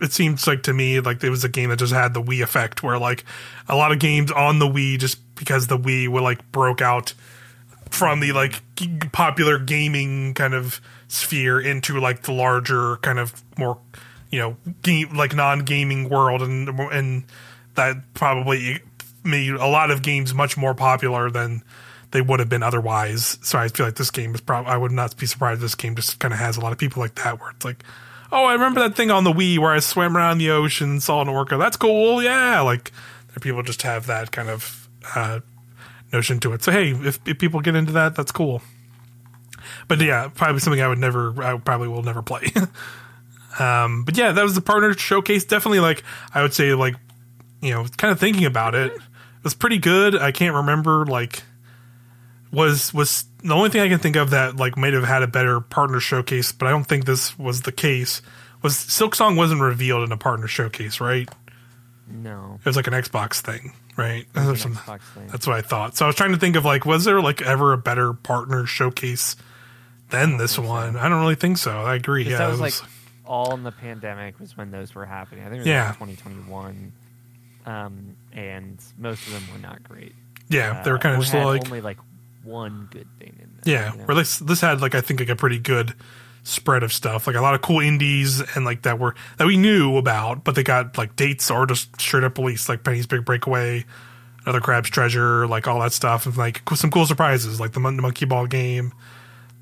It 0.00 0.12
seems 0.12 0.46
like 0.46 0.64
to 0.64 0.74
me 0.74 1.00
like 1.00 1.24
it 1.24 1.30
was 1.30 1.42
a 1.44 1.48
game 1.48 1.70
that 1.70 1.78
just 1.78 1.92
had 1.92 2.12
the 2.12 2.20
Wii 2.20 2.42
effect, 2.42 2.82
where 2.82 2.98
like 2.98 3.24
a 3.66 3.74
lot 3.76 3.92
of 3.92 3.98
games 3.98 4.30
on 4.30 4.58
the 4.58 4.66
Wii 4.66 4.98
just 4.98 5.18
because 5.36 5.68
the 5.68 5.78
Wii 5.78 6.08
were 6.08 6.20
like 6.20 6.52
broke 6.52 6.82
out 6.82 7.14
from 7.88 8.20
the 8.20 8.32
like 8.32 8.60
popular 9.12 9.58
gaming 9.58 10.34
kind 10.34 10.52
of 10.52 10.82
sphere 11.08 11.60
into 11.60 11.98
like 11.98 12.22
the 12.22 12.32
larger 12.32 12.96
kind 12.96 13.18
of 13.18 13.42
more 13.56 13.78
you 14.34 14.40
know 14.40 14.56
game 14.82 15.14
like 15.14 15.32
non-gaming 15.32 16.08
world 16.08 16.42
and 16.42 16.68
and 16.68 17.24
that 17.76 17.96
probably 18.14 18.80
made 19.22 19.52
a 19.52 19.66
lot 19.66 19.92
of 19.92 20.02
games 20.02 20.34
much 20.34 20.56
more 20.56 20.74
popular 20.74 21.30
than 21.30 21.62
they 22.10 22.20
would 22.20 22.40
have 22.40 22.48
been 22.48 22.62
otherwise. 22.62 23.38
So 23.42 23.58
I 23.58 23.68
feel 23.68 23.86
like 23.86 23.94
this 23.94 24.10
game 24.10 24.34
is 24.34 24.40
probably 24.40 24.70
I 24.72 24.76
would 24.76 24.92
not 24.92 25.16
be 25.16 25.26
surprised 25.26 25.60
this 25.60 25.76
game 25.76 25.94
just 25.94 26.18
kind 26.18 26.34
of 26.34 26.40
has 26.40 26.56
a 26.56 26.60
lot 26.60 26.72
of 26.72 26.78
people 26.78 27.00
like 27.00 27.14
that 27.16 27.40
where 27.40 27.50
it's 27.50 27.64
like, 27.64 27.84
oh, 28.32 28.44
I 28.44 28.54
remember 28.54 28.80
that 28.80 28.96
thing 28.96 29.12
on 29.12 29.22
the 29.22 29.32
Wii 29.32 29.58
where 29.58 29.72
I 29.72 29.78
swam 29.78 30.16
around 30.16 30.38
the 30.38 30.50
ocean, 30.50 31.00
saw 31.00 31.22
an 31.22 31.28
orca. 31.28 31.56
That's 31.56 31.76
cool, 31.76 32.22
yeah. 32.22 32.60
Like 32.60 32.90
people 33.40 33.62
just 33.62 33.82
have 33.82 34.06
that 34.06 34.32
kind 34.32 34.48
of 34.48 34.88
uh, 35.14 35.40
notion 36.12 36.40
to 36.40 36.52
it. 36.54 36.64
So 36.64 36.72
hey, 36.72 36.90
if, 36.90 37.20
if 37.26 37.38
people 37.38 37.60
get 37.60 37.76
into 37.76 37.92
that, 37.92 38.16
that's 38.16 38.32
cool. 38.32 38.62
But 39.86 40.00
yeah, 40.00 40.28
probably 40.34 40.60
something 40.60 40.82
I 40.82 40.88
would 40.88 40.98
never, 40.98 41.42
I 41.42 41.56
probably 41.58 41.88
will 41.88 42.02
never 42.02 42.22
play. 42.22 42.52
um, 43.58 44.04
but 44.04 44.16
yeah, 44.16 44.32
that 44.32 44.42
was 44.42 44.54
the 44.54 44.60
partner 44.60 44.92
showcase. 44.94 45.44
Definitely, 45.44 45.80
like 45.80 46.02
I 46.34 46.42
would 46.42 46.54
say, 46.54 46.74
like 46.74 46.96
you 47.60 47.72
know, 47.72 47.86
kind 47.96 48.12
of 48.12 48.18
thinking 48.20 48.44
about 48.44 48.74
it, 48.74 48.92
it 48.92 49.00
was 49.44 49.54
pretty 49.54 49.78
good. 49.78 50.14
I 50.16 50.32
can't 50.32 50.54
remember 50.54 51.06
like 51.06 51.42
was 52.52 52.94
was 52.94 53.24
the 53.42 53.52
only 53.54 53.68
thing 53.70 53.80
I 53.80 53.88
can 53.88 53.98
think 53.98 54.16
of 54.16 54.30
that 54.30 54.56
like 54.56 54.76
might 54.76 54.92
have 54.92 55.04
had 55.04 55.22
a 55.22 55.26
better 55.26 55.60
partner 55.60 56.00
showcase, 56.00 56.52
but 56.52 56.66
I 56.66 56.70
don't 56.70 56.84
think 56.84 57.04
this 57.04 57.38
was 57.38 57.62
the 57.62 57.72
case. 57.72 58.22
Was 58.62 58.74
Silksong 58.74 59.36
wasn't 59.36 59.60
revealed 59.60 60.04
in 60.04 60.12
a 60.12 60.16
partner 60.16 60.46
showcase, 60.46 61.00
right? 61.00 61.28
No, 62.08 62.58
It 62.60 62.66
was 62.66 62.76
like 62.76 62.86
an 62.86 62.92
Xbox 62.92 63.40
thing, 63.40 63.72
right? 63.96 64.22
it 64.22 64.34
was 64.34 64.46
There's 64.46 64.64
an 64.66 64.74
some- 64.74 64.82
Xbox 64.98 65.00
thing. 65.14 65.26
that's 65.28 65.46
what 65.46 65.56
I 65.56 65.62
thought. 65.62 65.96
So 65.96 66.04
I 66.04 66.08
was 66.08 66.16
trying 66.16 66.32
to 66.32 66.38
think 66.38 66.56
of 66.56 66.64
like, 66.64 66.84
was 66.86 67.04
there 67.04 67.20
like 67.20 67.42
ever 67.42 67.72
a 67.72 67.78
better 67.78 68.12
partner 68.12 68.64
showcase 68.66 69.36
than 70.10 70.36
this 70.38 70.54
think 70.56 70.66
so. 70.66 70.70
one? 70.72 70.96
I 70.96 71.08
don't 71.08 71.20
really 71.20 71.34
think 71.34 71.58
so. 71.58 71.72
I 71.80 71.94
agree. 71.96 72.24
Yeah, 72.24 72.38
that 72.38 72.48
it 72.48 72.50
was, 72.52 72.60
like 72.60 72.74
all 73.26 73.54
in 73.54 73.62
the 73.62 73.72
pandemic 73.72 74.38
was 74.40 74.56
when 74.56 74.70
those 74.70 74.94
were 74.94 75.06
happening. 75.06 75.42
I 75.44 75.48
think 75.48 75.56
it 75.56 75.58
was 75.60 75.66
Yeah. 75.66 75.86
like 75.88 75.98
2021, 75.98 76.92
um, 77.66 78.16
and 78.32 78.78
most 78.98 79.26
of 79.26 79.32
them 79.32 79.42
were 79.52 79.58
not 79.60 79.82
great. 79.84 80.14
yeah, 80.48 80.82
they 80.82 80.90
were 80.90 80.96
Uh, 80.98 81.00
kind 81.00 81.14
of 81.16 81.22
just 81.22 81.34
like 81.34 81.64
only 81.66 81.80
like 81.80 81.98
one 82.42 82.88
good 82.90 83.06
thing 83.18 83.34
in 83.40 83.50
there. 83.62 83.74
Yeah, 83.74 83.92
you 83.92 83.98
know? 83.98 84.04
where 84.04 84.14
this 84.14 84.38
this 84.38 84.60
had 84.60 84.80
like 84.82 84.94
I 84.94 85.00
think 85.00 85.20
like 85.20 85.30
a 85.30 85.36
pretty 85.36 85.58
good 85.58 85.94
spread 86.42 86.82
of 86.82 86.92
stuff, 86.92 87.26
like 87.26 87.36
a 87.36 87.40
lot 87.40 87.54
of 87.54 87.62
cool 87.62 87.80
indies 87.80 88.40
and 88.54 88.66
like 88.66 88.82
that 88.82 88.98
were 88.98 89.14
that 89.38 89.46
we 89.46 89.56
knew 89.56 89.96
about, 89.96 90.44
but 90.44 90.54
they 90.54 90.62
got 90.62 90.98
like 90.98 91.16
dates 91.16 91.50
or 91.50 91.64
just 91.66 91.98
straight 92.00 92.22
up 92.24 92.36
released, 92.36 92.68
like 92.68 92.84
Penny's 92.84 93.06
Big 93.06 93.24
Breakaway, 93.24 93.86
another 94.44 94.60
Crab's 94.60 94.90
Treasure, 94.90 95.46
like 95.46 95.66
all 95.66 95.80
that 95.80 95.94
stuff, 95.94 96.26
and 96.26 96.36
like 96.36 96.60
some 96.74 96.90
cool 96.90 97.06
surprises, 97.06 97.58
like 97.58 97.72
the 97.72 97.80
Monkey 97.80 98.26
Ball 98.26 98.46
game, 98.46 98.92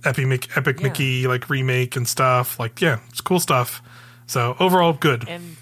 Epic 0.05 0.57
Epic 0.57 0.79
Yeah. 0.79 0.83
Mickey 0.89 1.27
like 1.27 1.49
remake 1.51 1.97
and 1.97 2.07
stuff. 2.09 2.59
Like 2.59 2.81
yeah, 2.81 3.01
it's 3.09 3.21
cool 3.21 3.41
stuff. 3.41 3.83
So 4.27 4.57
overall, 4.59 4.93
good. 4.95 5.29
and 5.29 5.57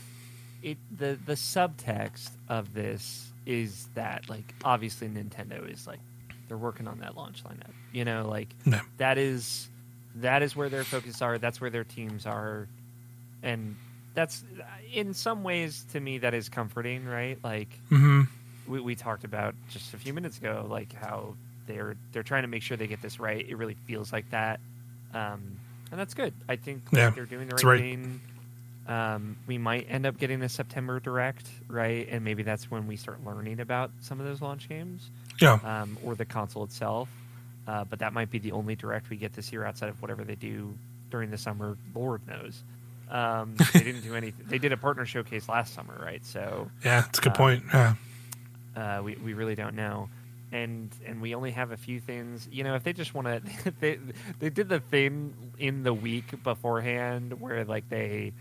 it 0.62 0.78
the 0.96 1.18
the 1.24 1.34
subtext 1.34 2.30
of 2.48 2.74
this 2.74 3.32
is 3.46 3.88
that 3.94 4.28
like 4.28 4.54
obviously 4.64 5.08
Nintendo 5.08 5.70
is 5.72 5.86
like 5.86 6.00
they're 6.48 6.56
working 6.58 6.86
on 6.88 6.98
that 7.00 7.16
launch 7.16 7.42
lineup. 7.44 7.72
You 7.92 8.04
know, 8.04 8.28
like 8.28 8.48
No. 8.66 8.80
that 8.98 9.18
is 9.18 9.68
that 10.16 10.42
is 10.42 10.54
where 10.56 10.68
their 10.68 10.84
focus 10.84 11.22
are. 11.22 11.38
That's 11.38 11.60
where 11.60 11.70
their 11.70 11.84
teams 11.84 12.26
are, 12.26 12.68
and 13.42 13.76
that's 14.14 14.44
in 14.92 15.14
some 15.14 15.42
ways 15.44 15.86
to 15.92 16.00
me 16.00 16.18
that 16.18 16.34
is 16.34 16.48
comforting, 16.48 17.04
right? 17.04 17.38
Like 17.42 17.68
hmm 17.88 18.22
we, 18.68 18.80
we 18.80 18.94
talked 18.94 19.24
about 19.24 19.54
just 19.70 19.94
a 19.94 19.96
few 19.96 20.12
minutes 20.12 20.38
ago, 20.38 20.66
like 20.68 20.92
how 20.92 21.34
they're 21.70 21.96
they're 22.12 22.22
trying 22.22 22.42
to 22.42 22.48
make 22.48 22.62
sure 22.62 22.76
they 22.76 22.86
get 22.86 23.00
this 23.02 23.20
right. 23.20 23.46
It 23.48 23.56
really 23.56 23.76
feels 23.86 24.12
like 24.12 24.28
that, 24.30 24.60
um, 25.14 25.58
and 25.90 25.98
that's 26.00 26.14
good. 26.14 26.32
I 26.48 26.56
think 26.56 26.82
like, 26.92 26.98
Yeah, 26.98 27.10
they're 27.10 27.24
doing 27.26 27.48
the 27.48 27.54
right, 27.56 27.64
right. 27.64 27.80
thing. 27.80 28.20
Um, 28.88 29.36
we 29.46 29.56
might 29.58 29.86
end 29.88 30.04
up 30.06 30.18
getting 30.18 30.42
a 30.42 30.48
September 30.48 30.98
direct, 30.98 31.46
right? 31.68 32.08
And 32.10 32.24
maybe 32.24 32.42
that's 32.42 32.70
when 32.70 32.86
we 32.88 32.96
start 32.96 33.24
learning 33.24 33.60
about 33.60 33.92
some 34.00 34.18
of 34.18 34.26
those 34.26 34.42
launch 34.42 34.68
games 34.68 35.08
Yeah, 35.40 35.58
um, 35.64 35.96
or 36.04 36.14
the 36.16 36.24
console 36.24 36.64
itself. 36.64 37.08
Uh, 37.68 37.84
but 37.84 38.00
that 38.00 38.12
might 38.12 38.30
be 38.30 38.38
the 38.38 38.50
only 38.52 38.74
direct 38.74 39.08
we 39.10 39.16
get 39.16 39.32
this 39.34 39.52
year 39.52 39.64
outside 39.64 39.90
of 39.90 40.02
whatever 40.02 40.24
they 40.24 40.34
do 40.34 40.74
during 41.10 41.30
the 41.30 41.38
summer. 41.38 41.76
Lord 41.94 42.26
knows. 42.26 42.62
Um, 43.10 43.54
they 43.74 43.80
didn't 43.80 44.00
do 44.02 44.14
anything. 44.16 44.46
They 44.48 44.58
did 44.58 44.72
a 44.72 44.76
partner 44.76 45.04
showcase 45.06 45.48
last 45.48 45.74
summer, 45.74 45.96
right? 46.02 46.24
So 46.24 46.68
yeah, 46.84 47.04
it's 47.08 47.18
a 47.20 47.22
good 47.22 47.32
um, 47.32 47.36
point. 47.36 47.62
Yeah, 47.72 47.94
uh, 48.76 49.02
we 49.04 49.14
we 49.16 49.34
really 49.34 49.54
don't 49.54 49.74
know, 49.76 50.08
and 50.52 50.94
and 51.06 51.20
we 51.20 51.34
only 51.34 51.50
have 51.52 51.70
a 51.70 51.76
few 51.76 52.00
things. 52.00 52.48
You 52.50 52.64
know, 52.64 52.74
if 52.74 52.84
they 52.84 52.92
just 52.92 53.14
want 53.14 53.26
to, 53.26 53.72
they 53.80 53.98
they 54.38 54.50
did 54.50 54.68
the 54.68 54.80
thing 54.80 55.52
in 55.58 55.82
the 55.82 55.94
week 55.94 56.42
beforehand 56.42 57.40
where 57.40 57.64
like 57.64 57.88
they 57.88 58.32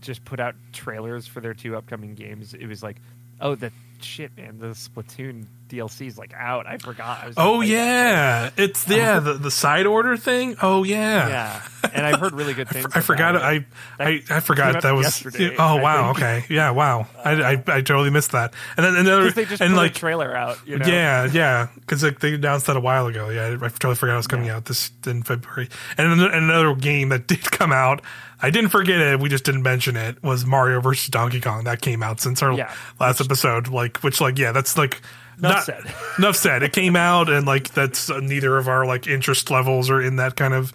just 0.00 0.24
put 0.24 0.40
out 0.40 0.54
trailers 0.72 1.26
for 1.26 1.40
their 1.40 1.54
two 1.54 1.76
upcoming 1.76 2.14
games. 2.14 2.54
It 2.54 2.66
was 2.66 2.82
like, 2.82 2.96
oh, 3.40 3.54
the 3.54 3.72
shit, 4.06 4.36
man, 4.36 4.58
the 4.58 4.68
Splatoon 4.68 5.46
DLC 5.68 6.06
is 6.06 6.16
like 6.16 6.32
out. 6.32 6.66
I 6.66 6.78
forgot. 6.78 7.24
I 7.24 7.32
Oh 7.36 7.56
play 7.58 7.68
that. 7.68 7.72
yeah, 7.72 8.50
it's 8.64 8.88
yeah 8.88 9.18
the 9.18 9.34
the 9.34 9.50
side 9.50 9.86
order 9.86 10.16
thing. 10.16 10.56
Oh 10.62 10.84
yeah, 10.84 11.28
yeah, 11.28 11.68
and 11.92 12.06
I've 12.06 12.20
heard 12.20 12.32
really 12.34 12.54
good 12.54 12.68
things. 12.70 12.86
I 12.94 13.00
forgot. 13.00 13.34
it. 13.34 13.42
I, 13.42 13.66
I 13.98 14.22
I 14.30 14.40
forgot 14.40 14.80
that 14.82 14.92
was. 14.92 15.04
yesterday, 15.06 15.56
oh 15.58 15.76
wow. 15.76 16.10
Okay. 16.12 16.44
Yeah. 16.48 16.70
Wow. 16.70 17.08
I, 17.24 17.32
I 17.32 17.50
I 17.66 17.80
totally 17.82 18.10
missed 18.10 18.30
that. 18.32 18.54
And 18.76 18.86
then 18.86 18.94
another 18.96 19.24
'Cause 19.24 19.34
they 19.34 19.44
just 19.44 19.60
and 19.60 19.72
put 19.74 19.76
like 19.78 19.90
a 19.90 19.94
trailer 19.94 20.36
out. 20.36 20.58
You 20.66 20.78
know? 20.78 20.86
yeah 20.86 21.24
yeah 21.32 21.68
because 21.80 22.04
like 22.04 22.20
they 22.20 22.34
announced 22.34 22.66
that 22.66 22.76
a 22.76 22.80
while 22.80 23.06
ago. 23.08 23.28
Yeah, 23.30 23.48
I 23.60 23.68
totally 23.68 23.96
forgot 23.96 24.14
it 24.14 24.16
was 24.18 24.26
coming 24.28 24.46
Yeah. 24.46 24.56
out 24.56 24.66
this 24.66 24.92
in 25.06 25.24
February. 25.24 25.68
And 25.98 26.12
an- 26.20 26.32
another 26.32 26.74
game 26.76 27.08
that 27.08 27.26
did 27.26 27.42
come 27.50 27.72
out. 27.72 28.02
I 28.42 28.50
didn't 28.50 28.70
forget 28.70 29.00
it. 29.00 29.20
We 29.20 29.28
just 29.28 29.44
didn't 29.44 29.62
mention 29.62 29.96
it. 29.96 30.22
Was 30.22 30.44
Mario 30.44 30.80
versus 30.80 31.08
Donkey 31.08 31.40
Kong 31.40 31.64
that 31.64 31.80
came 31.80 32.02
out 32.02 32.20
since 32.20 32.42
our 32.42 32.52
Yeah, 32.52 32.72
last 33.00 33.20
episode. 33.20 33.68
Like 33.68 33.98
which 34.02 34.20
like 34.20 34.38
yeah 34.38 34.52
that's 34.52 34.76
like. 34.76 35.00
Enough 35.38 35.52
not, 35.52 35.64
said. 35.64 35.94
enough 36.18 36.36
said. 36.36 36.62
It 36.62 36.72
came 36.72 36.96
out, 36.96 37.28
and 37.28 37.46
like 37.46 37.68
that's 37.74 38.08
uh, 38.08 38.20
neither 38.20 38.56
of 38.56 38.68
our 38.68 38.86
like 38.86 39.06
interest 39.06 39.50
levels 39.50 39.90
are 39.90 40.00
in 40.00 40.16
that 40.16 40.34
kind 40.36 40.54
of 40.54 40.72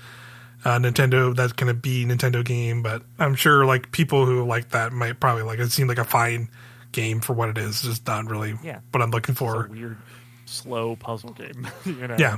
uh, 0.63 0.77
Nintendo 0.77 1.35
that 1.35 1.55
kind 1.57 1.71
of 1.71 1.81
be 1.81 2.05
Nintendo 2.05 2.45
game, 2.45 2.83
but 2.83 3.01
I'm 3.17 3.33
sure 3.33 3.65
like 3.65 3.91
people 3.91 4.27
who 4.27 4.45
like 4.45 4.69
that 4.69 4.91
might 4.91 5.19
probably 5.19 5.41
like 5.43 5.57
it. 5.57 5.71
Seemed 5.71 5.89
like 5.89 5.97
a 5.97 6.03
fine 6.03 6.47
game 6.91 7.21
for 7.21 7.33
what 7.33 7.49
it 7.49 7.57
is, 7.57 7.81
just 7.81 8.05
not 8.05 8.25
really 8.29 8.53
Yeah. 8.61 8.81
what 8.91 9.01
I'm 9.01 9.09
looking 9.09 9.33
It's 9.33 9.39
for. 9.39 9.65
a 9.65 9.69
weird, 9.69 9.97
slow 10.45 10.95
puzzle 10.95 11.31
game. 11.31 11.67
you 11.85 12.07
know? 12.07 12.17
Yeah, 12.19 12.37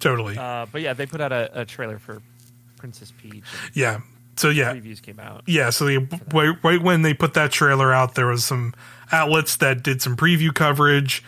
totally. 0.00 0.36
Uh, 0.36 0.66
but 0.72 0.80
yeah, 0.80 0.92
they 0.94 1.06
put 1.06 1.20
out 1.20 1.30
a, 1.30 1.60
a 1.60 1.64
trailer 1.64 2.00
for 2.00 2.20
Princess 2.78 3.12
Peach. 3.16 3.44
yeah. 3.74 4.00
So 4.40 4.48
yeah, 4.48 4.74
came 5.02 5.20
out. 5.20 5.42
yeah. 5.46 5.68
So 5.68 5.84
the, 5.84 5.98
right, 6.32 6.56
right 6.64 6.80
when 6.80 7.02
they 7.02 7.12
put 7.12 7.34
that 7.34 7.52
trailer 7.52 7.92
out, 7.92 8.14
there 8.14 8.26
was 8.26 8.42
some 8.42 8.72
outlets 9.12 9.56
that 9.56 9.82
did 9.82 10.00
some 10.00 10.16
preview 10.16 10.54
coverage. 10.54 11.22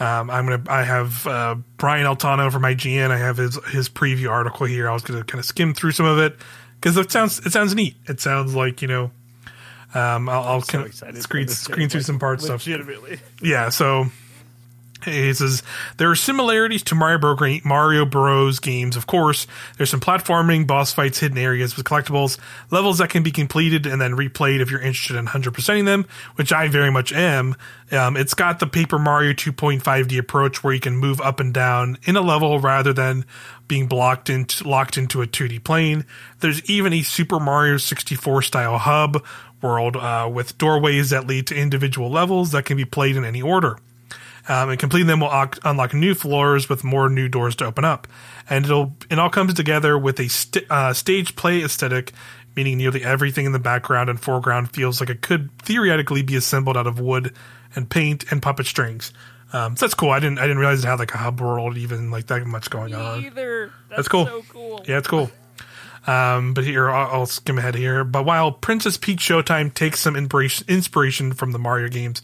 Um, 0.00 0.30
I'm 0.30 0.46
gonna. 0.46 0.62
I 0.68 0.82
have 0.82 1.26
uh, 1.26 1.56
Brian 1.76 2.06
Altano 2.06 2.50
from 2.50 2.62
IGN. 2.62 3.10
I 3.10 3.18
have 3.18 3.36
his 3.36 3.62
his 3.66 3.90
preview 3.90 4.30
article 4.30 4.64
here. 4.64 4.88
I 4.88 4.94
was 4.94 5.02
gonna 5.02 5.24
kind 5.24 5.38
of 5.38 5.44
skim 5.44 5.74
through 5.74 5.92
some 5.92 6.06
of 6.06 6.18
it 6.18 6.38
because 6.80 6.96
it 6.96 7.12
sounds 7.12 7.38
it 7.44 7.52
sounds 7.52 7.74
neat. 7.74 7.96
It 8.06 8.20
sounds 8.20 8.54
like 8.54 8.80
you 8.80 8.88
know. 8.88 9.10
Um, 9.92 10.28
I'll, 10.30 10.42
I'll 10.42 10.62
so 10.62 10.72
kind 10.72 10.86
of 10.86 11.22
screen 11.22 11.46
screen 11.48 11.90
through 11.90 12.00
like, 12.00 12.06
some 12.06 12.18
parts 12.18 12.44
stuff. 12.44 12.66
Yeah, 13.42 13.68
so 13.68 14.06
he 15.04 15.32
says 15.34 15.62
there 15.96 16.10
are 16.10 16.16
similarities 16.16 16.82
to 16.84 16.94
Mario 16.94 17.18
Bros. 17.18 17.64
Mario 17.64 18.04
Bros. 18.04 18.60
games, 18.60 18.96
of 18.96 19.06
course. 19.06 19.46
There's 19.76 19.90
some 19.90 20.00
platforming, 20.00 20.66
boss 20.66 20.92
fights, 20.92 21.18
hidden 21.18 21.38
areas 21.38 21.76
with 21.76 21.86
collectibles, 21.86 22.38
levels 22.70 22.98
that 22.98 23.10
can 23.10 23.22
be 23.22 23.30
completed 23.30 23.86
and 23.86 24.00
then 24.00 24.12
replayed 24.12 24.60
if 24.60 24.70
you're 24.70 24.80
interested 24.80 25.16
in 25.16 25.26
100%ing 25.26 25.84
them, 25.84 26.06
which 26.36 26.52
I 26.52 26.68
very 26.68 26.90
much 26.90 27.12
am. 27.12 27.56
Um, 27.92 28.16
it's 28.16 28.34
got 28.34 28.58
the 28.58 28.66
Paper 28.66 28.98
Mario 28.98 29.32
2.5D 29.32 30.18
approach 30.18 30.64
where 30.64 30.74
you 30.74 30.80
can 30.80 30.96
move 30.96 31.20
up 31.20 31.40
and 31.40 31.52
down 31.52 31.98
in 32.04 32.16
a 32.16 32.22
level 32.22 32.58
rather 32.58 32.92
than 32.92 33.24
being 33.68 33.86
blocked 33.86 34.28
into 34.28 34.66
locked 34.68 34.98
into 34.98 35.22
a 35.22 35.26
2D 35.26 35.62
plane. 35.64 36.04
There's 36.40 36.62
even 36.68 36.92
a 36.92 37.02
Super 37.02 37.40
Mario 37.40 37.76
64 37.76 38.42
style 38.42 38.78
hub 38.78 39.24
world 39.62 39.96
uh, 39.96 40.28
with 40.32 40.58
doorways 40.58 41.10
that 41.10 41.26
lead 41.26 41.46
to 41.48 41.56
individual 41.56 42.10
levels 42.10 42.52
that 42.52 42.64
can 42.64 42.76
be 42.76 42.84
played 42.84 43.16
in 43.16 43.24
any 43.24 43.40
order. 43.40 43.78
Um, 44.46 44.68
and 44.70 44.78
completing 44.78 45.06
them 45.06 45.20
will 45.20 45.28
oc- 45.28 45.58
unlock 45.64 45.94
new 45.94 46.14
floors 46.14 46.68
with 46.68 46.84
more 46.84 47.08
new 47.08 47.28
doors 47.28 47.56
to 47.56 47.64
open 47.64 47.84
up. 47.84 48.06
And 48.50 48.64
it'll 48.66 48.94
it 49.10 49.18
all 49.18 49.30
comes 49.30 49.54
together 49.54 49.96
with 49.98 50.20
a 50.20 50.28
st- 50.28 50.70
uh, 50.70 50.92
stage 50.92 51.34
play 51.34 51.62
aesthetic, 51.62 52.12
meaning 52.54 52.76
nearly 52.76 53.02
everything 53.02 53.46
in 53.46 53.52
the 53.52 53.58
background 53.58 54.10
and 54.10 54.20
foreground 54.20 54.70
feels 54.72 55.00
like 55.00 55.08
it 55.08 55.22
could 55.22 55.50
theoretically 55.62 56.22
be 56.22 56.36
assembled 56.36 56.76
out 56.76 56.86
of 56.86 57.00
wood 57.00 57.32
and 57.74 57.88
paint 57.88 58.30
and 58.30 58.42
puppet 58.42 58.66
strings. 58.66 59.12
Um, 59.54 59.76
so 59.76 59.86
that's 59.86 59.94
cool. 59.94 60.10
I 60.10 60.20
didn't 60.20 60.38
I 60.38 60.42
didn't 60.42 60.58
realize 60.58 60.84
it 60.84 60.88
had 60.88 60.98
like 60.98 61.14
a 61.14 61.18
hub 61.18 61.40
world 61.40 61.78
even 61.78 62.10
like 62.10 62.26
that 62.26 62.44
much 62.44 62.68
going 62.68 62.90
Me 62.92 62.98
on. 62.98 63.24
either. 63.24 63.72
That's, 63.88 63.96
That's 63.96 64.08
cool. 64.08 64.26
So 64.26 64.42
cool. 64.50 64.84
Yeah, 64.86 64.98
it's 64.98 65.08
cool. 65.08 65.30
Um, 66.06 66.52
but 66.52 66.64
here 66.64 66.90
I'll, 66.90 67.20
I'll 67.20 67.26
skim 67.26 67.56
ahead 67.56 67.74
here. 67.76 68.04
But 68.04 68.26
while 68.26 68.52
Princess 68.52 68.98
Peach 68.98 69.20
Showtime 69.20 69.72
takes 69.72 70.00
some 70.00 70.16
inspiration 70.16 70.66
inspiration 70.68 71.32
from 71.32 71.52
the 71.52 71.58
Mario 71.58 71.88
games 71.88 72.20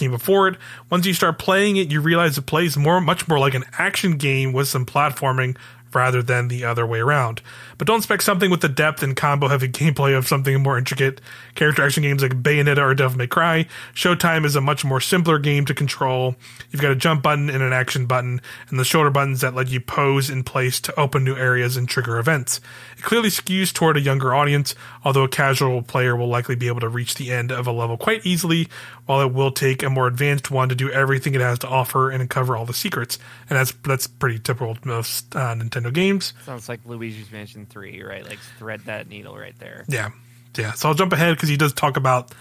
came 0.00 0.10
before 0.10 0.48
it, 0.48 0.56
once 0.90 1.06
you 1.06 1.14
start 1.14 1.38
playing 1.38 1.76
it, 1.76 1.90
you 1.90 2.00
realize 2.00 2.36
it 2.36 2.46
plays 2.46 2.76
more 2.76 3.00
much 3.00 3.28
more 3.28 3.38
like 3.38 3.54
an 3.54 3.64
action 3.78 4.16
game 4.16 4.52
with 4.52 4.66
some 4.66 4.84
platforming 4.84 5.56
rather 5.92 6.22
than 6.22 6.48
the 6.48 6.64
other 6.64 6.86
way 6.86 7.00
around. 7.00 7.42
But 7.78 7.86
don't 7.86 7.98
expect 7.98 8.22
something 8.22 8.50
with 8.50 8.60
the 8.60 8.68
depth 8.68 9.02
and 9.02 9.16
combo 9.16 9.48
heavy 9.48 9.68
gameplay 9.68 10.16
of 10.16 10.28
something 10.28 10.62
more 10.62 10.78
intricate. 10.78 11.20
Character 11.54 11.82
action 11.82 12.02
games 12.02 12.22
like 12.22 12.42
Bayonetta 12.42 12.78
or 12.78 12.94
Devil 12.94 13.18
May 13.18 13.26
Cry, 13.26 13.66
Showtime 13.94 14.44
is 14.44 14.56
a 14.56 14.60
much 14.60 14.84
more 14.84 15.00
simpler 15.00 15.38
game 15.38 15.64
to 15.66 15.74
control. 15.74 16.36
You've 16.70 16.82
got 16.82 16.92
a 16.92 16.96
jump 16.96 17.22
button 17.22 17.50
and 17.50 17.62
an 17.62 17.72
action 17.72 18.06
button, 18.06 18.40
and 18.68 18.78
the 18.78 18.84
shoulder 18.84 19.10
buttons 19.10 19.40
that 19.40 19.54
let 19.54 19.68
you 19.68 19.80
pose 19.80 20.30
in 20.30 20.44
place 20.44 20.80
to 20.80 21.00
open 21.00 21.24
new 21.24 21.36
areas 21.36 21.76
and 21.76 21.88
trigger 21.88 22.18
events. 22.18 22.60
It 22.96 23.02
clearly 23.02 23.30
skews 23.30 23.72
toward 23.72 23.96
a 23.96 24.00
younger 24.00 24.34
audience, 24.34 24.74
although 25.04 25.24
a 25.24 25.28
casual 25.28 25.82
player 25.82 26.14
will 26.14 26.28
likely 26.28 26.54
be 26.54 26.68
able 26.68 26.80
to 26.80 26.88
reach 26.88 27.14
the 27.14 27.30
end 27.30 27.50
of 27.50 27.66
a 27.66 27.72
level 27.72 27.96
quite 27.96 28.26
easily, 28.26 28.68
while 29.06 29.22
it 29.22 29.32
will 29.32 29.50
take 29.50 29.82
a 29.82 29.90
more 29.90 30.06
advanced 30.06 30.50
one 30.50 30.68
to 30.68 30.74
do 30.74 30.90
everything 30.90 31.34
it 31.34 31.40
has 31.40 31.58
to 31.60 31.68
offer 31.68 32.10
and 32.10 32.22
uncover 32.22 32.56
all 32.56 32.64
the 32.64 32.74
secrets. 32.74 33.18
And 33.48 33.58
that's 33.58 33.72
that's 33.82 34.06
pretty 34.06 34.38
typical 34.38 34.70
of 34.70 34.84
most 34.84 35.34
uh, 35.34 35.54
Nintendo 35.54 35.79
games. 35.88 36.34
Sounds 36.44 36.68
like 36.68 36.80
Luigi's 36.84 37.30
Mansion 37.32 37.66
3, 37.66 38.02
right? 38.02 38.24
Like 38.28 38.38
thread 38.58 38.80
that 38.86 39.08
needle 39.08 39.36
right 39.36 39.58
there. 39.58 39.84
Yeah, 39.88 40.10
yeah. 40.56 40.72
So 40.72 40.88
I'll 40.88 40.94
jump 40.94 41.12
ahead 41.12 41.36
because 41.36 41.48
he 41.48 41.56
does 41.56 41.72
talk 41.72 41.96
about 41.96 42.34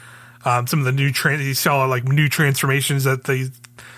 um, 0.45 0.67
some 0.67 0.79
of 0.79 0.85
the 0.85 0.91
new 0.91 1.11
trans. 1.11 1.41
He 1.41 1.53
saw 1.53 1.85
like 1.85 2.03
new 2.03 2.27
transformations 2.27 3.03
that 3.05 3.23
they 3.25 3.49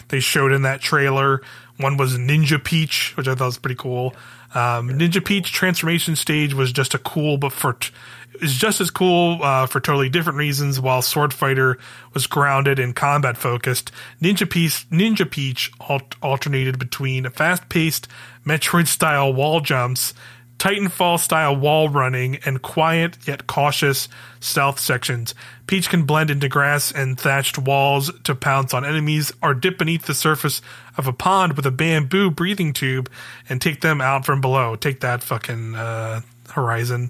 they 0.09 0.19
showed 0.19 0.51
in 0.51 0.63
that 0.63 0.81
trailer. 0.81 1.41
One 1.77 1.97
was 1.97 2.17
Ninja 2.17 2.63
Peach, 2.63 3.15
which 3.17 3.27
I 3.27 3.35
thought 3.35 3.45
was 3.45 3.57
pretty 3.57 3.75
cool. 3.75 4.13
Um, 4.53 4.89
Ninja 4.89 5.23
Peach 5.23 5.51
transformation 5.51 6.15
stage 6.15 6.53
was 6.53 6.71
just 6.71 6.93
a 6.93 6.99
cool, 6.99 7.37
but 7.37 7.53
for 7.53 7.73
t- 7.73 7.91
was 8.39 8.53
just 8.53 8.79
as 8.79 8.89
cool 8.89 9.43
uh, 9.43 9.65
for 9.65 9.79
totally 9.79 10.09
different 10.09 10.37
reasons. 10.37 10.79
While 10.79 11.01
Sword 11.01 11.33
Fighter 11.33 11.77
was 12.13 12.27
grounded 12.27 12.79
and 12.79 12.95
combat 12.95 13.37
focused, 13.37 13.91
Ninja 14.21 14.49
Peach 14.49 14.87
Ninja 14.89 15.29
Peach 15.29 15.71
al- 15.89 16.01
alternated 16.21 16.79
between 16.79 17.29
fast-paced 17.29 18.07
Metroid-style 18.45 19.33
wall 19.33 19.59
jumps 19.59 20.13
Titanfall 20.61 21.19
style 21.19 21.55
wall 21.55 21.89
running, 21.89 22.35
and 22.45 22.61
quiet 22.61 23.17
yet 23.25 23.47
cautious 23.47 24.07
stealth 24.39 24.79
sections. 24.79 25.33
Peach 25.65 25.89
can 25.89 26.03
blend 26.03 26.29
into 26.29 26.47
grass 26.47 26.91
and 26.91 27.19
thatched 27.19 27.57
walls 27.57 28.11
to 28.25 28.35
pounce 28.35 28.71
on 28.71 28.85
enemies, 28.85 29.33
or 29.41 29.55
dip 29.55 29.79
beneath 29.79 30.05
the 30.05 30.13
surface 30.13 30.61
of 30.99 31.07
a 31.07 31.13
pond 31.13 31.53
with 31.53 31.65
a 31.65 31.71
bamboo 31.71 32.29
breathing 32.29 32.73
tube 32.73 33.09
and 33.49 33.59
take 33.59 33.81
them 33.81 34.01
out 34.01 34.23
from 34.23 34.39
below. 34.39 34.75
Take 34.75 34.99
that 34.99 35.23
fucking 35.23 35.73
uh, 35.73 36.21
Horizon. 36.51 37.09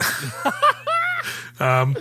um, 1.60 1.96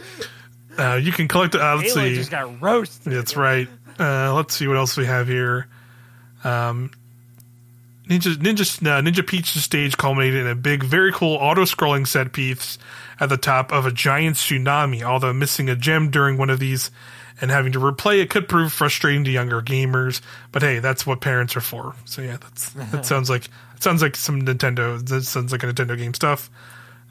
uh, 0.78 0.96
you 0.96 1.12
can 1.12 1.28
collect. 1.28 1.56
Uh, 1.56 1.76
let's 1.76 1.94
Aloy 1.94 2.10
see. 2.10 2.16
just 2.16 2.32
got 2.32 2.62
roasted. 2.62 3.14
That's 3.14 3.36
right. 3.36 3.68
Uh, 4.00 4.34
let's 4.34 4.56
see 4.56 4.68
what 4.68 4.78
else 4.78 4.96
we 4.96 5.06
have 5.06 5.28
here. 5.28 5.68
Um, 6.44 6.92
Ninja 8.08 8.36
Ninja 8.36 8.88
uh, 8.88 9.02
Ninja 9.02 9.26
Peach 9.26 9.48
stage 9.58 9.98
culminated 9.98 10.42
in 10.42 10.48
a 10.48 10.56
big, 10.56 10.84
very 10.84 11.12
cool 11.12 11.36
auto-scrolling 11.36 12.08
set 12.08 12.34
piece 12.34 12.80
at 13.20 13.30
the 13.30 13.38
top 13.38 13.72
of 13.72 13.86
a 13.86 13.92
giant 13.92 14.38
tsunami. 14.38 15.04
Although 15.04 15.34
missing 15.34 15.70
a 15.70 15.76
gem 15.76 16.10
during 16.10 16.38
one 16.38 16.50
of 16.50 16.60
these 16.60 16.90
and 17.42 17.52
having 17.52 17.72
to 17.74 17.80
replay 17.80 18.22
it 18.22 18.30
could 18.30 18.48
prove 18.50 18.74
frustrating 18.74 19.24
to 19.26 19.32
younger 19.32 19.62
gamers. 19.62 20.22
But 20.52 20.62
hey, 20.62 20.80
that's 20.80 21.06
what 21.06 21.22
parents 21.22 21.56
are 21.56 21.62
for. 21.62 21.96
So 22.06 22.22
yeah, 22.22 22.38
that's 22.38 22.72
that 22.72 23.06
sounds 23.06 23.30
like 23.30 23.46
sounds 23.80 24.02
like 24.02 24.16
some 24.16 24.42
Nintendo. 24.42 25.06
That 25.08 25.24
sounds 25.24 25.52
like 25.52 25.64
a 25.64 25.68
Nintendo 25.68 25.98
game 25.98 26.14
stuff. 26.14 26.50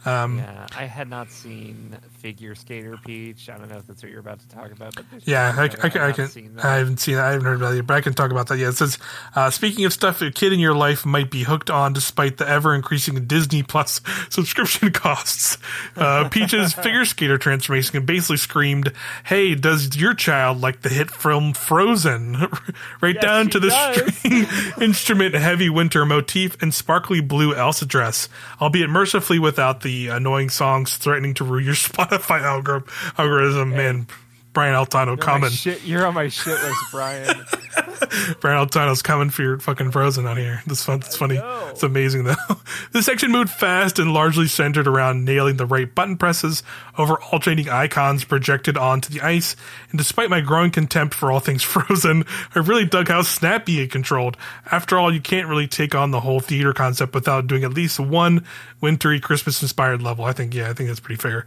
Um, 0.05 0.39
Yeah, 0.39 0.67
I 0.77 0.85
had 0.85 1.09
not 1.11 1.31
seen 1.31 1.97
Figure 2.19 2.55
Skater 2.55 2.97
Peach. 3.05 3.49
I 3.51 3.59
don't 3.59 3.69
know 3.71 3.79
if 3.79 3.87
that's 3.87 4.03
what 4.03 4.11
you're 4.11 4.21
about 4.21 4.39
to 4.41 4.49
talk 4.49 4.71
about, 4.71 4.95
but 4.95 5.05
Yeah, 5.27 5.53
I, 5.57 5.65
I. 5.65 5.91
I 6.05 6.09
I've 6.09 6.15
can. 6.17 6.29
seen 6.29 6.55
that. 6.55 6.65
I 6.65 6.77
haven't 6.77 6.99
seen 6.99 7.17
that. 7.17 7.25
I 7.27 7.31
haven't 7.33 7.47
heard 7.47 7.57
about 7.57 7.75
it, 7.75 7.87
but 7.87 7.95
I 7.95 8.01
can 8.01 8.15
talk 8.15 8.31
about 8.31 8.47
that. 8.49 8.59
Yeah, 8.59 8.69
it 8.69 8.77
says, 8.77 8.99
uh, 9.35 9.51
speaking 9.51 9.85
of 9.85 9.93
stuff 9.93 10.23
a 10.23 10.31
kid 10.31 10.53
in 10.53 10.61
your 10.61 10.75
life 10.75 11.05
might 11.05 11.31
be 11.31 11.43
hooked 11.43 11.69
on 11.71 11.93
despite 11.93 12.37
the 12.37 12.49
ever 12.49 12.75
increasing 12.75 13.25
Disney 13.27 13.63
Plus 13.63 14.01
subscription 14.31 14.93
costs. 14.93 15.59
Uh, 15.97 16.29
Peach's 16.29 16.73
figure 16.83 17.05
skater 17.05 17.39
transformation 17.39 18.05
basically 18.07 18.37
screamed, 18.37 18.93
"Hey, 19.25 19.55
does 19.57 19.97
your 19.97 20.15
child 20.15 20.61
like 20.61 20.83
the 20.83 20.89
hit 20.91 21.11
film 21.11 21.55
Frozen?" 21.55 22.37
right 23.01 23.17
Yes, 23.17 23.23
down 23.23 23.49
to 23.51 23.59
the 23.61 23.69
does. 23.69 24.15
string 24.17 24.47
instrument 24.81 25.35
heavy 25.35 25.69
winter 25.69 26.07
motif 26.07 26.61
and 26.63 26.73
sparkly 26.73 27.21
blue 27.21 27.55
Elsa 27.55 27.85
dress, 27.87 28.29
albeit 28.61 28.89
mercifully 28.91 29.39
without 29.39 29.81
the 29.81 29.88
annoying 30.09 30.51
songs 30.51 30.97
threatening 30.97 31.35
to 31.35 31.45
ruin 31.45 31.65
your 31.65 31.75
Spotify 31.89 32.43
algorithm. 32.43 32.89
algorithm. 33.17 33.71
Man, 33.71 34.07
Brian 34.53 34.75
Altano 34.75 35.07
You're 35.09 35.17
coming. 35.19 35.51
shit- 35.51 35.85
you're 35.85 36.07
on 36.07 36.15
my 36.15 36.29
shit 36.29 36.55
list, 36.61 36.81
Brian. 36.91 37.27
Brian 38.41 38.67
Altano's 38.67 39.03
coming 39.03 39.31
for 39.31 39.43
your 39.43 39.59
fucking 39.61 39.91
Frozen 39.91 40.27
out 40.27 40.37
here. 40.37 40.63
This 40.67 40.85
fun. 40.85 40.99
It's 41.01 41.17
funny. 41.17 41.37
It's 41.71 41.83
amazing 41.83 42.25
though. 42.25 42.35
this 42.93 43.07
section 43.07 43.31
moved 43.31 43.51
fast 43.51 43.99
and 43.99 44.13
largely 44.13 44.47
centered 44.47 44.87
around 44.89 45.25
nailing 45.25 45.57
the 45.59 45.67
right 45.67 45.93
button 45.95 46.17
presses 46.17 46.63
over 46.97 47.21
alternating 47.31 47.69
icons 47.69 48.25
projected 48.25 48.77
onto 48.77 49.13
the 49.13 49.21
ice. 49.21 49.55
And 49.91 49.99
despite 49.99 50.31
my 50.31 50.41
growing 50.41 50.71
contempt 50.71 51.15
for 51.15 51.31
all 51.31 51.41
things 51.41 51.63
Frozen, 51.69 52.25
I 52.55 52.59
really 52.61 52.85
dug 52.87 53.09
how 53.09 53.23
snappy 53.23 53.81
it 53.81 53.91
controlled. 53.91 54.37
After 54.73 54.99
all, 54.99 55.13
you 55.13 55.21
can't 55.21 55.49
really 55.49 55.69
take 55.69 55.95
on 55.95 56.11
the 56.11 56.21
whole 56.21 56.41
theater 56.41 56.73
concept 56.73 57.15
without 57.15 57.47
doing 57.47 57.65
at 57.65 57.75
least 57.75 58.01
one 58.01 58.45
wintry 58.81 59.21
Christmas 59.21 59.61
inspired 59.63 60.03
level. 60.03 60.25
I 60.25 60.33
think 60.33 60.55
yeah, 60.55 60.71
I 60.71 60.73
think 60.73 60.89
that's 60.89 61.01
pretty 61.01 61.21
fair. 61.21 61.47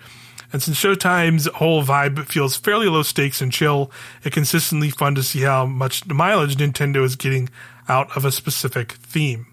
And 0.54 0.62
since 0.62 0.78
Showtime's 0.82 1.48
whole 1.48 1.84
vibe 1.84 2.26
feels 2.28 2.58
fairly 2.58 2.88
low 2.88 3.04
stakes 3.04 3.42
and 3.42 3.52
chill, 3.52 3.92
it's 4.24 4.34
consistently 4.34 4.90
fun 4.90 5.16
to 5.16 5.24
see 5.24 5.42
how 5.42 5.66
much 5.66 6.06
mileage 6.08 6.58
Nintendo 6.58 7.04
is 7.04 7.16
getting 7.16 7.50
out 7.88 8.16
of 8.16 8.26
a 8.26 8.32
specific 8.32 8.94
theme. 8.94 9.48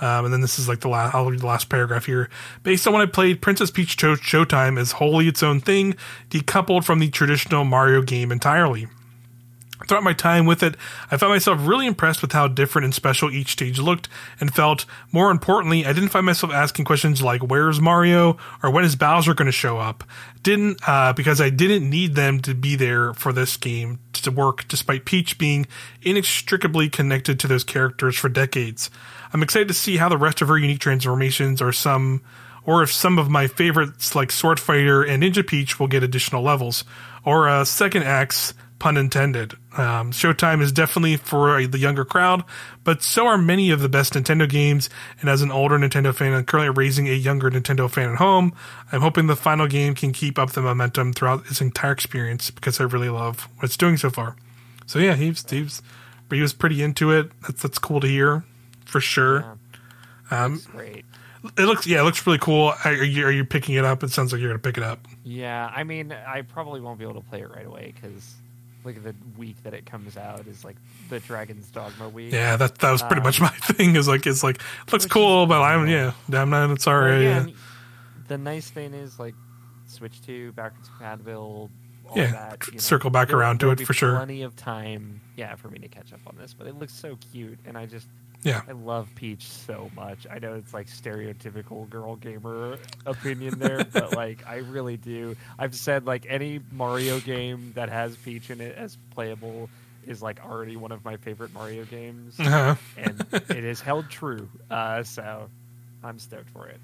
Um, 0.00 0.24
and 0.24 0.34
then 0.34 0.40
this 0.40 0.58
is 0.58 0.68
like 0.68 0.80
the 0.80 0.88
last, 0.88 1.14
I'll 1.14 1.30
read 1.30 1.40
the 1.40 1.46
last 1.46 1.68
paragraph 1.68 2.06
here. 2.06 2.28
Based 2.62 2.86
on 2.86 2.92
what 2.92 3.02
I 3.02 3.06
played, 3.06 3.40
Princess 3.40 3.70
Peach 3.70 3.98
Show- 3.98 4.16
Showtime 4.16 4.78
is 4.78 4.92
wholly 4.92 5.28
its 5.28 5.42
own 5.42 5.60
thing, 5.60 5.94
decoupled 6.30 6.84
from 6.84 6.98
the 6.98 7.10
traditional 7.10 7.64
Mario 7.64 8.02
game 8.02 8.32
entirely. 8.32 8.88
Throughout 9.88 10.04
my 10.04 10.12
time 10.12 10.46
with 10.46 10.62
it, 10.62 10.76
I 11.10 11.16
found 11.16 11.32
myself 11.32 11.58
really 11.66 11.86
impressed 11.86 12.22
with 12.22 12.30
how 12.30 12.46
different 12.46 12.84
and 12.84 12.94
special 12.94 13.30
each 13.30 13.50
stage 13.52 13.80
looked 13.80 14.08
and 14.38 14.54
felt. 14.54 14.86
More 15.10 15.32
importantly, 15.32 15.84
I 15.84 15.92
didn't 15.92 16.10
find 16.10 16.24
myself 16.24 16.52
asking 16.52 16.84
questions 16.84 17.22
like 17.22 17.42
"Where's 17.42 17.80
Mario?" 17.80 18.38
or 18.62 18.70
"When 18.70 18.84
is 18.84 18.94
Bowser 18.94 19.34
going 19.34 19.46
to 19.46 19.52
show 19.52 19.78
up?" 19.78 20.04
Didn't 20.42 20.78
uh, 20.86 21.12
because 21.12 21.40
I 21.40 21.50
didn't 21.50 21.90
need 21.90 22.14
them 22.14 22.40
to 22.42 22.54
be 22.54 22.76
there 22.76 23.14
for 23.14 23.32
this 23.32 23.56
game 23.56 23.98
to 24.12 24.30
work, 24.30 24.68
despite 24.68 25.04
Peach 25.04 25.38
being 25.38 25.66
inextricably 26.02 26.88
connected 26.88 27.40
to 27.40 27.48
those 27.48 27.64
characters 27.64 28.16
for 28.16 28.28
decades. 28.28 28.90
I'm 29.32 29.42
excited 29.42 29.68
to 29.68 29.74
see 29.74 29.96
how 29.96 30.08
the 30.08 30.16
rest 30.16 30.40
of 30.40 30.48
her 30.48 30.56
unique 30.56 30.78
transformations 30.78 31.60
are 31.60 31.72
some 31.72 32.22
or 32.66 32.82
if 32.82 32.92
some 32.92 33.18
of 33.18 33.28
my 33.28 33.46
favorites 33.46 34.14
like 34.14 34.32
Sword 34.32 34.58
Fighter 34.58 35.02
and 35.02 35.22
Ninja 35.22 35.46
Peach 35.46 35.78
will 35.78 35.86
get 35.86 36.02
additional 36.02 36.42
levels, 36.42 36.84
or 37.24 37.48
a 37.48 37.64
second 37.66 38.04
acts, 38.04 38.54
pun 38.78 38.96
intended. 38.96 39.54
Um, 39.76 40.10
Showtime 40.12 40.60
is 40.60 40.72
definitely 40.72 41.16
for 41.16 41.66
the 41.66 41.78
younger 41.78 42.04
crowd, 42.04 42.44
but 42.82 43.02
so 43.02 43.26
are 43.26 43.38
many 43.38 43.70
of 43.70 43.80
the 43.80 43.88
best 43.88 44.12
Nintendo 44.14 44.48
games. 44.48 44.90
And 45.20 45.30
as 45.30 45.42
an 45.42 45.50
older 45.50 45.78
Nintendo 45.78 46.14
fan 46.14 46.32
and 46.32 46.46
currently 46.46 46.70
raising 46.70 47.08
a 47.08 47.12
younger 47.12 47.50
Nintendo 47.50 47.90
fan 47.90 48.10
at 48.10 48.16
home, 48.16 48.52
I'm 48.92 49.00
hoping 49.00 49.26
the 49.26 49.36
final 49.36 49.66
game 49.66 49.94
can 49.94 50.12
keep 50.12 50.38
up 50.38 50.50
the 50.52 50.60
momentum 50.62 51.12
throughout 51.12 51.46
its 51.46 51.60
entire 51.60 51.92
experience 51.92 52.50
because 52.50 52.80
I 52.80 52.84
really 52.84 53.08
love 53.08 53.48
what 53.56 53.64
it's 53.64 53.76
doing 53.76 53.96
so 53.96 54.10
far. 54.10 54.36
So 54.86 54.98
yeah, 54.98 55.14
he 55.14 55.28
was, 55.30 55.44
he 55.48 55.62
was, 55.62 55.80
he 56.30 56.40
was 56.42 56.52
pretty 56.52 56.82
into 56.82 57.10
it. 57.10 57.30
That's 57.42 57.62
that's 57.62 57.78
cool 57.78 58.00
to 58.00 58.06
hear, 58.06 58.44
for 58.84 59.00
sure. 59.00 59.56
Um, 60.30 60.54
It's 60.54 60.66
great. 60.66 61.04
it 61.56 61.62
looks 61.62 61.86
yeah, 61.86 62.00
it 62.00 62.04
looks 62.04 62.26
really 62.26 62.38
cool. 62.38 62.74
Are 62.84 62.92
you, 62.92 63.24
are 63.26 63.30
you 63.32 63.44
picking 63.44 63.76
it 63.76 63.84
up? 63.84 64.02
It 64.02 64.10
sounds 64.10 64.32
like 64.32 64.40
you're 64.40 64.50
gonna 64.50 64.58
pick 64.58 64.76
it 64.76 64.82
up. 64.82 65.06
Yeah, 65.22 65.70
I 65.74 65.84
mean, 65.84 66.12
I 66.12 66.42
probably 66.42 66.80
won't 66.80 66.98
be 66.98 67.04
able 67.04 67.20
to 67.22 67.28
play 67.28 67.40
it 67.40 67.50
right 67.50 67.66
away 67.66 67.94
because 67.94 68.34
at 68.96 69.02
the 69.04 69.14
week 69.36 69.56
that 69.64 69.72
it 69.74 69.86
comes 69.86 70.16
out 70.16 70.46
is 70.46 70.64
like 70.64 70.76
the 71.08 71.20
Dragon's 71.20 71.68
Dogma 71.70 72.08
week. 72.08 72.32
Yeah, 72.32 72.56
that 72.56 72.76
that 72.78 72.90
was 72.92 73.02
pretty 73.02 73.20
Um, 73.20 73.24
much 73.24 73.40
my 73.40 73.48
thing. 73.62 73.96
Is 73.96 74.06
like 74.08 74.26
it's 74.26 74.42
like 74.42 74.56
it 74.86 74.92
looks 74.92 75.06
cool, 75.06 75.46
but 75.46 75.60
I'm 75.62 75.88
yeah, 75.88 76.12
damn, 76.28 76.52
I'm 76.54 76.68
not. 76.68 76.74
It's 76.76 76.86
Well, 76.86 77.20
yeah, 77.20 77.46
The 78.28 78.38
nice 78.38 78.68
thing 78.70 78.94
is 78.94 79.18
like 79.18 79.34
Switch 79.86 80.20
Two, 80.22 80.52
backwards 80.52 80.88
compatible. 80.88 81.70
All 82.08 82.18
Yeah, 82.18 82.32
that, 82.32 82.66
you 82.66 82.74
know. 82.74 82.78
circle 82.78 83.08
back 83.10 83.32
around 83.32 83.60
to 83.60 83.70
it 83.70 83.80
for 83.80 83.94
sure. 83.94 84.16
Plenty 84.16 84.42
of 84.42 84.54
time, 84.56 85.22
yeah, 85.36 85.54
for 85.54 85.68
me 85.68 85.78
to 85.78 85.88
catch 85.88 86.12
up 86.12 86.20
on 86.26 86.36
this. 86.36 86.52
But 86.52 86.66
it 86.66 86.78
looks 86.78 86.92
so 86.92 87.16
cute, 87.32 87.58
and 87.64 87.78
I 87.78 87.86
just 87.86 88.06
yeah, 88.44 88.62
I 88.68 88.72
love 88.72 89.08
Peach 89.16 89.48
so 89.48 89.90
much. 89.96 90.26
I 90.30 90.38
know 90.38 90.54
it's 90.54 90.72
like 90.72 90.86
stereotypical 90.86 91.88
girl 91.90 92.14
gamer 92.16 92.78
opinion 93.06 93.58
there, 93.58 93.84
but 93.92 94.12
like 94.14 94.46
I 94.46 94.58
really 94.58 94.96
do. 94.96 95.34
I've 95.58 95.74
said 95.74 96.06
like 96.06 96.26
any 96.28 96.60
Mario 96.70 97.18
game 97.20 97.72
that 97.74 97.88
has 97.88 98.14
Peach 98.16 98.50
in 98.50 98.60
it 98.60 98.76
as 98.76 98.96
playable 99.10 99.68
is 100.06 100.22
like 100.22 100.44
already 100.44 100.76
one 100.76 100.92
of 100.92 101.04
my 101.04 101.16
favorite 101.16 101.52
Mario 101.54 101.84
games, 101.86 102.38
Uh-huh. 102.38 102.74
and 102.96 103.24
it 103.32 103.64
is 103.64 103.80
held 103.80 104.08
true. 104.10 104.48
Uh, 104.70 105.02
so 105.02 105.48
I'm 106.04 106.18
stoked 106.18 106.50
for 106.50 106.68
it. 106.68 106.78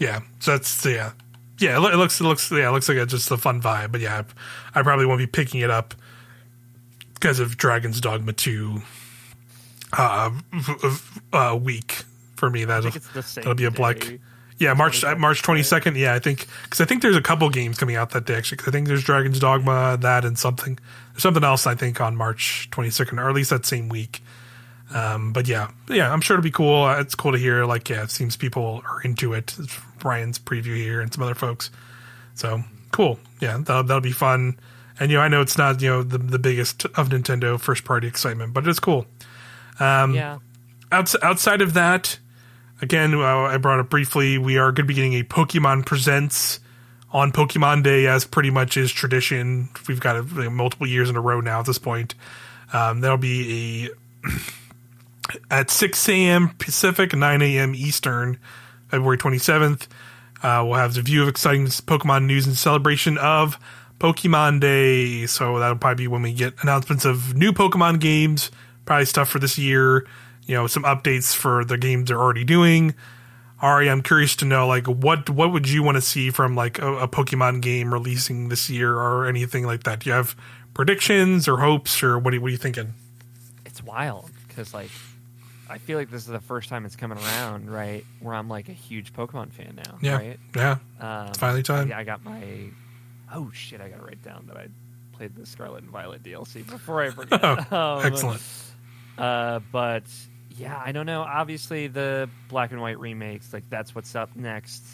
Yeah, 0.00 0.20
so 0.40 0.52
that's 0.52 0.84
yeah, 0.84 1.12
yeah. 1.58 1.76
It, 1.76 1.80
loo- 1.80 1.92
it 1.92 1.96
looks 1.96 2.18
it 2.20 2.24
looks 2.24 2.50
yeah, 2.50 2.68
it 2.68 2.72
looks 2.72 2.88
like 2.88 2.98
it's 2.98 3.12
just 3.12 3.30
a 3.30 3.36
fun 3.36 3.60
vibe. 3.62 3.92
But 3.92 4.00
yeah, 4.00 4.22
I, 4.74 4.80
I 4.80 4.82
probably 4.82 5.06
won't 5.06 5.18
be 5.18 5.26
picking 5.26 5.60
it 5.60 5.70
up 5.70 5.94
because 7.14 7.38
of 7.40 7.56
Dragon's 7.56 8.00
Dogma 8.00 8.32
two 8.34 8.82
uh, 9.92 10.30
uh 11.32 11.58
week 11.60 12.02
for 12.36 12.50
me. 12.50 12.64
That'll 12.64 12.94
it's 12.94 13.08
the 13.08 13.22
same. 13.22 13.42
that'll 13.42 13.54
be 13.54 13.64
a 13.64 13.70
black. 13.70 14.18
Yeah, 14.58 14.72
March 14.72 15.02
22nd, 15.02 15.18
March 15.18 15.42
twenty 15.42 15.62
second. 15.62 15.96
Yeah, 15.96 16.14
I 16.14 16.18
think 16.18 16.46
because 16.64 16.80
I 16.80 16.86
think 16.86 17.02
there's 17.02 17.16
a 17.16 17.22
couple 17.22 17.48
games 17.50 17.76
coming 17.78 17.96
out 17.96 18.10
that 18.10 18.24
day. 18.24 18.34
actually. 18.36 18.56
Cause 18.58 18.68
I 18.68 18.70
think 18.70 18.88
there's 18.88 19.04
Dragon's 19.04 19.38
Dogma, 19.38 19.98
that, 20.00 20.24
and 20.24 20.38
something 20.38 20.78
there's 21.12 21.22
something 21.22 21.44
else. 21.44 21.66
I 21.66 21.74
think 21.74 22.00
on 22.00 22.16
March 22.16 22.68
twenty 22.70 22.90
second, 22.90 23.18
or 23.18 23.28
at 23.28 23.34
least 23.34 23.50
that 23.50 23.66
same 23.66 23.88
week. 23.88 24.22
Um, 24.94 25.32
but 25.32 25.48
yeah, 25.48 25.70
yeah, 25.88 26.12
I'm 26.12 26.20
sure 26.20 26.36
it'll 26.36 26.44
be 26.44 26.50
cool. 26.50 26.84
Uh, 26.84 27.00
It's 27.00 27.14
cool 27.14 27.32
to 27.32 27.38
hear. 27.38 27.64
Like, 27.64 27.88
yeah, 27.90 28.04
it 28.04 28.10
seems 28.10 28.36
people 28.36 28.82
are 28.88 29.00
into 29.02 29.32
it. 29.34 29.54
It's 29.58 29.78
Brian's 29.98 30.38
preview 30.38 30.76
here 30.76 31.00
and 31.00 31.12
some 31.12 31.22
other 31.24 31.34
folks. 31.34 31.70
So 32.34 32.62
cool. 32.92 33.18
Yeah, 33.40 33.58
that'll, 33.58 33.82
that'll 33.82 34.00
be 34.00 34.12
fun. 34.12 34.58
And 34.98 35.10
you 35.10 35.18
know, 35.18 35.22
I 35.22 35.28
know 35.28 35.42
it's 35.42 35.58
not 35.58 35.82
you 35.82 35.90
know 35.90 36.02
the 36.02 36.18
the 36.18 36.38
biggest 36.38 36.84
of 36.86 37.08
Nintendo 37.10 37.60
first 37.60 37.84
party 37.84 38.06
excitement, 38.06 38.54
but 38.54 38.66
it's 38.66 38.80
cool. 38.80 39.06
Um, 39.78 40.14
yeah. 40.14 40.38
outs- 40.90 41.16
outside 41.22 41.60
of 41.60 41.74
that, 41.74 42.18
again, 42.80 43.14
I 43.14 43.56
brought 43.58 43.80
up 43.80 43.90
briefly, 43.90 44.38
we 44.38 44.58
are 44.58 44.72
going 44.72 44.76
to 44.76 44.84
be 44.84 44.94
getting 44.94 45.14
a 45.14 45.22
Pokemon 45.22 45.86
Presents 45.86 46.60
on 47.12 47.32
Pokemon 47.32 47.82
Day, 47.82 48.06
as 48.06 48.24
pretty 48.24 48.50
much 48.50 48.76
is 48.76 48.92
tradition. 48.92 49.68
We've 49.88 50.00
got 50.00 50.16
it 50.16 50.32
like, 50.32 50.50
multiple 50.50 50.86
years 50.86 51.08
in 51.08 51.16
a 51.16 51.20
row 51.20 51.40
now 51.40 51.60
at 51.60 51.66
this 51.66 51.78
point. 51.78 52.14
Um, 52.72 53.00
that'll 53.00 53.16
be 53.16 53.90
a 54.24 54.28
at 55.50 55.70
6 55.70 56.08
a.m. 56.08 56.50
Pacific, 56.58 57.14
9 57.14 57.42
a.m. 57.42 57.74
Eastern, 57.74 58.38
February 58.88 59.18
27th. 59.18 59.86
Uh, 60.42 60.62
we'll 60.66 60.74
have 60.74 60.94
the 60.94 61.02
view 61.02 61.22
of 61.22 61.28
exciting 61.28 61.66
Pokemon 61.66 62.26
news 62.26 62.46
and 62.46 62.56
celebration 62.56 63.16
of 63.18 63.58
Pokemon 63.98 64.60
Day. 64.60 65.26
So 65.26 65.58
that'll 65.58 65.78
probably 65.78 66.04
be 66.04 66.08
when 66.08 66.22
we 66.22 66.32
get 66.32 66.54
announcements 66.62 67.04
of 67.04 67.34
new 67.34 67.52
Pokemon 67.52 68.00
games, 68.00 68.50
probably 68.86 69.04
stuff 69.04 69.28
for 69.28 69.38
this 69.38 69.58
year. 69.58 70.06
You 70.46 70.54
know, 70.54 70.66
some 70.66 70.84
updates 70.84 71.34
for 71.34 71.64
the 71.64 71.76
games 71.76 72.08
they're 72.08 72.18
already 72.20 72.44
doing. 72.44 72.94
Auri, 73.62 73.88
I'm 73.90 74.02
curious 74.02 74.36
to 74.36 74.44
know, 74.44 74.66
like, 74.66 74.86
what 74.86 75.28
what 75.30 75.52
would 75.52 75.68
you 75.68 75.82
want 75.82 75.96
to 75.96 76.00
see 76.02 76.30
from 76.30 76.54
like 76.54 76.78
a, 76.78 76.98
a 77.00 77.08
Pokemon 77.08 77.62
game 77.62 77.92
releasing 77.92 78.48
this 78.48 78.68
year 78.70 78.94
or 78.94 79.26
anything 79.26 79.64
like 79.66 79.82
that? 79.84 80.00
Do 80.00 80.10
you 80.10 80.14
have 80.14 80.36
predictions 80.74 81.48
or 81.48 81.56
hopes, 81.58 82.02
or 82.02 82.18
what 82.18 82.34
are, 82.34 82.40
what 82.40 82.48
are 82.48 82.50
you 82.50 82.56
thinking? 82.58 82.94
it's 83.64 83.82
wild 83.82 84.30
because 84.48 84.72
like 84.72 84.90
I 85.68 85.78
feel 85.78 85.98
like 85.98 86.10
this 86.10 86.22
is 86.22 86.28
the 86.28 86.40
first 86.40 86.68
time 86.68 86.84
it's 86.86 86.96
coming 86.96 87.18
around, 87.18 87.70
right? 87.70 88.04
Where 88.20 88.34
I'm 88.34 88.48
like 88.48 88.68
a 88.68 88.72
huge 88.72 89.12
Pokemon 89.12 89.50
fan 89.52 89.74
now, 89.84 89.98
Yeah, 90.00 90.16
right? 90.16 90.40
yeah, 90.54 90.76
Um, 91.00 91.26
it's 91.28 91.38
finally 91.38 91.62
time. 91.62 91.92
I, 91.92 92.00
I 92.00 92.04
got 92.04 92.22
my 92.24 92.42
oh 93.34 93.50
shit! 93.52 93.80
I 93.80 93.88
got 93.88 93.96
to 94.00 94.04
write 94.04 94.22
down 94.22 94.44
that 94.48 94.56
I 94.58 94.68
played 95.12 95.34
the 95.34 95.44
Scarlet 95.46 95.82
and 95.82 95.90
Violet 95.90 96.22
DLC 96.22 96.64
before 96.64 97.02
I 97.02 97.10
forget. 97.10 97.40
Oh, 97.72 97.98
Um, 98.00 98.06
excellent. 98.06 98.42
Uh, 99.18 99.60
but 99.72 100.04
yeah, 100.56 100.80
I 100.84 100.92
don't 100.92 101.06
know. 101.06 101.22
Obviously, 101.22 101.86
the 101.88 102.28
black 102.48 102.72
and 102.72 102.80
white 102.80 102.98
remakes, 102.98 103.52
like 103.52 103.68
that's 103.70 103.94
what's 103.94 104.14
up 104.14 104.34
next. 104.36 104.84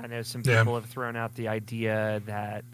I 0.00 0.06
know 0.06 0.22
some 0.22 0.42
Yeah. 0.44 0.60
people 0.60 0.74
have 0.74 0.86
thrown 0.86 1.16
out 1.16 1.34
the 1.34 1.48
idea 1.48 2.20
that 2.26 2.64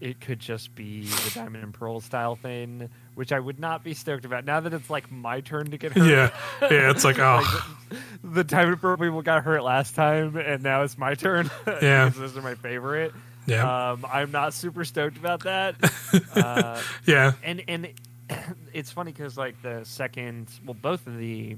it 0.00 0.20
could 0.20 0.38
just 0.38 0.74
be 0.76 1.02
the 1.06 1.32
Diamond 1.34 1.64
and 1.64 1.74
Pearl 1.74 2.00
style 2.00 2.36
thing, 2.36 2.88
which 3.16 3.32
I 3.32 3.40
would 3.40 3.58
not 3.58 3.82
be 3.82 3.94
stoked 3.94 4.24
about. 4.24 4.44
Now 4.44 4.60
that 4.60 4.72
it's 4.72 4.88
like 4.90 5.10
my 5.10 5.40
turn 5.40 5.70
to 5.72 5.78
get 5.78 5.92
hurt. 5.92 6.06
Yeah, 6.08 6.30
yeah, 6.70 6.90
it's 6.90 7.02
like 7.04 7.18
oh, 7.20 7.42
Like, 7.90 8.00
the, 8.22 8.28
the 8.28 8.44
Diamond 8.44 8.72
and 8.74 8.80
Pearl 8.80 8.96
people 8.96 9.22
got 9.22 9.42
hurt 9.44 9.62
last 9.64 9.94
time, 9.96 10.36
and 10.36 10.62
now 10.62 10.82
it's 10.82 10.96
my 10.98 11.14
turn. 11.14 11.50
Yeah. 11.82 12.08
those 12.10 12.36
are 12.36 12.42
my 12.42 12.54
favorite. 12.54 13.12
yeah, 13.46 13.90
Um, 13.92 14.06
I'm 14.12 14.30
not 14.30 14.54
super 14.54 14.84
stoked 14.84 15.16
about 15.16 15.42
that. 15.44 15.74
uh, 16.36 16.80
yeah, 17.06 17.32
and 17.42 17.62
and 17.66 17.88
it's 18.72 18.90
funny 18.92 19.12
because 19.12 19.36
like 19.36 19.60
the 19.62 19.80
second, 19.84 20.48
well, 20.64 20.74
both 20.80 21.06
of 21.06 21.16
the 21.18 21.56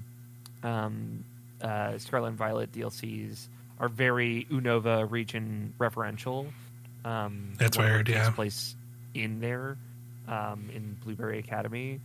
um, 0.63 1.25
uh, 1.61 1.99
Scarlet 1.99 2.29
and 2.29 2.39
Violet 2.39 2.73
DLCs 2.73 3.49
are 3.79 3.89
very 3.89 4.47
Unova 4.51 5.11
region 5.11 5.75
referential. 5.79 6.47
Um, 7.05 7.55
That's 7.59 7.77
one 7.77 7.87
of 7.87 7.89
them 7.91 7.97
weird, 7.97 8.07
takes 8.07 8.19
yeah. 8.19 8.31
place 8.31 8.77
in 9.15 9.41
there, 9.41 9.79
um, 10.29 10.69
in 10.75 10.97
Blueberry 11.03 11.39
Academy, 11.39 12.01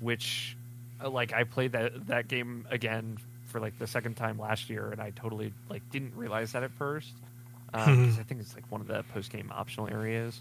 which 0.00 0.56
uh, 1.02 1.08
like 1.08 1.32
I 1.32 1.44
played 1.44 1.72
that 1.72 2.08
that 2.08 2.28
game 2.28 2.66
again 2.70 3.18
for 3.46 3.60
like 3.60 3.78
the 3.78 3.86
second 3.86 4.16
time 4.16 4.38
last 4.38 4.68
year, 4.68 4.90
and 4.90 5.00
I 5.00 5.10
totally 5.10 5.52
like 5.70 5.88
didn't 5.90 6.16
realize 6.16 6.52
that 6.52 6.62
at 6.64 6.72
first 6.72 7.12
because 7.70 7.86
Mhm. 8.16 8.18
I 8.18 8.22
think 8.24 8.40
it's 8.40 8.54
like 8.54 8.70
one 8.70 8.80
of 8.80 8.86
the 8.88 9.04
post 9.14 9.30
game 9.30 9.50
optional 9.54 9.88
areas. 9.88 10.40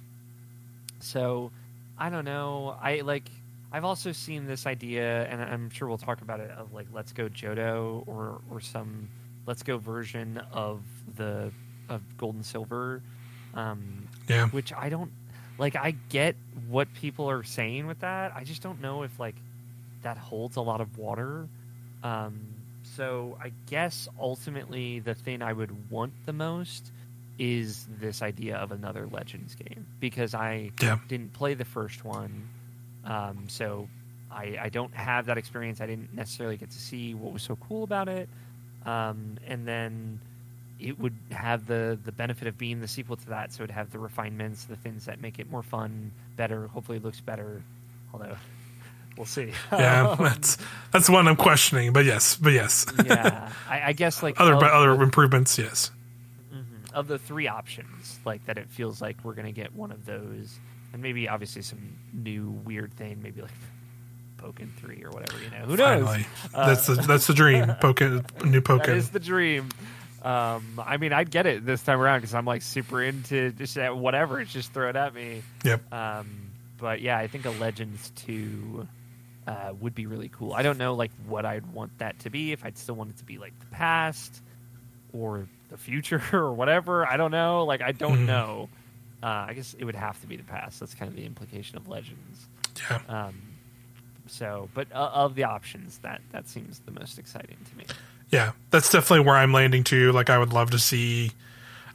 So 1.00 1.52
I 1.98 2.10
don't 2.10 2.26
know. 2.26 2.76
I 2.82 3.02
like. 3.02 3.30
I've 3.72 3.86
also 3.86 4.12
seen 4.12 4.46
this 4.48 4.66
idea, 4.66 5.26
and 5.28 5.42
I'm 5.42 5.70
sure 5.70 5.88
we'll 5.88 5.98
talk 5.98 6.22
about 6.22 6.40
it. 6.40 6.52
Of 6.52 6.74
like, 6.74 6.88
let's 6.94 7.12
go 7.14 7.30
Johto 7.30 8.04
or 8.08 8.42
or 8.50 8.60
some 8.60 9.08
let's 9.46 9.64
go 9.64 9.78
version 9.78 10.42
of 10.52 10.82
the 11.16 11.52
of 11.90 12.02
Gold 12.18 12.36
and 12.36 12.46
Silver, 12.46 13.02
um, 13.54 14.08
yeah. 14.28 14.48
which 14.50 14.74
I 14.74 14.90
don't 14.90 15.12
like. 15.58 15.76
I 15.76 15.92
get 16.10 16.36
what 16.68 16.94
people 16.94 17.30
are 17.30 17.44
saying 17.44 17.88
with 17.88 18.00
that. 18.00 18.34
I 18.36 18.44
just 18.44 18.62
don't 18.62 18.82
know 18.82 19.04
if 19.04 19.20
like 19.20 19.36
that 20.04 20.18
holds 20.18 20.56
a 20.58 20.62
lot 20.62 20.82
of 20.82 20.98
water. 20.98 21.48
Um, 22.04 22.42
so 22.84 23.38
I 23.42 23.52
guess 23.68 24.08
ultimately 24.20 25.00
the 25.00 25.14
thing 25.14 25.42
I 25.42 25.54
would 25.54 25.90
want 25.92 26.14
the 26.26 26.34
most 26.34 26.92
is 27.38 27.88
this 28.00 28.22
idea 28.22 28.58
of 28.58 28.72
another 28.72 29.08
Legends 29.12 29.56
game 29.56 29.86
because 30.00 30.34
I 30.34 30.72
Yeah. 30.82 30.98
didn't 31.08 31.34
play 31.34 31.54
the 31.54 31.66
first 31.66 32.04
one, 32.04 32.50
um, 33.06 33.46
so 33.48 33.88
I, 34.32 34.58
I 34.62 34.70
don't 34.70 34.94
have 34.94 35.26
that 35.28 35.38
experience. 35.38 35.82
I 35.82 35.88
didn't 35.88 36.14
necessarily 36.14 36.58
get 36.58 36.72
to 36.72 36.78
see 36.80 37.14
what 37.14 37.34
was 37.34 37.44
so 37.44 37.56
cool 37.68 37.84
about 37.84 38.08
it, 38.08 38.30
um, 38.86 39.38
and 39.48 39.68
then 39.68 40.20
it 40.80 41.00
would 41.00 41.16
have 41.32 41.68
the 41.68 42.00
the 42.04 42.12
benefit 42.12 42.48
of 42.48 42.58
being 42.58 42.80
the 42.82 42.88
sequel 42.88 43.16
to 43.18 43.30
that. 43.30 43.52
So 43.54 43.64
it'd 43.64 43.74
have 43.76 43.92
the 43.92 44.00
refinements, 44.00 44.66
the 44.66 44.76
things 44.76 45.06
that 45.06 45.22
make 45.22 45.38
it 45.40 45.50
more 45.52 45.64
fun, 45.64 46.12
better. 46.38 46.68
Hopefully, 46.68 46.98
it 46.98 47.04
looks 47.04 47.22
better. 47.22 47.62
Although 48.14 48.36
we'll 49.18 49.26
see. 49.26 49.52
Yeah, 49.72 50.16
that's 50.20 50.58
that's 50.92 51.10
one 51.10 51.28
I'm 51.28 51.36
questioning, 51.36 51.92
but 51.94 52.06
yes, 52.06 52.36
but 52.36 52.54
yes, 52.54 52.86
yeah, 53.06 53.52
I, 53.70 53.82
I 53.90 53.94
guess 53.94 54.24
like 54.24 54.40
other 54.40 54.56
but 54.56 54.72
other 54.72 54.96
the- 54.96 55.04
improvements, 55.04 55.58
yes, 55.58 55.92
Mhm. 56.54 56.92
of 56.94 57.08
the 57.08 57.20
three 57.20 57.48
options, 57.48 58.20
like 58.26 58.46
that, 58.46 58.58
it 58.58 58.70
feels 58.70 59.02
like 59.02 59.18
we're 59.24 59.34
gonna 59.36 59.52
get 59.52 59.74
one 59.76 59.92
of 59.92 60.06
those, 60.06 60.58
and 60.94 61.02
maybe 61.02 61.28
obviously 61.30 61.62
some 61.62 61.96
new 62.14 62.50
weird 62.66 62.94
thing, 62.94 63.22
maybe 63.22 63.42
like 63.42 63.52
Pokken 64.38 64.72
three 64.78 65.04
or 65.04 65.12
whatever. 65.12 65.42
You 65.44 65.50
know, 65.52 65.66
who 65.66 65.76
knows? 65.78 66.04
finally, 66.06 66.26
that's 66.54 66.88
the 66.88 66.96
that's 66.96 67.28
the 67.28 67.34
dream. 67.34 67.66
Pokken, 67.82 68.44
new 68.46 68.60
That 68.62 68.64
Pokken, 68.64 68.96
is 68.96 69.10
the 69.10 69.20
dream. 69.20 69.70
Um, 70.24 70.80
I 70.84 70.98
mean, 70.98 71.14
I'd 71.14 71.32
get 71.32 71.48
it 71.48 71.66
this 71.66 71.82
time 71.82 72.00
around 72.00 72.20
because 72.20 72.36
I'm 72.36 72.46
like 72.46 72.62
super 72.62 73.02
into 73.02 73.52
just 73.52 73.76
whatever. 73.78 74.40
It's 74.40 74.54
just 74.54 74.72
throw 74.74 74.90
it 74.90 74.96
at 74.96 75.16
me. 75.16 75.42
yep, 75.64 75.82
Um, 75.92 76.28
but 76.78 77.02
yeah, 77.02 77.18
I 77.18 77.26
think 77.28 77.46
a 77.46 77.50
Legends 77.52 78.12
two 78.16 78.88
uh, 79.48 79.74
would 79.80 79.96
be 79.96 80.06
really 80.06 80.30
cool. 80.30 80.54
I 80.54 80.62
don't 80.62 80.78
know 80.78 80.94
like 80.94 81.10
what 81.28 81.44
I'd 81.46 81.66
want 81.74 81.98
that 81.98 82.20
to 82.20 82.30
be. 82.30 82.52
If 82.52 82.64
I'd 82.64 82.78
still 82.78 82.94
want 82.96 83.10
it 83.10 83.18
to 83.18 83.24
be 83.24 83.40
like 83.40 83.54
the 83.62 83.66
past 83.76 84.42
or 85.12 85.48
the 85.70 85.78
future 85.78 86.22
or 86.34 86.54
whatever. 86.54 87.04
I 87.08 87.18
don't 87.18 87.32
know. 87.32 87.66
Like 87.66 87.82
I 87.82 87.92
don't 87.92 88.20
Mhm. 88.20 88.26
know. 88.28 88.70
Uh, 89.24 89.46
I 89.50 89.54
guess 89.54 89.76
it 89.78 89.86
would 89.86 89.96
have 89.96 90.20
to 90.22 90.28
be 90.28 90.36
the 90.36 90.44
past. 90.44 90.80
That's 90.80 90.94
kind 90.96 91.10
of 91.10 91.16
the 91.16 91.26
implication 91.26 91.78
of 91.78 91.88
Legends. 91.88 92.48
yeah, 92.90 93.02
Um, 93.08 93.36
so, 94.28 94.70
but 94.74 94.88
uh, 94.94 95.12
of 95.14 95.36
the 95.36 95.44
options, 95.44 95.98
that 96.00 96.22
that 96.32 96.48
seems 96.48 96.80
the 96.80 96.92
most 96.92 97.20
exciting 97.20 97.58
to 97.70 97.78
me. 97.78 97.86
yeah. 98.32 98.54
That's 98.72 98.90
definitely 98.90 99.26
where 99.26 99.36
I'm 99.36 99.52
landing 99.54 99.84
to. 99.86 100.12
Like, 100.12 100.30
I 100.30 100.38
would 100.38 100.54
love 100.54 100.72
to 100.72 100.80
see. 100.80 101.32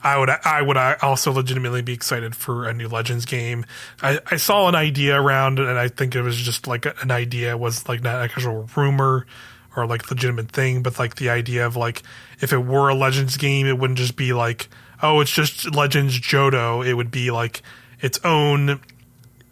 I 0.03 0.17
would 0.19 0.29
I 0.29 0.61
would 0.61 0.77
also 0.77 1.31
legitimately 1.31 1.81
be 1.81 1.93
excited 1.93 2.35
for 2.35 2.67
a 2.69 2.73
new 2.73 2.87
Legends 2.87 3.25
game. 3.25 3.65
I, 4.01 4.19
I 4.29 4.37
saw 4.37 4.69
an 4.69 4.75
idea 4.75 5.19
around, 5.19 5.57
and 5.57 5.77
I 5.77 5.87
think 5.87 6.15
it 6.15 6.21
was 6.21 6.37
just 6.37 6.67
like 6.67 6.85
an 7.01 7.09
idea 7.09 7.57
was 7.57 7.89
like 7.89 8.03
not 8.03 8.17
an 8.17 8.21
actual 8.21 8.69
rumor 8.75 9.25
or 9.75 9.87
like 9.87 10.09
legitimate 10.11 10.51
thing, 10.51 10.83
but 10.83 10.99
like 10.99 11.15
the 11.15 11.29
idea 11.31 11.65
of 11.65 11.75
like 11.75 12.03
if 12.39 12.53
it 12.53 12.59
were 12.59 12.89
a 12.89 12.95
Legends 12.95 13.37
game, 13.37 13.65
it 13.65 13.79
wouldn't 13.79 13.97
just 13.97 14.15
be 14.15 14.33
like 14.33 14.69
oh 15.01 15.19
it's 15.21 15.31
just 15.31 15.73
Legends 15.73 16.19
Johto. 16.19 16.85
It 16.85 16.93
would 16.93 17.11
be 17.11 17.31
like 17.31 17.61
its 18.01 18.19
own. 18.23 18.81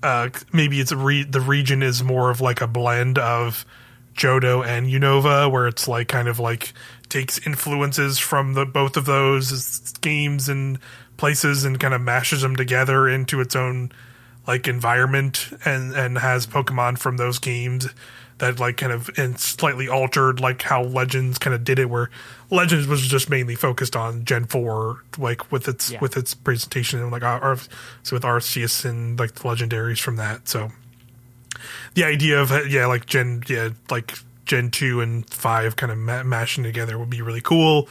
Uh, 0.04 0.30
maybe 0.54 0.80
it's 0.80 0.92
re- 0.92 1.24
the 1.24 1.42
region 1.42 1.82
is 1.82 2.04
more 2.04 2.30
of 2.30 2.42
like 2.42 2.62
a 2.62 2.68
blend 2.68 3.18
of 3.18 3.66
Johto 4.16 4.66
and 4.66 4.88
Unova, 4.88 5.52
where 5.52 5.68
it's 5.68 5.88
like 5.88 6.08
kind 6.08 6.28
of 6.28 6.40
like 6.40 6.74
takes 7.10 7.46
influences 7.46 8.20
from 8.20 8.54
the 8.54 8.66
both 8.66 8.98
of 8.98 9.06
those 9.06 9.92
games 10.02 10.48
and 10.50 10.80
places 11.18 11.64
and 11.64 11.80
kind 11.80 11.94
of 11.94 12.02
mashes 12.02 12.42
them 12.42 12.56
together 12.56 13.08
into 13.08 13.40
its 13.40 13.56
own 13.56 13.92
like 14.48 14.68
environment 14.68 15.50
and 15.66 15.94
and 15.94 16.18
has 16.18 16.46
Pokemon 16.48 16.98
from 16.98 17.18
those 17.18 17.40
games 17.40 17.88
that 18.40 18.60
like 18.60 18.76
kind 18.78 18.92
of 18.92 19.10
and 19.18 19.40
slightly 19.40 19.88
altered 19.88 20.40
like 20.42 20.62
how 20.62 20.84
Legends 20.84 21.38
kind 21.38 21.54
of 21.54 21.64
did 21.64 21.80
it, 21.80 21.90
where 21.90 22.10
Legends 22.52 22.86
was 22.88 23.02
just 23.08 23.30
mainly 23.30 23.56
focused 23.56 23.96
on 23.96 24.26
Gen 24.26 24.46
four, 24.46 25.04
like 25.18 25.52
with 25.52 25.68
its 25.68 25.92
Yeah. 25.92 26.00
with 26.02 26.18
its 26.18 26.34
presentation 26.34 27.00
and 27.02 27.12
like 27.12 27.24
our 27.24 27.58
so 28.04 28.16
with 28.16 28.24
Arceus 28.24 28.84
and 28.84 29.18
like 29.18 29.36
the 29.36 29.42
legendaries 29.42 30.00
from 30.02 30.18
that. 30.18 30.48
So 30.50 30.72
the 31.94 32.04
idea 32.04 32.42
of 32.42 32.52
uh, 32.52 32.64
yeah, 32.68 32.86
like 32.88 33.06
Gen 33.06 33.44
yeah, 33.48 33.70
like 33.90 34.14
Gen 34.46 34.70
two 34.70 35.02
and 35.02 35.28
five 35.30 35.76
kind 35.76 35.92
of 35.92 35.98
ma- 35.98 36.24
mashing 36.24 36.64
together 36.64 36.98
would 37.00 37.10
be 37.10 37.22
really 37.22 37.42
cool. 37.42 37.88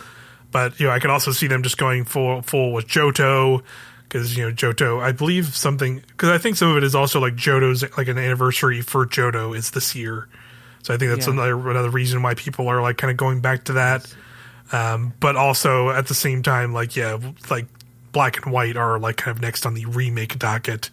But 0.53 0.79
you 0.79 0.87
know, 0.87 0.93
I 0.93 0.99
could 1.01 1.11
also 1.11 1.33
see 1.33 1.47
them 1.47 1.63
just 1.63 1.79
going 1.79 2.05
full 2.05 2.43
full 2.43 2.73
with 2.73 2.87
Johto 2.87 3.63
because 4.15 4.37
you 4.37 4.45
know 4.47 4.53
Johto. 4.53 5.03
I 5.03 5.11
believe 5.11 5.57
something 5.57 5.97
because 6.07 6.29
I 6.29 6.39
think 6.39 6.57
some 6.57 6.71
of 6.71 6.77
it 6.77 6.85
is 6.85 6.95
also 6.95 7.19
like 7.19 7.35
Johto's 7.35 7.83
like 7.99 8.07
an 8.07 8.17
anniversary 8.17 8.81
for 8.81 9.05
Johto 9.07 9.57
is 9.57 9.73
this 9.73 9.97
year. 9.97 10.29
So 10.85 10.95
I 10.95 10.99
think 10.99 11.11
that's 11.11 11.27
Yeah. 11.27 11.33
another 11.33 11.71
another 11.71 11.91
reason 11.91 12.23
why 12.23 12.35
people 12.35 12.69
are 12.69 12.81
like 12.81 12.97
kind 12.97 13.11
of 13.11 13.17
going 13.17 13.41
back 13.41 13.65
to 13.65 13.73
that. 13.73 14.07
Um, 14.71 15.13
but 15.19 15.35
also 15.35 15.91
at 15.91 16.07
the 16.07 16.15
same 16.15 16.45
time, 16.45 16.73
like 16.73 16.95
yeah, 16.95 17.19
like 17.51 17.67
Black 18.13 18.45
and 18.45 18.53
White 18.53 18.77
are 18.77 19.01
like 19.01 19.17
kind 19.17 19.37
of 19.37 19.43
next 19.43 19.67
on 19.67 19.75
the 19.75 19.85
remake 19.87 20.39
docket. 20.39 20.91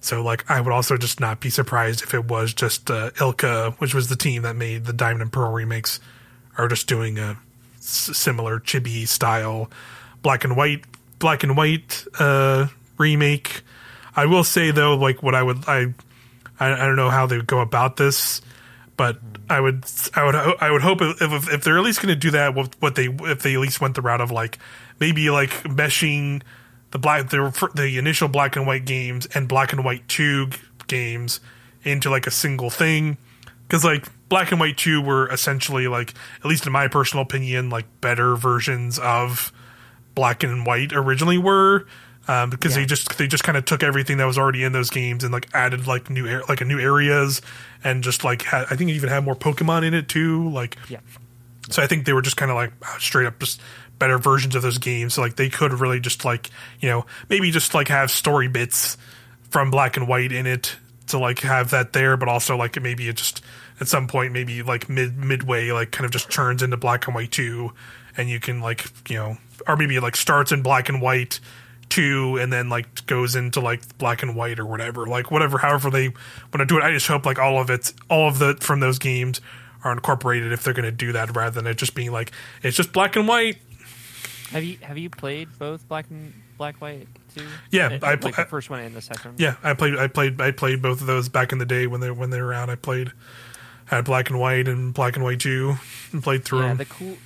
So 0.00 0.22
like 0.24 0.50
I 0.50 0.60
would 0.60 0.72
also 0.72 0.96
just 0.96 1.20
not 1.20 1.38
be 1.38 1.50
surprised 1.50 2.02
if 2.02 2.14
it 2.14 2.24
was 2.24 2.52
just 2.52 2.90
uh, 2.90 3.10
ILCA, 3.12 3.76
which 3.76 3.94
was 3.94 4.08
the 4.08 4.16
team 4.16 4.42
that 4.42 4.56
made 4.56 4.86
the 4.86 4.92
Diamond 4.92 5.22
and 5.22 5.32
Pearl 5.32 5.52
remakes, 5.52 6.00
are 6.58 6.66
just 6.66 6.88
doing 6.88 7.16
a 7.16 7.36
s- 7.78 8.10
similar 8.12 8.58
chibi 8.58 9.06
style 9.06 9.70
Black 10.22 10.42
and 10.42 10.56
White 10.56 10.82
Black 11.18 11.42
and 11.42 11.56
White 11.56 12.04
uh, 12.18 12.66
remake. 12.98 13.62
I 14.14 14.26
will 14.26 14.44
say 14.44 14.70
though, 14.70 14.96
like 14.96 15.22
what 15.22 15.34
I 15.34 15.42
would 15.42 15.64
I 15.68 15.94
I, 16.58 16.72
I 16.72 16.86
don't 16.86 16.96
know 16.96 17.10
how 17.10 17.26
they 17.26 17.36
would 17.36 17.46
go 17.46 17.60
about 17.60 17.96
this, 17.96 18.40
but 18.96 19.18
I 19.48 19.60
would 19.60 19.84
I 20.14 20.24
would 20.24 20.34
I 20.34 20.70
would 20.70 20.82
hope 20.82 21.00
if 21.02 21.20
if, 21.20 21.52
if 21.52 21.64
they're 21.64 21.78
at 21.78 21.84
least 21.84 22.00
going 22.00 22.14
to 22.14 22.16
do 22.16 22.30
that, 22.32 22.54
what, 22.54 22.94
they 22.94 23.06
if 23.06 23.42
they 23.42 23.54
at 23.54 23.60
least 23.60 23.80
went 23.80 23.94
the 23.94 24.02
route 24.02 24.20
of 24.20 24.30
like 24.30 24.58
maybe 24.98 25.30
like 25.30 25.50
meshing 25.64 26.42
the 26.90 26.98
black 26.98 27.28
the 27.30 27.70
the 27.74 27.98
initial 27.98 28.28
black 28.28 28.56
and 28.56 28.66
white 28.66 28.84
games 28.84 29.26
and 29.34 29.48
black 29.48 29.72
and 29.72 29.84
white 29.84 30.06
two 30.08 30.48
games 30.86 31.40
into 31.82 32.10
like 32.10 32.26
a 32.26 32.30
single 32.30 32.70
thing 32.70 33.18
because 33.66 33.84
like 33.84 34.06
black 34.28 34.50
and 34.50 34.60
white 34.60 34.76
2 34.76 35.00
were 35.00 35.28
essentially 35.30 35.88
like 35.88 36.14
at 36.40 36.46
least 36.46 36.66
in 36.66 36.72
my 36.72 36.88
personal 36.88 37.22
opinion 37.22 37.70
like 37.70 37.84
better 38.00 38.34
versions 38.34 38.98
of 38.98 39.52
black 40.16 40.42
and 40.42 40.66
white 40.66 40.92
originally 40.92 41.38
were 41.38 41.86
um, 42.26 42.50
because 42.50 42.74
they 42.74 42.84
just 42.86 43.16
they 43.18 43.28
just 43.28 43.44
kind 43.44 43.56
of 43.56 43.64
took 43.64 43.84
everything 43.84 44.16
that 44.16 44.24
was 44.24 44.36
already 44.36 44.64
in 44.64 44.72
those 44.72 44.90
games 44.90 45.22
and 45.22 45.32
like 45.32 45.46
added 45.54 45.86
like 45.86 46.10
new 46.10 46.28
ar- 46.28 46.42
like 46.48 46.60
a 46.60 46.64
new 46.64 46.80
areas 46.80 47.40
and 47.84 48.02
just 48.02 48.24
like 48.24 48.42
had, 48.42 48.66
I 48.68 48.74
think 48.74 48.90
it 48.90 48.94
even 48.94 49.08
had 49.10 49.22
more 49.24 49.36
Pokemon 49.36 49.84
in 49.86 49.94
it 49.94 50.08
too 50.08 50.48
like 50.50 50.76
Yeah. 50.88 50.98
so 51.70 51.80
I 51.82 51.86
think 51.86 52.04
they 52.04 52.12
were 52.12 52.22
just 52.22 52.36
kind 52.36 52.50
of 52.50 52.56
like 52.56 52.72
uh, 52.82 52.98
straight 52.98 53.26
up 53.26 53.38
just 53.38 53.60
better 54.00 54.18
versions 54.18 54.54
of 54.56 54.62
those 54.62 54.78
games. 54.78 55.14
So 55.14 55.22
like 55.22 55.36
they 55.36 55.48
could 55.48 55.72
really 55.74 56.00
just 56.00 56.24
like 56.24 56.50
you 56.80 56.88
know 56.88 57.06
maybe 57.28 57.52
just 57.52 57.72
like 57.74 57.86
have 57.88 58.10
story 58.10 58.48
bits 58.48 58.96
from 59.50 59.70
Black 59.70 59.96
and 59.96 60.08
White 60.08 60.32
in 60.32 60.46
it 60.46 60.74
to 61.08 61.18
like 61.18 61.38
have 61.40 61.70
that 61.70 61.92
there, 61.92 62.16
but 62.16 62.28
also 62.28 62.56
like 62.56 62.80
maybe 62.82 63.08
it 63.08 63.14
just 63.16 63.40
at 63.80 63.86
some 63.86 64.08
point 64.08 64.32
maybe 64.32 64.62
like 64.62 64.88
mid 64.88 65.16
midway 65.16 65.70
like 65.70 65.92
kind 65.92 66.04
of 66.04 66.10
just 66.10 66.28
turns 66.30 66.62
into 66.62 66.76
Black 66.76 67.06
and 67.06 67.14
White 67.14 67.30
too 67.30 67.72
and 68.16 68.28
you 68.28 68.40
can 68.40 68.60
like 68.60 68.86
you 69.08 69.16
know 69.16 69.36
or 69.66 69.76
maybe 69.76 69.96
it 69.96 70.02
like 70.02 70.16
starts 70.16 70.52
in 70.52 70.62
Black 70.62 70.88
and 70.88 71.00
White 71.00 71.40
two 71.88 72.36
and 72.38 72.52
then 72.52 72.68
like 72.68 73.06
goes 73.06 73.36
into 73.36 73.60
like 73.60 73.80
black 73.96 74.20
and 74.24 74.34
white 74.34 74.58
or 74.58 74.66
whatever 74.66 75.06
like 75.06 75.30
whatever 75.30 75.58
however 75.58 75.88
they 75.88 76.08
want 76.08 76.54
to 76.58 76.64
do 76.66 76.76
it 76.76 76.82
i 76.82 76.90
just 76.90 77.06
hope 77.06 77.24
like 77.24 77.38
all 77.38 77.60
of 77.60 77.70
it 77.70 77.92
all 78.10 78.26
of 78.26 78.40
the 78.40 78.54
from 78.60 78.80
those 78.80 78.98
games 78.98 79.40
are 79.84 79.92
incorporated 79.92 80.50
if 80.50 80.64
they're 80.64 80.74
going 80.74 80.84
to 80.84 80.90
do 80.90 81.12
that 81.12 81.36
rather 81.36 81.52
than 81.52 81.64
it 81.64 81.76
just 81.76 81.94
being 81.94 82.10
like 82.10 82.32
it's 82.64 82.76
just 82.76 82.92
black 82.92 83.14
and 83.14 83.28
white 83.28 83.58
Have 84.50 84.64
you 84.64 84.78
have 84.82 84.98
you 84.98 85.08
played 85.10 85.48
both 85.60 85.86
Black 85.88 86.06
and 86.10 86.32
Black 86.58 86.74
White 86.80 87.06
too? 87.36 87.46
Yeah, 87.70 87.86
Uh, 88.02 88.06
I 88.06 88.14
like 88.14 88.34
the 88.34 88.44
first 88.46 88.68
one 88.68 88.80
and 88.80 88.92
the 88.92 89.00
second. 89.00 89.38
yeah 89.38 89.54
i 89.62 89.72
played 89.72 89.96
i 89.96 90.08
played 90.08 90.40
i 90.40 90.50
played 90.50 90.82
both 90.82 91.00
of 91.00 91.06
those 91.06 91.28
back 91.28 91.52
in 91.52 91.58
the 91.58 91.66
day 91.66 91.86
when 91.86 92.00
they 92.00 92.10
when 92.10 92.30
they 92.30 92.42
were 92.42 92.52
out 92.52 92.68
i 92.68 92.74
played 92.74 93.12
had 93.84 94.04
black 94.04 94.28
and 94.28 94.40
white 94.40 94.66
and 94.66 94.92
black 94.92 95.14
and 95.14 95.24
white 95.24 95.38
2 95.38 95.76
and 96.12 96.20
played 96.20 96.44
through 96.44 96.62
Yeah, 96.62 96.68
them 96.68 96.76
the 96.78 96.84
cool. 96.86 97.16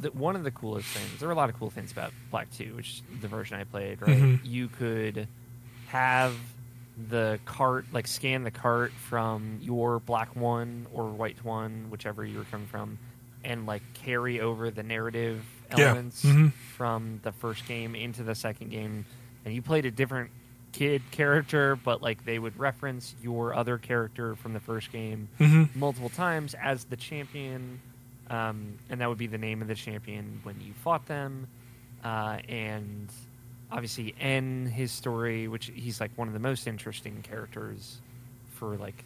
The, 0.00 0.10
one 0.12 0.36
of 0.36 0.44
the 0.44 0.50
coolest 0.50 0.88
things. 0.88 1.18
There 1.18 1.28
were 1.28 1.32
a 1.32 1.36
lot 1.36 1.48
of 1.50 1.58
cool 1.58 1.70
things 1.70 1.90
about 1.92 2.12
Black 2.30 2.50
Two, 2.52 2.74
which 2.76 2.88
is 2.88 3.02
the 3.20 3.28
version 3.28 3.58
I 3.58 3.64
played. 3.64 4.00
Right, 4.00 4.16
Mhm. 4.16 4.40
you 4.44 4.68
could 4.68 5.26
have 5.88 6.34
the 7.08 7.38
cart, 7.44 7.86
like 7.92 8.06
scan 8.06 8.42
the 8.44 8.50
cart 8.50 8.92
from 8.92 9.58
your 9.62 10.00
Black 10.00 10.34
One 10.36 10.86
or 10.92 11.10
White 11.10 11.44
One, 11.44 11.86
whichever 11.90 12.24
you 12.24 12.38
were 12.38 12.44
coming 12.44 12.66
from, 12.66 12.98
and 13.44 13.66
like 13.66 13.82
carry 13.94 14.40
over 14.40 14.70
the 14.70 14.82
narrative 14.82 15.44
Yeah. 15.76 15.84
elements 15.86 16.24
Mhm. 16.24 16.52
from 16.76 17.20
the 17.22 17.32
first 17.32 17.66
game 17.66 17.94
into 17.94 18.22
the 18.22 18.34
second 18.34 18.70
game, 18.70 19.04
and 19.44 19.54
you 19.54 19.62
played 19.62 19.84
a 19.86 19.90
different 19.90 20.30
kid 20.72 21.02
character, 21.10 21.76
but 21.76 22.02
like 22.02 22.24
they 22.24 22.38
would 22.38 22.56
reference 22.58 23.14
your 23.22 23.54
other 23.54 23.78
character 23.78 24.34
from 24.36 24.52
the 24.52 24.60
first 24.60 24.92
game 24.92 25.28
hmm 25.38 25.64
multiple 25.74 26.10
times 26.10 26.54
as 26.54 26.84
the 26.84 26.96
champion, 26.96 27.80
um, 28.30 28.78
and 28.90 29.00
that 29.00 29.08
would 29.08 29.18
be 29.18 29.26
the 29.26 29.38
name 29.38 29.62
of 29.62 29.68
the 29.68 29.74
champion 29.74 30.40
when 30.42 30.60
you 30.60 30.72
fought 30.72 31.06
them. 31.06 31.46
Uh, 32.04 32.38
and 32.48 33.08
obviously, 33.70 34.14
N, 34.20 34.66
his 34.66 34.92
story, 34.92 35.48
which 35.48 35.70
he's 35.74 36.00
like 36.00 36.10
one 36.16 36.28
of 36.28 36.34
the 36.34 36.40
most 36.40 36.66
interesting 36.66 37.22
characters 37.22 37.98
for 38.54 38.76
like 38.76 39.04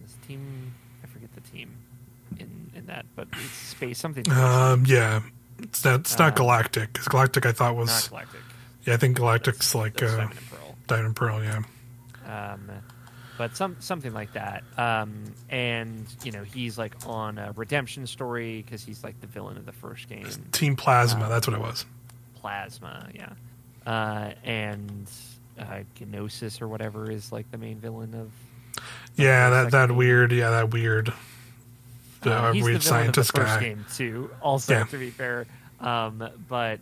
this 0.00 0.16
team. 0.26 0.74
I 1.02 1.06
forget 1.06 1.30
the 1.34 1.40
team 1.42 1.74
in 2.38 2.70
in 2.74 2.86
that, 2.86 3.06
but 3.14 3.28
it's 3.32 3.52
space 3.52 3.98
something. 3.98 4.28
um 4.32 4.84
yeah 4.86 5.20
it's 5.60 5.84
not 5.84 6.00
it's 6.00 6.18
not 6.18 6.28
Um, 6.30 6.34
galactic 6.34 6.92
'cause 6.94 7.06
galactic 7.06 7.46
i 7.46 7.52
thought 7.52 7.76
was 7.76 7.88
not 7.88 8.08
galactic. 8.08 8.40
yeah 8.84 8.94
i 8.94 8.96
think 8.96 9.16
galactic's 9.18 9.72
like 9.74 9.94
That's 9.96 10.12
uh 10.14 10.16
Diamond 10.16 10.40
Pearl. 10.50 10.74
diamond 10.88 11.16
pearl 11.16 11.44
yeah 11.44 11.62
um, 12.52 12.70
but 13.38 13.56
some 13.56 13.76
something 13.80 14.12
like 14.12 14.32
that. 14.34 14.62
Um, 14.76 15.24
and 15.50 16.06
you 16.22 16.32
know, 16.32 16.42
he's 16.44 16.78
like 16.78 16.94
on 17.06 17.38
a 17.38 17.52
redemption 17.56 18.06
story 18.06 18.62
because 18.62 18.84
he's 18.84 19.02
like 19.04 19.20
the 19.20 19.26
villain 19.26 19.56
of 19.56 19.66
the 19.66 19.72
first 19.72 20.08
game. 20.08 20.26
team 20.52 20.76
plasma 20.76 21.24
Uh, 21.24 21.28
that's 21.28 21.46
what 21.46 21.54
it 21.54 21.60
was 21.60 21.84
Plasma, 22.40 23.08
yeah. 23.14 23.30
Uh, 23.86 24.32
and 24.44 25.10
uh, 25.58 25.80
Gnosis 26.00 26.60
or 26.60 26.68
whatever 26.68 27.10
is 27.10 27.32
like 27.32 27.50
the 27.50 27.58
main 27.58 27.78
villain 27.78 28.14
of. 28.14 28.30
yeah 29.16 29.50
that 29.50 29.70
that 29.70 29.88
game. 29.88 29.96
weird 29.96 30.32
yeah 30.32 30.50
that 30.50 30.70
weird 30.70 31.12
the 32.22 32.32
Uh, 32.34 32.52
he's 32.52 32.64
weird 32.64 32.80
the 32.80 32.84
villain 32.84 33.08
of 33.08 33.14
the 33.14 33.24
scientist 33.24 33.36
first 33.36 33.54
guy 33.54 33.60
game 33.60 33.84
too. 33.94 34.30
Also, 34.42 34.72
Yeah. 34.74 34.84
to 34.84 34.96
be 34.98 35.10
fair, 35.10 35.46
um, 35.80 36.28
but 36.48 36.80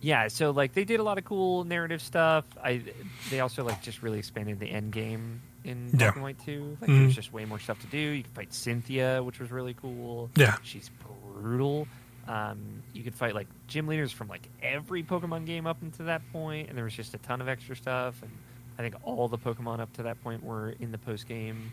yeah, 0.00 0.28
so 0.28 0.50
like 0.50 0.72
they 0.74 0.84
did 0.84 1.00
a 1.00 1.02
lot 1.02 1.16
of 1.18 1.24
cool 1.24 1.64
narrative 1.64 2.02
stuff. 2.02 2.44
I 2.62 2.82
they 3.30 3.40
also 3.40 3.64
like 3.64 3.82
just 3.82 4.02
really 4.02 4.18
expanded 4.18 4.58
the 4.60 4.66
end 4.70 4.92
game 4.92 5.40
in 5.64 5.88
Yeah. 5.92 5.96
Black 5.98 6.14
and 6.14 6.22
White 6.22 6.38
2. 6.44 6.76
Like 6.80 6.90
Mhm. 6.90 6.98
there's 7.00 7.14
just 7.14 7.32
way 7.32 7.44
more 7.44 7.58
stuff 7.58 7.80
to 7.80 7.86
do. 7.88 7.98
You 7.98 8.22
can 8.22 8.32
fight 8.32 8.52
Cynthia, 8.54 9.22
which 9.22 9.38
was 9.40 9.50
really 9.50 9.74
cool. 9.74 10.30
Yeah. 10.36 10.56
she's 10.62 10.90
brutal. 11.32 11.88
Um, 12.26 12.82
you 12.94 13.02
could 13.02 13.14
fight 13.14 13.34
like 13.34 13.48
gym 13.66 13.86
leaders 13.86 14.10
from 14.12 14.28
like 14.28 14.48
every 14.62 15.02
Pokemon 15.02 15.44
game 15.46 15.66
up 15.66 15.82
until 15.82 16.06
that 16.06 16.22
point, 16.32 16.68
and 16.68 16.76
there 16.78 16.84
was 16.84 16.94
just 16.94 17.12
a 17.14 17.18
ton 17.18 17.40
of 17.40 17.48
extra 17.48 17.76
stuff. 17.76 18.22
And 18.22 18.30
I 18.78 18.82
think 18.82 18.94
all 19.02 19.28
the 19.28 19.38
Pokemon 19.38 19.80
up 19.80 19.92
to 19.94 20.04
that 20.04 20.22
point 20.22 20.42
were 20.42 20.70
in 20.80 20.90
the 20.92 20.98
post 20.98 21.26
game. 21.28 21.72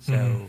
So 0.00 0.12
Mhm. 0.12 0.48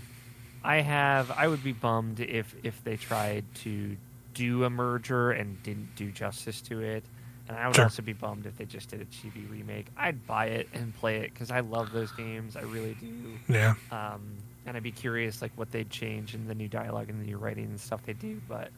I 0.64 0.78
have. 0.82 1.30
I 1.32 1.48
would 1.48 1.64
be 1.64 1.72
bummed 1.74 2.20
if 2.20 2.56
if 2.64 2.84
they 2.84 2.98
tried 2.98 3.46
to 3.56 3.96
do 4.34 4.64
a 4.64 4.70
merger 4.70 5.30
and 5.32 5.62
didn't 5.62 5.96
do 5.96 6.12
justice 6.12 6.60
to 6.62 6.82
it. 6.82 7.04
And 7.50 7.58
I 7.58 7.68
would 7.68 7.76
Sure. 7.76 7.86
also 7.86 8.02
be 8.02 8.14
bummed 8.14 8.46
if 8.46 8.58
they 8.58 8.66
just 8.66 8.90
did 8.90 9.02
a 9.02 9.06
chibi 9.06 9.50
remake. 9.52 9.88
I'd 9.98 10.26
buy 10.26 10.46
it 10.46 10.70
and 10.74 10.96
play 10.96 11.18
it 11.18 11.34
because 11.34 11.52
I 11.52 11.60
love 11.60 11.92
those 11.92 12.12
games. 12.14 12.56
I 12.56 12.62
really 12.62 12.96
do. 13.00 13.38
yeah 13.50 13.76
Um, 13.92 14.22
and 14.66 14.78
I'd 14.78 14.84
be 14.84 14.92
curious 14.94 15.42
like 15.42 15.52
what 15.56 15.70
they'd 15.72 15.90
change 15.90 16.34
in 16.36 16.48
the 16.48 16.56
new 16.56 16.70
dialogue 16.70 17.10
and 17.10 17.20
the 17.22 17.26
new 17.26 17.38
writing 17.38 17.66
and 17.66 17.80
stuff 17.80 18.02
they 18.06 18.14
do. 18.14 18.40
But 18.48 18.70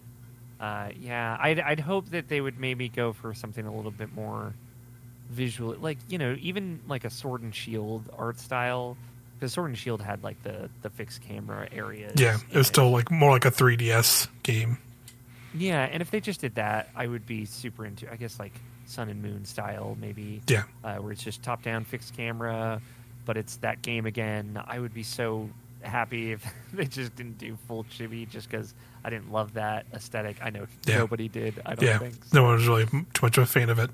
uh, 0.60 0.90
yeah, 1.00 1.38
I'd 1.40 1.60
I'd 1.60 1.80
hope 1.80 2.10
that 2.10 2.28
they 2.28 2.42
would 2.42 2.60
maybe 2.60 2.90
go 2.90 3.14
for 3.14 3.34
something 3.36 3.66
a 3.68 3.76
little 3.76 3.92
bit 3.92 4.14
more 4.16 4.54
visual, 5.30 5.76
like 5.80 5.98
you 6.10 6.18
know, 6.18 6.36
even 6.40 6.80
like 6.88 7.04
a 7.06 7.10
Sword 7.10 7.42
and 7.42 7.54
Shield 7.54 8.10
art 8.18 8.40
style. 8.40 8.98
Because 9.38 9.52
Sword 9.54 9.68
and 9.70 9.78
Shield 9.78 10.02
had 10.02 10.24
like 10.24 10.42
the 10.44 10.70
the 10.82 10.90
fixed 10.90 11.22
camera 11.22 11.68
areas. 11.72 12.14
yeah 12.20 12.38
it 12.52 12.58
was 12.58 12.68
still 12.68 12.90
like 12.90 13.12
more 13.12 13.32
like 13.32 13.44
a 13.46 13.52
3ds 13.52 14.28
game 14.44 14.78
yeah, 15.58 15.84
and 15.92 16.02
if 16.02 16.12
they 16.12 16.20
just 16.20 16.42
did 16.42 16.56
that, 16.56 16.90
I 16.96 17.08
would 17.08 17.26
be 17.26 17.46
super 17.46 17.86
into. 17.86 18.12
I 18.12 18.16
guess 18.16 18.40
like 18.40 18.54
Sun 18.86 19.10
and 19.10 19.22
Moon 19.22 19.46
style, 19.46 19.98
maybe. 20.00 20.42
Yeah. 20.48 20.64
Uh, 20.84 20.96
where 20.98 21.12
it's 21.12 21.24
just 21.24 21.42
top 21.44 21.64
down 21.64 21.84
fixed 21.86 22.16
camera, 22.16 22.82
but 23.26 23.38
it's 23.38 23.58
that 23.58 23.82
game 23.82 24.06
again. 24.06 24.62
I 24.68 24.80
would 24.80 24.94
be 24.94 25.04
so 25.04 25.50
happy 25.82 26.32
if 26.32 26.44
they 26.74 26.86
just 26.86 27.16
didn't 27.16 27.38
do 27.38 27.58
full 27.68 27.84
chibi, 27.86 28.28
just 28.30 28.50
because 28.50 28.74
I 29.04 29.10
didn't 29.10 29.32
love 29.32 29.54
that 29.54 29.86
aesthetic. 29.94 30.38
I 30.44 30.50
know 30.50 30.68
Yeah. 30.86 30.98
nobody 31.00 31.28
did. 31.28 31.62
I 31.66 31.76
don't 31.76 31.86
yeah 31.88 31.98
think. 32.00 32.16
no 32.34 32.44
one 32.44 32.54
was 32.56 32.68
really 32.68 32.86
too 32.86 33.06
much 33.22 33.38
of 33.38 33.44
a 33.44 33.48
fan 33.48 33.70
of 33.70 33.80
it 33.80 33.92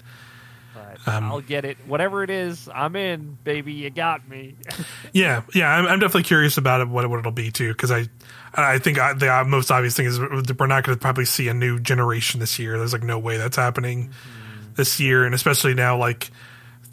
But 0.74 1.14
Um, 1.14 1.26
I'll 1.26 1.42
get 1.42 1.66
it. 1.66 1.78
Whatever 1.86 2.24
it 2.24 2.30
is, 2.30 2.70
I'm 2.74 2.96
in, 2.96 3.38
baby. 3.44 3.74
You 3.74 3.90
got 3.90 4.28
me. 4.30 4.56
Yeah, 5.14 5.42
yeah, 5.54 5.70
I'm, 5.70 5.86
I'm 5.88 6.00
definitely 6.00 6.24
curious 6.24 6.58
about 6.58 6.80
it, 6.80 6.88
what, 6.88 7.10
what 7.10 7.20
it'll 7.20 7.34
be 7.34 7.52
too, 7.52 7.74
because 7.74 7.92
I, 7.92 8.06
I 8.54 8.78
think 8.78 8.98
I, 8.98 9.12
the 9.12 9.44
most 9.46 9.70
obvious 9.70 9.94
thing 9.96 10.06
is 10.06 10.18
we're 10.18 10.68
not 10.68 10.84
going 10.86 10.98
to 10.98 11.02
probably 11.02 11.26
see 11.26 11.50
a 11.50 11.54
new 11.54 11.82
generation 11.82 12.40
this 12.40 12.58
year. 12.58 12.78
There's 12.78 12.94
like 12.94 13.04
no 13.04 13.20
way 13.20 13.36
that's 13.36 13.58
happening 13.58 14.12
this 14.76 15.02
year, 15.02 15.26
and 15.26 15.36
especially 15.36 15.74
now, 15.74 15.98
like 15.98 16.32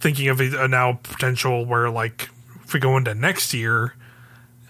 thinking 0.01 0.29
of 0.29 0.41
a, 0.41 0.65
a 0.65 0.69
now 0.69 0.95
potential 1.05 1.65
where 1.65 1.91
like 1.91 2.29
if 2.65 2.75
we 2.75 2.81
go 2.81 2.97
into 2.97 3.15
next 3.15 3.55
year, 3.55 3.95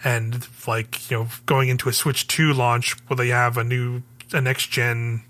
and 0.05 0.47
like 0.67 1.11
you 1.11 1.17
know 1.17 1.29
going 1.47 1.71
into 1.71 1.89
a 1.89 1.93
Switch 1.95 2.27
Two 2.29 2.53
launch, 2.53 2.97
will 3.09 3.17
they 3.17 3.29
have 3.29 3.57
a 3.57 3.65
new 3.65 4.03
a 4.35 4.43
next 4.43 4.67
gen 4.67 5.23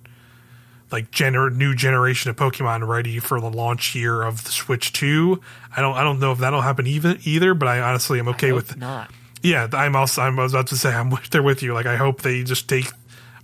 like 0.90 1.10
gener- 1.10 1.54
new 1.54 1.74
generation 1.74 2.30
of 2.30 2.36
Pokemon 2.36 2.86
ready 2.86 3.18
for 3.18 3.40
the 3.40 3.50
launch 3.50 3.94
year 3.94 4.22
of 4.22 4.44
the 4.44 4.50
Switch 4.50 4.92
Two? 4.92 5.40
I 5.76 5.80
don't 5.80 5.94
I 5.94 6.02
don't 6.02 6.20
know 6.20 6.32
if 6.32 6.38
that'll 6.38 6.62
happen 6.62 6.86
even 6.86 7.18
either, 7.24 7.54
but 7.54 7.68
I 7.68 7.80
honestly 7.80 8.18
am 8.18 8.28
okay 8.28 8.50
I 8.50 8.52
with 8.52 8.76
not. 8.76 9.10
yeah, 9.42 9.68
I'm 9.72 9.94
also 9.96 10.22
I'm 10.22 10.38
about 10.38 10.66
to 10.68 10.76
say 10.76 10.92
I'm 10.92 11.10
with- 11.14 11.30
there 11.30 11.42
with 11.42 11.62
you. 11.62 11.74
Like 11.74 11.86
I 11.86 11.96
hope 11.96 12.22
they 12.22 12.42
just 12.42 12.68
take 12.68 12.86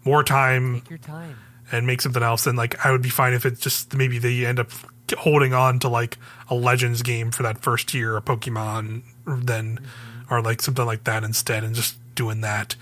more 0.04 0.22
time 0.22 0.80
Take 0.80 0.90
your 0.90 0.98
time. 0.98 1.36
and 1.72 1.86
make 1.86 2.00
something 2.02 2.22
else. 2.22 2.46
And 2.46 2.56
like 2.58 2.84
I 2.84 2.90
would 2.90 3.02
be 3.02 3.08
fine 3.10 3.32
if 3.32 3.44
it's 3.46 3.60
just 3.60 3.94
maybe 3.94 4.18
they 4.18 4.44
end 4.46 4.58
up 4.58 4.70
holding 5.18 5.52
on 5.52 5.78
to 5.80 5.88
like 5.88 6.16
a 6.48 6.54
Legends 6.54 7.02
game 7.02 7.30
for 7.30 7.42
that 7.42 7.58
first 7.58 7.92
year 7.94 8.16
of 8.16 8.24
Pokemon, 8.24 9.02
then 9.26 9.78
mm-hmm. 9.78 10.34
or 10.34 10.40
like 10.42 10.62
something 10.62 10.84
like 10.86 11.04
that 11.04 11.24
instead, 11.24 11.62
and 11.64 11.74
just 11.74 11.96
doing 12.14 12.40
that. 12.40 12.76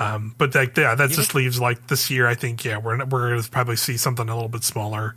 Um, 0.00 0.34
but 0.38 0.54
like 0.54 0.76
yeah, 0.76 0.94
that 0.94 1.10
just 1.10 1.34
leaves 1.34 1.60
like 1.60 1.86
this 1.88 2.10
year. 2.10 2.26
I 2.26 2.34
think 2.34 2.64
yeah, 2.64 2.78
we're 2.78 3.04
we're 3.04 3.30
gonna 3.30 3.42
probably 3.50 3.76
see 3.76 3.96
something 3.96 4.28
a 4.28 4.34
little 4.34 4.48
bit 4.48 4.64
smaller, 4.64 5.14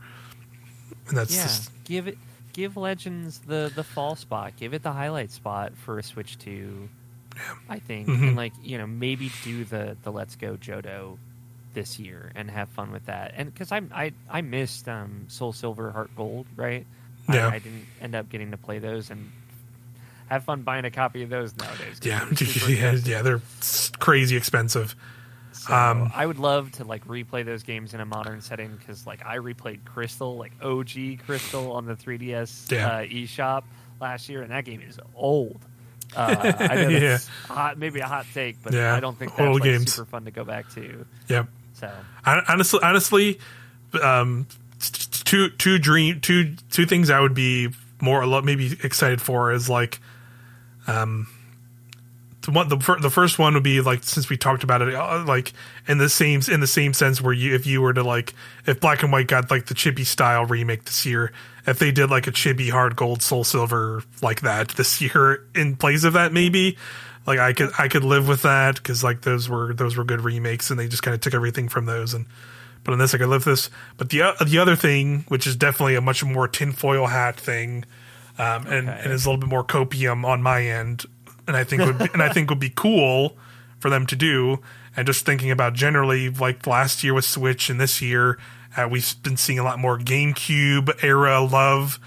and 1.08 1.18
that's 1.18 1.36
Yeah, 1.36 1.44
just 1.44 1.72
give 1.86 2.08
it. 2.08 2.18
Give 2.54 2.78
Legends 2.78 3.40
the 3.40 3.72
the 3.74 3.84
fall 3.84 4.16
spot. 4.16 4.54
Give 4.58 4.74
it 4.74 4.82
the 4.84 4.92
highlight 4.94 5.32
spot 5.32 5.74
for 5.78 6.00
a 6.00 6.04
Switch 6.04 6.38
Two. 6.38 6.90
I 7.70 7.80
think, 7.80 8.08
Mhm. 8.08 8.22
and 8.30 8.36
like 8.38 8.54
you 8.64 8.78
know, 8.78 8.88
maybe 8.88 9.32
do 9.44 9.66
the 9.66 9.98
the 10.04 10.12
Let's 10.12 10.36
Go 10.38 10.56
Johto 10.56 11.18
this 11.74 12.00
year 12.00 12.32
and 12.36 12.50
have 12.50 12.70
fun 12.70 12.92
with 12.94 13.06
that. 13.08 13.34
And 13.36 13.54
because 13.54 13.72
I 13.74 13.82
I 13.94 14.14
I 14.30 14.42
missed 14.42 14.88
um, 14.88 15.26
Soul 15.28 15.52
Silver, 15.52 15.92
Heart 15.92 16.12
Gold, 16.16 16.46
right? 16.56 16.86
Yeah. 17.28 17.48
I, 17.50 17.56
I 17.56 17.60
didn't 17.60 17.86
end 18.02 18.16
up 18.16 18.30
getting 18.30 18.52
to 18.52 18.58
play 18.58 18.80
those 18.80 19.10
and 19.10 19.32
have 20.28 20.44
fun 20.44 20.62
buying 20.64 20.86
a 20.86 20.92
copy 20.92 21.24
of 21.24 21.30
those 21.30 21.56
nowadays. 21.58 22.00
yeah 22.04 22.26
they're 22.32 22.70
yeah 22.70 22.92
yeah 23.04 23.22
they're 23.22 23.42
crazy 24.00 24.36
expensive. 24.36 24.96
So 25.54 25.74
Um, 25.74 26.12
I 26.14 26.26
would 26.26 26.38
love 26.40 26.72
to 26.74 26.84
like 26.84 27.06
replay 27.08 27.44
those 27.46 27.64
games 27.64 27.94
in 27.94 28.00
a 28.02 28.06
modern 28.06 28.42
setting 28.42 28.76
because 28.76 29.08
like 29.08 29.26
I 29.26 29.38
replayed 29.38 29.84
Crystal, 29.86 30.36
like 30.38 30.52
OG 30.62 31.20
Crystal 31.26 31.72
on 31.72 31.86
the 31.86 31.96
3DS 31.96 32.72
Yeah. 32.72 32.88
uh, 32.88 33.02
eShop 33.06 33.64
last 34.02 34.28
year, 34.30 34.42
and 34.42 34.52
that 34.52 34.66
game 34.66 34.82
is 34.82 35.00
old. 35.16 35.60
Uh, 36.16 36.36
I 36.60 36.76
know 36.76 37.00
that's 37.00 37.28
hot, 37.48 37.78
maybe 37.80 38.00
a 38.02 38.06
hot 38.08 38.26
take, 38.34 38.62
but 38.64 38.74
Yeah, 38.74 38.94
I 38.96 39.00
don't 39.00 39.18
think 39.18 39.32
that's 39.36 39.48
old 39.48 39.62
like, 39.62 39.64
games. 39.64 39.94
super 39.94 40.06
fun 40.06 40.26
to 40.26 40.32
go 40.32 40.44
back 40.44 40.70
to. 40.76 41.06
Yep. 41.30 41.48
So 41.74 41.90
Hon- 42.26 42.44
honestly, 42.48 42.80
honestly, 42.84 43.40
um, 44.04 44.48
two 44.80 45.50
two 45.52 45.80
dream 45.80 46.20
two 46.22 46.56
two 46.70 46.86
things 46.86 47.10
I 47.10 47.20
would 47.22 47.34
be 47.34 47.70
more 48.02 48.22
a 48.22 48.28
lot 48.28 48.44
maybe 48.44 48.78
excited 48.84 49.22
for 49.22 49.52
is 49.52 49.70
like, 49.70 50.00
um, 50.88 51.28
the 52.46 52.52
one 52.52 52.70
the, 52.70 52.78
the 53.02 53.10
first 53.10 53.40
one 53.40 53.54
would 53.56 53.64
be 53.64 53.82
like 53.82 54.04
since 54.04 54.30
we 54.30 54.38
talked 54.38 54.64
about 54.64 54.82
it 54.82 54.94
uh, 54.94 55.24
like 55.26 55.54
in 55.88 55.98
the 55.98 56.10
same 56.10 56.42
in 56.52 56.60
the 56.60 56.68
same 56.68 56.94
sense 56.94 57.22
where 57.22 57.34
you 57.34 57.56
if 57.56 57.66
you 57.66 57.82
were 57.82 57.94
to 57.94 58.04
like 58.04 58.34
if 58.66 58.80
Black 58.80 59.04
and 59.04 59.12
White 59.12 59.28
got 59.28 59.50
like 59.50 59.66
the 59.66 59.74
chibi 59.74 60.06
style 60.06 60.46
remake 60.46 60.86
this 60.86 61.06
year 61.06 61.32
if 61.66 61.80
they 61.80 61.92
did 61.92 62.10
like 62.10 62.28
a 62.28 62.32
chibi 62.32 62.70
Heart 62.70 62.96
Gold 62.96 63.22
soul 63.22 63.44
silver 63.44 64.04
like 64.22 64.42
that 64.42 64.70
this 64.70 65.02
year 65.02 65.46
in 65.56 65.76
place 65.76 66.04
of 66.04 66.14
that 66.14 66.32
maybe 66.32 66.78
like 67.26 67.40
I 67.40 67.54
could 67.54 67.72
I 67.78 67.88
could 67.88 68.04
live 68.04 68.28
with 68.28 68.44
that 68.44 68.76
because 68.76 69.04
like 69.04 69.22
those 69.22 69.50
were 69.50 69.74
those 69.74 69.98
were 69.98 70.04
good 70.04 70.22
remakes 70.22 70.70
and 70.70 70.80
they 70.80 70.88
just 70.88 71.04
kind 71.04 71.16
of 71.16 71.22
took 71.22 71.34
everything 71.34 71.70
from 71.70 71.86
those 71.86 72.14
and 72.14 72.26
but 72.84 72.92
on 72.92 73.00
this 73.00 73.16
I 73.16 73.18
could 73.18 73.30
live 73.30 73.44
this. 73.44 73.70
But 73.98 74.10
the 74.10 74.36
the 74.46 74.60
other 74.60 74.76
thing 74.76 75.26
which 75.28 75.48
is 75.48 75.56
definitely 75.56 75.96
a 75.96 76.02
much 76.02 76.24
more 76.24 76.48
tinfoil 76.48 77.08
hat 77.08 77.40
thing 77.40 77.86
um, 78.38 78.66
and, 78.68 78.90
Okay. 78.90 79.02
and 79.04 79.12
is 79.14 79.26
a 79.26 79.30
little 79.30 79.40
bit 79.40 79.50
more 79.50 79.64
copium 79.64 80.26
on 80.26 80.42
my 80.42 80.64
end 80.64 81.06
and 81.48 81.56
I 81.56 81.64
think 81.64 81.84
would 81.84 81.98
be, 81.98 82.08
and 82.14 82.22
I 82.24 82.30
think 82.30 82.50
would 82.50 82.60
be 82.60 82.72
cool 82.76 83.38
for 83.80 83.90
them 83.90 84.06
to 84.08 84.16
do 84.16 84.60
and 84.98 85.06
just 85.06 85.26
thinking 85.26 85.52
about 85.52 85.74
generally 85.74 86.30
like 86.30 86.66
last 86.66 87.04
year 87.04 87.14
with 87.14 87.26
Switch 87.26 87.70
and 87.70 87.80
this 87.80 88.02
year 88.02 88.38
uh, 88.76 88.88
we've 88.90 89.16
been 89.24 89.38
seeing 89.38 89.60
a 89.60 89.64
lot 89.64 89.80
more 89.80 89.98
GameCube 90.00 91.04
era 91.04 91.42
love 91.42 92.00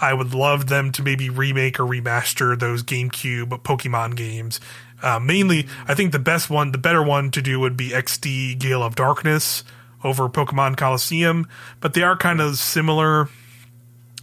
I 0.00 0.12
would 0.12 0.34
love 0.34 0.66
them 0.66 0.90
to 0.92 1.02
maybe 1.02 1.30
remake 1.30 1.78
or 1.78 1.84
remaster 1.84 2.58
those 2.58 2.82
GameCube 2.82 3.48
Pokemon 3.62 4.16
games. 4.16 4.60
Uh, 5.00 5.20
mainly, 5.20 5.68
I 5.86 5.94
think 5.94 6.10
the 6.10 6.18
best 6.18 6.50
one, 6.50 6.72
the 6.72 6.78
better 6.78 7.02
one 7.02 7.30
to 7.30 7.40
do 7.40 7.60
would 7.60 7.76
be 7.76 7.90
XD 7.90 8.58
Gale 8.58 8.82
of 8.82 8.96
Darkness 8.96 9.62
over 10.02 10.28
Pokemon 10.28 10.76
Colosseum, 10.76 11.46
but 11.80 11.94
they 11.94 12.02
are 12.02 12.16
kind 12.16 12.40
of 12.40 12.58
similar 12.58 13.28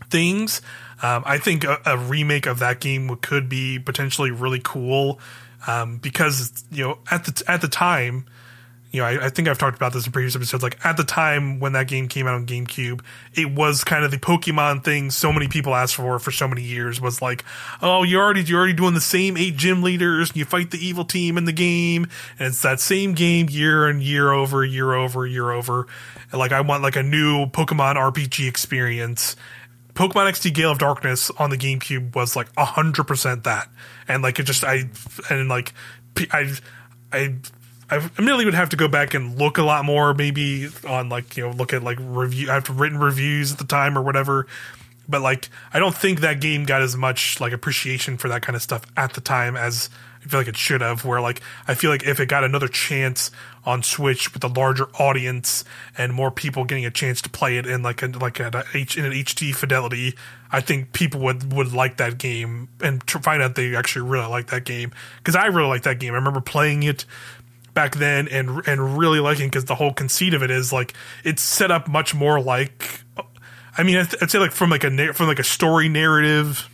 things. 0.09 0.61
Um, 1.03 1.23
I 1.25 1.37
think 1.37 1.63
a, 1.63 1.79
a 1.85 1.97
remake 1.97 2.45
of 2.45 2.59
that 2.59 2.79
game 2.79 3.15
could 3.17 3.49
be 3.49 3.79
potentially 3.79 4.31
really 4.31 4.61
cool 4.63 5.19
um, 5.67 5.97
because 5.97 6.63
you 6.71 6.83
know 6.83 6.97
at 7.09 7.25
the 7.25 7.43
at 7.47 7.61
the 7.61 7.67
time, 7.67 8.25
you 8.91 9.01
know 9.01 9.07
I, 9.07 9.25
I 9.25 9.29
think 9.29 9.47
I've 9.47 9.57
talked 9.57 9.75
about 9.75 9.93
this 9.93 10.05
in 10.05 10.11
previous 10.11 10.35
episodes. 10.35 10.63
Like 10.63 10.83
at 10.85 10.97
the 10.97 11.03
time 11.03 11.59
when 11.59 11.73
that 11.73 11.87
game 11.87 12.07
came 12.07 12.27
out 12.27 12.35
on 12.35 12.45
GameCube, 12.45 13.01
it 13.33 13.51
was 13.51 13.83
kind 13.83 14.03
of 14.03 14.11
the 14.11 14.17
Pokemon 14.17 14.83
thing 14.83 15.11
so 15.11 15.31
many 15.31 15.47
people 15.47 15.75
asked 15.75 15.95
for 15.95 16.17
for 16.19 16.31
so 16.31 16.47
many 16.47 16.63
years. 16.63 16.99
Was 16.99 17.21
like, 17.21 17.43
oh, 17.81 18.03
you 18.03 18.17
already 18.17 18.41
you're 18.41 18.59
already 18.59 18.73
doing 18.73 18.93
the 18.93 19.01
same 19.01 19.37
eight 19.37 19.55
gym 19.55 19.83
leaders, 19.83 20.29
and 20.29 20.37
you 20.37 20.45
fight 20.45 20.71
the 20.71 20.83
evil 20.83 21.05
team 21.05 21.37
in 21.37 21.45
the 21.45 21.53
game, 21.53 22.07
and 22.39 22.49
it's 22.49 22.61
that 22.63 22.79
same 22.79 23.13
game 23.13 23.47
year 23.49 23.87
and 23.87 24.01
year 24.01 24.31
over, 24.31 24.65
year 24.65 24.93
over, 24.93 25.27
year 25.27 25.51
over. 25.51 25.87
And 26.31 26.39
like 26.39 26.51
I 26.51 26.61
want 26.61 26.81
like 26.81 26.95
a 26.95 27.03
new 27.03 27.45
Pokemon 27.47 27.95
RPG 27.95 28.47
experience. 28.47 29.35
Pokemon 29.93 30.29
XD 30.31 30.53
Gale 30.53 30.71
of 30.71 30.79
Darkness 30.79 31.29
on 31.31 31.49
the 31.49 31.57
GameCube 31.57 32.15
was 32.15 32.35
like 32.35 32.47
hundred 32.57 33.05
percent 33.05 33.43
that, 33.43 33.69
and 34.07 34.23
like 34.23 34.39
it 34.39 34.43
just 34.43 34.63
I 34.63 34.89
and 35.29 35.49
like 35.49 35.73
I 36.31 36.53
I 37.11 37.35
I 37.89 37.95
admittedly 37.97 38.45
would 38.45 38.53
have 38.53 38.69
to 38.69 38.77
go 38.77 38.87
back 38.87 39.13
and 39.13 39.37
look 39.37 39.57
a 39.57 39.63
lot 39.63 39.83
more, 39.83 40.13
maybe 40.13 40.69
on 40.87 41.09
like 41.09 41.35
you 41.35 41.45
know 41.45 41.51
look 41.51 41.73
at 41.73 41.83
like 41.83 41.97
review. 41.99 42.49
I 42.49 42.55
have 42.55 42.79
written 42.79 42.97
reviews 42.99 43.51
at 43.51 43.57
the 43.57 43.65
time 43.65 43.97
or 43.97 44.01
whatever, 44.01 44.47
but 45.09 45.21
like 45.21 45.49
I 45.73 45.79
don't 45.79 45.95
think 45.95 46.21
that 46.21 46.39
game 46.39 46.63
got 46.63 46.81
as 46.81 46.95
much 46.95 47.41
like 47.41 47.51
appreciation 47.51 48.17
for 48.17 48.29
that 48.29 48.41
kind 48.41 48.55
of 48.55 48.61
stuff 48.61 48.85
at 48.95 49.13
the 49.13 49.21
time 49.21 49.57
as 49.57 49.89
I 50.23 50.29
feel 50.29 50.39
like 50.39 50.47
it 50.47 50.57
should 50.57 50.79
have. 50.79 51.03
Where 51.03 51.19
like 51.19 51.41
I 51.67 51.73
feel 51.73 51.89
like 51.89 52.03
if 52.03 52.21
it 52.21 52.27
got 52.27 52.45
another 52.45 52.69
chance 52.69 53.29
on 53.65 53.83
Switch 53.83 54.33
with 54.33 54.43
a 54.43 54.47
larger 54.47 54.85
audience 54.99 55.63
and 55.97 56.13
more 56.13 56.31
people 56.31 56.65
getting 56.65 56.85
a 56.85 56.91
chance 56.91 57.21
to 57.21 57.29
play 57.29 57.57
it 57.57 57.65
in 57.65 57.83
like 57.83 58.01
a, 58.01 58.07
like 58.07 58.39
at 58.39 58.55
a 58.55 58.65
H, 58.73 58.97
in 58.97 59.05
an 59.05 59.11
HD 59.11 59.53
fidelity, 59.53 60.15
I 60.51 60.61
think 60.61 60.93
people 60.93 61.21
would 61.21 61.53
would 61.53 61.73
like 61.73 61.97
that 61.97 62.17
game 62.17 62.69
and 62.81 63.07
find 63.09 63.41
out 63.41 63.55
they 63.55 63.75
actually 63.75 64.09
really 64.09 64.27
like 64.27 64.47
that 64.47 64.65
game 64.65 64.91
because 65.17 65.35
I 65.35 65.47
really 65.47 65.69
like 65.69 65.83
that 65.83 65.99
game. 65.99 66.13
I 66.13 66.17
remember 66.17 66.41
playing 66.41 66.83
it 66.83 67.05
back 67.73 67.95
then 67.95 68.27
and 68.27 68.67
and 68.67 68.97
really 68.97 69.19
liking 69.19 69.47
because 69.47 69.65
the 69.65 69.75
whole 69.75 69.93
conceit 69.93 70.33
of 70.33 70.43
it 70.43 70.51
is 70.51 70.73
like 70.73 70.93
it's 71.23 71.41
set 71.41 71.71
up 71.71 71.87
much 71.87 72.13
more 72.13 72.39
like 72.39 73.01
I 73.77 73.83
mean 73.83 73.97
I'd 73.97 74.29
say 74.29 74.39
like 74.39 74.51
from 74.51 74.69
like 74.69 74.83
a 74.83 75.13
from 75.13 75.27
like 75.27 75.39
a 75.39 75.43
story 75.43 75.87
narrative 75.87 76.67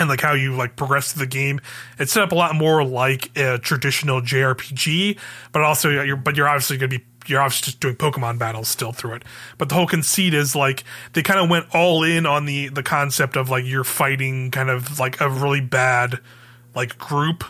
and 0.00 0.08
like 0.08 0.20
how 0.20 0.32
you 0.32 0.56
like 0.56 0.74
progress 0.74 1.12
through 1.12 1.20
the 1.20 1.30
game. 1.30 1.60
It's 1.98 2.12
set 2.12 2.24
up 2.24 2.32
a 2.32 2.34
lot 2.34 2.56
more 2.56 2.82
like 2.82 3.36
a 3.36 3.58
traditional 3.58 4.20
JRPG 4.20 5.18
but 5.52 5.62
also 5.62 5.90
you're 5.90 6.16
but 6.16 6.36
you're 6.36 6.48
obviously 6.48 6.78
going 6.78 6.90
to 6.90 6.98
be 6.98 7.04
you're 7.26 7.40
obviously 7.40 7.66
just 7.66 7.80
doing 7.80 7.96
Pokemon 7.96 8.38
battles 8.38 8.68
still 8.68 8.92
through 8.92 9.14
it. 9.14 9.22
But 9.58 9.68
the 9.68 9.74
whole 9.74 9.86
conceit 9.86 10.34
is 10.34 10.56
like 10.56 10.84
they 11.12 11.22
kind 11.22 11.38
of 11.38 11.48
went 11.48 11.66
all 11.74 12.02
in 12.02 12.26
on 12.26 12.46
the 12.46 12.68
the 12.68 12.82
concept 12.82 13.36
of 13.36 13.50
like 13.50 13.64
you're 13.64 13.84
fighting 13.84 14.50
kind 14.50 14.70
of 14.70 14.98
like 14.98 15.20
a 15.20 15.28
really 15.28 15.60
bad 15.60 16.18
like 16.74 16.98
group. 16.98 17.44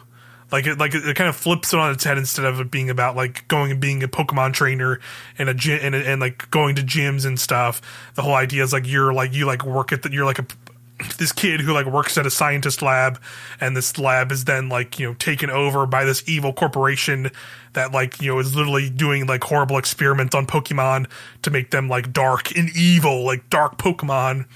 Like 0.53 0.67
it 0.67 0.79
like 0.79 0.95
it, 0.95 1.15
kind 1.15 1.29
of 1.29 1.37
flips 1.37 1.73
it 1.73 1.79
on 1.79 1.93
its 1.93 2.03
head 2.03 2.19
instead 2.19 2.45
of 2.45 2.59
it 2.59 2.71
being 2.73 2.91
about 2.91 3.15
like 3.15 3.47
going 3.47 3.71
and 3.71 3.81
being 3.81 4.03
a 4.03 4.09
Pokemon 4.09 4.53
trainer 4.53 4.99
and 5.39 5.49
a 5.49 5.55
gym 5.55 5.79
and, 5.83 5.95
and 5.95 6.21
like 6.21 6.51
going 6.51 6.75
to 6.75 6.83
gyms 6.83 7.25
and 7.25 7.39
stuff. 7.39 7.81
The 8.15 8.23
whole 8.23 8.35
idea 8.35 8.65
is 8.65 8.73
like 8.73 8.87
you're 8.87 9.13
like 9.13 9.33
you 9.33 9.47
like 9.47 9.65
work 9.65 9.93
at 9.93 10.03
the, 10.03 10.13
you're 10.13 10.25
like 10.25 10.41
a 10.41 10.47
this 11.19 11.33
kid 11.33 11.61
who 11.61 11.73
like 11.73 11.87
works 11.87 12.17
at 12.19 12.27
a 12.27 12.31
scientist 12.31 12.83
lab 12.83 13.21
and 13.61 13.77
this 13.77 13.99
lab 13.99 14.33
is 14.33 14.45
then 14.45 14.69
like 14.69 14.99
you 14.99 15.09
know 15.09 15.15
taken 15.15 15.51
over 15.51 15.87
by 15.87 16.05
this 16.05 16.23
evil 16.29 16.53
corporation 16.53 17.31
that 17.73 17.93
like 17.93 18.21
you 18.21 18.33
know 18.33 18.39
is 18.39 18.55
literally 18.55 18.91
doing 18.91 19.27
like 19.27 19.45
horrible 19.45 19.79
experiments 19.79 20.35
on 20.35 20.47
pokemon 20.47 21.09
to 21.43 21.51
make 21.51 21.71
them 21.71 21.89
like 21.89 22.13
dark 22.13 22.57
and 22.57 22.71
evil 22.77 23.25
like 23.25 23.49
dark 23.51 23.79
pokemon. 23.79 24.47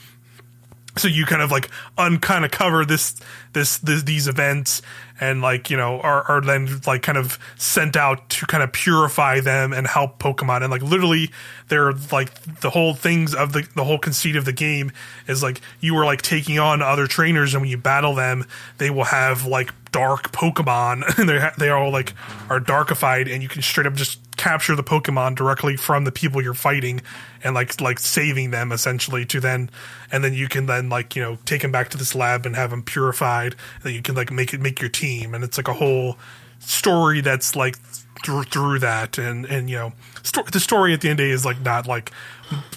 So 0.96 1.08
you 1.08 1.26
kind 1.26 1.42
of 1.42 1.50
like 1.50 1.70
un 1.98 2.18
kind 2.18 2.44
of 2.44 2.50
cover 2.50 2.84
this, 2.84 3.16
this 3.52 3.78
this 3.78 4.04
these 4.04 4.28
events 4.28 4.80
and 5.20 5.40
like 5.40 5.70
you 5.70 5.76
know 5.76 6.00
are, 6.00 6.22
are 6.24 6.40
then 6.40 6.80
like 6.86 7.02
kind 7.02 7.18
of 7.18 7.38
sent 7.56 7.96
out 7.96 8.28
to 8.30 8.46
kind 8.46 8.62
of 8.62 8.72
purify 8.72 9.40
them 9.40 9.72
and 9.72 9.86
help 9.86 10.18
pokemon. 10.18 10.62
And 10.62 10.70
like 10.70 10.82
literally 10.82 11.30
they're 11.68 11.92
like 12.12 12.60
the 12.60 12.70
whole 12.70 12.94
things 12.94 13.34
of 13.34 13.52
the 13.52 13.66
the 13.74 13.84
whole 13.84 13.98
conceit 13.98 14.36
of 14.36 14.44
the 14.44 14.52
game 14.52 14.92
is 15.26 15.42
like 15.42 15.60
you 15.80 15.96
are 15.96 16.04
like 16.04 16.22
taking 16.22 16.58
on 16.58 16.82
other 16.82 17.06
trainers 17.06 17.54
and 17.54 17.62
when 17.62 17.70
you 17.70 17.78
battle 17.78 18.14
them 18.14 18.44
they 18.78 18.90
will 18.90 19.04
have 19.04 19.46
like 19.46 19.72
dark 19.92 20.32
pokemon. 20.32 21.04
And 21.18 21.28
they 21.28 21.48
they 21.58 21.70
all 21.70 21.90
like 21.90 22.12
are 22.50 22.60
darkified 22.60 23.32
and 23.32 23.42
you 23.42 23.48
can 23.48 23.62
straight 23.62 23.86
up 23.86 23.94
just 23.94 24.18
capture 24.36 24.74
the 24.74 24.82
pokemon 24.82 25.34
directly 25.34 25.76
from 25.76 26.04
the 26.04 26.12
people 26.12 26.42
you're 26.42 26.54
fighting 26.54 27.00
and 27.42 27.54
like 27.54 27.80
like 27.80 27.98
saving 27.98 28.50
them 28.50 28.72
essentially 28.72 29.24
to 29.24 29.40
then 29.40 29.70
and 30.10 30.24
then 30.24 30.34
you 30.34 30.48
can 30.48 30.66
then 30.66 30.88
like 30.88 31.14
you 31.14 31.22
know 31.22 31.38
take 31.44 31.62
them 31.62 31.70
back 31.70 31.88
to 31.90 31.96
this 31.96 32.14
lab 32.14 32.44
and 32.46 32.56
have 32.56 32.70
them 32.70 32.82
purified 32.82 33.54
then 33.82 33.94
you 33.94 34.02
can 34.02 34.14
like 34.14 34.30
make 34.30 34.52
it 34.52 34.60
make 34.60 34.80
your 34.80 34.90
team. 34.90 35.34
And 35.34 35.44
it's 35.44 35.56
like 35.56 35.68
a 35.68 35.74
whole 35.74 36.16
story 36.58 37.20
that's 37.20 37.54
like 37.54 37.76
through, 38.24 38.44
through 38.44 38.78
that. 38.80 39.18
And 39.18 39.44
and 39.46 39.70
you 39.70 39.76
know 39.76 39.92
sto- 40.22 40.44
the 40.44 40.60
story 40.60 40.92
at 40.92 41.00
the 41.00 41.10
end 41.10 41.20
of 41.20 41.24
the 41.24 41.30
day 41.30 41.34
is 41.34 41.44
like 41.44 41.60
not 41.60 41.86
like 41.86 42.10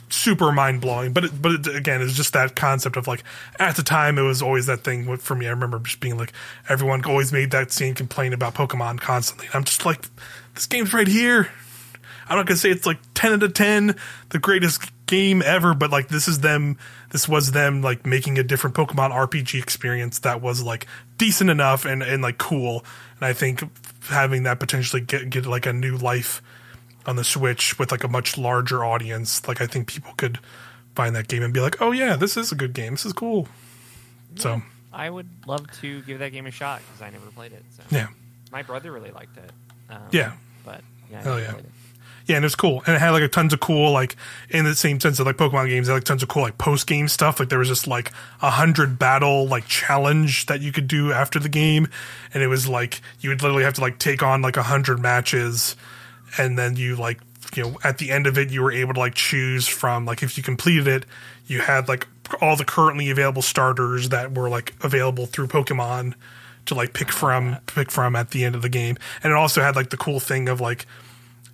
super 0.10 0.53
mind 0.53 0.80
blowing 0.80 1.12
but 1.12 1.26
it, 1.26 1.41
but 1.41 1.51
it, 1.51 1.76
again 1.76 2.01
it's 2.01 2.14
just 2.14 2.32
that 2.32 2.55
concept 2.55 2.95
of 2.95 3.08
like 3.08 3.24
at 3.60 3.76
the 3.76 3.84
time 3.84 4.18
it 4.18 4.22
was 4.22 4.41
always 4.41 4.66
that 4.66 4.82
thing 4.82 5.18
for 5.18 5.36
me 5.36 5.45
I 5.45 5.49
remember 5.49 5.78
just 5.80 5.99
being 5.99 6.18
like 6.18 6.32
everyone 6.70 7.03
always 7.03 7.34
made 7.34 7.51
that 7.51 7.72
same 7.72 7.93
complaint 7.93 8.34
about 8.34 8.55
Pokemon 8.55 9.01
constantly. 9.01 9.47
And 9.47 9.55
I'm 9.55 9.64
just 9.66 9.86
like 9.86 10.05
this 10.58 10.66
game's 10.66 10.93
right 10.93 11.08
here 11.08 11.49
I'm 12.30 12.38
not 12.38 12.45
gonna 12.45 12.58
say 12.58 12.70
it's 12.70 12.86
like 12.86 12.99
ten 13.14 13.34
out 13.34 13.43
of 13.43 13.53
ten, 13.53 13.95
the 14.30 14.39
greatest 14.39 14.91
game 15.05 15.41
ever, 15.41 15.74
but 15.74 15.91
like 15.91 16.10
this 16.10 16.28
is 16.28 16.39
them. 16.39 16.78
This 17.12 17.28
was 17.28 17.51
them 17.51 17.82
like 17.82 18.05
making 18.05 18.38
a 18.38 18.43
different 18.43 18.76
Pokemon 18.76 19.12
RPG 19.12 19.62
experience 19.62 20.20
that 20.20 20.41
was 20.41 20.62
like 20.62 20.88
decent 21.18 21.49
enough 21.49 21.86
and 21.86 22.03
and 22.03 22.22
like 22.22 22.38
cool. 22.38 22.84
And 23.20 23.26
I 23.26 23.34
think 23.34 23.64
having 24.10 24.43
that 24.43 24.60
potentially 24.60 25.01
get 25.01 25.30
get 25.30 25.45
like 25.45 25.66
a 25.66 25.74
new 25.74 25.95
life 25.95 26.41
on 27.05 27.16
the 27.16 27.24
Switch 27.24 27.80
with 27.80 27.91
like 27.91 28.03
a 28.03 28.10
much 28.10 28.38
larger 28.38 28.84
audience, 28.84 29.47
like 29.47 29.62
I 29.62 29.68
think 29.68 29.88
people 29.88 30.12
could 30.18 30.39
find 30.95 31.16
that 31.16 31.28
game 31.28 31.43
and 31.43 31.53
be 31.53 31.62
like, 31.62 31.82
oh 31.82 31.91
yeah, 31.91 32.18
this 32.18 32.36
is 32.36 32.51
a 32.51 32.55
good 32.55 32.74
game. 32.74 32.93
This 32.93 33.05
is 33.05 33.14
cool. 33.14 33.47
So 34.36 34.62
I 34.91 35.10
would 35.10 35.30
love 35.45 35.72
to 35.80 36.01
give 36.01 36.20
that 36.20 36.34
game 36.34 36.45
a 36.45 36.51
shot 36.51 36.82
because 36.86 37.01
I 37.01 37.10
never 37.10 37.28
played 37.28 37.53
it. 37.53 37.64
So. 37.78 37.84
yeah, 37.89 38.08
My 38.51 38.64
brother 38.64 38.91
really 38.91 39.12
liked 39.12 39.38
it. 39.38 39.51
Um, 39.89 39.99
Yeah. 40.12 40.34
But 40.68 40.82
yeah, 41.09 41.22
oh, 41.26 41.38
never 41.38 41.41
yeah. 41.41 41.55
it. 41.55 41.65
Yeah, 42.26 42.36
and 42.36 42.43
it 42.43 42.47
was 42.47 42.55
cool, 42.55 42.84
and 42.86 42.93
it 42.93 42.99
had 42.99 43.11
like 43.11 43.24
a 43.24 43.30
tons 43.30 43.53
of 43.53 43.61
cool, 43.61 43.93
like 43.93 44.18
in 44.49 44.65
the 44.65 44.76
same 44.76 44.99
sense 44.99 45.18
of 45.18 45.26
like 45.26 45.38
Pokemon 45.38 45.70
games, 45.70 45.88
had 45.88 45.93
like 45.93 46.03
tons 46.03 46.22
of 46.22 46.28
cool 46.28 46.41
like 46.41 46.57
post 46.57 46.86
game 46.86 47.07
stuff. 47.07 47.39
Like 47.39 47.47
there 47.47 47.59
was 47.59 47.70
just 47.70 47.88
like 47.88 48.11
a 48.41 48.49
hundred 48.49 48.99
battle 48.99 49.47
like 49.47 49.65
challenge 49.68 50.45
that 50.47 50.59
you 50.59 50.74
could 50.74 50.89
do 50.89 51.13
after 51.13 51.39
the 51.39 51.47
game, 51.47 51.88
and 52.34 52.43
it 52.43 52.47
was 52.47 52.68
like 52.68 52.99
you 53.22 53.30
would 53.30 53.41
literally 53.41 53.63
have 53.63 53.76
to 53.76 53.82
like 53.82 53.97
take 53.97 54.22
on 54.22 54.41
like 54.41 54.57
a 54.57 54.63
hundred 54.63 54.99
matches, 54.99 55.78
and 56.38 56.59
then 56.59 56.76
you 56.76 56.97
like 56.97 57.22
you 57.55 57.63
know 57.63 57.78
at 57.86 57.97
the 57.97 58.11
end 58.11 58.28
of 58.28 58.38
it 58.38 58.51
you 58.51 58.61
were 58.61 58.74
able 58.74 58.93
to 58.93 58.99
like 58.99 59.15
choose 59.15 59.65
from 59.65 60.05
like 60.05 60.22
if 60.22 60.36
you 60.36 60.43
completed 60.43 60.86
it, 60.86 61.05
you 61.45 61.61
had 61.61 61.88
like 61.88 62.07
all 62.41 62.57
the 62.57 62.65
currently 62.65 63.09
available 63.09 63.41
starters 63.41 64.09
that 64.09 64.36
were 64.36 64.49
like 64.49 64.74
available 64.84 65.28
through 65.28 65.47
Pokemon 65.47 66.13
to 66.68 66.76
like 66.76 66.93
pick 66.93 67.11
from 67.11 67.57
pick 67.65 67.91
from 67.91 68.15
at 68.15 68.32
the 68.32 68.43
end 68.43 68.55
of 68.55 68.61
the 68.61 68.70
game, 68.70 68.97
and 69.24 69.32
it 69.32 69.36
also 69.36 69.61
had 69.61 69.76
like 69.76 69.89
the 69.89 69.97
cool 69.97 70.20
thing 70.20 70.49
of 70.49 70.61
like 70.61 70.86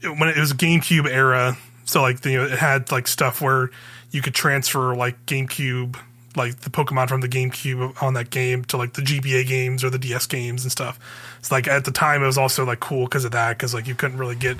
when 0.01 0.29
it 0.29 0.37
was 0.37 0.53
GameCube 0.53 1.07
era, 1.07 1.57
so 1.85 2.01
like 2.01 2.23
you 2.25 2.37
know, 2.37 2.45
it 2.45 2.59
had 2.59 2.91
like 2.91 3.07
stuff 3.07 3.41
where 3.41 3.71
you 4.11 4.21
could 4.21 4.35
transfer 4.35 4.95
like 4.95 5.25
GameCube, 5.25 5.97
like 6.35 6.59
the 6.61 6.69
Pokemon 6.69 7.09
from 7.09 7.21
the 7.21 7.29
GameCube 7.29 8.01
on 8.01 8.13
that 8.13 8.29
game 8.29 8.63
to 8.65 8.77
like 8.77 8.93
the 8.93 9.01
GBA 9.01 9.47
games 9.47 9.83
or 9.83 9.89
the 9.89 9.99
DS 9.99 10.27
games 10.27 10.63
and 10.63 10.71
stuff. 10.71 10.99
It's 11.39 11.51
like 11.51 11.67
at 11.67 11.85
the 11.85 11.91
time 11.91 12.23
it 12.23 12.27
was 12.27 12.37
also 12.37 12.65
like 12.65 12.79
cool 12.79 13.05
because 13.05 13.25
of 13.25 13.31
that 13.31 13.57
because 13.57 13.73
like 13.73 13.87
you 13.87 13.95
couldn't 13.95 14.17
really 14.17 14.35
get 14.35 14.57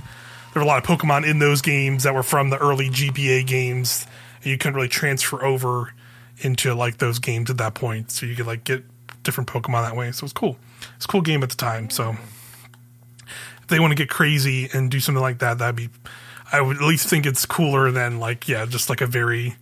there 0.54 0.62
were 0.62 0.66
a 0.66 0.66
lot 0.66 0.78
of 0.78 0.84
Pokemon 0.84 1.28
in 1.28 1.39
those 1.39 1.62
games 1.62 2.04
that 2.04 2.14
were 2.14 2.24
from 2.24 2.49
the 2.49 2.58
early 2.58 2.89
GBA 2.89 3.47
games. 3.47 4.06
And 4.38 4.51
you 4.51 4.58
couldn't 4.58 4.76
really 4.76 4.88
transfer 4.88 5.43
over 5.43 5.93
into 6.39 6.74
like 6.74 6.97
those 6.97 7.20
games 7.20 7.49
at 7.49 7.58
that 7.58 7.74
point, 7.74 8.12
so 8.12 8.26
you 8.26 8.36
could 8.36 8.47
like 8.47 8.64
get 8.64 8.84
different 9.24 9.49
Pokemon 9.49 9.84
that 9.88 9.95
way. 9.95 10.11
So 10.11 10.24
it's 10.26 10.34
cool. 10.34 10.57
It's 10.95 11.05
a 11.05 11.07
cool 11.07 11.21
game 11.21 11.43
at 11.43 11.49
the 11.49 11.55
time. 11.55 11.89
So 11.89 12.11
if 13.21 13.67
they 13.67 13.80
want 13.80 13.91
to 13.91 13.95
get 13.95 14.09
crazy 14.09 14.69
and 14.74 14.91
do 14.91 14.99
something 14.99 15.21
like 15.21 15.39
that, 15.39 15.57
that'd 15.59 15.76
be. 15.76 15.89
I 16.51 16.61
would 16.61 16.78
at 16.78 16.84
least 16.84 17.07
think 17.07 17.26
it's 17.26 17.45
cooler 17.45 17.89
than 17.91 18.19
like 18.19 18.47
yeah, 18.47 18.65
just 18.65 18.89
like 18.89 19.01
a 19.01 19.07
very 19.07 19.55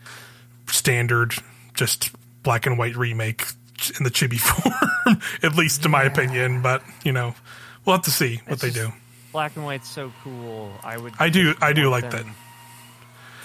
standard, 0.68 1.34
just 1.74 2.12
black 2.44 2.66
and 2.66 2.78
white 2.78 2.96
remake 2.98 3.46
in 3.98 4.04
the 4.04 4.10
chibi 4.12 4.40
form. 5.06 5.22
at 5.42 5.56
least 5.56 5.86
in 5.86 5.92
my 5.92 6.04
opinion, 6.04 6.62
but 6.62 6.84
you 7.04 7.12
know, 7.14 7.34
we'll 7.86 7.96
have 7.96 8.06
to 8.06 8.12
see 8.12 8.38
what 8.46 8.54
It's 8.54 8.62
they 8.62 8.70
do. 8.72 8.92
Black 9.32 9.56
and 9.56 9.64
white's 9.64 9.90
so 9.90 10.12
cool. 10.24 10.72
I 10.84 10.98
would. 10.98 11.14
I 11.18 11.30
do- 11.30 11.56
I 11.62 11.72
do 11.74 11.90
like 11.90 12.12
that. 12.12 12.26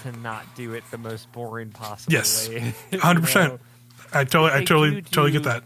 To 0.03 0.13
not 0.13 0.45
do 0.57 0.75
it 0.75 0.83
the 0.91 0.99
most 0.99 1.31
boring 1.33 1.71
possible 1.71 2.13
Yes. 2.13 2.49
Hundred 2.95 3.23
percent. 3.23 3.61
I 4.13 4.25
totally, 4.25 4.53
I 4.53 4.65
totally, 4.65 5.03
totally 5.03 5.31
get 5.33 5.45
that. 5.45 5.65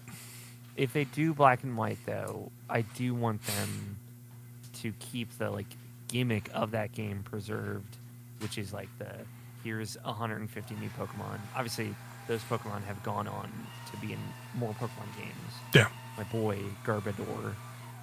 If 0.81 0.95
they 0.95 1.05
do 1.05 1.35
black 1.35 1.63
and 1.63 1.77
white 1.77 1.99
though, 2.07 2.51
I 2.69 2.81
do 2.83 3.15
want 3.15 3.43
them 3.45 3.99
to 4.81 4.93
keep 4.99 5.37
the 5.37 5.51
like 5.51 5.67
gimmick 6.09 6.49
of 6.55 6.71
that 6.71 6.93
game 6.93 7.23
preserved, 7.23 7.99
which 8.39 8.57
is 8.57 8.73
like 8.73 8.89
the 8.99 9.13
here's 9.63 9.97
150 10.05 10.75
new 10.77 10.89
Pokemon. 10.99 11.39
Obviously, 11.55 11.95
those 12.29 12.41
Pokemon 12.45 12.83
have 12.85 13.03
gone 13.03 13.29
on 13.29 13.51
to 13.91 13.97
be 13.99 14.15
in 14.15 14.19
more 14.55 14.73
Pokemon 14.73 15.15
games. 15.19 15.53
Yeah, 15.75 15.89
My 16.17 16.25
boy 16.25 16.59
Garbodor, 16.87 17.53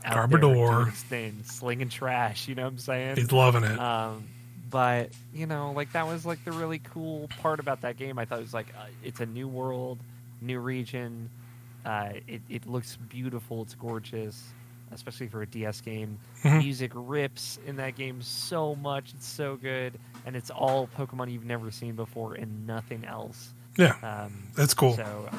out 0.06 0.30
Garbodor. 0.30 0.92
thing, 0.92 1.42
slinging 1.46 1.90
trash. 1.90 2.48
You 2.48 2.54
know 2.54 2.64
what 2.66 2.74
I'm 2.74 2.78
saying? 2.78 3.16
he's 3.16 3.32
loving 3.32 3.64
it. 3.64 3.80
Um, 3.80 4.28
but 4.70 5.10
you 5.34 5.48
know, 5.48 5.72
like 5.72 5.94
that 5.94 6.06
was 6.06 6.28
like 6.28 6.46
the 6.46 6.52
really 6.52 6.78
cool 6.80 7.28
part 7.42 7.60
about 7.60 7.82
that 7.82 7.98
game. 7.98 8.20
I 8.20 8.26
thought 8.26 8.38
it 8.38 8.44
was 8.44 8.54
like 8.54 8.68
uh, 8.78 8.86
it's 9.04 9.20
a 9.20 9.26
new 9.26 9.48
world, 9.48 9.98
new 10.42 10.60
region. 10.60 11.32
Uh, 11.88 12.12
it 12.28 12.42
it 12.50 12.66
looks 12.68 12.98
beautiful. 13.10 13.62
It's 13.62 13.74
gorgeous, 13.74 14.44
especially 14.92 15.28
for 15.28 15.42
a 15.42 15.48
DS 15.48 15.80
game. 15.82 16.20
Mhm. 16.44 16.60
Music 16.60 16.92
rips 16.94 17.58
in 17.66 17.78
that 17.78 17.96
game 17.96 18.22
so 18.22 18.76
much. 18.76 19.14
It's 19.14 19.26
so 19.26 19.56
good, 19.56 19.98
and 20.26 20.36
it's 20.36 20.50
all 20.50 20.88
Pokemon 20.98 21.32
you've 21.32 21.46
never 21.46 21.72
seen 21.72 21.96
before 21.96 22.34
and 22.36 22.68
nothing 22.68 23.06
else. 23.06 23.54
yeah, 23.78 23.94
Um, 24.04 24.34
that's 24.56 24.74
cool. 24.74 24.96
so 24.96 25.30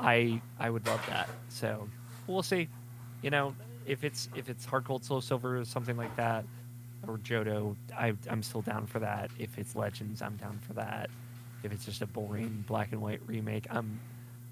I 0.00 0.40
I 0.58 0.70
would 0.70 0.86
love 0.86 1.04
that. 1.08 1.28
So 1.50 1.86
we'll 2.26 2.42
see. 2.42 2.68
You 3.22 3.28
know, 3.30 3.54
if 3.86 4.04
it's 4.04 4.28
if 4.34 4.48
it's 4.48 4.64
Heart 4.64 4.84
Gold 4.84 5.04
Soul 5.04 5.20
Silver 5.20 5.58
or 5.58 5.64
something 5.66 5.96
like 5.98 6.14
that, 6.16 6.44
or 7.06 7.18
Johto, 7.18 7.76
I 7.94 8.14
I'm 8.30 8.42
still 8.42 8.62
down 8.62 8.86
for 8.86 9.00
that. 9.00 9.30
If 9.38 9.58
it's 9.58 9.76
Legends, 9.76 10.22
I'm 10.22 10.36
down 10.36 10.58
for 10.66 10.72
that. 10.74 11.10
If 11.62 11.72
it's 11.72 11.84
just 11.84 12.00
a 12.00 12.06
boring 12.06 12.64
black 12.66 12.92
and 12.92 13.02
white 13.02 13.20
remake, 13.26 13.66
I'm 13.70 14.00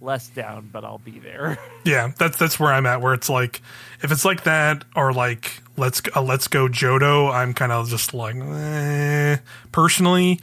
less 0.03 0.29
down, 0.29 0.69
but 0.73 0.85
I'll 0.85 0.99
be 0.99 1.19
there. 1.19 1.59
Yeah, 1.85 2.13
that's 2.17 2.37
that's 2.37 2.61
where 2.61 2.73
I'm 2.73 2.87
at. 2.87 3.01
Where 3.01 3.13
it's 3.13 3.29
like, 3.29 3.61
if 4.03 4.13
it's 4.13 4.25
like 4.25 4.45
that, 4.45 4.85
or 4.95 5.13
like 5.13 5.61
let's 5.77 6.01
uh, 6.15 6.23
let's 6.23 6.47
go 6.47 6.69
Johto, 6.69 7.33
I'm 7.35 7.55
kind 7.55 7.73
of 7.73 7.89
just 7.89 8.15
like 8.15 8.37
eh, 8.37 9.39
personally. 9.73 10.39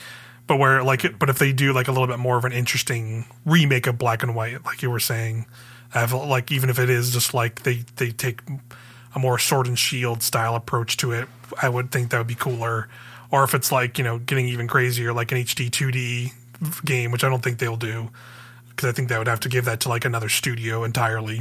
But 0.48 0.58
where 0.60 0.84
like, 0.84 1.18
but 1.18 1.30
if 1.30 1.40
they 1.40 1.54
do 1.54 1.72
like 1.72 1.88
a 1.88 1.94
little 1.94 2.08
bit 2.08 2.20
more 2.20 2.36
of 2.36 2.44
an 2.44 2.52
interesting 2.52 3.24
remake 3.46 3.88
of 3.88 3.98
Black 3.98 4.22
and 4.22 4.36
White, 4.36 4.66
like 4.66 4.82
you 4.82 4.92
were 4.92 5.00
saying, 5.00 5.46
I 5.94 6.02
have 6.02 6.12
like 6.12 6.52
even 6.52 6.70
if 6.70 6.78
it 6.78 6.90
is 6.90 7.12
just 7.12 7.34
like 7.34 7.64
they 7.64 7.86
they 7.96 8.12
take 8.12 8.42
a 9.16 9.20
more 9.20 9.40
Sword 9.40 9.68
and 9.68 9.80
Shield 9.80 10.22
style 10.22 10.56
approach 10.56 10.98
to 10.98 11.14
it, 11.14 11.30
I 11.62 11.70
would 11.70 11.90
think 11.90 12.10
that 12.10 12.18
would 12.18 12.28
be 12.28 12.36
cooler. 12.36 12.90
Or 13.32 13.46
if 13.46 13.54
it's 13.54 13.72
like 13.72 13.98
you 13.98 14.04
know 14.04 14.20
getting 14.20 14.50
even 14.50 14.68
crazier, 14.68 15.14
like 15.14 15.32
an 15.32 15.38
HD 15.38 15.70
2D 15.70 16.34
game, 16.84 17.12
which 17.12 17.24
I 17.24 17.30
don't 17.30 17.42
think 17.42 17.60
they'll 17.60 17.78
do 17.78 18.10
because 18.80 18.94
I 18.94 18.96
think 18.96 19.10
that 19.10 19.18
would 19.18 19.28
have 19.28 19.42
to 19.42 19.50
give 19.50 19.66
that 19.66 19.82
to 19.82 19.90
like 19.90 20.06
another 20.06 20.30
studio 20.30 20.86
entirely. 20.86 21.40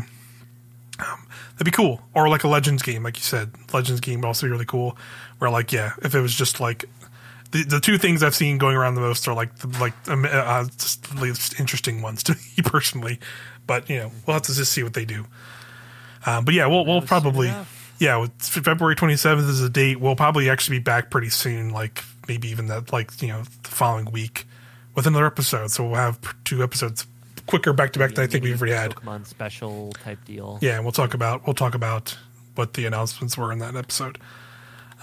Um, 0.99 1.29
that'd 1.53 1.65
be 1.65 1.71
cool, 1.71 2.03
or 2.13 2.29
like 2.29 2.43
a 2.43 2.49
Legends 2.49 2.83
game, 2.83 3.05
like 3.05 3.17
you 3.17 3.23
said. 3.23 3.53
Legends 3.73 4.01
game 4.01 4.21
would 4.21 4.27
also 4.27 4.47
be 4.47 4.51
really 4.51 4.65
cool. 4.65 4.99
Where 5.39 5.49
like 5.49 5.71
yeah, 5.71 5.93
if 6.03 6.17
it 6.17 6.21
was 6.21 6.35
just 6.35 6.59
like 6.59 6.87
the 7.53 7.63
the 7.63 7.79
two 7.79 7.97
things 7.97 8.25
I've 8.25 8.35
seen 8.35 8.59
going 8.59 8.75
around 8.75 8.97
the 8.97 9.03
most 9.03 9.29
are 9.29 9.35
like 9.35 9.57
the, 9.59 9.69
like 9.79 9.93
um, 10.09 10.27
uh, 10.29 10.65
just 10.65 11.15
the 11.15 11.21
least 11.21 11.61
interesting 11.61 12.03
ones 12.03 12.23
to 12.25 12.33
me 12.33 12.65
personally. 12.65 13.21
But 13.69 13.89
you 13.89 13.99
know 13.99 14.11
we'll 14.27 14.35
have 14.35 14.43
to 14.43 14.53
just 14.53 14.73
see 14.73 14.83
what 14.83 14.95
they 14.95 15.05
do. 15.05 15.25
Um, 16.27 16.45
but 16.45 16.55
yeah, 16.55 16.67
we'll 16.67 16.85
we'll 16.85 17.03
probably 17.03 17.53
yeah 18.01 18.27
February 18.39 18.97
twenty 18.97 19.15
seventh 19.15 19.49
is 19.49 19.61
the 19.61 19.71
date. 19.71 20.01
We'll 20.01 20.17
probably 20.17 20.51
actually 20.51 20.79
be 20.79 20.83
back 20.83 21.09
pretty 21.09 21.31
soon, 21.31 21.71
like 21.71 22.03
maybe 22.27 22.49
even 22.49 22.67
that 22.67 22.93
like 22.93 23.23
you 23.23 23.29
know 23.29 23.45
the 23.63 23.69
following 23.69 24.11
week 24.11 24.45
with 24.97 25.07
another 25.07 25.27
episode. 25.27 25.71
So 25.71 25.87
we'll 25.87 25.95
have 25.95 26.19
two 26.43 26.65
episodes 26.65 27.07
quicker 27.49 27.73
back 27.73 27.93
to 27.95 27.99
back 27.99 28.15
than 28.15 28.25
I 28.25 28.27
think 28.29 28.45
we've 28.45 28.61
already 28.61 28.77
had. 28.77 28.95
Pokemon 28.95 29.27
special 29.27 29.91
type 30.05 30.25
deal. 30.25 30.59
Yeah, 30.61 30.77
and 30.77 30.85
we'll 30.85 30.93
talk 30.93 31.15
about 31.15 31.47
we'll 31.47 31.55
talk 31.55 31.75
about 31.75 32.17
what 32.55 32.75
the 32.75 32.87
announcements 32.87 33.37
were 33.37 33.51
in 33.51 33.59
that 33.59 33.75
episode. 33.75 34.19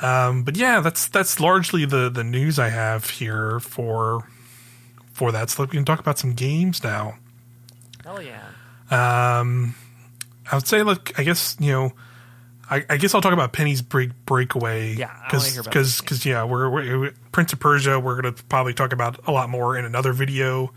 Um, 0.02 0.44
but 0.44 0.56
yeah, 0.56 0.80
that's 0.80 1.08
that's 1.10 1.40
largely 1.40 1.86
the 1.86 2.10
the 2.10 2.24
news 2.24 2.60
I 2.60 2.70
have 2.70 3.10
here 3.10 3.60
for 3.60 4.30
for 5.12 5.32
that. 5.32 5.50
So 5.50 5.64
we 5.64 5.70
can 5.70 5.86
talk 5.86 6.00
about 6.00 6.20
some 6.20 6.34
games 6.34 6.84
now. 6.84 7.18
Hell 8.04 8.22
yeah. 8.22 8.42
Um, 8.92 9.74
I 10.52 10.56
would 10.56 10.68
say, 10.68 10.84
like, 10.84 11.18
I 11.20 11.24
guess 11.24 11.58
you 11.60 11.72
know, 11.72 11.94
I, 12.70 12.86
I 12.90 12.98
guess 12.98 13.16
I'll 13.16 13.22
talk 13.22 13.34
about 13.34 13.54
Penny's 13.54 13.82
break 13.82 14.12
breakaway. 14.26 14.94
Yeah, 14.94 15.12
because 15.26 15.58
because 15.58 16.02
because 16.02 16.26
yeah, 16.26 16.44
we're, 16.44 16.70
we're 16.70 17.14
Prince 17.32 17.54
of 17.54 17.60
Persia. 17.60 18.00
We're 18.00 18.22
gonna 18.22 18.36
probably 18.50 18.74
talk 18.74 18.94
about 18.94 19.20
a 19.28 19.32
lot 19.32 19.50
more 19.50 19.78
in 19.78 19.86
another 19.86 20.14
video 20.14 20.72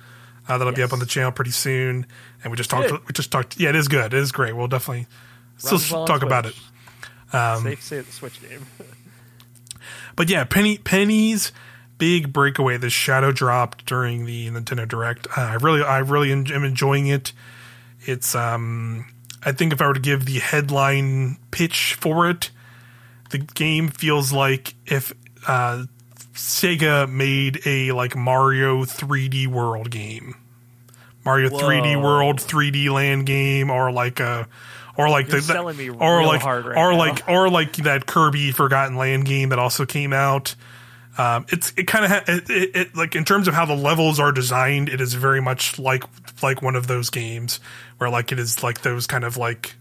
uh, 0.49 0.59
that'll 0.59 0.73
be 0.73 0.83
up 0.83 0.93
on 0.93 0.99
the 0.99 1.07
channel 1.07 1.31
pretty 1.33 1.51
soon. 1.51 2.07
And 2.43 2.51
we 2.51 2.57
just 2.57 2.71
talked. 2.71 2.89
Good. 2.89 3.01
We 3.07 3.13
just 3.13 3.31
talked. 3.31 3.61
Yeah, 3.61 3.69
it 3.71 3.77
is 3.77 3.89
good. 3.89 4.15
It 4.15 4.19
is 4.19 4.33
great. 4.33 4.57
We'll 4.57 4.69
definitely 4.69 5.07
still 5.59 5.73
Runs 5.73 5.93
well 5.93 6.07
talk 6.07 6.23
about 6.23 6.47
it. 6.47 6.55
Um, 7.33 7.63
Safe 7.63 7.83
say 7.83 8.01
the 8.01 8.13
Switch 8.13 8.41
game. 8.49 8.67
But 10.17 10.29
yeah, 10.29 10.43
Penny 10.43 10.79
Penny's 10.79 11.53
big 11.99 12.33
breakaway, 12.33 12.77
the 12.77 12.91
shadow 12.91 13.33
dropped 13.33 13.85
during 13.87 14.25
the 14.25 14.51
Nintendo 14.51 14.87
Direct. 14.89 15.27
Uh, 15.37 15.43
I 15.43 15.55
really, 15.55 15.83
I 15.83 15.99
really 15.99 16.33
en- 16.33 16.51
am 16.51 16.65
enjoying 16.65 17.09
it. 17.09 17.33
It's, 18.01 18.35
um, 18.35 19.07
I 19.45 19.53
think 19.53 19.73
if 19.73 19.83
I 19.83 19.87
were 19.87 19.95
to 19.95 20.01
give 20.01 20.25
the 20.25 20.39
headline 20.39 21.39
pitch 21.51 21.95
for 22.01 22.29
it, 22.31 22.51
the 23.31 23.39
game 23.39 23.89
feels 23.89 24.33
like 24.33 24.75
if 24.87 25.13
uh, 25.47 25.85
Sega 26.39 27.11
made 27.11 27.61
a 27.67 27.91
like 27.91 28.15
Mario 28.15 28.85
3D 28.85 29.49
World 29.49 29.91
game, 29.91 30.37
Mario 31.25 31.49
3D 31.51 32.01
World 32.01 32.39
3D 32.39 32.91
Land 32.91 33.27
game, 33.27 33.71
or 33.71 33.91
like 33.91 34.21
a, 34.21 34.47
or 34.97 35.11
like 35.11 35.27
You're 35.27 35.41
the, 35.41 35.47
selling 35.47 35.77
me 35.77 35.91
or 35.91 36.19
real 36.19 36.29
like 36.29 36.41
hard 36.41 36.65
right 36.65 36.77
or 36.79 36.93
now. 36.93 36.99
like 36.99 37.29
or 37.29 37.51
like 37.51 37.73
that 37.79 38.07
Kirby 38.07 38.53
Forgotten 38.53 38.97
Land 38.97 39.25
game 39.25 39.49
that 39.49 39.59
also 39.59 39.85
came 39.85 40.13
out. 40.13 40.55
Um, 41.19 41.45
it's 41.49 41.73
it 41.77 41.89
kind 41.89 42.05
of 42.05 42.11
ha- 42.13 42.25
it, 42.29 42.49
it, 42.49 42.77
it 42.77 42.97
like 42.97 43.17
in 43.17 43.25
terms 43.25 43.49
of 43.49 43.55
how 43.55 43.67
the 43.67 43.75
levels 43.75 44.21
are 44.21 44.31
designed, 44.31 44.89
it 44.89 45.01
is 45.01 45.15
very 45.15 45.43
much 45.43 45.77
like 45.77 46.05
like 46.41 46.63
one 46.63 46.77
of 46.77 46.87
those 46.87 47.11
games 47.11 47.59
where 47.99 48.09
like 48.11 48.31
it 48.31 48.39
is 48.39 48.63
like 48.63 48.83
those 48.83 49.09
kind 49.09 49.25
of 49.25 49.37
like 49.37 49.75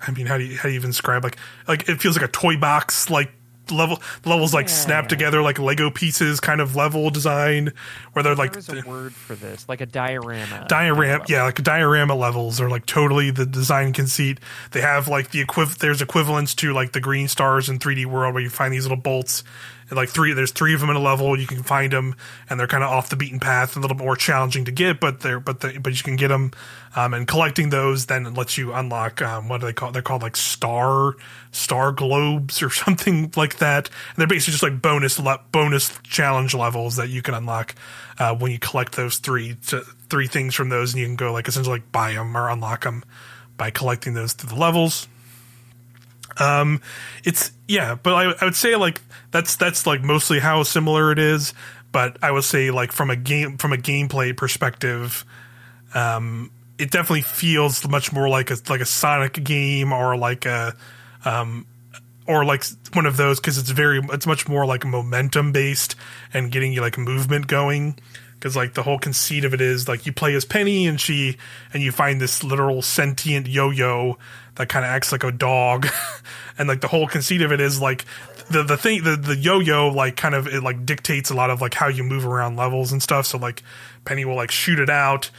I 0.00 0.12
mean 0.12 0.26
how 0.26 0.38
do 0.38 0.44
you 0.44 0.56
how 0.56 0.62
do 0.64 0.68
you 0.68 0.76
even 0.76 0.90
describe 0.90 1.24
like 1.24 1.38
like 1.66 1.88
it 1.88 2.00
feels 2.00 2.16
like 2.16 2.24
a 2.24 2.30
toy 2.30 2.56
box 2.56 3.10
like 3.10 3.32
level 3.70 4.00
levels 4.24 4.52
like 4.52 4.68
snap 4.68 5.08
together 5.08 5.42
like 5.42 5.58
Lego 5.58 5.90
pieces 5.90 6.40
kind 6.40 6.60
of 6.60 6.76
level 6.76 7.10
design 7.10 7.72
where 8.12 8.22
they're 8.22 8.34
like 8.34 8.52
There's 8.52 8.68
a 8.68 8.82
word 8.86 9.14
for 9.14 9.34
this, 9.34 9.68
like 9.68 9.80
a 9.80 9.86
diorama. 9.86 10.66
diorama 10.68 11.24
yeah 11.28 11.44
like 11.44 11.62
diorama 11.62 12.14
levels 12.14 12.60
are 12.60 12.68
like 12.68 12.86
totally 12.86 13.30
the 13.30 13.46
design 13.46 13.92
conceit 13.92 14.38
they 14.72 14.80
have 14.80 15.08
like 15.08 15.30
the 15.30 15.44
equiv 15.44 15.78
there's 15.78 16.02
equivalents 16.02 16.54
to 16.56 16.72
like 16.72 16.92
the 16.92 17.00
green 17.00 17.28
stars 17.28 17.68
in 17.68 17.78
3d 17.78 18.06
world 18.06 18.34
where 18.34 18.42
you 18.42 18.50
find 18.50 18.72
these 18.72 18.84
little 18.84 18.96
bolts 18.96 19.44
and 19.90 19.96
like 19.96 20.08
three 20.08 20.32
there's 20.32 20.52
three 20.52 20.74
of 20.74 20.80
them 20.80 20.90
in 20.90 20.96
a 20.96 21.00
level. 21.00 21.38
You 21.38 21.46
can 21.46 21.62
find 21.62 21.92
them 21.92 22.14
and 22.48 22.58
they're 22.58 22.66
kind 22.66 22.84
of 22.84 22.90
off 22.90 23.08
the 23.08 23.16
beaten 23.16 23.40
path 23.40 23.76
a 23.76 23.80
little 23.80 23.96
more 23.96 24.16
challenging 24.16 24.64
to 24.64 24.72
get 24.72 25.00
but 25.00 25.20
they're 25.20 25.40
but 25.40 25.60
they, 25.60 25.78
but 25.78 25.96
you 25.96 26.02
can 26.02 26.16
get 26.16 26.28
them 26.28 26.52
um, 26.96 27.14
and 27.14 27.26
collecting 27.26 27.70
those 27.70 28.06
then 28.06 28.32
lets 28.34 28.56
you 28.56 28.72
unlock 28.72 29.20
um, 29.22 29.48
what 29.48 29.60
do 29.60 29.66
they 29.66 29.72
call 29.72 29.92
they're 29.92 30.02
called 30.02 30.22
like 30.22 30.36
star 30.36 31.14
star 31.54 31.92
globes 31.92 32.62
or 32.62 32.70
something 32.84 33.32
like 33.36 33.58
that. 33.58 33.88
And 33.88 34.16
they're 34.16 34.26
basically 34.26 34.52
just 34.52 34.62
like 34.62 34.82
bonus 34.82 35.18
le- 35.18 35.40
bonus 35.52 35.96
challenge 36.02 36.54
levels 36.54 36.96
that 36.96 37.08
you 37.08 37.22
can 37.22 37.34
unlock 37.34 37.74
uh, 38.18 38.34
when 38.34 38.52
you 38.52 38.58
collect 38.58 38.96
those 38.96 39.18
three 39.18 39.56
to, 39.68 39.80
three 40.08 40.26
things 40.26 40.54
from 40.54 40.68
those 40.68 40.92
and 40.92 41.00
you 41.00 41.06
can 41.06 41.16
go 41.16 41.32
like 41.32 41.48
essentially 41.48 41.76
like 41.76 41.92
buy 41.92 42.12
them 42.12 42.36
or 42.36 42.48
unlock 42.48 42.84
them 42.84 43.04
by 43.56 43.70
collecting 43.70 44.14
those 44.14 44.32
through 44.32 44.50
the 44.50 44.60
levels 44.60 45.08
um, 46.38 46.80
it's 47.24 47.52
yeah, 47.68 47.94
but 47.94 48.14
I, 48.14 48.34
I 48.40 48.44
would 48.44 48.56
say 48.56 48.76
like 48.76 49.00
that's 49.30 49.56
that's 49.56 49.86
like 49.86 50.02
mostly 50.02 50.38
how 50.38 50.62
similar 50.62 51.12
it 51.12 51.18
is. 51.18 51.54
But 51.92 52.16
I 52.22 52.30
would 52.30 52.44
say 52.44 52.70
like 52.70 52.92
from 52.92 53.10
a 53.10 53.16
game 53.16 53.56
from 53.58 53.72
a 53.72 53.76
gameplay 53.76 54.36
perspective, 54.36 55.24
um, 55.94 56.50
it 56.78 56.90
definitely 56.90 57.22
feels 57.22 57.86
much 57.88 58.12
more 58.12 58.28
like 58.28 58.50
a 58.50 58.56
like 58.68 58.80
a 58.80 58.86
Sonic 58.86 59.44
game 59.44 59.92
or 59.92 60.16
like 60.16 60.44
a 60.46 60.74
um, 61.24 61.66
or 62.26 62.44
like 62.44 62.64
one 62.92 63.06
of 63.06 63.16
those 63.16 63.38
because 63.38 63.58
it's 63.58 63.70
very 63.70 64.00
it's 64.12 64.26
much 64.26 64.48
more 64.48 64.66
like 64.66 64.84
momentum 64.84 65.52
based 65.52 65.94
and 66.32 66.50
getting 66.50 66.72
you 66.72 66.80
like 66.80 66.98
movement 66.98 67.46
going 67.46 67.96
because 68.34 68.56
like 68.56 68.74
the 68.74 68.82
whole 68.82 68.98
conceit 68.98 69.44
of 69.44 69.54
it 69.54 69.60
is 69.60 69.88
like 69.88 70.06
you 70.06 70.12
play 70.12 70.34
as 70.34 70.44
Penny 70.44 70.86
and 70.86 71.00
she 71.00 71.36
and 71.72 71.82
you 71.82 71.92
find 71.92 72.20
this 72.20 72.42
literal 72.42 72.82
sentient 72.82 73.46
yo-yo 73.46 74.18
that 74.56 74.68
kind 74.68 74.84
of 74.84 74.90
acts 74.90 75.12
like 75.12 75.24
a 75.24 75.32
dog. 75.32 75.86
And 76.56 76.68
like 76.68 76.80
the 76.80 76.86
whole 76.86 77.08
conceit 77.08 77.42
of 77.42 77.50
it 77.50 77.60
is 77.60 77.80
like 77.80 78.04
the 78.48 78.62
the 78.62 78.76
thing 78.76 79.02
the 79.02 79.16
the 79.16 79.34
yo-yo 79.34 79.88
like 79.88 80.16
kind 80.16 80.36
of 80.36 80.46
it 80.46 80.62
like 80.62 80.86
dictates 80.86 81.30
a 81.30 81.34
lot 81.34 81.50
of 81.50 81.60
like 81.60 81.74
how 81.74 81.88
you 81.88 82.04
move 82.04 82.24
around 82.24 82.54
levels 82.54 82.92
and 82.92 83.02
stuff. 83.02 83.26
So 83.26 83.38
like 83.38 83.64
Penny 84.04 84.24
will 84.24 84.36
like 84.36 84.52
shoot 84.52 84.78
it 84.78 84.88
out 84.88 85.30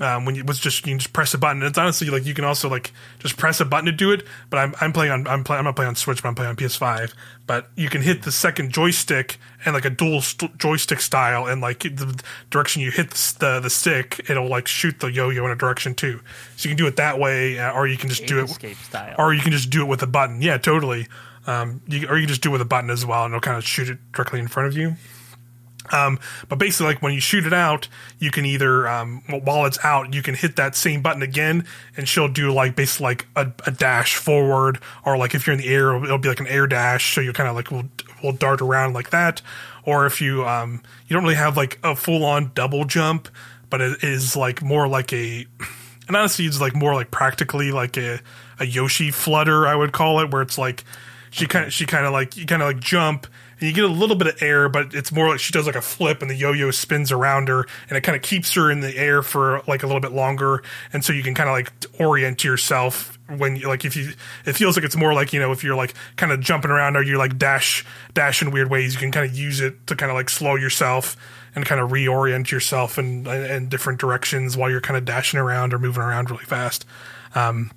um, 0.00 0.24
when 0.24 0.34
you 0.34 0.44
was 0.44 0.58
just 0.58 0.84
you 0.86 0.92
can 0.92 0.98
just 0.98 1.12
press 1.12 1.34
a 1.34 1.38
button. 1.38 1.62
It's 1.62 1.78
honestly 1.78 2.08
like 2.08 2.26
you 2.26 2.34
can 2.34 2.44
also 2.44 2.68
like 2.68 2.92
just 3.20 3.36
press 3.36 3.60
a 3.60 3.64
button 3.64 3.86
to 3.86 3.92
do 3.92 4.12
it. 4.12 4.26
But 4.50 4.58
I'm 4.58 4.74
I'm 4.80 4.92
playing 4.92 5.12
on 5.12 5.26
I'm 5.26 5.44
playing 5.44 5.60
I'm 5.60 5.64
not 5.64 5.76
playing 5.76 5.88
on 5.88 5.94
Switch, 5.94 6.22
but 6.22 6.28
I'm 6.28 6.34
playing 6.34 6.50
on 6.50 6.56
PS5. 6.56 7.12
But 7.46 7.70
you 7.76 7.88
can 7.88 8.02
hit 8.02 8.22
the 8.22 8.32
second 8.32 8.72
joystick 8.72 9.38
and 9.64 9.74
like 9.74 9.84
a 9.84 9.90
dual 9.90 10.20
st- 10.20 10.58
joystick 10.58 11.00
style, 11.00 11.46
and 11.46 11.60
like 11.60 11.80
the 11.80 12.22
direction 12.50 12.82
you 12.82 12.90
hit 12.90 13.10
the, 13.10 13.60
the 13.60 13.70
stick, 13.70 14.28
it'll 14.28 14.48
like 14.48 14.66
shoot 14.66 14.98
the 15.00 15.08
yo-yo 15.08 15.44
in 15.44 15.52
a 15.52 15.56
direction 15.56 15.94
too. 15.94 16.20
So 16.56 16.68
you 16.68 16.74
can 16.74 16.84
do 16.84 16.86
it 16.88 16.96
that 16.96 17.18
way, 17.18 17.58
uh, 17.58 17.72
or 17.72 17.86
you 17.86 17.96
can 17.96 18.08
just 18.08 18.26
do 18.26 18.40
it, 18.40 18.76
style. 18.76 19.14
or 19.18 19.32
you 19.32 19.40
can 19.40 19.52
just 19.52 19.70
do 19.70 19.82
it 19.82 19.86
with 19.86 20.02
a 20.02 20.06
button. 20.06 20.42
Yeah, 20.42 20.58
totally. 20.58 21.06
Um, 21.46 21.82
you, 21.86 22.08
or 22.08 22.16
you 22.16 22.22
can 22.22 22.28
just 22.28 22.40
do 22.40 22.48
it 22.48 22.52
with 22.52 22.62
a 22.62 22.66
button 22.66 22.90
as 22.90 23.04
well, 23.04 23.24
and 23.24 23.32
it'll 23.32 23.40
kind 23.40 23.58
of 23.58 23.64
shoot 23.64 23.90
it 23.90 23.98
directly 24.12 24.40
in 24.40 24.48
front 24.48 24.68
of 24.68 24.76
you. 24.76 24.96
Um, 25.92 26.18
but 26.48 26.58
basically, 26.58 26.86
like 26.86 27.02
when 27.02 27.12
you 27.12 27.20
shoot 27.20 27.46
it 27.46 27.52
out, 27.52 27.88
you 28.18 28.30
can 28.30 28.44
either 28.44 28.88
um, 28.88 29.22
while 29.28 29.66
it's 29.66 29.78
out, 29.84 30.14
you 30.14 30.22
can 30.22 30.34
hit 30.34 30.56
that 30.56 30.74
same 30.76 31.02
button 31.02 31.22
again, 31.22 31.66
and 31.96 32.08
she'll 32.08 32.28
do 32.28 32.52
like 32.52 32.74
basically 32.74 33.04
like 33.04 33.26
a, 33.36 33.52
a 33.66 33.70
dash 33.70 34.16
forward, 34.16 34.78
or 35.04 35.16
like 35.16 35.34
if 35.34 35.46
you're 35.46 35.54
in 35.54 35.60
the 35.60 35.68
air, 35.68 35.94
it'll, 35.94 36.04
it'll 36.04 36.18
be 36.18 36.28
like 36.28 36.40
an 36.40 36.46
air 36.46 36.66
dash, 36.66 37.14
so 37.14 37.20
you 37.20 37.32
kind 37.32 37.48
of 37.48 37.54
like 37.54 37.70
will 37.70 37.84
will 38.22 38.32
dart 38.32 38.62
around 38.62 38.94
like 38.94 39.10
that. 39.10 39.42
Or 39.84 40.06
if 40.06 40.20
you 40.20 40.46
um, 40.46 40.82
you 41.06 41.14
don't 41.14 41.22
really 41.22 41.34
have 41.34 41.56
like 41.56 41.78
a 41.82 41.94
full 41.94 42.24
on 42.24 42.52
double 42.54 42.84
jump, 42.84 43.28
but 43.68 43.80
it 43.80 44.02
is 44.02 44.36
like 44.36 44.62
more 44.62 44.88
like 44.88 45.12
a, 45.12 45.46
and 46.08 46.16
honestly, 46.16 46.46
it's 46.46 46.60
like 46.60 46.74
more 46.74 46.94
like 46.94 47.10
practically 47.10 47.72
like 47.72 47.96
a 47.98 48.20
a 48.58 48.64
Yoshi 48.64 49.10
flutter, 49.10 49.66
I 49.66 49.74
would 49.74 49.92
call 49.92 50.20
it, 50.20 50.30
where 50.30 50.40
it's 50.40 50.56
like 50.56 50.84
she 51.30 51.46
kind 51.46 51.66
of 51.66 51.72
she 51.72 51.84
kind 51.84 52.06
of 52.06 52.12
like 52.12 52.36
you 52.36 52.46
kind 52.46 52.62
of 52.62 52.68
like 52.68 52.80
jump 52.80 53.26
and 53.64 53.70
you 53.70 53.74
get 53.74 53.84
a 53.84 53.92
little 53.92 54.14
bit 54.14 54.26
of 54.26 54.42
air, 54.42 54.68
but 54.68 54.92
it's 54.92 55.10
more 55.10 55.30
like 55.30 55.40
she 55.40 55.50
does 55.50 55.64
like 55.64 55.74
a 55.74 55.80
flip 55.80 56.20
and 56.20 56.30
the 56.30 56.34
yo-yo 56.34 56.70
spins 56.70 57.10
around 57.10 57.48
her 57.48 57.66
and 57.88 57.96
it 57.96 58.02
kind 58.02 58.14
of 58.14 58.20
keeps 58.20 58.52
her 58.52 58.70
in 58.70 58.80
the 58.80 58.94
air 58.94 59.22
for 59.22 59.62
like 59.66 59.82
a 59.82 59.86
little 59.86 60.02
bit 60.02 60.12
longer, 60.12 60.62
and 60.92 61.02
so 61.02 61.14
you 61.14 61.22
can 61.22 61.34
kind 61.34 61.48
of 61.48 61.54
like 61.54 61.72
orient 61.98 62.44
yourself 62.44 63.18
when 63.38 63.56
you 63.56 63.66
like 63.66 63.86
if 63.86 63.96
you 63.96 64.12
it 64.44 64.52
feels 64.52 64.76
like 64.76 64.84
it's 64.84 64.96
more 64.96 65.14
like 65.14 65.32
you 65.32 65.40
know 65.40 65.50
if 65.50 65.64
you're 65.64 65.74
like 65.74 65.94
kind 66.16 66.30
of 66.30 66.40
jumping 66.40 66.70
around 66.70 66.94
or 66.94 67.02
you're 67.02 67.16
like 67.16 67.38
dash 67.38 67.86
dash 68.12 68.42
in 68.42 68.50
weird 68.50 68.68
ways, 68.70 68.92
you 68.92 69.00
can 69.00 69.10
kind 69.10 69.24
of 69.24 69.34
use 69.34 69.60
it 69.60 69.86
to 69.86 69.96
kind 69.96 70.10
of 70.10 70.14
like 70.16 70.28
slow 70.28 70.56
yourself 70.56 71.16
and 71.54 71.64
kind 71.64 71.80
of 71.80 71.90
reorient 71.90 72.50
yourself 72.50 72.98
in 72.98 73.26
in 73.26 73.70
different 73.70 73.98
directions 73.98 74.58
while 74.58 74.68
you're 74.68 74.82
kind 74.82 74.98
of 74.98 75.06
dashing 75.06 75.40
around 75.40 75.72
or 75.72 75.78
moving 75.78 76.02
around 76.02 76.30
really 76.30 76.44
fast. 76.44 76.84
Um, 77.34 77.70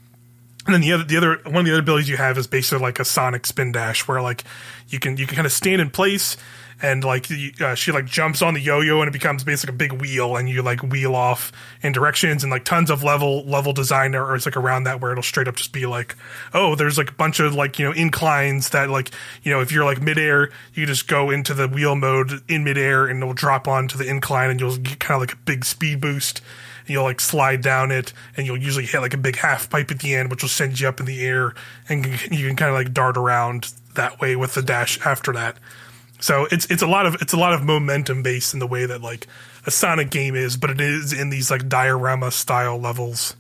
and 0.68 0.74
then 0.74 0.82
the 0.82 0.94
other, 0.94 1.04
the 1.04 1.18
other 1.18 1.40
one 1.46 1.58
of 1.58 1.66
the 1.66 1.72
other 1.72 1.80
abilities 1.80 2.10
you 2.10 2.18
have 2.18 2.38
is 2.38 2.46
basically 2.46 2.84
like 2.84 3.00
a 3.00 3.06
sonic 3.06 3.46
spin 3.46 3.72
dash, 3.72 4.08
where 4.08 4.22
like 4.22 4.44
you 4.90 5.00
can 5.00 5.18
you 5.18 5.26
can 5.26 5.36
kind 5.36 5.46
of 5.46 5.52
stand 5.52 5.82
in 5.82 5.90
place 5.90 6.38
and 6.82 7.04
like 7.04 7.30
you, 7.30 7.52
uh, 7.60 7.74
she 7.74 7.92
like 7.92 8.06
jumps 8.06 8.42
on 8.42 8.54
the 8.54 8.60
yo-yo 8.60 9.02
and 9.02 9.08
it 9.08 9.12
becomes 9.12 9.44
basically 9.44 9.74
a 9.74 9.78
big 9.78 9.94
wheel 9.94 10.36
and 10.36 10.48
you 10.48 10.62
like 10.62 10.82
wheel 10.84 11.16
off 11.16 11.52
in 11.82 11.92
directions 11.92 12.44
and 12.44 12.52
like 12.52 12.66
tons 12.66 12.90
of 12.90 13.04
level 13.04 13.44
level 13.46 13.74
design 13.74 14.14
or 14.14 14.36
it's 14.36 14.46
like 14.46 14.58
around 14.58 14.84
that 14.84 15.02
where 15.02 15.12
it'll 15.12 15.24
straight 15.24 15.48
up 15.48 15.56
just 15.56 15.72
be 15.72 15.86
like 15.86 16.16
oh 16.54 16.76
there's 16.76 16.98
like 16.98 17.10
a 17.10 17.14
bunch 17.14 17.40
of 17.40 17.56
like 17.56 17.80
you 17.80 17.86
know 17.86 17.92
inclines 17.94 18.70
that 18.70 18.90
like 18.90 19.10
you 19.44 19.52
know 19.52 19.62
if 19.62 19.72
you're 19.72 19.86
like 19.86 20.02
midair 20.02 20.50
you 20.74 20.86
just 20.86 21.08
go 21.08 21.32
into 21.32 21.54
the 21.54 21.68
wheel 21.68 21.96
mode 21.96 22.42
in 22.48 22.64
midair 22.64 23.08
and 23.08 23.22
it'll 23.22 23.34
drop 23.34 23.68
onto 23.68 23.98
the 23.98 24.08
incline 24.08 24.50
and 24.50 24.60
you'll 24.60 24.78
get 24.78 25.00
kind 25.00 25.16
of 25.16 25.22
like 25.22 25.34
a 25.34 25.42
big 25.46 25.66
speed 25.66 26.00
boost 26.00 26.42
and 26.88 26.94
you'll 26.94 27.04
like 27.04 27.20
slide 27.20 27.62
down 27.62 27.92
it 27.92 28.14
and 28.36 28.48
you'll 28.48 28.58
usually 28.58 28.86
hit 28.86 29.00
like 29.00 29.14
a 29.14 29.18
big 29.18 29.36
half 29.38 29.70
pipe 29.70 29.92
at 29.92 30.00
the 30.00 30.16
end 30.16 30.32
which 30.32 30.42
will 30.42 30.50
send 30.50 30.80
you 30.80 30.88
up 30.88 31.00
in 31.00 31.06
the 31.06 31.26
air 31.26 31.54
and 31.90 32.06
you 32.06 32.48
can 32.48 32.56
kind 32.56 32.70
of 32.70 32.76
like 32.76 32.94
dart 32.94 33.18
around 33.18 33.74
that 33.96 34.20
way 34.20 34.36
with 34.36 34.54
the 34.54 34.62
dash 34.62 35.00
after 35.06 35.34
that 35.34 35.58
so 36.20 36.48
it's 36.52 36.66
it's 36.72 36.82
a 36.82 36.88
lot 36.88 37.06
of 37.06 37.16
it's 37.22 37.34
a 37.34 37.38
lot 37.38 37.54
of 37.54 37.64
momentum 37.64 38.24
based 38.24 38.54
in 38.54 38.60
the 38.60 38.68
way 38.68 38.86
that 38.86 39.02
like 39.02 39.28
a 39.68 39.72
Sonic 39.72 40.10
game 40.10 40.36
is, 40.36 40.56
but 40.56 40.70
it 40.70 40.82
is 40.82 41.14
in 41.14 41.30
these 41.30 41.52
like 41.52 41.68
diorama 41.68 42.32
style 42.32 42.80
levels, 42.80 43.36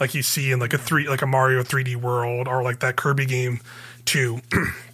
like 0.00 0.12
you 0.12 0.22
see 0.22 0.50
in 0.50 0.58
like 0.58 0.74
a 0.74 0.78
three 0.78 1.08
like 1.08 1.22
a 1.22 1.26
Mario 1.26 1.62
3D 1.62 1.96
World 1.96 2.48
or 2.48 2.62
like 2.62 2.80
that 2.80 2.96
Kirby 2.96 3.26
game 3.26 3.60
too. 4.04 4.40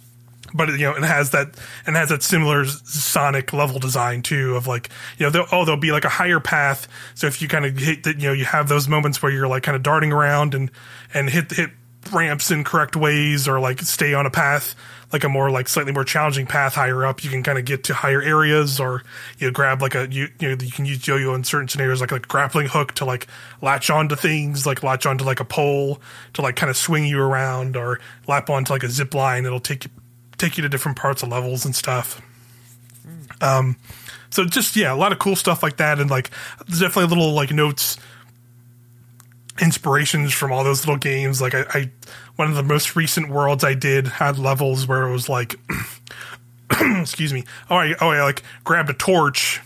but 0.55 0.69
you 0.69 0.85
know 0.85 0.95
it 0.95 1.03
has 1.03 1.31
that 1.31 1.55
and 1.85 1.95
has 1.95 2.09
that 2.09 2.23
similar 2.23 2.65
Sonic 2.65 3.53
level 3.53 3.79
design 3.79 4.21
too 4.21 4.55
of 4.55 4.67
like 4.67 4.89
you 5.17 5.29
know 5.29 5.45
oh 5.51 5.65
there'll 5.65 5.79
be 5.79 5.91
like 5.91 6.05
a 6.05 6.09
higher 6.09 6.39
path. 6.39 6.87
So 7.13 7.27
if 7.27 7.41
you 7.41 7.47
kind 7.47 7.65
of 7.65 7.77
hit 7.77 8.03
that 8.03 8.19
you 8.19 8.27
know 8.27 8.33
you 8.33 8.45
have 8.45 8.69
those 8.69 8.87
moments 8.87 9.21
where 9.21 9.31
you're 9.31 9.47
like 9.47 9.63
kind 9.63 9.75
of 9.75 9.83
darting 9.83 10.11
around 10.11 10.55
and 10.55 10.71
and 11.13 11.29
hit 11.29 11.51
hit 11.51 11.71
ramps 12.11 12.51
in 12.51 12.63
correct 12.63 12.95
ways 12.95 13.47
or 13.47 13.59
like 13.59 13.81
stay 13.81 14.13
on 14.13 14.25
a 14.25 14.29
path 14.29 14.75
like 15.11 15.23
a 15.23 15.29
more 15.29 15.49
like 15.49 15.67
slightly 15.67 15.91
more 15.91 16.03
challenging 16.03 16.45
path 16.45 16.75
higher 16.75 17.05
up 17.05 17.23
you 17.23 17.29
can 17.29 17.43
kind 17.43 17.57
of 17.57 17.65
get 17.65 17.83
to 17.85 17.93
higher 17.93 18.21
areas 18.21 18.79
or 18.79 19.03
you 19.37 19.47
know, 19.47 19.51
grab 19.53 19.81
like 19.81 19.95
a 19.95 20.07
you, 20.11 20.27
you 20.39 20.49
know 20.49 20.55
you 20.59 20.71
can 20.71 20.85
use 20.85 21.07
yo-yo 21.07 21.33
in 21.33 21.43
certain 21.43 21.67
scenarios 21.67 22.01
like 22.01 22.11
a 22.11 22.19
grappling 22.19 22.67
hook 22.67 22.93
to 22.93 23.05
like 23.05 23.27
latch 23.61 23.89
onto 23.89 24.15
things 24.15 24.65
like 24.65 24.83
latch 24.83 25.05
onto 25.05 25.23
like 25.23 25.39
a 25.39 25.45
pole 25.45 26.01
to 26.33 26.41
like 26.41 26.55
kind 26.55 26.69
of 26.69 26.77
swing 26.77 27.05
you 27.05 27.19
around 27.19 27.75
or 27.75 27.99
lap 28.27 28.49
onto 28.49 28.73
like 28.73 28.83
a 28.83 28.89
zip 28.89 29.13
line 29.13 29.45
it'll 29.45 29.59
take 29.59 29.85
you 29.85 29.91
take 30.37 30.57
you 30.57 30.61
to 30.61 30.69
different 30.69 30.97
parts 30.97 31.23
of 31.23 31.29
levels 31.29 31.65
and 31.65 31.75
stuff 31.75 32.21
um 33.41 33.75
so 34.29 34.45
just 34.45 34.75
yeah 34.75 34.93
a 34.93 34.95
lot 34.95 35.11
of 35.11 35.19
cool 35.19 35.35
stuff 35.35 35.61
like 35.61 35.77
that 35.77 35.99
and 35.99 36.09
like 36.09 36.29
there's 36.67 36.79
definitely 36.79 37.07
little 37.07 37.33
like 37.33 37.51
notes 37.51 37.97
inspirations 39.61 40.33
from 40.33 40.51
all 40.51 40.63
those 40.63 40.85
little 40.85 40.99
games. 40.99 41.41
Like 41.41 41.53
I, 41.53 41.65
I 41.73 41.91
one 42.35 42.49
of 42.49 42.55
the 42.55 42.63
most 42.63 42.95
recent 42.95 43.29
worlds 43.29 43.63
I 43.63 43.73
did 43.73 44.07
had 44.07 44.37
levels 44.37 44.87
where 44.87 45.03
it 45.03 45.11
was 45.11 45.29
like, 45.29 45.55
excuse 46.71 47.33
me, 47.33 47.43
oh 47.69 47.75
I 47.75 47.95
oh 48.01 48.09
I 48.09 48.21
like 48.23 48.43
grabbed 48.63 48.89
a 48.89 48.93
torch. 48.93 49.61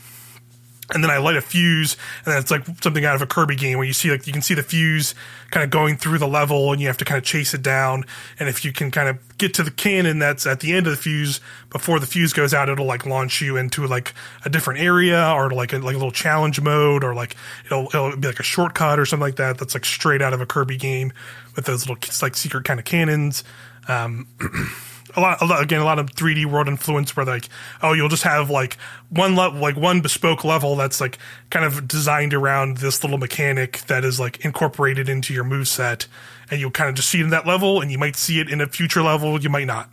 And 0.91 1.03
then 1.03 1.11
I 1.11 1.17
light 1.17 1.35
a 1.35 1.41
fuse, 1.41 1.97
and 2.25 2.33
then 2.33 2.39
it's 2.39 2.49
like 2.49 2.65
something 2.81 3.05
out 3.05 3.15
of 3.15 3.21
a 3.21 3.27
Kirby 3.27 3.55
game 3.55 3.77
where 3.77 3.85
you 3.85 3.93
see 3.93 4.09
like 4.09 4.25
you 4.25 4.33
can 4.33 4.41
see 4.41 4.55
the 4.55 4.63
fuse 4.63 5.13
kind 5.51 5.63
of 5.63 5.69
going 5.69 5.97
through 5.97 6.17
the 6.17 6.27
level, 6.27 6.71
and 6.71 6.81
you 6.81 6.87
have 6.87 6.97
to 6.97 7.05
kind 7.05 7.17
of 7.17 7.23
chase 7.23 7.53
it 7.53 7.61
down. 7.61 8.05
And 8.39 8.49
if 8.49 8.65
you 8.65 8.73
can 8.73 8.89
kind 8.89 9.07
of 9.07 9.37
get 9.37 9.53
to 9.55 9.63
the 9.63 9.69
cannon 9.69 10.17
that's 10.17 10.47
at 10.47 10.61
the 10.61 10.73
end 10.73 10.87
of 10.87 10.91
the 10.91 10.97
fuse 10.97 11.41
before 11.69 11.99
the 11.99 12.07
fuse 12.07 12.33
goes 12.33 12.53
out, 12.55 12.69
it'll 12.69 12.87
like 12.87 13.05
launch 13.05 13.39
you 13.39 13.55
into 13.55 13.85
like 13.85 14.15
a 14.45 14.49
different 14.49 14.79
area 14.79 15.31
or 15.31 15.51
like 15.51 15.73
a, 15.73 15.77
like 15.77 15.93
a 15.93 15.97
little 15.97 16.11
challenge 16.11 16.59
mode, 16.59 17.03
or 17.03 17.13
like 17.13 17.35
it'll 17.67 17.85
it'll 17.87 18.17
be 18.17 18.27
like 18.27 18.39
a 18.39 18.43
shortcut 18.43 18.99
or 18.99 19.05
something 19.05 19.27
like 19.27 19.35
that. 19.35 19.59
That's 19.59 19.75
like 19.75 19.85
straight 19.85 20.23
out 20.23 20.33
of 20.33 20.41
a 20.41 20.47
Kirby 20.47 20.77
game 20.77 21.13
with 21.55 21.65
those 21.65 21.87
little 21.87 21.97
like 22.21 22.35
secret 22.35 22.65
kind 22.65 22.79
of 22.79 22.85
cannons. 22.85 23.43
Um, 23.87 24.27
a 25.15 25.21
lot, 25.21 25.41
a 25.41 25.45
lot, 25.45 25.61
again, 25.61 25.81
a 25.81 25.85
lot 25.85 25.99
of 25.99 26.11
3D 26.11 26.45
world 26.45 26.67
influence 26.67 27.15
where 27.15 27.25
like, 27.25 27.49
oh, 27.81 27.93
you'll 27.93 28.09
just 28.09 28.23
have 28.23 28.49
like 28.49 28.77
one 29.09 29.35
level, 29.35 29.59
like 29.59 29.75
one 29.75 30.01
bespoke 30.01 30.43
level 30.43 30.75
that's 30.75 31.01
like 31.01 31.17
kind 31.49 31.65
of 31.65 31.87
designed 31.87 32.33
around 32.33 32.77
this 32.77 33.03
little 33.03 33.17
mechanic 33.17 33.79
that 33.87 34.03
is 34.05 34.19
like 34.19 34.43
incorporated 34.45 35.09
into 35.09 35.33
your 35.33 35.43
move 35.43 35.67
set, 35.67 36.07
and 36.51 36.59
you'll 36.59 36.71
kind 36.71 36.89
of 36.89 36.95
just 36.95 37.09
see 37.09 37.19
it 37.19 37.23
in 37.23 37.29
that 37.29 37.47
level, 37.47 37.81
and 37.81 37.91
you 37.91 37.97
might 37.97 38.15
see 38.15 38.39
it 38.39 38.49
in 38.49 38.61
a 38.61 38.67
future 38.67 39.01
level, 39.01 39.39
you 39.39 39.49
might 39.49 39.67
not. 39.67 39.89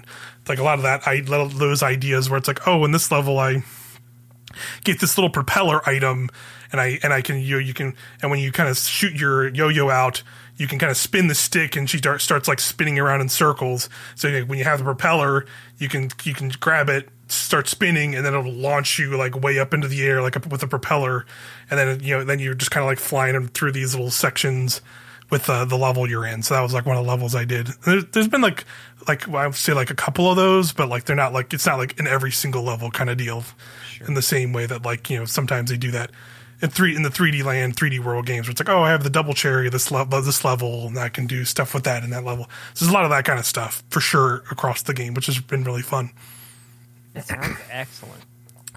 Like 0.49 0.59
a 0.59 0.63
lot 0.63 0.79
of 0.79 0.83
that, 0.83 1.07
I 1.07 1.21
those 1.21 1.83
ideas 1.83 2.31
where 2.31 2.39
it's 2.39 2.49
like, 2.49 2.67
oh, 2.67 2.85
in 2.85 2.93
this 2.93 3.11
level, 3.11 3.39
I 3.39 3.63
get 4.85 5.01
this 5.01 5.17
little 5.19 5.31
propeller 5.31 5.87
item, 5.89 6.31
and 6.73 6.81
I 6.81 6.99
and 7.03 7.13
I 7.13 7.23
can 7.23 7.41
you 7.41 7.59
you 7.59 7.75
can 7.75 7.95
and 8.23 8.31
when 8.31 8.41
you 8.41 8.53
kind 8.53 8.69
of 8.69 8.77
shoot 8.77 9.15
your 9.15 9.49
yo-yo 9.49 9.91
out 9.91 10.23
you 10.57 10.67
can 10.67 10.79
kind 10.79 10.91
of 10.91 10.97
spin 10.97 11.27
the 11.27 11.35
stick 11.35 11.77
and 11.77 11.89
she 11.89 11.99
start, 11.99 12.21
starts 12.21 12.49
like 12.49 12.61
spinning 12.61 12.99
around 12.99 13.21
in 13.21 13.29
circles. 13.29 13.89
So 14.15 14.29
like, 14.29 14.49
when 14.49 14.59
you 14.59 14.65
have 14.65 14.79
the 14.79 14.85
propeller, 14.85 15.47
you 15.79 15.89
can 15.89 16.11
you 16.25 16.35
can 16.35 16.49
grab 16.61 16.89
it, 16.89 17.09
start 17.29 17.69
spinning, 17.69 18.15
and 18.15 18.25
then 18.25 18.35
it'll 18.35 18.53
launch 18.53 18.99
you 18.99 19.17
like 19.17 19.41
way 19.41 19.59
up 19.59 19.75
into 19.75 19.89
the 19.89 20.05
air 20.05 20.23
like 20.23 20.37
a, 20.37 20.49
with 20.49 20.63
a 20.63 20.69
propeller, 20.69 21.27
and 21.71 21.79
then 21.79 22.01
you 22.03 22.17
know 22.17 22.25
then 22.25 22.39
you're 22.39 22.55
just 22.55 22.71
kind 22.71 22.83
of 22.83 22.89
like 22.89 22.99
flying 22.99 23.49
through 23.49 23.73
these 23.73 23.95
little 23.95 24.11
sections 24.11 24.81
with 25.29 25.51
uh, 25.51 25.65
the 25.65 25.77
level 25.77 26.09
you're 26.09 26.27
in. 26.27 26.43
So 26.43 26.55
that 26.55 26.61
was 26.61 26.73
like 26.73 26.87
one 26.87 26.97
of 26.97 27.05
the 27.05 27.11
levels 27.11 27.35
I 27.35 27.45
did. 27.45 27.67
There's, 27.85 28.05
there's 28.13 28.29
been 28.29 28.43
like 28.43 28.65
like 29.07 29.27
well, 29.29 29.43
I 29.43 29.47
would 29.47 29.57
say 29.57 29.75
like 29.75 29.91
a 29.91 29.95
couple 29.95 30.31
of 30.31 30.37
those, 30.37 30.73
but 30.73 30.89
like 30.89 31.05
they're 31.05 31.17
not 31.17 31.33
like 31.33 31.53
it's 31.53 31.67
not 31.67 31.79
like 31.79 31.99
in 31.99 32.07
every 32.07 32.33
single 32.33 32.63
level 32.63 32.91
kind 32.91 33.11
of 33.11 33.19
deal. 33.19 33.45
Sure. 33.91 34.07
In 34.07 34.15
the 34.15 34.23
same 34.23 34.53
way 34.53 34.65
that 34.67 34.85
like 34.85 35.11
you 35.11 35.19
know 35.19 35.27
sometimes 35.27 35.71
they 35.71 35.77
do 35.77 35.91
that 35.91 36.11
in 36.63 36.71
three 36.71 36.97
in 36.97 37.03
the 37.03 37.11
3D 37.11 37.45
land, 37.45 37.77
3D 37.77 38.01
world 38.01 38.27
games, 38.27 38.47
where 38.47 38.53
it's 38.53 38.61
like, 38.61 38.69
oh, 38.69 38.83
I 38.83 38.91
have 38.91 39.03
the 39.03 39.11
double 39.11 39.35
cherry 39.35 39.69
this 39.69 39.91
level, 39.91 40.21
this 40.23 40.45
level, 40.45 40.87
and 40.87 40.99
I 40.99 41.09
can 41.09 41.27
do 41.27 41.45
stuff 41.45 41.75
with 41.75 41.85
that 41.85 42.03
in 42.03 42.11
that 42.11 42.25
level. 42.25 42.47
So 42.75 42.85
there's 42.85 42.91
a 42.91 42.95
lot 42.95 43.05
of 43.05 43.11
that 43.11 43.25
kind 43.25 43.39
of 43.39 43.47
stuff 43.47 43.83
for 43.91 44.01
sure 44.01 44.43
across 44.51 44.83
the 44.83 44.95
game, 44.95 45.15
which 45.15 45.27
has 45.27 45.39
been 45.39 45.65
really 45.65 45.83
fun. 45.83 46.11
It 47.15 47.25
sounds 47.25 47.59
excellent. 47.71 48.23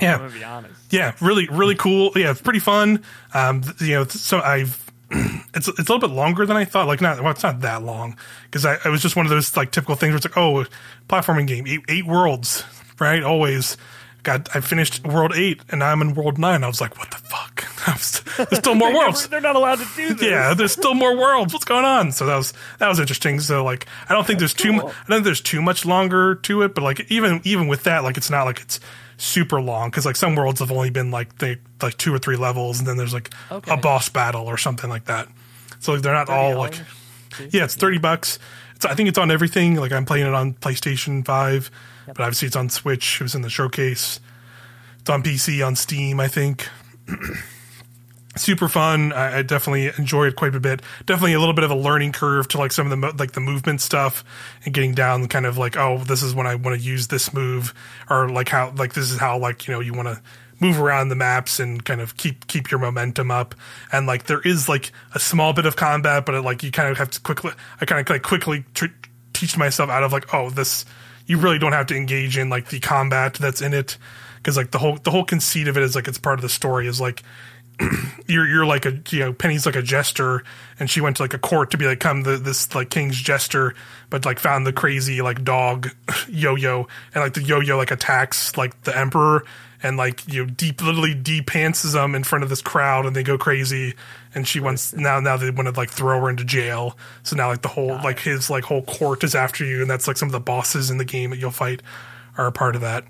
Yeah, 0.02 0.14
I'm 0.14 0.20
gonna 0.20 0.34
be 0.34 0.44
honest. 0.44 0.82
Yeah, 0.92 1.14
really, 1.20 1.48
really 1.50 1.76
cool. 1.76 2.12
Yeah, 2.16 2.32
it's 2.32 2.42
pretty 2.42 2.60
fun. 2.60 3.04
Um, 3.34 3.64
you 3.80 3.96
know, 3.96 4.06
so 4.06 4.40
I've 4.40 4.90
it's 5.12 5.68
it's 5.68 5.78
a 5.78 5.82
little 5.82 6.00
bit 6.00 6.12
longer 6.12 6.46
than 6.46 6.56
I 6.56 6.66
thought. 6.66 6.88
Like 6.88 7.02
not 7.02 7.22
well, 7.22 7.32
it's 7.32 7.44
not 7.44 7.62
that 7.62 7.84
long 7.84 8.16
because 8.44 8.66
I, 8.66 8.78
I 8.86 8.90
was 8.90 9.02
just 9.02 9.16
one 9.16 9.26
of 9.26 9.30
those 9.30 9.56
like 9.58 9.72
typical 9.72 9.96
things 9.96 10.12
where 10.12 10.18
it's 10.18 10.26
like, 10.26 10.38
oh, 10.38 10.66
platforming 11.10 11.48
game, 11.48 11.68
eight, 11.68 11.82
eight 11.90 12.06
worlds, 12.06 12.64
right? 13.00 13.24
Always 13.24 13.76
got 14.24 14.56
I 14.56 14.62
finished 14.62 15.06
World 15.06 15.34
Eight 15.36 15.62
and 15.70 15.80
now 15.80 15.92
I'm 15.92 16.02
in 16.02 16.14
World 16.14 16.38
Nine. 16.38 16.64
I 16.64 16.68
was 16.68 16.82
like, 16.82 16.98
what 16.98 17.12
the 17.12 17.18
fuck? 17.18 17.66
there's 18.38 18.60
still 18.60 18.76
more 18.76 18.94
worlds. 18.96 19.22
Never, 19.22 19.30
they're 19.30 19.42
not 19.42 19.56
allowed 19.56 19.80
to 19.80 19.88
do 19.96 20.14
this. 20.14 20.30
Yeah, 20.30 20.54
there's 20.54 20.72
still 20.72 20.94
more 20.94 21.16
worlds. 21.16 21.54
What's 21.54 21.66
going 21.66 21.86
on? 21.86 22.12
So 22.12 22.26
that 22.26 22.36
was 22.36 22.54
that 22.80 22.88
was 22.88 23.00
interesting. 23.00 23.40
So 23.40 23.64
like, 23.64 23.86
I 24.08 24.14
don't 24.14 24.26
think 24.26 24.40
That's 24.40 24.54
there's 24.54 24.72
cool. 24.72 24.80
too 24.80 24.86
much. 24.86 24.96
I 24.96 25.08
don't 25.08 25.18
think 25.18 25.26
there's 25.26 25.42
too 25.42 25.62
much 25.62 25.86
longer 25.86 26.36
to 26.36 26.62
it. 26.64 26.76
But 26.76 26.84
like, 26.84 27.12
even 27.12 27.42
even 27.44 27.68
with 27.68 27.84
that, 27.84 28.04
like, 28.04 28.18
it's 28.18 28.30
not 28.30 28.44
like 28.44 28.62
it's 28.62 28.80
super 29.18 29.62
long 29.62 29.90
because 29.90 30.06
like 30.06 30.16
some 30.16 30.36
worlds 30.36 30.60
have 30.60 30.72
only 30.72 30.90
been 30.90 31.12
like 31.12 31.38
they 31.40 31.58
like 31.82 31.98
two 31.98 32.14
or 32.14 32.20
three 32.20 32.38
levels, 32.38 32.80
and 32.80 32.88
then 32.88 32.98
there's 32.98 33.14
like 33.14 33.30
okay. 33.52 33.74
a 33.74 33.78
boss 33.78 34.10
battle 34.10 34.48
or 34.48 34.58
something 34.58 34.90
like 34.90 35.06
that. 35.06 35.28
So 35.80 35.94
like, 35.94 36.02
they're 36.02 36.14
not 36.14 36.30
all 36.30 36.58
like. 36.58 36.80
Yeah, 37.52 37.66
it's 37.66 37.76
thirty 37.76 38.00
bucks. 38.00 38.40
It's, 38.76 38.86
I 38.86 38.96
think 38.96 39.08
it's 39.08 39.18
on 39.18 39.32
everything. 39.32 39.76
Like 39.76 39.92
I'm 39.92 40.06
playing 40.06 40.28
it 40.28 40.34
on 40.34 40.54
PlayStation 40.54 41.24
Five, 41.24 41.72
but 42.14 42.22
obviously 42.22 42.48
it's 42.48 42.56
on 42.56 42.70
Switch. 42.70 43.20
It 43.20 43.24
was 43.24 43.36
in 43.36 43.42
the 43.42 43.50
showcase. 43.50 44.20
It's 45.00 45.10
on 45.10 45.24
PC, 45.24 45.66
on 45.66 45.76
Steam, 45.76 46.20
I 46.20 46.28
think. 46.28 46.68
Super 48.36 48.68
fun. 48.70 49.12
I, 49.12 49.40
I, 49.40 49.42
definitely 49.42 49.92
enjoyed 49.98 50.30
it 50.30 50.36
quite 50.36 50.56
a 50.56 50.60
bit. 50.60 50.82
Definitely 51.06 51.34
a 51.34 51.40
little 51.40 51.54
bit 51.54 51.64
of 51.64 51.72
a 51.72 51.76
learning 51.76 52.12
curve 52.12 52.48
to 52.50 52.58
like 52.58 52.72
some 52.72 52.90
of 52.90 53.02
the 53.02 53.16
like 53.18 53.32
the 53.32 53.40
movement 53.40 53.82
stuff 53.82 54.24
and 54.64 54.74
getting 54.74 54.94
down 54.94 55.28
kind 55.28 55.46
of 55.46 55.58
like 55.58 55.76
oh 55.76 55.98
this 55.98 56.22
is 56.22 56.36
when 56.36 56.46
I 56.46 56.56
want 56.56 56.80
to 56.80 56.86
use 56.86 57.08
this 57.08 57.34
move 57.34 57.74
or 58.10 58.30
like 58.30 58.48
how 58.48 58.72
like 58.78 58.94
this 58.94 59.12
is 59.12 59.20
how 59.20 59.38
like 59.40 59.68
you 59.68 59.74
know 59.74 59.80
you 59.80 59.94
want 59.94 60.08
to 60.10 60.22
move 60.60 60.80
around 60.80 61.10
the 61.10 61.16
maps 61.16 61.60
and 61.60 61.84
kind 61.84 62.02
of 62.02 62.18
keep 62.18 62.48
keep 62.48 62.70
your 62.70 62.80
momentum 62.80 63.32
up. 63.32 63.56
And 63.92 64.08
like 64.08 64.26
there 64.26 64.42
is 64.42 64.70
like 64.70 64.92
a 65.14 65.20
small 65.20 65.54
bit 65.54 65.66
of 65.66 65.76
combat, 65.76 66.26
but 66.26 66.36
it, 66.36 66.42
like 66.42 66.64
you 66.64 66.72
kind 66.72 66.90
of 66.90 66.98
have 66.98 67.10
to 67.12 67.22
quickly. 67.22 67.52
I 67.82 67.86
kind 67.86 68.00
of 68.00 68.10
like 68.10 68.24
quickly 68.24 68.64
tr- 68.74 68.86
teach 69.34 69.58
myself 69.58 69.90
out 69.90 70.04
of 70.04 70.12
like 70.12 70.34
oh 70.34 70.50
this 70.50 70.86
you 71.30 71.38
really 71.38 71.60
don't 71.60 71.74
have 71.74 71.86
to 71.86 71.96
engage 71.96 72.38
in 72.38 72.50
like 72.50 72.70
the 72.70 72.80
combat 72.80 73.36
that's 73.36 73.62
in 73.62 73.72
it 73.72 73.98
because 74.38 74.58
like 74.58 74.72
the 74.72 74.80
whole 74.80 74.98
the 75.04 75.12
whole 75.12 75.24
conceit 75.24 75.68
of 75.68 75.78
it 75.78 75.84
is 75.84 75.96
like 75.96 76.08
it's 76.08 76.18
part 76.18 76.40
of 76.40 76.42
the 76.42 76.50
story 76.50 76.88
is 76.88 77.00
like 77.00 77.22
you're 78.28 78.48
you're 78.48 78.66
like 78.66 78.88
a 78.88 79.00
you 79.12 79.20
know 79.20 79.32
Penny's 79.32 79.66
like 79.66 79.76
a 79.76 79.82
jester 79.84 80.44
and 80.80 80.90
she 80.90 81.02
went 81.02 81.18
to 81.18 81.24
like 81.24 81.36
a 81.36 81.38
court 81.38 81.70
to 81.72 81.78
be 81.78 81.86
like 81.86 82.00
come 82.00 82.24
the 82.24 82.38
this 82.38 82.74
like 82.74 82.90
king's 82.90 83.16
jester 83.16 83.76
but 84.10 84.26
like 84.26 84.40
found 84.40 84.66
the 84.66 84.74
crazy 84.74 85.22
like 85.22 85.44
dog 85.44 85.90
yo-yo 86.28 86.88
and 87.14 87.24
like 87.24 87.36
the 87.36 87.44
yo-yo 87.44 87.78
like 87.78 87.92
attacks 87.92 88.58
like 88.58 88.82
the 88.84 88.98
emperor 88.98 89.46
and 89.82 89.98
like 89.98 90.28
you 90.32 90.46
know 90.46 90.52
deep 90.52 90.82
literally 90.82 91.14
deep 91.14 91.48
depantses 91.48 91.94
them 91.94 92.16
in 92.16 92.24
front 92.24 92.44
of 92.44 92.50
this 92.50 92.62
crowd 92.62 93.06
and 93.06 93.16
they 93.16 93.24
go 93.24 93.38
crazy. 93.38 93.96
And 94.36 94.48
she 94.48 94.60
wants 94.60 94.94
now 94.94 95.20
now 95.20 95.38
they 95.38 95.50
want 95.50 95.68
to 95.68 95.78
like 95.78 95.90
throw 95.90 96.20
her 96.22 96.30
into 96.30 96.44
jail. 96.44 96.98
So 97.24 97.36
now 97.36 97.48
like 97.48 97.62
the 97.62 97.70
whole 97.70 97.96
like 98.04 98.20
his 98.20 98.50
like 98.50 98.64
whole 98.64 98.84
court 98.84 99.24
is 99.24 99.36
after 99.36 99.66
you 99.66 99.82
and 99.82 99.90
that's 99.90 100.08
like 100.08 100.18
some 100.18 100.28
of 100.28 100.34
the 100.34 100.40
bosses 100.40 100.90
in 100.90 100.98
the 100.98 101.06
game 101.06 101.32
that 101.32 101.38
you'll 101.38 101.52
fight 101.52 101.82
are 102.38 102.48
a 102.48 102.52
part 102.52 102.76
of 102.76 102.82
that 102.82 103.06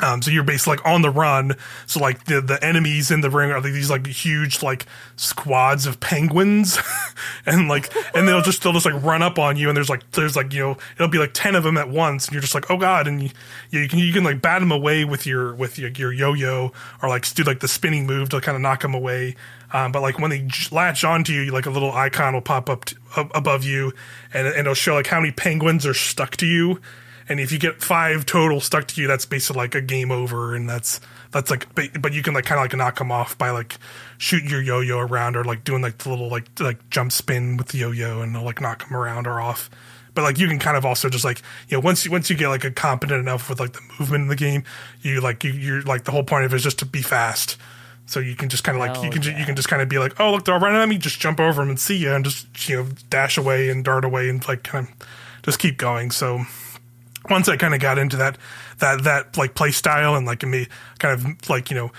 um, 0.00 0.22
so 0.22 0.30
you're 0.32 0.42
basically 0.42 0.76
like 0.76 0.86
on 0.86 1.02
the 1.02 1.10
run. 1.10 1.54
So 1.86 2.00
like 2.00 2.24
the 2.24 2.40
the 2.40 2.62
enemies 2.64 3.12
in 3.12 3.20
the 3.20 3.30
ring 3.30 3.52
are 3.52 3.60
these 3.60 3.90
like 3.90 4.06
huge 4.06 4.60
like 4.60 4.86
squads 5.14 5.86
of 5.86 6.00
penguins, 6.00 6.78
and 7.46 7.68
like 7.68 7.94
and 8.14 8.26
they'll 8.26 8.42
just 8.42 8.62
they'll 8.62 8.72
just 8.72 8.86
like 8.86 9.00
run 9.04 9.22
up 9.22 9.38
on 9.38 9.56
you. 9.56 9.68
And 9.68 9.76
there's 9.76 9.88
like 9.88 10.10
there's 10.12 10.34
like 10.34 10.52
you 10.52 10.60
know 10.60 10.76
it'll 10.96 11.08
be 11.08 11.18
like 11.18 11.32
ten 11.32 11.54
of 11.54 11.62
them 11.62 11.76
at 11.76 11.88
once, 11.88 12.26
and 12.26 12.32
you're 12.32 12.42
just 12.42 12.54
like 12.56 12.70
oh 12.72 12.76
god, 12.76 13.06
and 13.06 13.22
you, 13.22 13.30
you 13.70 13.88
can 13.88 14.00
you 14.00 14.12
can 14.12 14.24
like 14.24 14.42
bat 14.42 14.60
them 14.60 14.72
away 14.72 15.04
with 15.04 15.26
your 15.26 15.54
with 15.54 15.78
your, 15.78 15.90
your 15.90 16.12
yo-yo 16.12 16.72
or 17.00 17.08
like 17.08 17.32
do 17.34 17.44
like 17.44 17.60
the 17.60 17.68
spinning 17.68 18.04
move 18.04 18.30
to 18.30 18.40
kind 18.40 18.56
of 18.56 18.62
knock 18.62 18.82
them 18.82 18.94
away. 18.94 19.36
Um, 19.72 19.92
but 19.92 20.02
like 20.02 20.18
when 20.18 20.30
they 20.30 20.48
latch 20.72 21.04
onto 21.04 21.32
you, 21.32 21.52
like 21.52 21.66
a 21.66 21.70
little 21.70 21.92
icon 21.92 22.34
will 22.34 22.40
pop 22.40 22.68
up 22.68 22.84
t- 22.84 22.96
above 23.16 23.62
you, 23.62 23.92
and, 24.32 24.48
and 24.48 24.58
it'll 24.58 24.74
show 24.74 24.94
like 24.94 25.06
how 25.06 25.20
many 25.20 25.32
penguins 25.32 25.86
are 25.86 25.94
stuck 25.94 26.36
to 26.38 26.46
you 26.46 26.80
and 27.28 27.40
if 27.40 27.52
you 27.52 27.58
get 27.58 27.82
five 27.82 28.26
total 28.26 28.60
stuck 28.60 28.86
to 28.88 29.00
you, 29.00 29.06
that's 29.06 29.24
basically 29.24 29.62
like 29.62 29.74
a 29.74 29.80
game 29.80 30.10
over, 30.10 30.54
and 30.54 30.68
that's 30.68 31.00
that's 31.30 31.50
like, 31.50 31.66
but 31.74 32.12
you 32.12 32.22
can 32.22 32.34
like 32.34 32.44
kind 32.44 32.58
of 32.58 32.64
like 32.64 32.76
knock 32.76 32.98
them 32.98 33.10
off 33.10 33.36
by 33.38 33.50
like 33.50 33.76
shooting 34.18 34.48
your 34.48 34.62
yo-yo 34.62 34.98
around 34.98 35.36
or 35.36 35.44
like 35.44 35.64
doing 35.64 35.82
like 35.82 35.98
the 35.98 36.10
little 36.10 36.28
like 36.28 36.48
like 36.60 36.90
jump 36.90 37.12
spin 37.12 37.56
with 37.56 37.68
the 37.68 37.78
yo-yo, 37.78 38.20
and 38.20 38.34
they'll 38.34 38.44
like 38.44 38.60
knock 38.60 38.86
them 38.86 38.96
around 38.96 39.26
or 39.26 39.40
off. 39.40 39.70
But 40.14 40.22
like 40.22 40.38
you 40.38 40.46
can 40.46 40.58
kind 40.58 40.76
of 40.76 40.84
also 40.84 41.08
just 41.08 41.24
like 41.24 41.40
you 41.68 41.76
know 41.76 41.80
once 41.80 42.04
you 42.04 42.10
once 42.10 42.28
you 42.28 42.36
get 42.36 42.48
like 42.48 42.64
a 42.64 42.70
competent 42.70 43.20
enough 43.20 43.48
with 43.48 43.58
like 43.58 43.72
the 43.72 43.80
movement 43.98 44.22
in 44.22 44.28
the 44.28 44.36
game, 44.36 44.64
you 45.02 45.20
like 45.20 45.42
you 45.44 45.52
you're 45.52 45.82
like 45.82 46.04
the 46.04 46.12
whole 46.12 46.24
point 46.24 46.44
of 46.44 46.52
it 46.52 46.56
is 46.56 46.62
just 46.62 46.78
to 46.80 46.86
be 46.86 47.02
fast. 47.02 47.56
So 48.06 48.20
you 48.20 48.36
can 48.36 48.50
just 48.50 48.64
kind 48.64 48.76
of 48.76 48.80
like 48.80 48.98
oh, 48.98 49.02
you 49.02 49.10
can 49.10 49.22
yeah. 49.22 49.38
you 49.38 49.46
can 49.46 49.56
just 49.56 49.68
kind 49.68 49.80
of 49.80 49.88
be 49.88 49.98
like, 49.98 50.20
oh 50.20 50.32
look, 50.32 50.44
they're 50.44 50.58
running 50.58 50.80
at 50.80 50.88
me, 50.88 50.98
just 50.98 51.20
jump 51.20 51.40
over 51.40 51.62
them 51.62 51.70
and 51.70 51.80
see 51.80 51.96
you, 51.96 52.12
and 52.12 52.24
just 52.24 52.68
you 52.68 52.76
know 52.76 52.88
dash 53.08 53.38
away 53.38 53.70
and 53.70 53.82
dart 53.82 54.04
away 54.04 54.28
and 54.28 54.46
like 54.46 54.62
kind 54.62 54.88
of 54.88 55.08
just 55.42 55.58
keep 55.58 55.78
going. 55.78 56.10
So 56.10 56.44
once 57.30 57.48
I 57.48 57.56
kind 57.56 57.74
of 57.74 57.80
got 57.80 57.98
into 57.98 58.16
that 58.18 58.38
that 58.78 59.04
that 59.04 59.36
like 59.36 59.54
play 59.54 59.70
style 59.70 60.14
and 60.14 60.26
like 60.26 60.42
me 60.42 60.66
kind 60.98 61.20
of 61.20 61.48
like 61.48 61.70
you 61.70 61.76
know 61.76 61.92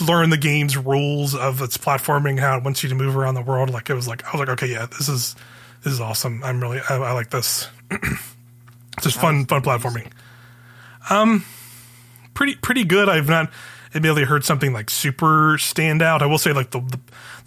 learn 0.00 0.30
the 0.30 0.36
game's 0.36 0.76
rules 0.76 1.34
of 1.34 1.62
its 1.62 1.78
platforming 1.78 2.38
how 2.38 2.58
it 2.58 2.64
wants 2.64 2.82
you 2.82 2.88
to 2.88 2.94
move 2.94 3.16
around 3.16 3.34
the 3.34 3.42
world 3.42 3.70
like 3.70 3.88
it 3.88 3.94
was 3.94 4.06
like 4.06 4.24
I 4.24 4.36
was 4.36 4.40
like 4.40 4.48
okay 4.50 4.70
yeah 4.70 4.86
this 4.86 5.08
is 5.08 5.36
this 5.84 5.92
is 5.92 6.00
awesome. 6.00 6.42
I'm 6.42 6.60
really 6.60 6.80
I, 6.88 6.96
I 6.96 7.12
like 7.12 7.30
this. 7.30 7.68
It's 7.90 8.32
just 9.02 9.20
fun 9.20 9.44
fun 9.44 9.62
platforming. 9.62 10.10
Um, 11.10 11.44
pretty 12.32 12.56
pretty 12.56 12.84
good. 12.84 13.08
I've 13.08 13.28
not 13.28 13.52
admittedly 13.94 14.24
heard 14.24 14.44
something 14.44 14.72
like 14.72 14.88
super 14.88 15.58
stand 15.58 16.00
out. 16.00 16.22
I 16.22 16.26
will 16.26 16.38
say 16.38 16.54
like 16.54 16.70
the 16.70 16.80
the, 16.80 16.98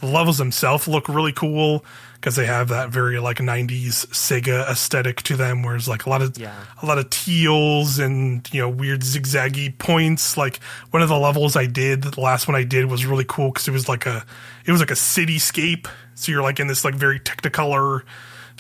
the 0.02 0.06
levels 0.06 0.38
themselves 0.38 0.88
look 0.88 1.10
really 1.10 1.34
cool 1.34 1.84
because 2.20 2.36
they 2.36 2.46
have 2.46 2.68
that 2.70 2.90
very 2.90 3.20
like 3.20 3.38
90s 3.38 4.06
Sega 4.08 4.68
aesthetic 4.70 5.22
to 5.24 5.36
them 5.36 5.64
where 5.64 5.76
it's 5.76 5.88
like 5.88 6.06
a 6.06 6.10
lot 6.10 6.22
of 6.22 6.38
Yeah. 6.38 6.54
a 6.82 6.86
lot 6.86 6.98
of 6.98 7.10
teals 7.10 8.00
and 8.00 8.48
you 8.54 8.60
know 8.62 8.70
weird 8.70 9.02
zigzaggy 9.02 9.78
points 9.78 10.36
like 10.36 10.58
one 10.92 11.02
of 11.04 11.10
the 11.10 11.18
levels 11.18 11.56
I 11.56 11.66
did 11.68 12.02
the 12.04 12.20
last 12.22 12.48
one 12.48 12.56
I 12.56 12.64
did 12.64 12.86
was 12.88 13.06
really 13.06 13.26
cool 13.28 13.50
because 13.50 13.68
it 13.68 13.72
was 13.72 13.88
like 13.88 14.06
a 14.06 14.26
it 14.66 14.72
was 14.72 14.80
like 14.82 14.92
a 14.92 14.96
cityscape 14.96 15.88
so 16.16 16.32
you're 16.32 16.42
like 16.42 16.60
in 16.60 16.68
this 16.68 16.84
like 16.84 16.96
very 16.96 17.20
technicolor 17.20 18.02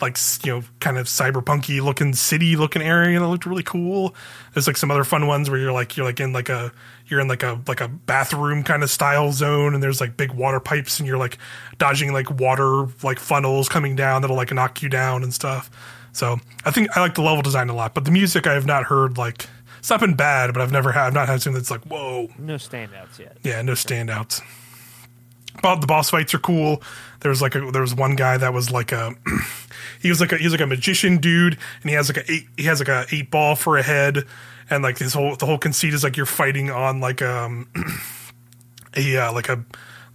like 0.01 0.17
you 0.43 0.51
know 0.55 0.63
kind 0.79 0.97
of 0.97 1.07
cyberpunky 1.07 1.81
looking 1.81 2.13
city 2.13 2.55
looking 2.55 2.81
area 2.81 3.15
and 3.15 3.25
it 3.25 3.27
looked 3.27 3.45
really 3.45 3.63
cool 3.63 4.13
there's 4.53 4.67
like 4.67 4.77
some 4.77 4.91
other 4.91 5.03
fun 5.03 5.25
ones 5.27 5.49
where 5.49 5.59
you're 5.59 5.71
like 5.71 5.97
you're 5.97 6.05
like 6.05 6.19
in 6.19 6.33
like 6.33 6.49
a 6.49 6.71
you're 7.07 7.19
in 7.19 7.27
like 7.27 7.41
a 7.43 7.59
like 7.67 7.81
a 7.81 7.87
bathroom 7.87 8.63
kind 8.63 8.83
of 8.83 8.89
style 8.89 9.31
zone 9.31 9.73
and 9.73 9.81
there's 9.81 9.99
like 9.99 10.15
big 10.17 10.31
water 10.33 10.59
pipes 10.59 10.99
and 10.99 11.07
you're 11.07 11.17
like 11.17 11.37
dodging 11.77 12.13
like 12.13 12.29
water 12.39 12.85
like 13.03 13.17
funnels 13.19 13.67
coming 13.69 13.95
down 13.95 14.21
that'll 14.21 14.35
like 14.37 14.51
knock 14.53 14.81
you 14.81 14.89
down 14.89 15.23
and 15.23 15.33
stuff 15.33 15.69
so 16.11 16.37
i 16.65 16.71
think 16.71 16.87
i 16.95 16.99
like 16.99 17.15
the 17.15 17.21
level 17.21 17.41
design 17.41 17.69
a 17.69 17.73
lot 17.75 17.93
but 17.95 18.05
the 18.05 18.11
music 18.11 18.45
i 18.45 18.53
have 18.53 18.65
not 18.65 18.83
heard 18.83 19.17
like 19.17 19.47
it's 19.79 19.89
not 19.89 19.99
been 19.99 20.15
bad 20.15 20.53
but 20.53 20.61
i've 20.61 20.71
never 20.71 20.91
had 20.91 21.07
i've 21.07 21.13
not 21.13 21.27
had 21.27 21.41
something 21.41 21.57
that's 21.59 21.71
like 21.71 21.83
whoa 21.85 22.27
No 22.37 22.55
standouts 22.55 23.19
yet. 23.19 23.37
yeah, 23.43 23.61
no 23.61 23.73
standouts. 23.73 24.41
The 25.61 25.85
boss 25.87 26.09
fights 26.09 26.33
are 26.33 26.39
cool. 26.39 26.81
There 27.21 27.29
was 27.29 27.41
like 27.41 27.55
a 27.55 27.71
there 27.71 27.81
was 27.81 27.95
one 27.95 28.15
guy 28.15 28.37
that 28.37 28.53
was 28.53 28.71
like 28.71 28.91
a 28.91 29.13
he 30.01 30.09
was 30.09 30.21
like 30.21 30.31
a 30.31 30.37
he 30.37 30.43
was 30.45 30.53
like 30.53 30.61
a 30.61 30.67
magician 30.67 31.17
dude, 31.17 31.57
and 31.81 31.89
he 31.89 31.95
has 31.95 32.09
like 32.09 32.17
a 32.17 32.31
eight 32.31 32.47
he 32.57 32.63
has 32.63 32.79
like 32.79 32.87
a 32.89 33.05
eight 33.11 33.31
ball 33.31 33.55
for 33.55 33.77
a 33.77 33.83
head, 33.83 34.25
and 34.69 34.83
like 34.83 34.97
his 34.97 35.13
whole 35.13 35.35
the 35.35 35.45
whole 35.45 35.57
conceit 35.57 35.93
is 35.93 36.03
like 36.03 36.17
you're 36.17 36.25
fighting 36.25 36.69
on 36.69 36.99
like 37.01 37.21
um 37.21 37.67
a 38.95 39.17
uh, 39.17 39.33
like 39.33 39.49
a 39.49 39.63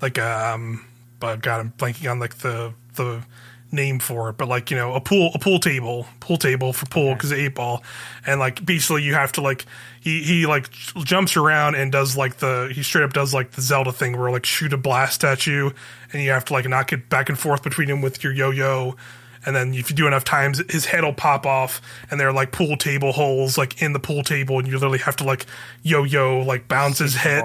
like 0.01 0.19
a, 0.19 0.53
um 0.55 0.85
but 1.21 1.43
God 1.43 1.61
I'm 1.61 1.73
blanking 1.73 2.11
on 2.11 2.19
like 2.19 2.39
the 2.39 2.73
the 2.95 3.23
name 3.73 3.99
for 3.99 4.29
it, 4.29 4.37
but 4.37 4.49
like 4.49 4.71
you 4.71 4.77
know 4.77 4.95
a 4.95 5.01
pool 5.01 5.31
a 5.35 5.39
pool 5.39 5.59
table 5.59 6.07
pool 6.21 6.37
table 6.37 6.73
for 6.73 6.87
pool 6.87 7.15
because 7.15 7.33
eight 7.33 7.55
ball, 7.55 7.83
and 8.27 8.39
like 8.39 8.65
basically 8.65 9.03
you 9.03 9.15
have 9.15 9.33
to 9.33 9.41
like 9.41 9.65
he 10.01 10.23
he 10.23 10.47
like 10.47 10.71
jumps 10.71 11.37
around 11.37 11.75
and 11.75 11.91
does 11.91 12.17
like 12.17 12.37
the 12.37 12.71
he 12.73 12.83
straight 12.83 13.05
up 13.05 13.13
does 13.13 13.33
like 13.33 13.53
the 13.53 13.63
Zelda 13.63 13.93
thing 13.93 14.19
where 14.19 14.31
like 14.31 14.47
shoot 14.47 14.73
a 14.73 14.77
blast 14.77 15.25
at 15.25 15.47
you, 15.47 15.73
and 16.13 16.23
you 16.23 16.31
have 16.31 16.45
to 16.47 16.53
like 16.53 16.69
knock 16.69 16.93
it 16.93 17.09
back 17.09 17.29
and 17.29 17.39
forth 17.39 17.63
between 17.63 17.89
him 17.89 18.01
with 18.01 18.23
your 18.23 18.33
yo 18.33 18.51
yo. 18.51 18.97
And 19.45 19.57
then 19.57 19.75
if 19.75 19.91
you 19.91 19.97
do 19.97 20.07
enough 20.07 20.23
times, 20.23 20.63
his 20.71 20.85
head 20.85 21.03
will 21.03 21.13
pop 21.13 21.47
off, 21.47 21.83
and 22.11 22.21
there 22.21 22.29
are 22.29 22.33
like 22.33 22.53
pool 22.53 22.77
table 22.77 23.11
holes 23.11 23.59
like 23.59 23.83
in 23.83 23.93
the 23.93 23.99
pool 23.99 24.23
table, 24.23 24.59
and 24.59 24.69
you 24.69 24.75
literally 24.75 25.01
have 25.01 25.17
to 25.17 25.25
like 25.25 25.47
yo-yo 25.83 26.41
like 26.43 26.69
bounce 26.69 26.99
his 26.99 27.17
head. 27.17 27.45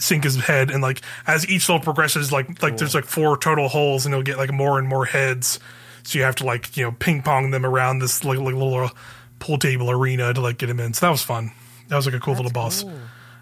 Sink 0.00 0.24
his 0.24 0.36
head 0.36 0.70
and 0.70 0.82
like 0.82 1.02
as 1.26 1.46
each 1.48 1.68
level 1.68 1.84
progresses 1.84 2.32
like 2.32 2.62
like 2.62 2.78
there's 2.78 2.94
like 2.94 3.04
four 3.04 3.36
total 3.36 3.68
holes 3.68 4.06
and 4.06 4.14
you'll 4.14 4.22
get 4.22 4.38
like 4.38 4.50
more 4.50 4.78
and 4.78 4.88
more 4.88 5.04
heads. 5.04 5.60
So 6.02 6.18
you 6.18 6.24
have 6.24 6.36
to 6.36 6.44
like 6.46 6.76
you 6.76 6.84
know 6.84 6.92
ping 6.92 7.22
pong 7.22 7.50
them 7.50 7.66
around 7.66 7.98
this 7.98 8.24
like, 8.24 8.38
like 8.38 8.54
little 8.54 8.90
pool 9.38 9.58
table 9.58 9.90
arena 9.90 10.32
to 10.32 10.40
like 10.40 10.58
get 10.58 10.70
him 10.70 10.80
in. 10.80 10.94
So 10.94 11.06
that 11.06 11.10
was 11.10 11.22
fun. 11.22 11.52
That 11.88 11.96
was 11.96 12.06
like 12.06 12.14
a 12.14 12.20
cool 12.20 12.34
little 12.34 12.50
boss. 12.50 12.84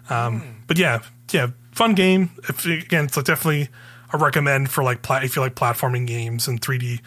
um 0.09 0.63
but 0.67 0.77
yeah 0.77 0.99
yeah 1.31 1.47
fun 1.71 1.95
game. 1.95 2.29
If, 2.49 2.65
again 2.65 3.05
it's 3.05 3.15
like 3.15 3.25
definitely 3.25 3.69
a 4.11 4.17
recommend 4.17 4.69
for 4.69 4.83
like 4.83 5.01
plat- 5.01 5.23
if 5.23 5.35
you 5.35 5.41
like 5.41 5.55
platforming 5.55 6.07
games 6.07 6.47
and 6.47 6.59
3d 6.59 6.99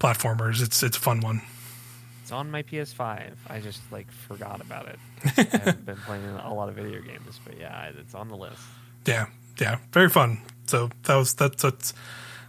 platformers 0.00 0.62
it's 0.62 0.82
it's 0.82 0.96
a 0.96 1.00
fun 1.00 1.20
one. 1.20 1.42
It's 2.22 2.32
on 2.32 2.50
my 2.50 2.62
PS5. 2.62 3.32
I 3.50 3.60
just 3.60 3.80
like 3.92 4.10
forgot 4.10 4.62
about 4.62 4.88
it. 4.88 4.98
I 5.36 5.58
haven't 5.58 5.84
been 5.84 5.98
playing 5.98 6.24
a 6.24 6.54
lot 6.54 6.70
of 6.70 6.74
video 6.74 7.02
games, 7.02 7.38
but 7.44 7.58
yeah, 7.58 7.90
it's 7.98 8.14
on 8.14 8.28
the 8.28 8.36
list. 8.36 8.62
Yeah 9.06 9.26
yeah 9.60 9.78
very 9.92 10.08
fun 10.08 10.40
so 10.66 10.90
that 11.04 11.14
was 11.16 11.34
that's 11.34 11.62
that's 11.62 11.94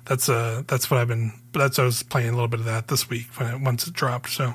that's 0.05 0.29
uh 0.29 0.63
that's 0.67 0.89
what 0.89 0.99
i've 0.99 1.07
been 1.07 1.31
that's 1.53 1.79
i 1.79 1.83
was 1.83 2.03
playing 2.03 2.29
a 2.29 2.31
little 2.31 2.47
bit 2.47 2.59
of 2.59 2.65
that 2.65 2.87
this 2.87 3.09
week 3.09 3.27
when 3.37 3.53
it 3.53 3.61
once 3.61 3.87
it 3.87 3.93
dropped 3.93 4.29
so 4.29 4.53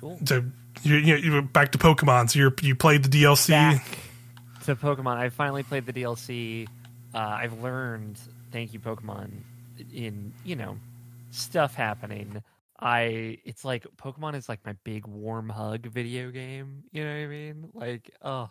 Cool. 0.00 0.18
so 0.24 0.44
you 0.82 0.96
you 0.96 1.16
you 1.16 1.42
back 1.42 1.72
to 1.72 1.78
pokemon 1.78 2.30
so 2.30 2.38
you're 2.38 2.54
you 2.62 2.74
played 2.74 3.02
the 3.02 3.08
dlc 3.08 3.48
Back 3.48 3.84
to 4.66 4.74
Pokemon. 4.74 5.16
I 5.16 5.28
finally 5.28 5.62
played 5.62 5.86
the 5.86 5.92
DLC. 5.92 6.66
Uh, 7.14 7.18
I've 7.18 7.62
learned, 7.62 8.18
thank 8.50 8.72
you, 8.74 8.80
Pokemon, 8.80 9.30
in 9.94 10.32
you 10.44 10.56
know 10.56 10.76
stuff 11.30 11.74
happening. 11.76 12.42
I 12.80 13.38
it's 13.44 13.64
like 13.64 13.86
Pokemon 13.96 14.34
is 14.34 14.48
like 14.48 14.58
my 14.66 14.74
big 14.82 15.06
warm 15.06 15.48
hug 15.48 15.86
video 15.86 16.32
game. 16.32 16.82
You 16.90 17.04
know 17.04 17.10
what 17.10 17.16
I 17.16 17.26
mean? 17.28 17.68
Like, 17.74 18.10
oh, 18.22 18.50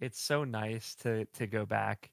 it's 0.00 0.20
so 0.20 0.44
nice 0.44 0.94
to 1.02 1.24
to 1.38 1.46
go 1.46 1.66
back. 1.66 2.10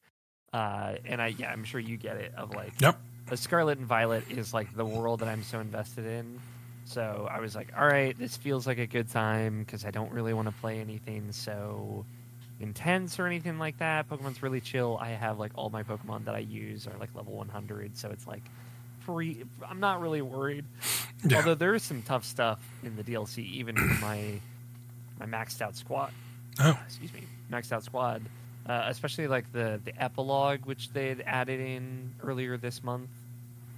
Uh, 0.54 0.96
and 1.06 1.22
I 1.22 1.28
yeah, 1.28 1.52
I'm 1.52 1.64
sure 1.64 1.80
you 1.80 1.98
get 1.98 2.18
it. 2.18 2.34
Of 2.36 2.54
like, 2.54 2.80
yep 2.82 3.00
the 3.32 3.38
Scarlet 3.38 3.78
and 3.78 3.88
Violet 3.88 4.26
is 4.30 4.54
like 4.54 4.76
the 4.76 4.86
world 4.86 5.22
that 5.22 5.30
I'm 5.30 5.42
so 5.42 5.62
invested 5.62 6.06
in. 6.06 6.40
So 6.84 7.30
I 7.32 7.40
was 7.40 7.56
like, 7.56 7.70
all 7.78 7.88
right, 7.88 8.18
this 8.18 8.36
feels 8.36 8.68
like 8.68 8.78
a 8.78 8.86
good 8.86 9.10
time 9.10 9.64
because 9.64 9.86
I 9.86 9.92
don't 9.92 10.12
really 10.12 10.34
want 10.34 10.50
to 10.50 10.54
play 10.60 10.82
anything 10.82 11.32
so 11.32 12.06
intense 12.60 13.20
or 13.20 13.28
anything 13.28 13.58
like 13.58 13.78
that. 13.78 14.10
Pokemon's 14.10 14.44
really 14.44 14.60
chill. 14.60 14.98
I 15.00 15.12
have 15.12 15.40
like 15.40 15.54
all 15.56 15.70
my 15.70 15.84
Pokemon 15.84 16.26
that 16.26 16.36
I 16.36 16.40
use 16.40 16.88
are 16.88 16.98
like 17.00 17.16
level 17.16 17.34
100, 17.34 17.98
so 17.98 18.10
it's 18.10 18.28
like 18.28 18.44
free. 19.00 19.46
I'm 19.66 19.80
not 19.80 20.02
really 20.02 20.22
worried. 20.22 20.66
yeah 21.26 21.38
Although 21.38 21.56
there 21.56 21.74
is 21.74 21.84
some 21.84 22.02
tough 22.02 22.26
stuff 22.26 22.60
in 22.84 22.98
the 22.98 23.04
DLC, 23.04 23.46
even 23.46 23.78
for 23.78 24.02
my 24.02 24.42
my 25.22 25.26
maxed 25.26 25.62
out 25.62 25.78
squad. 25.78 26.12
oh 26.60 26.78
Excuse 26.86 27.14
me, 27.14 27.22
maxed 27.52 27.72
out 27.72 27.84
squad. 27.84 28.24
Uh, 28.68 28.84
especially 28.88 29.28
like 29.28 29.52
the 29.52 29.82
the 29.84 30.02
epilogue, 30.02 30.66
which 30.66 30.94
they 30.94 31.10
had 31.10 31.24
added 31.26 31.60
in 31.60 32.14
earlier 32.24 32.58
this 32.58 32.84
month. 32.84 33.10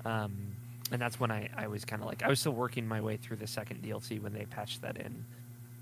Um, 0.04 0.54
and 0.92 1.02
that's 1.02 1.20
when 1.20 1.32
I, 1.32 1.50
I 1.56 1.68
was 1.68 1.86
kind 1.86 2.02
of 2.02 2.08
like 2.08 2.22
I 2.22 2.28
was 2.28 2.40
still 2.40 2.52
working 2.52 2.88
my 2.88 3.00
way 3.00 3.16
through 3.18 3.38
the 3.38 3.48
second 3.48 3.82
DLC 3.82 4.22
when 4.22 4.34
they 4.34 4.46
patched 4.46 4.82
that 4.82 4.98
in. 4.98 5.26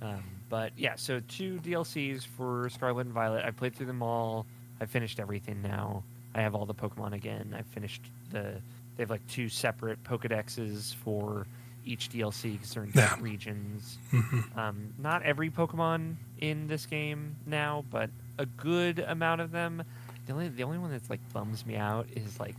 Um, 0.02 0.24
but 0.50 0.72
yeah, 0.78 0.96
so 0.96 1.20
two 1.20 1.60
DLCs 1.64 2.26
for 2.26 2.70
Scarlet 2.70 3.08
and 3.08 3.14
Violet. 3.14 3.44
I 3.44 3.52
played 3.52 3.76
through 3.76 3.88
them 3.88 4.04
all. 4.04 4.46
I 4.80 4.86
finished 4.86 5.20
everything 5.20 5.62
now. 5.62 6.04
I 6.34 6.42
have 6.42 6.56
all 6.56 6.66
the 6.66 6.74
Pokemon 6.74 7.14
again. 7.14 7.56
I 7.58 7.62
finished 7.64 8.02
the. 8.32 8.62
They 8.98 9.04
have 9.04 9.10
like 9.10 9.26
two 9.28 9.50
separate 9.50 10.04
Pokedexes 10.04 10.94
for 10.96 11.48
each 11.86 12.10
DLC 12.10 12.54
because 12.54 12.74
they're 12.74 12.84
in 12.84 12.92
Yeah. 12.94 13.16
regions. 13.20 13.98
hmm 14.12 14.42
Um, 14.56 14.94
not 14.98 15.24
every 15.24 15.50
Pokemon 15.50 16.16
in 16.40 16.68
this 16.68 16.86
game 16.86 17.36
now, 17.46 17.84
but 17.90 18.10
a 18.38 18.46
good 18.46 19.00
amount 19.00 19.42
of 19.42 19.52
them. 19.52 19.84
The 20.28 20.34
only 20.34 20.50
the 20.50 20.64
only 20.64 20.78
one 20.78 20.92
that's 20.92 21.10
like 21.10 21.20
bums 21.34 21.66
me 21.66 21.76
out 21.76 22.08
is 22.16 22.40
like 22.40 22.56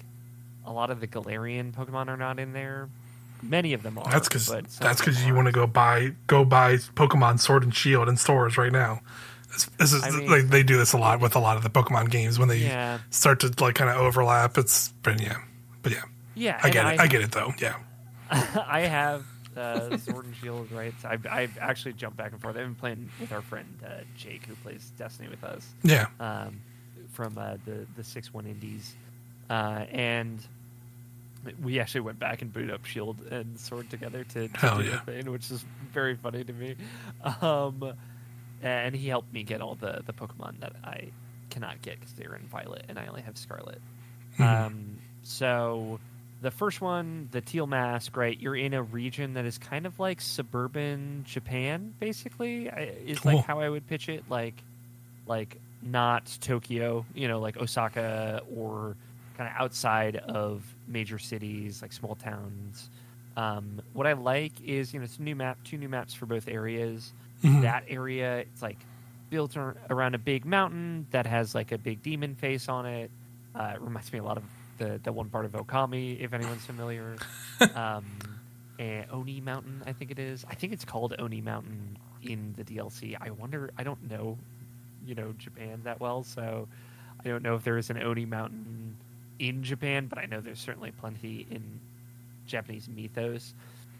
a 0.64 0.72
lot 0.72 0.90
of 0.90 1.00
the 1.00 1.06
Galarian 1.06 1.72
Pokemon 1.72 2.08
are 2.08 2.16
not 2.16 2.38
in 2.38 2.52
there. 2.52 2.88
Many 3.42 3.72
of 3.72 3.82
them 3.82 3.98
are. 3.98 4.04
that's 4.10 4.28
because 4.28 4.46
that's 4.78 5.00
because 5.00 5.24
you 5.24 5.34
want 5.34 5.46
to 5.46 5.52
go 5.52 5.66
buy 5.66 6.12
go 6.28 6.44
buy 6.44 6.76
pokemon 6.76 7.40
sword 7.40 7.64
and 7.64 7.74
shield 7.74 8.08
in 8.08 8.16
stores 8.16 8.56
right 8.56 8.70
now 8.70 9.00
this, 9.50 9.64
this 9.78 9.92
is 9.92 10.04
I 10.04 10.10
mean- 10.10 10.30
like 10.30 10.46
they 10.46 10.62
do 10.62 10.78
this 10.78 10.92
a 10.92 10.96
lot 10.96 11.18
with 11.18 11.34
a 11.34 11.40
lot 11.40 11.56
of 11.56 11.64
the 11.64 11.68
pokemon 11.70 12.08
games 12.08 12.38
when 12.38 12.46
they 12.46 12.58
Yeah, 12.58 12.98
start 13.10 13.40
to 13.40 13.52
like 13.58 13.74
kind 13.74 13.90
of 13.90 13.96
overlap 13.96 14.56
it's 14.58 14.90
but 15.02 15.20
yeah 15.20 15.38
but 15.82 15.90
yeah 15.90 16.02
yeah. 16.36 16.60
i 16.62 16.70
get 16.70 16.86
it 16.94 17.00
i 17.00 17.06
get 17.08 17.20
it 17.22 17.32
though 17.32 17.52
yeah 17.58 17.74
I 18.68 18.80
have 18.80 19.24
uh, 19.56 19.96
Sword 19.98 20.24
and 20.26 20.36
Shield, 20.36 20.70
right? 20.72 20.94
So 21.00 21.08
I've, 21.08 21.26
I've 21.26 21.58
actually 21.58 21.92
jumped 21.94 22.16
back 22.16 22.32
and 22.32 22.40
forth. 22.40 22.56
I've 22.56 22.62
been 22.64 22.74
playing 22.74 23.10
with 23.20 23.32
our 23.32 23.42
friend 23.42 23.68
uh, 23.84 24.02
Jake, 24.16 24.46
who 24.46 24.54
plays 24.56 24.92
Destiny 24.98 25.28
with 25.28 25.44
us. 25.44 25.66
yeah 25.82 26.06
um, 26.20 26.60
from 27.12 27.36
uh, 27.36 27.56
the 27.66 27.86
the 27.96 28.04
six 28.04 28.32
one 28.32 28.46
indies, 28.46 28.94
uh, 29.50 29.84
and 29.90 30.42
we 31.62 31.80
actually 31.80 32.02
went 32.02 32.18
back 32.18 32.40
and 32.40 32.52
booted 32.52 32.70
up 32.70 32.84
Shield 32.84 33.20
and 33.30 33.58
Sword 33.58 33.90
together 33.90 34.24
to, 34.24 34.48
to 34.48 34.56
Hell 34.58 34.78
do 34.78 34.84
yeah. 34.84 35.00
the 35.04 35.12
thing, 35.12 35.30
which 35.30 35.50
is 35.50 35.64
very 35.92 36.14
funny 36.14 36.44
to 36.44 36.52
me. 36.52 36.76
Um, 37.42 37.92
and 38.62 38.94
he 38.94 39.08
helped 39.08 39.32
me 39.32 39.42
get 39.42 39.60
all 39.60 39.74
the 39.74 40.02
the 40.06 40.12
Pokemon 40.12 40.60
that 40.60 40.72
I 40.84 41.08
cannot 41.50 41.82
get 41.82 41.98
because 42.00 42.14
they're 42.14 42.34
in 42.36 42.46
Violet, 42.46 42.84
and 42.88 42.98
I 42.98 43.06
only 43.06 43.22
have 43.22 43.36
Scarlet. 43.36 43.80
Mhm. 44.38 44.66
Um, 44.66 44.98
so 45.24 45.98
the 46.42 46.50
first 46.50 46.80
one, 46.80 47.28
the 47.30 47.40
Teal 47.40 47.66
Mask, 47.66 48.16
right? 48.16 48.38
You're 48.38 48.56
in 48.56 48.74
a 48.74 48.82
region 48.82 49.34
that 49.34 49.44
is 49.44 49.56
kind 49.58 49.86
of 49.86 49.98
like 49.98 50.20
suburban 50.20 51.24
Japan, 51.26 51.94
basically. 52.00 52.66
Is 52.66 53.20
Cool. 53.20 53.36
like 53.36 53.44
how 53.46 53.60
I 53.60 53.68
would 53.68 53.86
pitch 53.86 54.08
it, 54.08 54.24
like 54.28 54.54
like 55.26 55.58
not 55.82 56.26
Tokyo, 56.40 57.06
you 57.14 57.28
know, 57.28 57.40
like 57.40 57.56
Osaka 57.56 58.42
or 58.54 58.96
kind 59.38 59.48
of 59.48 59.54
outside 59.60 60.16
of 60.16 60.62
major 60.88 61.18
cities, 61.18 61.80
like 61.80 61.92
small 61.92 62.16
towns. 62.16 62.90
Um, 63.36 63.80
what 63.94 64.06
I 64.06 64.12
like 64.12 64.52
is, 64.64 64.92
you 64.92 65.00
know, 65.00 65.04
it's 65.04 65.18
a 65.18 65.22
new 65.22 65.34
map, 65.36 65.58
two 65.64 65.78
new 65.78 65.88
maps 65.88 66.12
for 66.12 66.26
both 66.26 66.48
areas. 66.48 67.12
Mhm. 67.42 67.62
That 67.62 67.84
area, 67.88 68.38
it's 68.40 68.60
like 68.62 68.76
built 69.30 69.56
around 69.56 70.14
a 70.14 70.18
big 70.18 70.44
mountain 70.44 71.06
that 71.12 71.26
has 71.26 71.54
like 71.54 71.72
a 71.72 71.78
big 71.78 72.02
demon 72.02 72.34
face 72.34 72.68
on 72.68 72.84
it. 72.84 73.10
Uh, 73.54 73.72
it 73.76 73.80
reminds 73.80 74.12
me 74.12 74.18
a 74.18 74.22
lot 74.22 74.36
of 74.36 74.42
the, 74.78 75.00
the 75.02 75.12
one 75.12 75.28
part 75.28 75.44
of 75.44 75.52
Okami, 75.52 76.20
if 76.20 76.32
anyone's 76.32 76.64
familiar. 76.64 77.16
um, 77.74 78.04
and 78.78 79.06
Oni 79.10 79.40
Mountain, 79.40 79.82
I 79.86 79.92
think 79.92 80.10
it 80.10 80.18
is. 80.18 80.44
I 80.48 80.54
think 80.54 80.72
it's 80.72 80.84
called 80.84 81.14
Oni 81.18 81.40
Mountain 81.40 81.98
in 82.22 82.54
the 82.56 82.64
DLC. 82.64 83.16
I 83.20 83.30
wonder. 83.30 83.70
I 83.78 83.84
don't 83.84 84.10
know, 84.10 84.38
you 85.06 85.14
know, 85.14 85.34
Japan 85.38 85.82
that 85.84 86.00
well, 86.00 86.24
so 86.24 86.68
I 87.24 87.28
don't 87.28 87.42
know 87.42 87.54
if 87.54 87.64
there 87.64 87.78
is 87.78 87.90
an 87.90 88.02
Oni 88.02 88.24
Mountain 88.24 88.96
in 89.38 89.62
Japan, 89.62 90.06
but 90.06 90.18
I 90.18 90.26
know 90.26 90.40
there's 90.40 90.60
certainly 90.60 90.90
plenty 90.90 91.46
in 91.50 91.80
Japanese 92.46 92.88
mythos, 92.88 93.54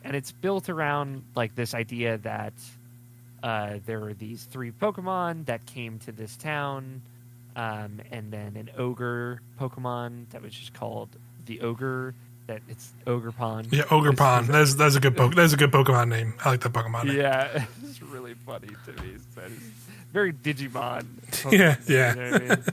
and 0.05 0.17
it's 0.17 0.33
built 0.33 0.69
around 0.69 1.25
like 1.35 1.55
this 1.55 1.75
idea 1.75 2.19
that 2.19 2.55
uh, 3.43 3.79
there 3.87 4.01
were 4.01 4.15
these 4.15 4.45
three 4.45 4.71
Pokemon 4.71 5.47
that 5.47 5.67
came 5.67 5.99
to 6.01 6.13
this 6.13 6.37
town, 6.37 7.03
um, 7.57 8.01
and 8.11 8.33
then 8.33 8.57
an 8.57 8.71
ogre 8.79 9.41
Pokemon 9.61 10.29
that 10.31 10.43
was 10.43 10.53
just 10.55 10.75
called 10.75 11.09
the 11.47 11.61
Ogre. 11.61 12.15
That 12.49 12.61
it's 12.69 12.91
ogre 13.07 13.31
pond. 13.31 13.69
Yeah, 13.71 13.85
Ogre 13.91 14.13
Pond. 14.15 14.49
That's 14.49 14.75
that's 14.75 14.97
a 14.97 15.01
good 15.01 15.17
po- 15.17 15.29
that's 15.35 15.53
a 15.53 15.57
good 15.57 15.71
Pokemon 15.71 16.09
name. 16.09 16.35
I 16.45 16.51
like 16.51 16.61
that 16.63 16.73
Pokemon 16.73 17.05
name. 17.05 17.19
Yeah, 17.19 17.67
it's 17.85 18.03
really 18.03 18.35
funny 18.35 18.69
to 18.85 19.03
me. 19.03 19.11
Is 19.15 19.25
very 20.13 20.33
Digimon. 20.33 21.07
Yeah, 21.53 21.77
yeah. 21.89 22.15
You 22.15 22.21
know 22.21 22.37
I 22.37 22.39
mean? 22.41 22.65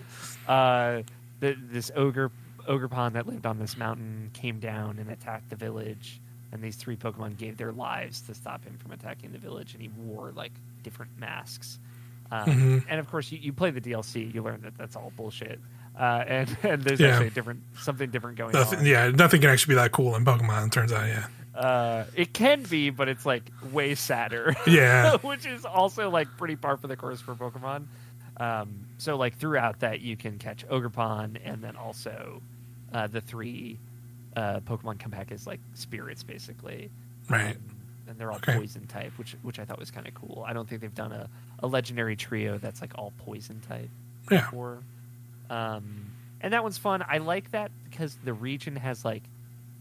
uh, 0.47 1.01
the, 1.39 1.55
this 1.71 1.91
ogre 1.95 2.31
ogre 2.67 2.87
pond 2.87 3.15
that 3.15 3.27
lived 3.27 3.45
on 3.45 3.59
this 3.59 3.77
mountain 3.77 4.31
came 4.33 4.59
down 4.59 4.97
and 4.97 5.09
attacked 5.11 5.49
the 5.51 5.55
village, 5.55 6.19
and 6.51 6.63
these 6.63 6.75
three 6.75 6.95
Pokemon 6.95 7.37
gave 7.37 7.57
their 7.57 7.71
lives 7.71 8.21
to 8.21 8.33
stop 8.33 8.63
him 8.63 8.75
from 8.79 8.91
attacking 8.91 9.31
the 9.31 9.37
village, 9.37 9.73
and 9.73 9.81
he 9.83 9.89
wore 9.97 10.31
like 10.35 10.51
different 10.81 11.11
masks. 11.19 11.77
Um, 12.31 12.45
Mhm. 12.49 12.85
And 12.89 12.99
of 12.99 13.09
course, 13.09 13.31
you, 13.31 13.39
you 13.39 13.53
play 13.53 13.71
the 13.71 13.81
DLC, 13.81 14.33
you 14.33 14.43
learn 14.43 14.61
that 14.61 14.77
that's 14.77 14.95
all 14.95 15.11
bullshit, 15.17 15.59
uh, 15.99 16.23
and 16.27 16.57
and 16.63 16.81
there's 16.83 16.99
Yeah. 16.99 17.07
actually 17.09 17.27
a 17.27 17.31
different 17.31 17.63
something 17.79 18.09
different 18.11 18.37
going 18.37 18.53
Nothing, 18.53 18.79
on. 18.79 18.85
yeah, 18.85 19.09
nothing 19.09 19.41
can 19.41 19.49
actually 19.49 19.71
be 19.73 19.75
that 19.75 19.91
cool 19.91 20.15
in 20.15 20.23
Pokemon. 20.25 20.67
It 20.67 20.71
turns 20.71 20.91
out, 20.93 21.07
yeah, 21.07 21.25
Uh, 21.55 22.05
it 22.15 22.31
can 22.33 22.61
be, 22.63 22.89
but 22.91 23.09
it's 23.09 23.25
like 23.25 23.49
way 23.71 23.95
sadder. 23.95 24.55
yeah, 24.67 25.17
which 25.17 25.45
is 25.47 25.65
also 25.65 26.09
like 26.11 26.27
pretty 26.37 26.55
par 26.55 26.77
for 26.77 26.87
the 26.87 26.95
course 26.95 27.19
for 27.19 27.33
Pokemon. 27.35 27.85
Um, 28.37 28.85
so 28.99 29.17
like 29.17 29.35
throughout 29.37 29.79
that, 29.81 30.01
you 30.01 30.15
can 30.15 30.37
catch 30.37 30.65
Ogerpon, 30.67 31.37
and 31.43 31.61
then 31.63 31.75
also 31.75 32.41
uh, 32.93 33.07
the 33.07 33.21
three 33.21 33.79
uh, 34.37 34.59
Pokemon 34.61 34.99
come 34.99 35.11
back 35.11 35.31
as 35.31 35.45
like 35.47 35.59
spirits, 35.73 36.21
basically. 36.23 36.89
right. 37.27 37.55
Um, 37.55 37.61
and 38.09 38.17
they're 38.19 38.31
all 38.31 38.37
Okay. 38.37 38.55
poison 38.55 38.87
type, 38.87 39.11
which 39.17 39.35
which 39.43 39.59
I 39.59 39.65
thought 39.65 39.79
was 39.79 39.91
kind 39.91 40.07
of 40.07 40.13
cool. 40.13 40.43
I 40.47 40.53
don't 40.53 40.67
think 40.67 40.81
they've 40.81 40.93
done 40.95 41.11
a, 41.11 41.29
a 41.59 41.67
legendary 41.67 42.15
trio 42.15 42.57
that's 42.57 42.81
like 42.81 42.91
all 42.95 43.13
poison 43.19 43.61
type 43.67 43.89
Yeah, 44.29 44.41
before. 44.41 44.79
Um, 45.49 46.11
and 46.41 46.53
that 46.53 46.63
one's 46.63 46.77
fun. 46.77 47.03
I 47.07 47.17
like 47.17 47.51
that 47.51 47.71
because 47.89 48.17
the 48.23 48.33
region 48.33 48.75
has 48.75 49.03
like, 49.03 49.23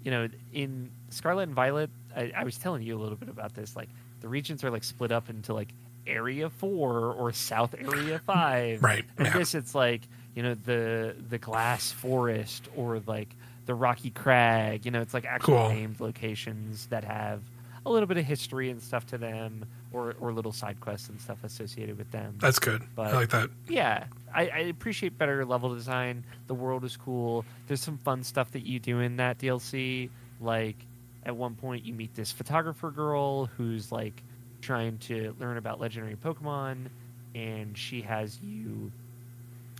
you 0.02 0.10
know, 0.10 0.28
in 0.52 0.90
Scarlet 1.10 1.44
and 1.44 1.54
Violet, 1.54 1.90
I, 2.16 2.32
I 2.36 2.44
was 2.44 2.56
telling 2.58 2.82
you 2.82 2.96
a 2.96 3.00
little 3.00 3.16
bit 3.16 3.28
about 3.28 3.54
this. 3.54 3.76
Like 3.76 3.88
the 4.20 4.28
regions 4.28 4.64
are 4.64 4.70
like 4.70 4.84
split 4.84 5.12
up 5.12 5.28
into 5.30 5.54
like 5.54 5.68
Area 6.06 6.48
Four 6.50 7.12
or 7.12 7.32
South 7.32 7.74
Area 7.78 8.18
Five. 8.26 8.82
right. 8.82 9.04
And 9.18 9.26
Yeah, 9.26 9.32
this, 9.34 9.54
it's 9.54 9.74
like 9.74 10.02
you 10.34 10.42
know 10.42 10.54
the 10.54 11.14
the 11.28 11.38
glass 11.38 11.90
forest 11.92 12.68
or 12.76 13.00
like 13.06 13.28
the 13.66 13.74
rocky 13.74 14.10
crag. 14.10 14.84
You 14.86 14.90
know, 14.90 15.00
it's 15.02 15.12
like 15.14 15.26
actual 15.26 15.54
Cool. 15.56 15.68
named 15.68 16.00
locations 16.00 16.86
that 16.86 17.04
have 17.04 17.42
a 17.86 17.90
little 17.90 18.06
bit 18.06 18.16
of 18.16 18.24
history 18.24 18.70
and 18.70 18.80
stuff 18.82 19.06
to 19.06 19.18
them, 19.18 19.64
or 19.92 20.14
or 20.20 20.32
little 20.32 20.52
side 20.52 20.80
quests 20.80 21.08
and 21.08 21.20
stuff 21.20 21.42
associated 21.44 21.96
with 21.98 22.10
them. 22.10 22.34
that's 22.40 22.58
good. 22.58 22.82
but- 22.94 23.08
I 23.08 23.12
like 23.14 23.30
that. 23.30 23.50
Yeah, 23.68 24.04
I, 24.34 24.48
I 24.48 24.58
appreciate 24.60 25.16
better 25.18 25.44
level 25.44 25.74
design. 25.74 26.24
The 26.46 26.54
world 26.54 26.84
is 26.84 26.96
cool. 26.96 27.44
There's 27.66 27.80
some 27.80 27.98
fun 27.98 28.22
stuff 28.24 28.50
that 28.52 28.66
you 28.66 28.78
do 28.78 29.00
in 29.00 29.16
that 29.16 29.38
DLC. 29.38 30.10
Like 30.40 30.76
at 31.24 31.36
one 31.36 31.54
point, 31.54 31.84
you 31.84 31.94
meet 31.94 32.14
this 32.14 32.30
photographer 32.32 32.90
girl 32.90 33.46
who's 33.46 33.90
like 33.92 34.22
trying 34.60 34.98
to 34.98 35.34
learn 35.38 35.56
about 35.56 35.80
legendary 35.80 36.16
Pokemon, 36.16 36.86
and 37.34 37.76
she 37.76 38.02
has 38.02 38.38
you 38.42 38.90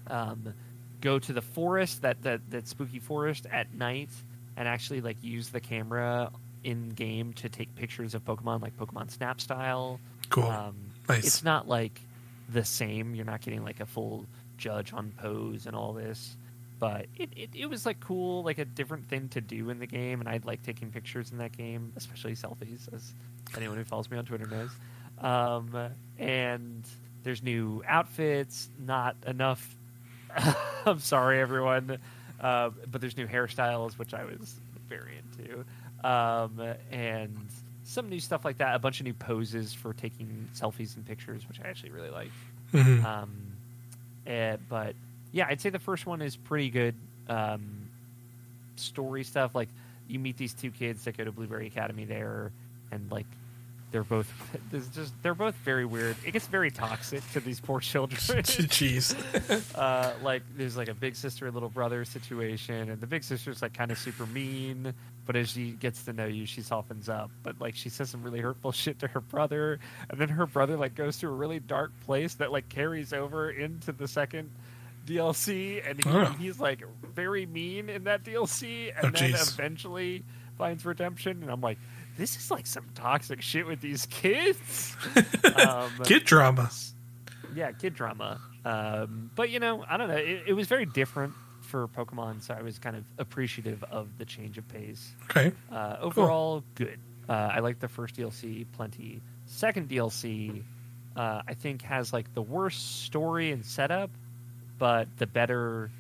um, 0.07 0.55
go 1.01 1.19
to 1.19 1.33
the 1.33 1.43
forest 1.43 2.03
that, 2.03 2.23
that 2.23 2.41
that 2.51 2.69
spooky 2.69 2.99
forest 2.99 3.47
at 3.53 3.73
night 3.75 4.11
and 4.57 4.67
actually 4.67 5.01
like 5.01 5.17
use 5.23 5.49
the 5.51 5.61
camera 5.61 6.31
in 6.69 6.91
game 6.91 7.33
to 7.33 7.49
take 7.49 7.75
pictures 7.75 8.15
of 8.15 8.25
Pokemon 8.25 8.61
like 8.61 8.77
Pokemon 8.77 9.11
Snap 9.11 9.41
style. 9.41 9.99
Cool. 10.29 10.45
Um, 10.45 10.75
Nice. 11.09 11.27
It's 11.27 11.43
not 11.45 11.67
like 11.67 12.03
the 12.51 12.65
same. 12.65 13.15
You're 13.15 13.25
not 13.25 13.41
getting 13.41 13.65
like 13.65 13.81
a 13.81 13.87
full 13.87 14.27
judge 14.59 14.93
on 14.93 15.13
pose 15.17 15.67
and 15.67 15.75
all 15.75 15.95
this, 15.95 16.37
but 16.79 17.07
it, 17.17 17.31
it, 17.35 17.51
it 17.55 17.67
was 17.67 17.87
like 17.87 17.99
cool, 18.01 18.43
like 18.43 18.59
a 18.59 18.65
different 18.67 19.09
thing 19.09 19.29
to 19.31 19.41
do 19.41 19.71
in 19.71 19.79
the 19.79 19.87
game. 19.87 20.21
And 20.21 20.29
I 20.29 20.41
like 20.45 20.63
taking 20.63 20.91
pictures 20.91 21.33
in 21.33 21.39
that 21.39 21.57
game, 21.57 21.93
especially 21.97 22.33
selfies, 22.35 22.93
as 22.93 23.15
anyone 23.57 23.79
who 23.79 23.85
follows 23.85 24.11
me 24.11 24.19
on 24.19 24.27
Twitter 24.27 24.47
knows. 24.47 24.71
Um, 25.19 25.91
and 26.19 26.85
there's 27.23 27.43
new 27.43 27.83
outfits, 27.89 28.69
not 28.79 29.17
enough. 29.27 29.75
I'm 30.87 31.01
sorry, 31.01 31.41
everyone, 31.41 31.99
uh, 32.39 32.71
but 32.91 33.01
there's 33.01 33.17
new 33.17 33.27
hairstyles, 33.27 33.95
which 33.99 34.13
I 34.13 34.25
was 34.25 34.55
very 34.89 35.19
into, 35.39 35.65
um, 36.05 36.61
and 36.91 37.37
some 37.85 38.09
new 38.09 38.21
stuff 38.21 38.45
like 38.45 38.59
that. 38.59 38.75
A 38.75 38.79
bunch 38.79 39.01
of 39.01 39.07
new 39.07 39.15
poses 39.15 39.73
for 39.75 39.93
taking 39.95 40.49
selfies 40.55 40.97
and 40.97 41.07
pictures, 41.07 41.49
which 41.49 41.61
I 41.65 41.69
actually 41.69 41.91
really 41.91 42.11
liked. 42.11 42.33
Mhm. 42.73 43.05
Um, 43.05 43.31
eh, 44.27 44.57
but 44.69 44.95
yeah, 45.33 45.47
I'd 45.49 45.61
say 45.61 45.71
the 45.71 45.79
first 45.79 46.07
one 46.07 46.23
is 46.23 46.37
pretty 46.37 46.71
good. 46.71 46.95
Um, 47.29 47.89
story 48.77 49.25
stuff 49.25 49.55
like 49.55 49.69
you 50.07 50.19
meet 50.19 50.37
these 50.37 50.55
two 50.55 50.71
kids 50.71 51.05
that 51.05 51.17
go 51.17 51.25
to 51.25 51.33
Blueberry 51.33 51.67
Academy 51.67 52.05
there, 52.05 52.53
and 52.91 53.11
like 53.11 53.27
they're 53.91 54.05
both 54.05 54.31
there's 54.71 54.89
just 54.89 55.13
they're 55.23 55.35
both 55.35 55.55
very 55.57 55.85
weird. 55.85 56.17
It 56.25 56.33
gets 56.33 56.47
very 56.47 56.71
toxic 56.71 57.23
to 57.33 57.41
these 57.41 57.61
poor 57.61 57.81
children. 57.81 58.19
Jeez. 58.43 59.15
uh, 59.75 60.13
like 60.23 60.43
there's 60.57 60.77
like 60.77 60.89
a 60.89 60.95
big 60.95 61.17
sister 61.17 61.51
little 61.51 61.69
brother 61.71 62.05
situation, 62.05 62.91
and 62.91 63.01
the 63.01 63.07
big 63.07 63.25
sister's 63.25 63.63
like 63.63 63.75
kind 63.75 63.91
of 63.91 63.99
super 63.99 64.27
mean. 64.27 64.93
But 65.29 65.37
as 65.37 65.51
she 65.51 65.73
gets 65.73 66.05
to 66.07 66.15
know 66.15 66.25
you, 66.25 66.47
she 66.47 66.63
softens 66.63 67.07
up. 67.09 67.31
But 67.43 67.61
like 67.61 67.77
she 67.77 67.91
says 67.91 68.09
some 68.09 68.23
really 68.23 68.41
hurtful 68.41 68.73
shit 68.83 68.99
to 69.01 69.09
her 69.09 69.21
brother, 69.21 69.79
and 70.09 70.19
then 70.19 70.31
her 70.31 70.47
brother 70.47 70.77
like 70.79 70.95
goes 70.95 71.19
to 71.19 71.27
a 71.27 71.31
really 71.31 71.61
dark 71.61 71.93
place 72.07 72.33
that 72.37 72.51
like 72.51 72.71
carries 72.71 73.13
over 73.13 73.51
into 73.51 73.93
the 73.93 74.09
second 74.09 74.51
DLC, 75.07 75.87
and 75.89 76.03
he, 76.03 76.11
Oh. 76.11 76.25
he's 76.39 76.59
like 76.59 76.83
very 77.15 77.45
mean 77.47 77.89
in 77.91 78.05
that 78.05 78.25
DLC, 78.25 78.89
and 78.97 79.07
Oh, 79.07 79.11
then 79.11 79.33
jeez. 79.33 79.53
eventually 79.55 80.25
finds 80.57 80.85
redemption. 80.87 81.43
And 81.43 81.51
I'm 81.51 81.61
like, 81.61 81.79
this 82.17 82.37
is 82.37 82.51
like 82.51 82.67
some 82.67 82.87
toxic 82.95 83.43
shit 83.43 83.67
with 83.67 83.81
these 83.81 84.07
kids. 84.07 84.97
um, 85.57 85.91
Kid 86.05 86.25
drama. 86.25 86.71
yeah, 87.55 87.73
kid 87.73 87.95
drama. 87.95 88.41
Um, 88.65 89.31
but 89.35 89.51
you 89.51 89.61
know, 89.61 89.85
I 89.89 89.97
don't 89.99 90.09
know. 90.09 90.17
It, 90.17 90.45
it 90.49 90.53
was 90.55 90.67
very 90.69 90.87
different 90.87 91.35
for 91.69 91.87
Pokemon, 91.89 92.43
so 92.43 92.55
I 92.55 92.63
was 92.63 92.79
kind 92.79 92.97
of 92.97 93.05
appreciative 93.19 93.85
of 93.85 94.09
the 94.19 94.25
change 94.25 94.57
of 94.59 94.67
pace. 94.69 95.15
Okay. 95.31 95.53
Uh, 95.71 95.97
overall, 96.01 96.65
good. 96.75 96.99
Uh, 97.29 97.33
I 97.53 97.61
like 97.61 97.79
the 97.79 97.89
first 97.89 98.17
DLC 98.17 98.65
plenty. 98.73 99.21
Second 99.45 99.89
DLC, 99.91 100.63
uh, 101.15 101.43
I 101.47 101.53
think 101.55 101.83
has 101.83 102.11
like 102.13 102.33
the 102.35 102.41
worst 102.43 103.03
story 103.05 103.53
and 103.53 103.65
setup, 103.65 104.11
but 104.79 105.09
the 105.19 105.27
better 105.27 105.91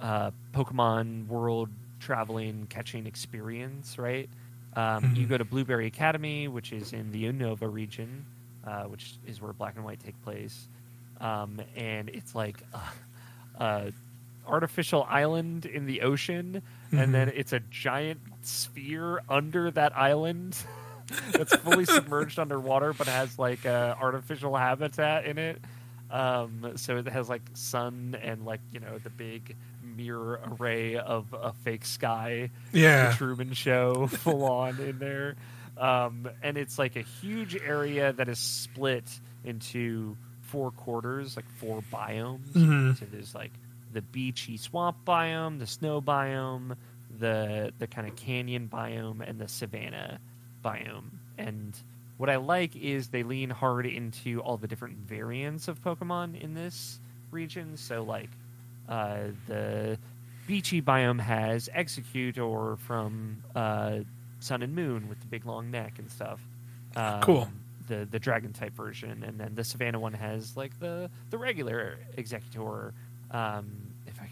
uh, 0.00 0.32
Pokemon 0.52 1.28
world 1.28 1.68
traveling 2.00 2.66
catching 2.68 3.06
experience. 3.06 3.98
Right? 3.98 4.28
Um, 4.74 5.14
You 5.14 5.26
Mhm. 5.26 5.28
go 5.28 5.38
to 5.38 5.44
Blueberry 5.44 5.86
Academy, 5.86 6.48
which 6.48 6.72
is 6.72 6.92
in 6.92 7.12
the 7.12 7.24
Unova 7.24 7.72
region, 7.72 8.26
uh, 8.64 8.84
which 8.84 9.14
is 9.24 9.40
where 9.40 9.52
Black 9.52 9.76
and 9.76 9.84
White 9.84 10.00
take 10.00 10.20
place, 10.22 10.68
um, 11.20 11.60
and 11.76 12.08
it's 12.10 12.34
like 12.34 12.60
a 13.60 13.92
artificial 14.46 15.04
island 15.08 15.66
in 15.66 15.86
the 15.86 16.02
ocean, 16.02 16.62
Mhm. 16.92 17.02
and 17.02 17.14
then 17.14 17.28
it's 17.34 17.52
a 17.52 17.60
giant 17.60 18.20
sphere 18.42 19.20
under 19.28 19.70
that 19.72 19.96
island 19.96 20.56
that's 21.32 21.54
fully 21.56 21.84
submerged 21.86 22.38
underwater, 22.38 22.92
but 22.92 23.06
has 23.08 23.38
like 23.38 23.64
a 23.64 23.96
artificial 24.00 24.56
habitat 24.56 25.24
in 25.26 25.38
it. 25.38 25.60
Um, 26.10 26.72
so 26.76 26.98
it 26.98 27.08
has 27.08 27.28
like 27.28 27.42
sun 27.54 28.16
and 28.22 28.44
like 28.44 28.60
you 28.72 28.78
know 28.80 28.98
the 28.98 29.10
big 29.10 29.56
mirror 29.82 30.40
array 30.60 30.96
of 30.96 31.32
a 31.32 31.52
fake 31.64 31.84
sky 31.84 32.50
the 32.72 32.78
Yeah. 32.80 33.12
Truman 33.16 33.54
Show 33.54 34.06
full 34.08 34.44
on 34.44 34.78
in 34.80 34.98
there. 34.98 35.34
Um, 35.76 36.28
and 36.42 36.56
it's 36.56 36.78
like 36.78 36.96
a 36.96 37.02
huge 37.02 37.56
area 37.56 38.12
that 38.12 38.28
is 38.28 38.38
split 38.38 39.04
into 39.44 40.16
four 40.42 40.70
quarters, 40.70 41.34
like 41.36 41.48
four 41.58 41.82
biomes. 41.92 42.52
Mhm. 42.52 42.98
So 42.98 43.04
there's 43.10 43.34
like 43.34 43.52
the 43.96 44.02
beachy 44.02 44.58
swamp 44.58 44.98
biome, 45.06 45.58
the 45.58 45.66
snow 45.66 46.02
biome, 46.02 46.76
the 47.18 47.72
the 47.78 47.86
kind 47.86 48.06
of 48.06 48.14
canyon 48.14 48.68
biome, 48.70 49.26
and 49.26 49.40
the 49.40 49.48
savanna 49.48 50.20
biome. 50.62 51.12
And 51.38 51.74
what 52.18 52.28
I 52.28 52.36
like 52.36 52.76
is 52.76 53.08
they 53.08 53.22
lean 53.22 53.48
hard 53.48 53.86
into 53.86 54.40
all 54.42 54.58
the 54.58 54.68
different 54.68 54.98
variants 54.98 55.66
of 55.66 55.82
Pokemon 55.82 56.38
in 56.38 56.52
this 56.52 57.00
region. 57.30 57.78
So 57.78 58.02
like 58.02 58.28
uh, 58.86 59.28
the 59.46 59.98
beachy 60.46 60.82
biome 60.82 61.20
has 61.20 61.70
Exeggutor 61.74 62.78
from 62.80 63.42
uh, 63.54 64.00
Sun 64.40 64.62
and 64.62 64.74
Moon 64.74 65.08
with 65.08 65.20
the 65.20 65.26
big 65.26 65.46
long 65.46 65.70
neck 65.70 65.98
and 65.98 66.10
stuff. 66.10 66.46
Um, 66.94 67.22
Cool. 67.22 67.48
The 67.88 68.06
the 68.10 68.18
dragon 68.18 68.52
type 68.52 68.74
version, 68.74 69.22
and 69.22 69.40
then 69.40 69.54
the 69.54 69.64
Savannah 69.64 70.00
one 70.00 70.12
has 70.12 70.54
like 70.54 70.78
the 70.80 71.08
the 71.30 71.38
regular 71.38 71.98
Exeggutor. 72.18 72.92
Um, 73.30 73.85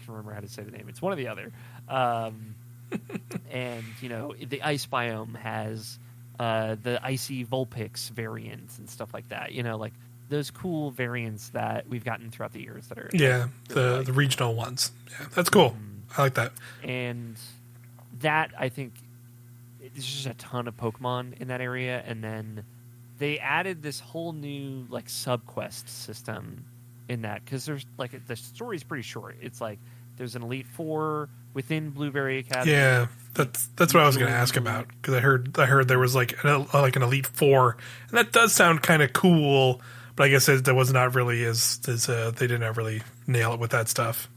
can 0.05 0.13
remember 0.13 0.33
how 0.33 0.39
to 0.41 0.47
say 0.47 0.63
the 0.63 0.71
name, 0.71 0.85
it's 0.89 1.01
one 1.01 1.11
or 1.13 1.15
the 1.17 1.27
other. 1.27 1.51
Um, 1.89 2.55
and 3.51 3.83
you 4.01 4.09
know 4.09 4.33
the 4.39 4.61
ice 4.61 4.85
biome 4.85 5.35
has 5.37 5.97
uh, 6.39 6.75
the 6.81 6.99
icy 7.03 7.43
Vulpix 7.45 8.09
variants 8.11 8.77
and 8.79 8.89
stuff 8.89 9.13
like 9.13 9.29
that. 9.29 9.51
You 9.53 9.63
know, 9.63 9.77
like 9.77 9.93
those 10.29 10.51
cool 10.51 10.91
variants 10.91 11.49
that 11.49 11.87
we've 11.87 12.03
gotten 12.05 12.31
throughout 12.31 12.51
the 12.53 12.61
years 12.61 12.87
that 12.87 12.97
are 12.97 13.09
Yeah, 13.13 13.37
really 13.37 13.49
the 13.69 13.97
like- 13.97 14.05
the 14.05 14.13
regional 14.13 14.53
ones. 14.55 14.91
Yeah, 15.19 15.27
that's 15.33 15.49
cool. 15.49 15.71
Mm. 15.71 16.17
I 16.17 16.21
like 16.23 16.33
that. 16.35 16.53
and 16.83 17.35
that 18.21 18.51
I 18.57 18.69
think 18.69 18.93
there's 19.93 20.05
just 20.05 20.25
a 20.25 20.33
ton 20.35 20.67
of 20.67 20.77
Pokemon 20.77 21.39
in 21.41 21.47
that 21.49 21.61
area, 21.61 22.01
and 22.05 22.23
then 22.23 22.63
they 23.17 23.39
added 23.39 23.81
this 23.81 23.99
whole 23.99 24.31
new 24.33 24.85
like 24.89 25.07
subquest 25.07 25.87
system 25.89 26.65
in 27.09 27.21
that 27.23 27.43
because 27.45 27.65
there's 27.65 27.85
like 27.97 28.25
the 28.27 28.35
story's 28.35 28.83
pretty 28.83 29.03
short. 29.03 29.37
It's 29.41 29.59
like 29.61 29.79
there's 30.17 30.35
an 30.35 30.43
Elite 30.43 30.67
Four 30.67 31.29
within 31.53 31.89
Blueberry 31.89 32.39
Academy. 32.39 32.71
Yeah, 32.71 33.07
that's 33.33 33.67
that's 33.75 33.93
what 33.93 34.03
I 34.03 34.07
was 34.07 34.17
going 34.17 34.29
to 34.29 34.37
ask 34.37 34.55
about 34.57 34.87
because 34.89 35.13
I 35.13 35.19
heard 35.19 35.57
I 35.59 35.65
heard 35.65 35.87
there 35.87 35.99
was 35.99 36.15
like 36.15 36.43
an, 36.43 36.67
like 36.73 36.95
an 36.95 37.01
elite 37.03 37.27
four, 37.27 37.77
and 38.09 38.17
that 38.17 38.31
does 38.31 38.53
sound 38.53 38.81
kind 38.83 39.01
of 39.01 39.13
cool. 39.13 39.81
But 40.15 40.25
I 40.25 40.29
guess 40.29 40.47
it, 40.47 40.63
that 40.65 40.75
was 40.75 40.93
not 40.93 41.15
really 41.15 41.43
as 41.43 41.79
as 41.87 42.07
uh, 42.07 42.31
they 42.31 42.47
didn't 42.47 42.75
really 42.77 43.01
nail 43.27 43.53
it 43.53 43.59
with 43.59 43.71
that 43.71 43.89
stuff. 43.89 44.29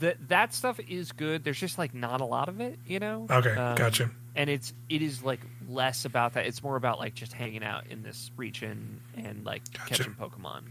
That 0.00 0.28
that 0.28 0.52
stuff 0.54 0.78
is 0.88 1.12
good. 1.12 1.44
There's 1.44 1.58
just 1.58 1.78
like 1.78 1.94
not 1.94 2.20
a 2.20 2.24
lot 2.24 2.48
of 2.48 2.60
it, 2.60 2.78
you 2.86 2.98
know. 2.98 3.26
Okay, 3.30 3.54
Um, 3.54 3.76
gotcha. 3.76 4.10
And 4.36 4.48
it's 4.50 4.72
it 4.88 5.02
is 5.02 5.22
like 5.22 5.40
less 5.68 6.04
about 6.04 6.34
that. 6.34 6.46
It's 6.46 6.62
more 6.62 6.76
about 6.76 6.98
like 6.98 7.14
just 7.14 7.32
hanging 7.32 7.64
out 7.64 7.86
in 7.88 8.02
this 8.02 8.30
region 8.36 9.00
and 9.16 9.44
like 9.44 9.62
Gotcha. 9.72 9.88
catching 9.88 10.14
Pokemon 10.14 10.62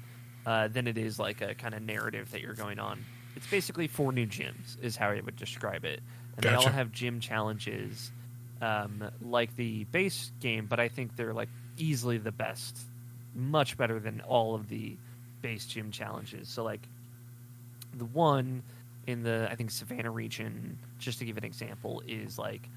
uh, 0.46 0.68
than 0.68 0.88
it 0.88 0.98
is 0.98 1.18
like 1.20 1.42
a 1.42 1.56
kind 1.56 1.74
of 1.74 1.82
narrative 1.82 2.32
that 2.32 2.42
you're 2.42 2.54
going 2.54 2.80
on. 2.80 3.04
It's 3.40 3.48
basically 3.48 3.88
four 3.88 4.12
new 4.12 4.28
gyms 4.28 4.78
is 4.82 4.98
how 4.98 5.12
I 5.12 5.22
would 5.22 5.38
describe 5.38 5.86
it, 5.86 6.02
and 6.36 6.44
they 6.44 6.54
all 6.54 6.68
have 6.68 6.92
gym 6.92 7.22
challenges 7.22 8.12
um, 8.62 9.10
like 9.22 9.56
the 9.56 9.86
base 9.86 10.34
game, 10.42 10.66
but 10.66 10.82
I 10.82 10.90
think 10.90 11.16
they're 11.16 11.34
like 11.34 11.48
easily 11.78 12.18
the 12.18 12.34
best, 12.34 12.78
much 13.34 13.78
better 13.78 13.98
than 13.98 14.20
all 14.28 14.56
of 14.56 14.68
the 14.68 14.98
base 15.42 15.66
gym 15.66 15.90
challenges. 15.90 16.50
So 16.50 16.66
like 16.66 16.86
the 17.94 18.04
one 18.04 18.62
in 19.08 19.24
the 19.24 19.48
I 19.50 19.56
think 19.56 19.72
Savannah 19.72 20.12
region, 20.12 20.78
just 20.98 21.20
to 21.20 21.26
give 21.26 21.38
an 21.38 21.46
example, 21.46 22.04
is 22.06 22.38
like, 22.38 22.68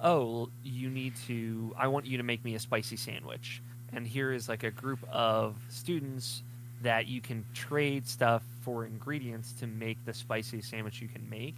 oh, 0.00 0.50
you 0.62 0.88
need 0.88 1.16
to. 1.26 1.74
I 1.76 1.88
want 1.88 2.06
you 2.06 2.18
to 2.18 2.22
make 2.22 2.44
me 2.44 2.54
a 2.54 2.60
spicy 2.60 2.96
sandwich, 2.96 3.60
and 3.92 4.06
here 4.06 4.32
is 4.32 4.48
like 4.48 4.62
a 4.62 4.70
group 4.70 5.00
of 5.10 5.56
students 5.68 6.44
that 6.82 7.06
you 7.08 7.20
can 7.20 7.44
trade 7.54 8.06
stuff 8.06 8.42
for 8.60 8.84
ingredients 8.86 9.52
to 9.60 9.66
make 9.66 10.04
the 10.04 10.12
spicy 10.14 10.60
sandwich 10.60 11.00
you 11.02 11.08
can 11.08 11.28
make, 11.28 11.56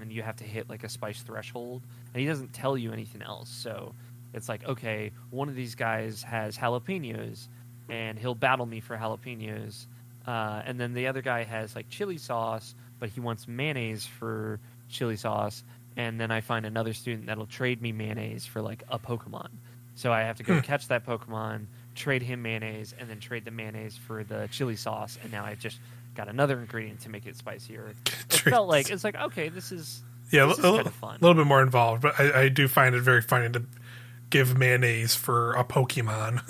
and 0.00 0.12
you 0.12 0.22
have 0.22 0.36
to 0.36 0.44
hit 0.44 0.68
like 0.68 0.84
a 0.84 0.88
spice 0.88 1.22
threshold, 1.22 1.82
and 2.14 2.20
he 2.20 2.26
doesn't 2.26 2.52
tell 2.52 2.76
you 2.76 2.92
anything 2.92 3.22
else, 3.22 3.48
so. 3.50 3.94
It's 4.34 4.48
like 4.50 4.64
okay, 4.68 5.12
one 5.30 5.48
of 5.48 5.54
these 5.54 5.74
guys 5.74 6.22
has 6.24 6.58
jalapenos, 6.58 7.48
and 7.88 8.18
he'll 8.18 8.34
battle 8.34 8.66
me 8.66 8.80
for 8.80 8.96
jalapenos, 8.96 9.86
uh, 10.26 10.62
and 10.66 10.78
then 10.78 10.92
the 10.92 11.06
other 11.06 11.22
guy 11.22 11.44
has 11.44 11.74
like 11.74 11.88
chili 11.88 12.18
sauce, 12.18 12.74
but 12.98 13.08
he 13.08 13.20
wants 13.20 13.48
mayonnaise 13.48 14.04
for 14.06 14.60
chili 14.90 15.16
sauce. 15.16 15.64
And 15.96 16.20
then 16.20 16.30
I 16.30 16.42
find 16.42 16.66
another 16.66 16.92
student 16.92 17.26
that'll 17.26 17.46
trade 17.46 17.80
me 17.80 17.92
mayonnaise 17.92 18.44
for 18.44 18.60
like 18.60 18.82
a 18.90 18.98
Pokemon. 18.98 19.48
So 19.94 20.12
I 20.12 20.20
have 20.22 20.36
to 20.36 20.42
go 20.42 20.56
Hmm. 20.56 20.60
catch 20.60 20.88
that 20.88 21.06
Pokemon, 21.06 21.66
trade 21.96 22.22
him 22.22 22.42
mayonnaise, 22.42 22.94
and 22.98 23.08
then 23.10 23.18
trade 23.18 23.44
the 23.44 23.50
mayonnaise 23.50 23.96
for 23.96 24.22
the 24.22 24.48
chili 24.52 24.76
sauce. 24.76 25.18
And 25.22 25.32
now 25.32 25.44
I've 25.44 25.58
just 25.58 25.80
got 26.14 26.28
another 26.28 26.60
ingredient 26.60 27.00
to 27.00 27.08
make 27.08 27.26
it 27.26 27.36
spicier. 27.36 27.94
It 28.06 28.32
felt 28.32 28.68
like 28.68 28.90
it's 28.90 29.02
like 29.04 29.16
okay, 29.16 29.48
this 29.48 29.72
is 29.72 30.02
yeah, 30.30 30.44
a 30.44 30.50
is 30.50 30.88
fun. 30.94 31.18
little 31.20 31.34
bit 31.34 31.46
more 31.46 31.62
involved, 31.62 32.02
but 32.02 32.18
I, 32.18 32.42
I 32.42 32.48
do 32.48 32.68
find 32.68 32.94
it 32.94 33.00
very 33.02 33.22
funny 33.22 33.48
to 33.50 33.64
give 34.30 34.56
mayonnaise 34.58 35.14
for 35.14 35.52
a 35.54 35.64
Pokemon. 35.64 36.42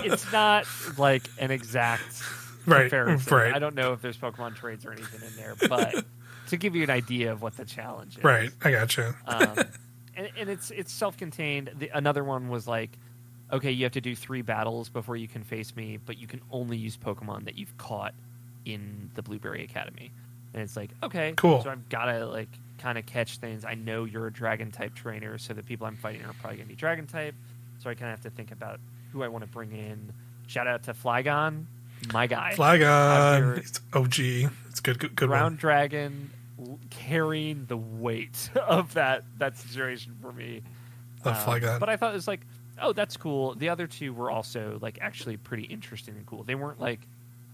it's 0.04 0.30
not 0.32 0.66
like 0.98 1.28
an 1.38 1.50
exact 1.50 2.04
Right, 2.66 2.90
comparison. 2.90 3.36
right. 3.36 3.54
I 3.54 3.58
don't 3.60 3.76
know 3.76 3.92
if 3.92 4.02
there's 4.02 4.18
Pokemon 4.18 4.56
trades 4.56 4.84
or 4.84 4.90
anything 4.92 5.20
in 5.26 5.36
there, 5.36 5.54
but 5.68 6.04
to 6.48 6.56
give 6.56 6.74
you 6.74 6.82
an 6.82 6.90
idea 6.90 7.30
of 7.32 7.40
what 7.40 7.56
the 7.56 7.64
challenge 7.64 8.18
is. 8.18 8.24
right, 8.24 8.50
I 8.62 8.70
gotcha. 8.72 9.14
um, 9.26 9.56
and, 10.16 10.28
and 10.36 10.50
it's 10.50 10.70
it's 10.72 10.92
self-contained. 10.92 11.70
The, 11.78 11.90
another 11.94 12.24
one 12.24 12.48
was 12.48 12.66
like, 12.66 12.98
okay, 13.52 13.70
you 13.70 13.84
have 13.84 13.92
to 13.92 14.00
do 14.00 14.14
three 14.16 14.42
battles 14.42 14.88
before 14.88 15.16
you 15.16 15.28
can 15.28 15.42
face 15.44 15.74
me, 15.76 15.98
but 16.04 16.18
you 16.18 16.26
can 16.26 16.40
only 16.50 16.76
use 16.76 16.96
Pokemon 16.96 17.44
that 17.44 17.56
you've 17.58 17.76
caught 17.78 18.14
in 18.64 19.10
the 19.14 19.22
Blueberry 19.22 19.62
Academy. 19.64 20.10
And 20.54 20.62
it's 20.62 20.76
like, 20.76 20.90
okay, 21.02 21.34
Cool. 21.36 21.62
So 21.62 21.70
I've 21.70 21.88
got 21.88 22.06
to 22.06 22.26
like 22.26 22.48
kind 22.78 22.98
of 22.98 23.06
catch 23.06 23.38
things. 23.38 23.64
I 23.64 23.74
know 23.74 24.04
you're 24.04 24.26
a 24.26 24.32
Dragon 24.32 24.70
type 24.70 24.94
trainer, 24.94 25.38
so 25.38 25.54
the 25.54 25.62
people 25.62 25.86
I'm 25.86 25.96
fighting 25.96 26.22
are 26.24 26.32
probably 26.40 26.56
gonna 26.58 26.68
be 26.68 26.74
Dragon 26.74 27.06
type. 27.06 27.34
So 27.78 27.90
I 27.90 27.94
kind 27.94 28.12
of 28.12 28.18
have 28.18 28.22
to 28.22 28.30
think 28.36 28.52
about 28.52 28.80
who 29.12 29.22
I 29.22 29.28
want 29.28 29.44
to 29.44 29.50
bring 29.50 29.72
in. 29.72 30.12
Shout 30.46 30.66
out 30.66 30.82
to 30.84 30.94
Flygon, 30.94 31.64
my 32.12 32.26
guy. 32.26 32.54
Flygon, 32.56 33.58
it's 33.58 33.80
OG. 33.92 34.50
It's 34.70 34.80
good, 34.80 34.98
good, 34.98 35.14
good 35.14 35.28
Ground 35.28 35.52
one. 35.54 35.56
Dragon 35.56 36.30
carrying 36.90 37.66
the 37.66 37.76
weight 37.76 38.50
of 38.56 38.94
that 38.94 39.24
that 39.38 39.56
situation 39.58 40.16
for 40.20 40.32
me. 40.32 40.62
Love 41.24 41.36
Um, 41.36 41.42
Flygon. 41.60 41.80
But 41.80 41.88
I 41.88 41.96
thought 41.96 42.12
it 42.12 42.16
was 42.16 42.28
like, 42.28 42.40
oh, 42.80 42.92
that's 42.92 43.16
cool. 43.16 43.54
The 43.54 43.68
other 43.68 43.86
two 43.86 44.12
were 44.12 44.30
also 44.30 44.78
like 44.80 44.98
actually 45.00 45.36
pretty 45.36 45.64
interesting 45.64 46.14
and 46.16 46.26
cool. 46.26 46.42
They 46.44 46.54
weren't 46.54 46.80
like 46.80 47.00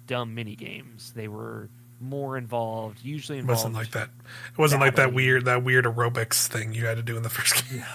dumb 0.06 0.34
mini 0.34 0.56
games. 0.56 1.12
They 1.14 1.28
were 1.28 1.68
more 2.00 2.36
involved, 2.36 2.98
usually 3.04 3.38
It 3.38 3.42
involved. 3.42 3.58
wasn't 3.60 3.74
like 3.74 3.90
that. 3.92 4.08
It 4.52 4.58
wasn't 4.58 4.80
like 4.80 4.96
that 4.96 5.12
weird 5.12 5.44
that 5.44 5.62
weird 5.62 5.84
aerobics 5.84 6.46
thing 6.48 6.74
you 6.74 6.86
had 6.86 6.96
to 6.96 7.02
do 7.02 7.16
in 7.16 7.22
the 7.22 7.30
first 7.30 7.68
game. 7.70 7.84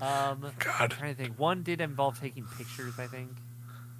Um, 0.00 0.46
God. 0.60 0.74
I'm 0.78 0.88
trying 0.90 1.14
to 1.16 1.20
think. 1.22 1.38
One 1.38 1.64
did 1.64 1.80
involve 1.80 2.20
taking 2.20 2.44
pictures, 2.56 2.98
I 3.00 3.08
think. 3.08 3.30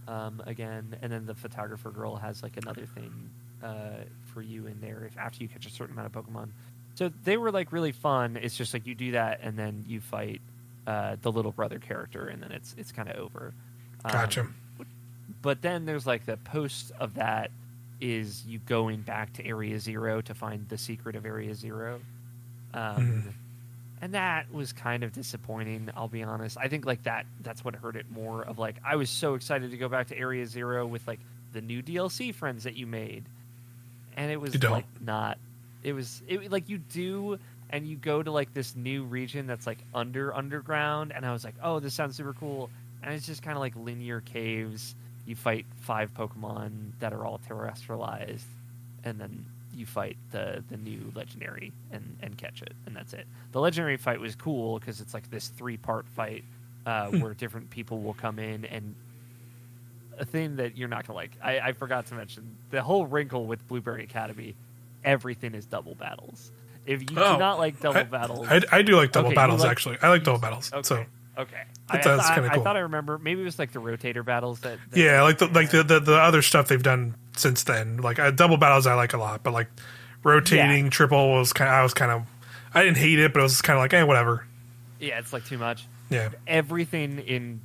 Um, 0.07 0.41
again, 0.47 0.97
and 1.03 1.11
then 1.13 1.27
the 1.27 1.35
photographer 1.35 1.91
girl 1.91 2.15
has 2.15 2.41
like 2.43 2.57
another 2.57 2.87
thing 2.87 3.31
uh, 3.63 4.05
for 4.33 4.41
you 4.41 4.67
in 4.69 4.81
there 4.81 5.05
if 5.05 5.19
after 5.19 5.43
you 5.43 5.49
catch 5.49 5.67
a 5.67 5.71
certain 5.71 5.99
amount 5.99 6.15
of 6.15 6.25
Pokemon. 6.25 6.51
So 6.95 7.11
they 7.25 7.37
were 7.37 7.51
like 7.51 7.73
really 7.73 7.91
fun. 7.93 8.37
It's 8.41 8.57
just 8.57 8.73
like 8.73 8.87
you 8.87 8.95
do 8.95 9.13
that 9.13 9.41
and 9.43 9.59
then 9.59 9.85
you 9.89 10.01
fight 10.01 10.41
uh, 10.89 11.17
the 11.23 11.31
little 11.31 11.53
brother 11.53 11.79
character, 11.79 12.27
and 12.27 12.43
then 12.43 12.51
it's 12.53 12.75
it's 12.79 12.91
kind 12.93 13.09
of 13.09 13.17
over. 13.17 13.53
Um, 14.05 14.13
Gotcha. 14.13 14.47
but 15.43 15.61
then 15.63 15.85
there's 15.85 16.07
like 16.07 16.25
the 16.25 16.37
post 16.39 16.93
of 16.99 17.15
that 17.15 17.51
is 18.01 18.45
you 18.47 18.59
going 18.61 19.03
back 19.03 19.33
to 19.35 19.45
Area 19.47 19.79
Zero 19.79 20.21
to 20.23 20.35
find 20.35 20.69
the 20.69 20.79
secret 20.79 21.15
of 21.17 21.27
Area 21.27 21.55
Zero. 21.55 22.01
Um, 22.75 22.97
Mhm. 22.97 23.33
And 24.01 24.15
that 24.15 24.53
was 24.53 24.73
kind 24.73 25.03
of 25.03 25.13
disappointing. 25.13 25.91
I'll 25.97 26.07
be 26.07 26.23
honest. 26.23 26.57
I 26.57 26.69
think 26.69 26.87
like 26.87 27.03
that. 27.03 27.27
That's 27.41 27.65
what 27.65 27.75
hurt 27.75 27.97
it 27.97 28.07
more. 28.13 28.43
Of 28.43 28.57
like, 28.57 28.77
I 28.85 28.95
was 28.95 29.11
so 29.11 29.35
excited 29.35 29.73
to 29.73 29.77
go 29.77 29.89
back 29.89 30.07
to 30.09 30.17
Area 30.17 30.47
Zero 30.47 30.87
with 30.87 31.05
like 31.09 31.19
the 31.53 31.61
new 31.61 31.83
DLC 31.83 32.33
friends 32.33 32.63
that 32.63 32.77
you 32.77 32.87
made, 32.87 33.25
and 34.17 34.31
it 34.31 34.41
was 34.41 34.63
like 34.63 34.87
not. 35.01 35.39
It 35.83 35.95
was 35.95 36.23
it 36.29 36.53
like 36.53 36.69
you 36.69 36.79
do, 36.79 37.39
and 37.71 37.87
you 37.87 37.97
go 37.97 38.23
to 38.23 38.31
like 38.31 38.53
this 38.55 38.75
new 38.77 39.05
region 39.05 39.47
that's 39.47 39.67
like 39.67 39.79
under 39.95 40.35
underground, 40.35 41.13
and 41.15 41.25
I 41.27 41.33
was 41.33 41.45
like, 41.45 41.55
oh, 41.63 41.81
this 41.81 41.95
sounds 41.95 42.17
super 42.17 42.33
cool, 42.35 42.71
and 43.03 43.15
it's 43.15 43.27
just 43.27 43.43
kind 43.43 43.57
of 43.57 43.61
like 43.61 43.75
linear 43.77 44.21
caves. 44.21 44.95
You 45.27 45.37
fight 45.37 45.67
five 45.81 46.15
Pokemon 46.15 46.93
that 47.01 47.13
are 47.13 47.25
all 47.27 47.41
terastallized, 47.49 48.45
and 49.05 49.21
then 49.21 49.45
you 49.75 49.85
fight 49.87 50.17
the 50.31 50.65
the 50.71 50.77
new 50.77 51.13
legendary 51.15 51.73
and 51.91 52.17
and 52.23 52.37
catch 52.39 52.63
it, 52.63 52.73
and 52.87 52.97
that's 52.97 53.13
it. 53.13 53.27
The 53.53 53.61
legendary 53.61 53.97
fight 53.99 54.21
was 54.21 54.35
cool 54.35 54.79
because 54.79 55.01
it's 55.01 55.13
like 55.15 55.31
this 55.31 55.49
three 55.49 55.77
part 55.77 56.07
fight 56.09 56.45
uh, 56.87 57.09
Hmm. 57.11 57.21
where 57.21 57.35
different 57.35 57.69
people 57.71 58.01
will 58.01 58.15
come 58.15 58.39
in 58.39 58.65
and 58.65 58.95
a 60.19 60.25
thing 60.25 60.57
that 60.57 60.77
you're 60.77 60.89
not 60.89 61.07
gonna 61.07 61.17
like. 61.17 61.33
I, 61.43 61.61
I 61.61 61.73
forgot 61.73 62.07
to 62.07 62.15
mention 62.15 62.57
the 62.71 62.83
whole 62.83 63.07
wrinkle 63.07 63.47
with 63.47 63.67
Blueberry 63.69 64.03
Academy. 64.05 64.55
Everything 65.05 65.55
is 65.55 65.65
double 65.67 65.95
battles. 65.95 66.51
If 66.89 67.03
you 67.11 67.17
Oh, 67.19 67.35
do 67.35 67.39
not 67.39 67.59
like 67.59 67.79
double 67.81 68.01
I, 68.01 68.03
battles, 68.05 68.47
I, 68.49 68.61
I 68.73 68.83
do 68.83 68.97
like 68.97 69.13
double 69.13 69.29
Okay, 69.29 69.35
battles 69.37 69.61
like- 69.63 69.71
actually. 69.71 69.99
I 70.03 70.09
like 70.09 70.25
double 70.25 70.39
battles. 70.41 70.73
okay, 70.73 70.83
So 70.83 71.05
okay, 71.37 71.63
That 71.93 72.01
I, 72.01 72.01
sounds 72.03 72.23
I, 72.25 72.35
kinda 72.35 72.51
cool. 72.51 72.61
I 72.61 72.65
thought 72.65 72.77
I 72.77 72.81
remember. 72.81 73.19
Maybe 73.19 73.43
it 73.43 73.45
was 73.45 73.59
like 73.59 73.73
the 73.73 73.81
rotator 73.81 74.25
battles 74.25 74.61
that. 74.61 74.79
that 74.91 74.99
yeah, 74.99 75.23
like 75.23 75.39
the 75.39 75.47
like 75.49 75.71
the, 75.71 75.83
the 75.85 76.01
the 76.01 76.17
other 76.17 76.43
stuff 76.43 76.69
they've 76.69 76.83
done 76.83 77.15
since 77.37 77.63
then. 77.65 77.99
Like 77.99 78.19
uh, 78.19 78.31
double 78.31 78.57
battles, 78.57 78.87
I 78.87 78.95
like 78.95 79.13
a 79.13 79.19
lot, 79.19 79.43
but 79.43 79.53
like 79.53 79.69
rotating 80.25 80.91
triple 80.91 81.31
was 81.33 81.53
kind. 81.53 81.71
I 81.71 81.83
was 81.83 81.95
kind 81.95 82.11
of. 82.11 82.23
I 82.75 82.83
didn't 82.85 82.99
hate 82.99 83.19
it, 83.19 83.33
but 83.33 83.41
it 83.41 83.45
was 83.45 83.63
kind 83.63 83.79
of 83.79 83.83
like, 83.83 83.95
eh, 83.95 84.03
whatever. 84.03 84.47
yeah, 85.01 85.19
it's 85.19 85.33
like 85.33 85.45
too 85.47 85.57
much. 85.59 85.87
Yeah. 86.11 86.31
everything 86.47 87.19
in 87.21 87.61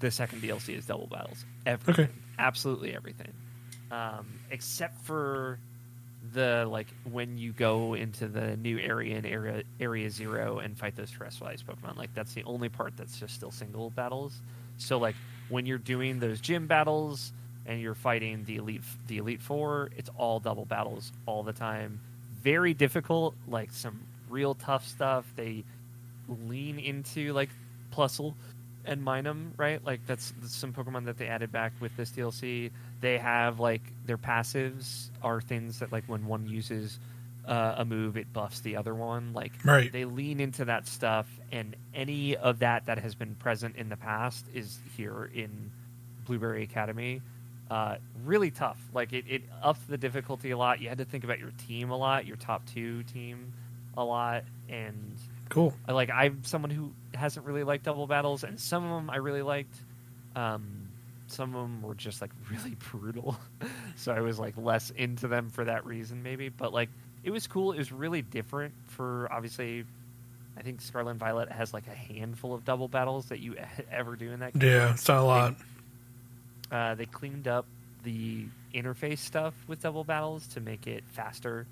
the 0.00 0.10
second 0.10 0.42
DLC 0.42 0.76
is 0.76 0.84
double 0.86 1.06
battles. 1.06 1.44
Everything. 1.64 2.04
Okay. 2.06 2.12
Absolutely 2.38 2.94
everything. 2.94 3.32
Um, 3.90 4.26
except 4.50 5.00
for 5.02 5.58
the 6.32 6.66
like 6.70 6.88
when 7.10 7.38
you 7.38 7.52
go 7.52 7.94
into 7.94 8.28
the 8.28 8.56
new 8.56 8.78
area 8.78 9.16
in 9.16 9.26
area 9.26 9.62
area 9.80 10.10
zero 10.10 10.58
and 10.58 10.76
fight 10.76 10.96
those 10.96 11.10
terastallized 11.10 11.64
Pokemon, 11.64 11.96
like 11.96 12.14
that's 12.14 12.32
the 12.34 12.44
only 12.44 12.68
part 12.68 12.96
that's 12.96 13.18
just 13.18 13.34
still 13.34 13.50
single 13.50 13.90
battles. 13.90 14.40
So 14.78 14.98
like 14.98 15.16
when 15.48 15.66
you're 15.66 15.78
doing 15.78 16.18
those 16.18 16.40
gym 16.40 16.66
battles 16.66 17.32
and 17.66 17.80
you're 17.80 17.94
fighting 17.94 18.44
the 18.44 18.56
elite 18.56 18.82
the 19.06 19.18
elite 19.18 19.40
four, 19.40 19.90
it's 19.96 20.10
all 20.16 20.40
double 20.40 20.64
battles 20.64 21.12
all 21.26 21.42
the 21.42 21.52
time. 21.52 22.00
Very 22.42 22.74
difficult, 22.74 23.34
like 23.46 23.72
some 23.72 24.00
real 24.28 24.54
tough 24.54 24.86
stuff. 24.86 25.26
They 25.36 25.64
lean 26.46 26.78
into 26.78 27.32
like 27.32 27.50
Plusle 27.92 28.34
and 28.84 29.04
Minun, 29.04 29.52
right? 29.56 29.84
Like 29.84 30.00
that's, 30.06 30.32
that's 30.40 30.54
some 30.54 30.72
Pokemon 30.72 31.04
that 31.04 31.18
they 31.18 31.28
added 31.28 31.52
back 31.52 31.72
with 31.80 31.96
this 31.96 32.10
DLC. 32.10 32.70
They 33.02 33.18
have 33.18 33.60
like 33.60 33.82
their 34.06 34.16
passives 34.16 35.10
are 35.22 35.42
things 35.42 35.80
that 35.80 35.92
like 35.92 36.04
when 36.06 36.24
one 36.24 36.46
uses 36.46 36.98
uh, 37.46 37.74
a 37.78 37.84
move, 37.84 38.16
it 38.16 38.32
buffs 38.32 38.60
the 38.60 38.76
other 38.76 38.94
one. 38.94 39.32
Like 39.34 39.52
Right. 39.64 39.92
they 39.92 40.04
lean 40.06 40.40
into 40.40 40.64
that 40.66 40.86
stuff, 40.86 41.26
and 41.50 41.76
any 41.92 42.36
of 42.36 42.60
that 42.60 42.86
that 42.86 42.98
has 42.98 43.14
been 43.14 43.34
present 43.34 43.76
in 43.76 43.88
the 43.90 43.96
past 43.96 44.46
is 44.54 44.78
here 44.96 45.28
in 45.34 45.70
Blueberry 46.24 46.62
Academy. 46.62 47.20
Uh, 47.70 47.96
really 48.24 48.50
tough. 48.50 48.78
Like 48.94 49.12
it, 49.12 49.24
it 49.28 49.42
upped 49.62 49.88
the 49.88 49.98
difficulty 49.98 50.50
a 50.52 50.56
lot. 50.56 50.80
You 50.80 50.88
had 50.88 50.98
to 50.98 51.04
think 51.04 51.24
about 51.24 51.38
your 51.40 51.52
team 51.66 51.90
a 51.90 51.96
lot, 51.96 52.26
your 52.26 52.36
top 52.36 52.64
two 52.66 53.02
team 53.02 53.52
a 53.96 54.04
lot, 54.04 54.44
and 54.68 55.16
Cool. 55.48 55.74
Like 55.88 56.08
I'm 56.10 56.44
someone 56.44 56.70
who 56.70 56.92
hasn't 57.12 57.44
really 57.44 57.64
liked 57.64 57.84
double 57.84 58.06
battles, 58.06 58.44
and 58.44 58.58
some 58.60 58.84
of 58.84 58.90
them 58.90 59.10
I 59.10 59.16
really 59.16 59.42
liked. 59.42 59.74
Um, 60.36 60.81
some 61.32 61.54
of 61.54 61.62
them 61.62 61.82
were 61.82 61.94
just 61.94 62.20
like 62.20 62.30
really 62.50 62.76
brutal, 62.90 63.36
so 63.96 64.12
I 64.12 64.20
was 64.20 64.38
like 64.38 64.56
less 64.56 64.90
into 64.90 65.28
them 65.28 65.50
for 65.50 65.64
that 65.64 65.86
reason, 65.86 66.22
maybe. 66.22 66.48
But 66.48 66.72
like 66.72 66.88
it 67.24 67.30
was 67.30 67.46
cool. 67.46 67.72
It 67.72 67.78
was 67.78 67.92
really 67.92 68.22
different 68.22 68.74
for 68.86 69.28
obviously. 69.30 69.84
I 70.54 70.60
think 70.60 70.82
Scarlet 70.82 71.12
and 71.12 71.20
Violet 71.20 71.50
has 71.50 71.72
like 71.72 71.86
a 71.86 71.94
handful 71.94 72.52
of 72.52 72.62
double 72.62 72.86
battles 72.86 73.26
that 73.26 73.40
you 73.40 73.56
ever 73.90 74.16
do 74.16 74.30
in 74.32 74.40
that 74.40 74.58
game. 74.58 74.70
Yeah, 74.70 74.92
it's 74.92 75.08
not 75.08 75.18
a 75.18 75.24
lot. 75.24 75.56
Uh, 76.70 76.94
they 76.94 77.06
cleaned 77.06 77.48
up 77.48 77.64
the 78.02 78.44
interface 78.74 79.18
stuff 79.18 79.54
with 79.66 79.80
double 79.80 80.04
battles 80.04 80.46
to 80.48 80.60
make 80.60 80.86
it 80.86 81.04
faster, 81.06 81.66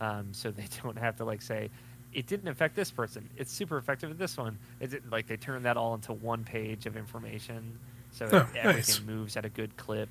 um, 0.00 0.28
so 0.32 0.52
they 0.52 0.66
don't 0.82 0.98
have 0.98 1.16
to 1.16 1.24
like 1.24 1.42
say 1.42 1.70
it 2.12 2.26
didn't 2.26 2.48
affect 2.48 2.74
this 2.74 2.90
person. 2.90 3.28
It's 3.36 3.52
super 3.52 3.78
effective 3.78 4.08
with 4.08 4.18
this 4.18 4.36
one. 4.36 4.58
Is 4.80 4.94
it 4.94 5.08
like 5.10 5.26
they 5.26 5.36
turned 5.36 5.64
that 5.64 5.76
all 5.76 5.94
into 5.94 6.12
one 6.12 6.44
page 6.44 6.86
of 6.86 6.96
information, 6.96 7.78
so 8.12 8.28
Oh, 8.32 8.48
everything 8.56 8.64
nice. 8.74 9.02
moves 9.02 9.36
at 9.36 9.44
a 9.44 9.48
good 9.48 9.76
clip. 9.76 10.08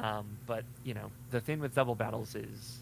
Um, 0.00 0.26
but 0.46 0.64
you 0.82 0.94
know 0.94 1.10
the 1.30 1.40
thing 1.40 1.60
with 1.60 1.74
double 1.74 1.94
battles 1.94 2.34
is 2.34 2.78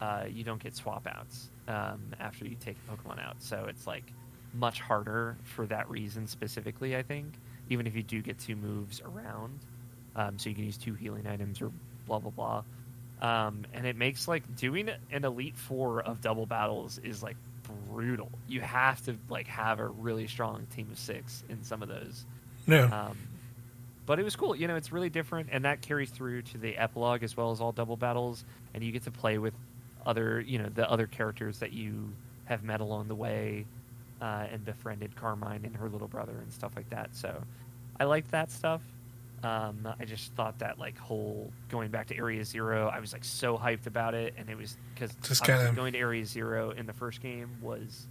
uh, 0.00 0.24
you 0.30 0.44
don't 0.44 0.62
get 0.62 0.74
swap 0.74 1.06
outs 1.06 1.48
um, 1.68 2.00
after 2.18 2.44
you 2.46 2.56
take 2.58 2.76
a 2.88 2.92
Pokemon 2.96 3.24
out, 3.24 3.36
so 3.40 3.66
it's 3.68 3.86
like 3.86 4.04
much 4.54 4.80
harder 4.80 5.36
for 5.44 5.66
that 5.66 5.88
reason 5.90 6.26
specifically. 6.26 6.96
I 6.96 7.02
think 7.02 7.34
even 7.68 7.86
if 7.86 7.94
you 7.94 8.02
do 8.02 8.22
get 8.22 8.38
two 8.38 8.56
moves 8.56 9.00
around, 9.02 9.58
um, 10.16 10.38
so 10.38 10.48
you 10.48 10.54
can 10.54 10.64
use 10.64 10.78
two 10.78 10.94
healing 10.94 11.26
items 11.26 11.60
or 11.60 11.70
blah 12.06 12.18
blah 12.18 12.30
blah. 12.30 12.62
Um, 13.20 13.64
and 13.72 13.86
it 13.86 13.96
makes 13.96 14.26
like 14.26 14.56
doing 14.56 14.90
an 15.12 15.24
elite 15.24 15.56
four 15.56 16.02
of 16.02 16.20
double 16.20 16.46
battles 16.46 16.98
is 16.98 17.22
like 17.22 17.36
brutal. 17.90 18.30
You 18.48 18.60
have 18.62 19.02
to 19.04 19.16
like 19.28 19.46
have 19.48 19.80
a 19.80 19.86
really 19.86 20.26
strong 20.26 20.66
team 20.74 20.88
of 20.90 20.98
six 20.98 21.42
in 21.48 21.62
some 21.62 21.82
of 21.82 21.88
those. 21.88 22.24
Yeah. 22.66 22.84
But 24.06 24.18
it 24.18 24.22
was 24.22 24.36
cool. 24.36 24.54
You 24.54 24.68
know, 24.68 24.76
it's 24.76 24.92
really 24.92 25.08
different, 25.10 25.48
and 25.50 25.64
that 25.64 25.80
carries 25.80 26.10
through 26.10 26.42
to 26.42 26.58
the 26.58 26.76
epilogue 26.76 27.22
as 27.22 27.36
well 27.36 27.50
as 27.52 27.60
all 27.60 27.72
double 27.72 27.96
battles. 27.96 28.44
And 28.74 28.84
you 28.84 28.92
get 28.92 29.04
to 29.04 29.10
play 29.10 29.38
with 29.38 29.54
other, 30.04 30.40
you 30.40 30.58
know, 30.58 30.68
the 30.68 30.88
other 30.90 31.06
characters 31.06 31.60
that 31.60 31.72
you 31.72 32.12
have 32.44 32.62
met 32.62 32.80
along 32.82 33.08
the 33.08 33.14
way, 33.14 33.64
uh, 34.20 34.46
and 34.52 34.64
befriended 34.64 35.16
Carmine 35.16 35.64
and 35.64 35.74
her 35.76 35.88
little 35.88 36.08
brother 36.08 36.32
and 36.42 36.52
stuff 36.52 36.72
like 36.76 36.90
that. 36.90 37.14
So, 37.16 37.42
I 37.98 38.04
liked 38.04 38.30
that 38.32 38.50
stuff. 38.50 38.82
Um, 39.42 39.86
I 40.00 40.04
just 40.06 40.32
thought 40.34 40.58
that 40.60 40.78
like 40.78 40.96
whole 40.98 41.50
going 41.68 41.90
back 41.90 42.06
to 42.08 42.16
Area 42.16 42.44
Zero, 42.44 42.88
I 42.88 43.00
was 43.00 43.12
like 43.12 43.24
so 43.24 43.56
hyped 43.58 43.86
about 43.86 44.14
it, 44.14 44.34
and 44.38 44.48
it 44.50 44.56
was 44.56 44.76
because 44.94 45.12
kinda- 45.40 45.72
going 45.76 45.92
to 45.94 45.98
Area 45.98 46.24
Zero 46.26 46.70
in 46.70 46.86
the 46.86 46.92
first 46.94 47.20
game 47.22 47.48
was 47.62 48.06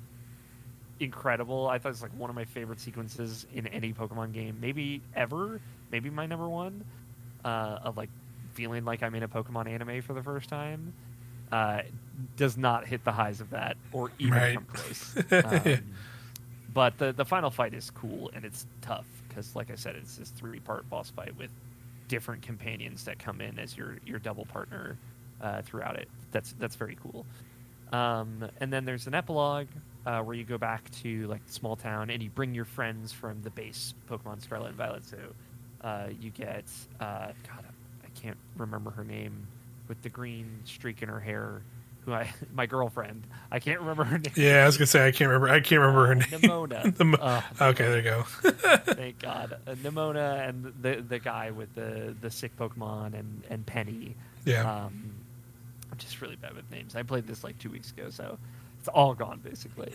incredible. 0.99 1.67
I 1.67 1.79
thought 1.79 1.89
it 1.89 1.91
was 1.93 2.01
like 2.03 2.17
one 2.17 2.29
of 2.29 2.35
my 2.35 2.45
favorite 2.45 2.79
sequences 2.79 3.45
in 3.53 3.67
any 3.67 3.93
Pokemon 3.93 4.31
game, 4.33 4.57
maybe 4.61 5.01
ever, 5.15 5.59
maybe 5.93 6.09
my 6.09 6.25
number 6.25 6.49
one. 6.49 6.83
Uh, 7.45 7.79
of 7.83 7.97
like 7.97 8.09
feeling 8.53 8.85
like 8.85 9.03
I'm 9.03 9.15
in 9.15 9.23
a 9.23 9.27
Pokemon 9.27 9.67
anime 9.69 10.01
for 10.01 10.13
the 10.13 10.23
first 10.23 10.49
time. 10.49 10.93
Uh, 11.51 11.81
does 12.37 12.57
not 12.57 12.85
hit 12.87 13.03
the 13.03 13.11
highs 13.11 13.41
of 13.41 13.49
that, 13.51 13.77
or 13.91 14.11
even 14.17 14.33
Right. 14.33 14.55
come 14.55 14.65
close. 14.65 15.15
Um, 15.31 15.83
but 16.73 16.97
the 16.97 17.11
the 17.13 17.25
final 17.25 17.51
fight 17.51 17.73
is 17.75 17.91
cool 17.91 18.31
and 18.33 18.43
it's 18.45 18.65
tough 18.81 19.05
because, 19.27 19.55
like 19.55 19.69
I 19.69 19.75
said, 19.75 19.95
it's 19.95 20.15
this 20.17 20.29
three 20.29 20.59
part 20.59 20.89
boss 20.89 21.09
fight 21.11 21.37
with 21.37 21.51
different 22.07 22.41
companions 22.41 23.03
that 23.05 23.19
come 23.19 23.41
in 23.41 23.59
as 23.59 23.77
your 23.77 23.97
your 24.05 24.19
double 24.19 24.45
partner 24.45 24.97
uh, 25.41 25.61
throughout 25.61 25.97
it. 25.97 26.07
That's 26.31 26.53
that's 26.59 26.75
very 26.75 26.97
cool. 27.03 27.25
Um, 27.91 28.47
and 28.59 28.71
then 28.73 28.85
there's 28.85 29.05
an 29.05 29.13
epilogue 29.13 29.67
uh, 30.07 30.21
where 30.21 30.35
you 30.35 30.45
go 30.45 30.57
back 30.57 30.89
to 31.03 31.27
like 31.27 31.45
the 31.45 31.53
small 31.53 31.75
town 31.75 32.09
and 32.09 32.23
you 32.23 32.29
bring 32.31 32.55
your 32.55 32.65
friends 32.65 33.11
from 33.11 33.41
the 33.43 33.51
base 33.51 33.93
Pokemon 34.09 34.41
Scarlet 34.41 34.69
and 34.69 34.77
Violet. 34.77 35.03
So 35.03 35.17
uh, 35.83 36.07
you 36.19 36.29
get 36.29 36.65
uh, 36.99 37.27
God, 37.47 37.65
I 38.03 38.19
can't 38.19 38.37
remember 38.57 38.91
her 38.91 39.03
name 39.03 39.47
with 39.87 40.01
the 40.01 40.09
green 40.09 40.59
streak 40.65 41.01
in 41.01 41.09
her 41.09 41.19
hair. 41.19 41.61
Who 42.05 42.13
I 42.13 42.33
my 42.53 42.65
girlfriend. 42.65 43.23
I 43.51 43.59
can't 43.59 43.79
remember 43.79 44.03
her 44.03 44.17
name. 44.17 44.33
yeah, 44.35 44.63
I 44.63 44.65
was 44.65 44.77
gonna 44.77 44.87
say 44.87 45.07
I 45.07 45.11
can't 45.11 45.29
remember. 45.29 45.49
I 45.49 45.61
can't 45.61 45.79
remember 45.81 46.07
her 46.07 46.15
name. 46.15 46.27
Nemona. 46.29 47.19
Uh, 47.59 47.69
okay, 47.69 47.83
there 47.85 47.97
you 47.97 48.03
go. 48.03 48.23
Thank 48.93 49.19
God. 49.19 49.57
Uh, 49.65 49.75
Nemona 49.75 50.47
and 50.49 50.73
the 50.81 51.03
the 51.07 51.19
guy 51.19 51.51
with 51.51 51.73
the 51.75 52.13
the 52.19 52.29
sick 52.29 52.55
Pokemon 52.57 53.13
and 53.17 53.43
and 53.49 53.65
Penny. 53.65 54.15
Yeah. 54.45 54.69
Um, 54.69 55.13
I'm 55.91 55.97
just 55.97 56.21
really 56.21 56.35
bad 56.35 56.55
with 56.55 56.69
names. 56.71 56.95
I 56.95 57.03
played 57.03 57.25
this 57.27 57.43
like 57.43 57.57
two 57.59 57.69
weeks 57.69 57.91
ago, 57.91 58.09
so 58.09 58.37
it's 58.79 58.89
all 58.89 59.13
gone 59.13 59.39
basically. 59.43 59.91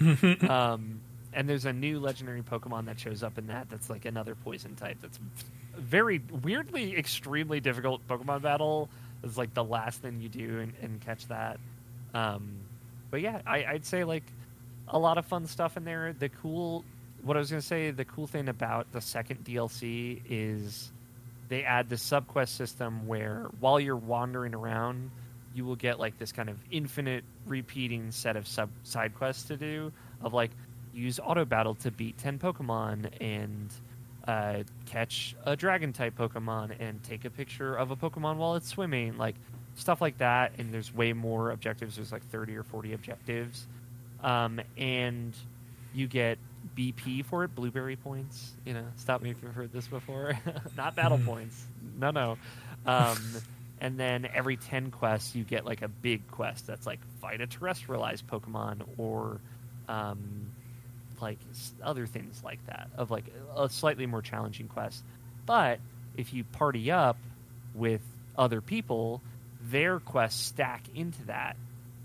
um, 0.49 1.01
and 1.35 1.47
there's 1.47 1.67
a 1.67 1.73
new 1.75 2.01
legendary 2.01 2.41
Pokemon 2.43 2.87
that 2.87 2.99
shows 2.99 3.23
up 3.23 3.37
in 3.37 3.49
that. 3.49 3.69
That's 3.69 3.91
like 3.91 4.07
another 4.07 4.35
poison 4.35 4.77
type. 4.77 4.97
That's 5.03 5.19
very 5.79 6.21
weirdly 6.43 6.97
extremely 6.97 7.61
difficult 7.61 8.07
Pokemon 8.09 8.43
battle. 8.43 8.89
is 9.23 9.39
like 9.39 9.55
the 9.55 9.65
last 9.65 10.03
thing 10.03 10.21
you 10.21 10.29
do 10.29 10.61
and, 10.61 10.73
and 10.83 11.01
catch 11.01 11.27
that. 11.29 11.59
Um, 12.15 12.59
but 13.11 13.21
yeah, 13.21 13.41
I, 13.47 13.65
I'd 13.65 13.87
say 13.87 14.05
like 14.05 14.25
a 14.89 14.99
lot 14.99 15.19
of 15.19 15.27
fun 15.27 15.47
stuff 15.47 15.77
in 15.77 15.85
there. 15.85 16.15
The 16.19 16.29
cool, 16.29 16.85
what 17.23 17.37
I 17.37 17.41
was 17.41 17.51
gonna 17.51 17.63
say, 17.63 17.91
the 17.91 18.05
cool 18.05 18.27
thing 18.27 18.49
about 18.49 18.91
the 18.93 19.01
second 19.01 19.45
DLC 19.45 20.21
is 20.29 20.91
they 21.49 21.65
add 21.65 21.89
this 21.89 22.03
subquest 22.03 22.49
system 22.49 23.07
where 23.07 23.47
while 23.61 23.81
you're 23.81 23.97
wandering 23.97 24.55
around, 24.55 25.11
you 25.55 25.65
will 25.65 25.77
get 25.77 25.99
like 25.99 26.19
this 26.19 26.33
kind 26.33 26.49
of 26.49 26.59
infinite 26.71 27.25
repeating 27.47 28.11
set 28.11 28.37
of 28.37 28.47
sub 28.47 28.69
side 28.85 29.15
quests 29.15 29.45
to 29.45 29.57
do 29.57 29.93
of 30.23 30.35
like 30.35 30.51
use 30.93 31.19
auto 31.23 31.45
battle 31.45 31.75
to 31.77 31.91
beat 31.91 32.19
10 32.19 32.39
Pokemon 32.39 33.09
and 33.21 33.73
uh, 34.29 34.63
catch 34.87 35.35
a 35.45 35.57
dragon 35.57 35.93
type 35.93 36.15
Pokemon 36.17 36.77
and 36.79 37.03
take 37.03 37.25
a 37.25 37.31
picture 37.31 37.75
of 37.75 37.91
a 37.91 37.97
Pokemon 37.97 38.37
while 38.37 38.55
it's 38.57 38.69
swimming, 38.69 39.17
like 39.17 39.35
stuff 39.75 40.01
like 40.03 40.19
that. 40.19 40.53
And 40.59 40.73
there's 40.73 40.95
way 40.95 41.13
more 41.15 41.51
objectives. 41.51 41.97
There's 41.97 42.13
like 42.13 42.25
30 42.31 42.55
or 42.57 42.63
40 42.63 42.93
objectives. 42.93 43.67
Um, 44.23 44.61
and 44.77 45.35
you 45.95 46.07
get 46.07 46.39
BP 46.77 47.25
for 47.25 47.45
it, 47.45 47.55
blueberry 47.55 47.97
points. 47.97 48.53
You 48.67 48.75
know, 48.75 48.85
stop 48.97 49.23
me 49.23 49.31
if 49.31 49.43
you've 49.43 49.55
heard 49.55 49.73
this 49.73 49.87
before. 49.87 50.39
Not 50.77 50.95
battle 50.95 51.19
Mhm. 51.19 51.25
points. 51.25 51.65
No, 51.99 52.11
no. 52.11 52.37
Um, 52.85 53.17
and 53.81 53.99
then 53.99 54.29
every 54.35 54.57
10 54.59 54.91
quests, 54.91 55.35
you 55.35 55.45
get 55.45 55.65
like 55.65 55.81
a 55.83 55.89
big 55.89 56.29
quest 56.31 56.67
that's 56.67 56.87
like 56.87 57.01
fight 57.23 57.41
a 57.41 57.47
terastallized 57.47 58.25
Pokemon 58.25 58.83
or 58.99 59.41
um, 59.89 60.51
like 61.21 61.39
other 61.83 62.07
things 62.07 62.43
like 62.45 62.65
that, 62.67 62.89
of 62.97 63.11
like 63.11 63.25
a 63.57 63.69
slightly 63.69 64.07
more 64.07 64.23
challenging 64.23 64.69
quest. 64.69 65.03
But 65.47 65.81
if 66.17 66.33
you 66.35 66.45
party 66.45 66.91
up 66.91 67.17
with 67.75 68.01
other 68.37 68.61
people, 68.61 69.21
their 69.71 69.99
quests 70.01 70.43
stack 70.47 70.83
into 70.95 71.25
that, 71.27 71.57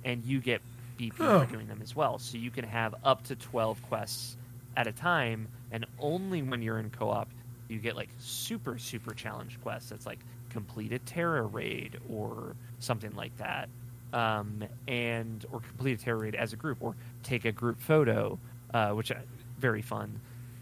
and 0.03 0.23
you 0.26 0.40
get 0.40 0.61
BP 0.98 1.14
Oh. 1.19 1.40
for 1.45 1.52
doing 1.52 1.68
them 1.68 1.80
as 1.81 1.95
well. 1.95 2.19
So 2.19 2.38
you 2.38 2.52
can 2.52 2.65
have 2.65 2.95
up 3.03 3.23
to 3.26 3.35
12 3.35 3.81
quests 3.84 4.38
at 4.76 4.88
a 4.88 4.91
time, 4.91 5.48
and 5.72 5.85
only 5.99 6.41
when 6.41 6.61
you're 6.61 6.80
in 6.80 6.90
co 6.90 7.10
op, 7.10 7.30
you 7.68 7.80
get 7.80 7.95
like 7.95 8.10
super, 8.19 8.77
super 8.77 9.14
challenge 9.14 9.60
quests. 9.61 9.90
That's 9.90 10.06
like 10.06 10.19
complete 10.49 10.91
a 10.94 10.99
Tera 10.99 11.41
raid 11.44 11.99
or 12.10 12.56
something 12.80 13.15
like 13.15 13.35
that. 13.38 13.69
Um, 14.11 14.64
and 14.88 15.44
or 15.52 15.60
complete 15.61 15.99
a 15.99 16.03
Tera 16.03 16.18
raid 16.19 16.35
as 16.35 16.53
a 16.53 16.56
group, 16.56 16.77
or 16.81 16.95
take 17.23 17.45
a 17.45 17.52
group 17.52 17.80
photo, 17.80 18.38
uh, 18.74 18.91
which 18.91 19.12
I, 19.12 19.18
very 19.60 19.82
fun. 19.82 20.20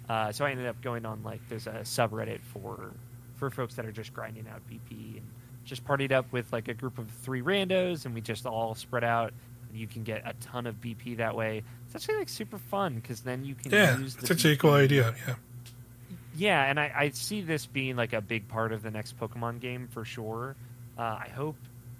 Uh, 0.09 0.31
so 0.31 0.45
I 0.45 0.51
ended 0.51 0.67
up 0.67 0.81
going 0.81 1.05
on 1.05 1.23
like 1.23 1.39
there's 1.49 1.67
a 1.67 1.81
subreddit 1.83 2.41
for 2.41 2.91
for 3.35 3.49
folks 3.49 3.75
that 3.75 3.85
are 3.85 3.91
just 3.91 4.13
grinding 4.13 4.47
out 4.47 4.61
BP 4.69 5.17
and 5.17 5.27
just 5.63 5.85
partied 5.85 6.11
up 6.11 6.31
with 6.31 6.51
like 6.51 6.67
a 6.67 6.73
group 6.73 6.97
of 6.97 7.07
three 7.09 7.41
randos, 7.41 8.05
and 8.05 8.13
we 8.13 8.21
just 8.21 8.45
all 8.45 8.75
spread 8.75 9.03
out. 9.03 9.33
And 9.69 9.79
you 9.79 9.87
can 9.87 10.03
get 10.03 10.23
a 10.25 10.33
ton 10.41 10.67
of 10.67 10.75
BP 10.81 11.17
that 11.17 11.35
way. 11.35 11.63
It's 11.85 11.95
actually 11.95 12.17
like 12.17 12.29
super 12.29 12.57
fun 12.57 12.95
because 12.95 13.21
then 13.21 13.45
you 13.45 13.55
can 13.55 13.71
Yeah, 13.71 13.97
use 13.97 14.15
the 14.15 14.21
it's 14.21 14.31
actually 14.31 14.53
a 14.53 14.57
cool 14.57 14.73
idea. 14.73 15.15
Yeah. 15.27 15.35
yeah, 16.35 16.65
and 16.69 16.79
I, 16.79 16.91
I 16.95 17.09
see 17.09 17.41
this 17.41 17.65
being 17.65 17.95
like 17.95 18.13
a 18.13 18.21
big 18.21 18.47
part 18.47 18.73
of 18.73 18.83
the 18.83 18.91
next 18.91 19.17
Pokemon 19.19 19.59
game 19.59 19.87
for 19.91 20.03
sure. 20.05 20.55
Uh, 20.97 21.01
I 21.25 21.29
hope 21.33 21.55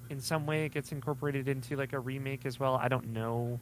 in 0.10 0.20
some 0.20 0.46
way 0.46 0.66
it 0.66 0.74
gets 0.74 0.92
incorporated 0.92 1.48
into 1.48 1.76
like 1.78 1.94
a 1.94 2.00
remake 2.00 2.46
as 2.46 2.60
well. 2.60 2.76
I 2.76 2.88
don't 2.90 3.14
know. 3.14 3.60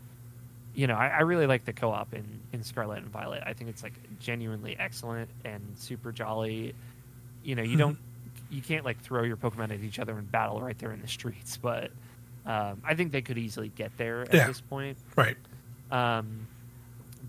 You 0.79 0.87
know, 0.87 0.95
I, 0.95 1.07
I 1.07 1.19
really 1.21 1.45
like 1.45 1.65
the 1.65 1.73
co-op 1.73 2.13
in, 2.13 2.23
in 2.53 2.63
Scarlet 2.63 2.99
and 2.99 3.09
Violet. 3.09 3.43
I 3.45 3.51
think 3.51 3.69
it's 3.69 3.83
like 3.83 3.93
genuinely 4.19 4.77
excellent 4.79 5.29
and 5.43 5.61
super 5.75 6.13
jolly. 6.13 6.73
You 7.43 7.55
know, 7.55 7.63
you 7.63 7.75
don't, 7.75 7.97
you 8.49 8.61
can't 8.61 8.85
like 8.85 9.01
throw 9.01 9.23
your 9.23 9.35
Pokemon 9.35 9.73
at 9.73 9.81
each 9.81 9.99
other 9.99 10.17
and 10.17 10.31
battle 10.31 10.61
right 10.61 10.77
there 10.79 10.93
in 10.93 11.01
the 11.01 11.07
streets, 11.09 11.57
but 11.61 11.91
um, 12.45 12.81
I 12.85 12.95
think 12.95 13.11
they 13.11 13.21
could 13.21 13.37
easily 13.37 13.67
get 13.75 13.91
there 13.97 14.21
at 14.21 14.33
Yeah. 14.33 14.47
this 14.47 14.61
point. 14.61 14.97
Right. 15.17 15.35
Um, 15.91 16.47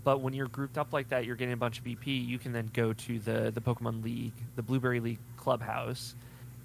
but 0.03 0.21
when 0.21 0.33
you're 0.33 0.47
grouped 0.47 0.77
up 0.77 0.93
like 0.93 1.09
that, 1.09 1.25
you're 1.25 1.35
getting 1.35 1.53
a 1.53 1.57
bunch 1.57 1.77
of 1.79 1.83
BP. 1.83 2.25
You 2.25 2.39
can 2.39 2.53
then 2.53 2.69
go 2.73 2.93
to 2.93 3.19
the 3.19 3.51
the 3.53 3.59
Pokemon 3.59 4.01
League, 4.03 4.33
the 4.55 4.61
Blueberry 4.63 5.01
League 5.01 5.19
clubhouse, 5.35 6.15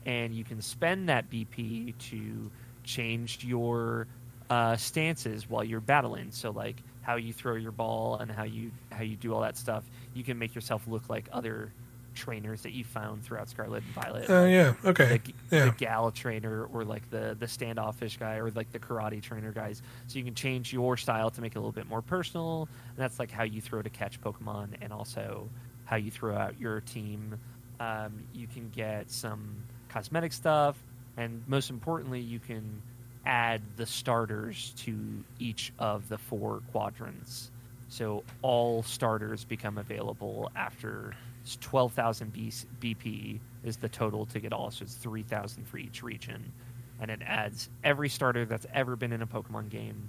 and 0.04 0.32
you 0.32 0.44
can 0.44 0.62
spend 0.62 1.08
that 1.08 1.28
BP 1.30 1.94
to 2.10 2.50
change 2.84 3.44
your 3.44 4.06
uh, 4.50 4.76
stances 4.76 5.48
while 5.48 5.64
you're 5.64 5.80
battling. 5.80 6.30
So 6.30 6.50
like 6.50 6.76
how 7.02 7.16
you 7.16 7.32
throw 7.32 7.54
your 7.54 7.72
ball 7.72 8.16
and 8.16 8.30
how 8.30 8.44
you 8.44 8.70
how 8.90 9.02
you 9.02 9.16
do 9.16 9.34
all 9.34 9.40
that 9.42 9.56
stuff. 9.56 9.84
You 10.14 10.24
can 10.24 10.38
make 10.38 10.54
yourself 10.54 10.86
look 10.86 11.08
like 11.08 11.28
other 11.32 11.72
trainers 12.14 12.62
that 12.62 12.72
you 12.72 12.82
found 12.82 13.22
throughout 13.22 13.46
Scarlet 13.48 13.82
and 13.84 13.92
Violet. 13.92 14.30
Uh, 14.30 14.44
yeah. 14.46 14.72
Okay. 14.86 15.20
the, 15.24 15.34
Yeah. 15.56 15.64
the 15.66 15.70
gal 15.72 16.10
trainer 16.10 16.64
or 16.64 16.82
like 16.84 17.08
the 17.10 17.36
the 17.38 17.46
standoffish 17.46 18.16
guy 18.16 18.36
or 18.36 18.50
like 18.50 18.72
the 18.72 18.78
karate 18.78 19.20
trainer 19.22 19.52
guys 19.52 19.82
so 20.06 20.18
you 20.18 20.24
can 20.24 20.34
change 20.34 20.72
your 20.72 20.96
style 20.96 21.30
to 21.30 21.40
make 21.42 21.52
it 21.52 21.58
a 21.58 21.60
little 21.60 21.72
bit 21.72 21.88
more 21.88 22.00
personal 22.02 22.68
and 22.88 22.96
that's 22.96 23.18
like 23.18 23.30
how 23.30 23.42
you 23.42 23.60
throw 23.60 23.82
to 23.82 23.90
catch 23.90 24.18
pokemon 24.22 24.68
and 24.80 24.94
also 24.94 25.46
how 25.84 25.96
you 25.96 26.10
throw 26.10 26.34
out 26.34 26.58
your 26.58 26.80
team 26.80 27.38
um, 27.80 28.22
you 28.32 28.46
can 28.46 28.70
get 28.74 29.10
some 29.10 29.54
cosmetic 29.90 30.32
stuff 30.32 30.74
and 31.18 31.42
most 31.46 31.68
importantly 31.68 32.20
you 32.20 32.38
can 32.38 32.80
add 33.26 33.60
the 33.76 33.86
starters 33.86 34.72
to 34.78 34.96
each 35.38 35.72
of 35.78 36.08
the 36.08 36.18
four 36.18 36.62
quadrants 36.72 37.50
so 37.88 38.24
all 38.42 38.82
starters 38.82 39.44
become 39.44 39.78
available 39.78 40.50
after 40.56 41.14
12,000 41.60 42.32
BP 42.80 43.38
is 43.64 43.76
the 43.76 43.88
total 43.88 44.26
to 44.26 44.40
get 44.40 44.52
all, 44.52 44.70
so 44.70 44.82
it's 44.82 44.94
3,000 44.94 45.66
for 45.66 45.78
each 45.78 46.02
region. 46.02 46.52
And 47.00 47.10
it 47.10 47.20
adds 47.24 47.68
every 47.84 48.08
starter 48.08 48.44
that's 48.44 48.66
ever 48.74 48.96
been 48.96 49.12
in 49.12 49.22
a 49.22 49.26
Pokemon 49.26 49.68
game 49.68 50.08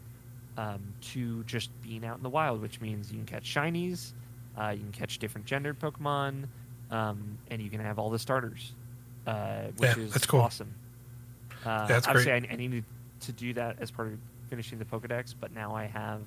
um, 0.58 0.82
to 1.14 1.44
just 1.44 1.70
being 1.84 2.04
out 2.04 2.18
in 2.18 2.24
the 2.24 2.30
wild, 2.30 2.62
which 2.62 2.82
means 2.82 3.12
you 3.12 3.18
can 3.20 3.28
catch 3.28 3.54
shinies, 3.54 4.14
uh, 4.60 4.70
you 4.70 4.80
can 4.80 4.92
catch 4.92 5.20
different 5.20 5.46
gendered 5.46 5.80
Pokemon, 5.80 6.46
um, 6.90 7.38
and 7.52 7.62
you 7.62 7.70
can 7.70 7.80
have 7.80 8.00
all 8.00 8.10
the 8.10 8.18
starters, 8.20 8.74
uh, 9.28 9.66
which 9.78 9.96
Yeah, 9.96 10.04
is 10.06 10.12
that's 10.14 10.26
cool. 10.26 10.42
awesome. 10.42 10.74
Uh, 11.64 11.70
Yeah, 11.70 11.88
that's 11.88 12.08
obviously, 12.08 12.32
I, 12.32 12.36
I 12.38 12.56
needed 12.56 12.84
to 12.84 12.97
do 13.32 13.54
that 13.54 13.78
as 13.80 13.92
part 13.92 14.08
of 14.10 14.20
finishing 14.50 14.80
the 14.80 14.86
Pokedex, 14.86 15.34
but 15.40 15.54
now 15.54 15.76
I 15.76 15.86
have, 15.86 16.22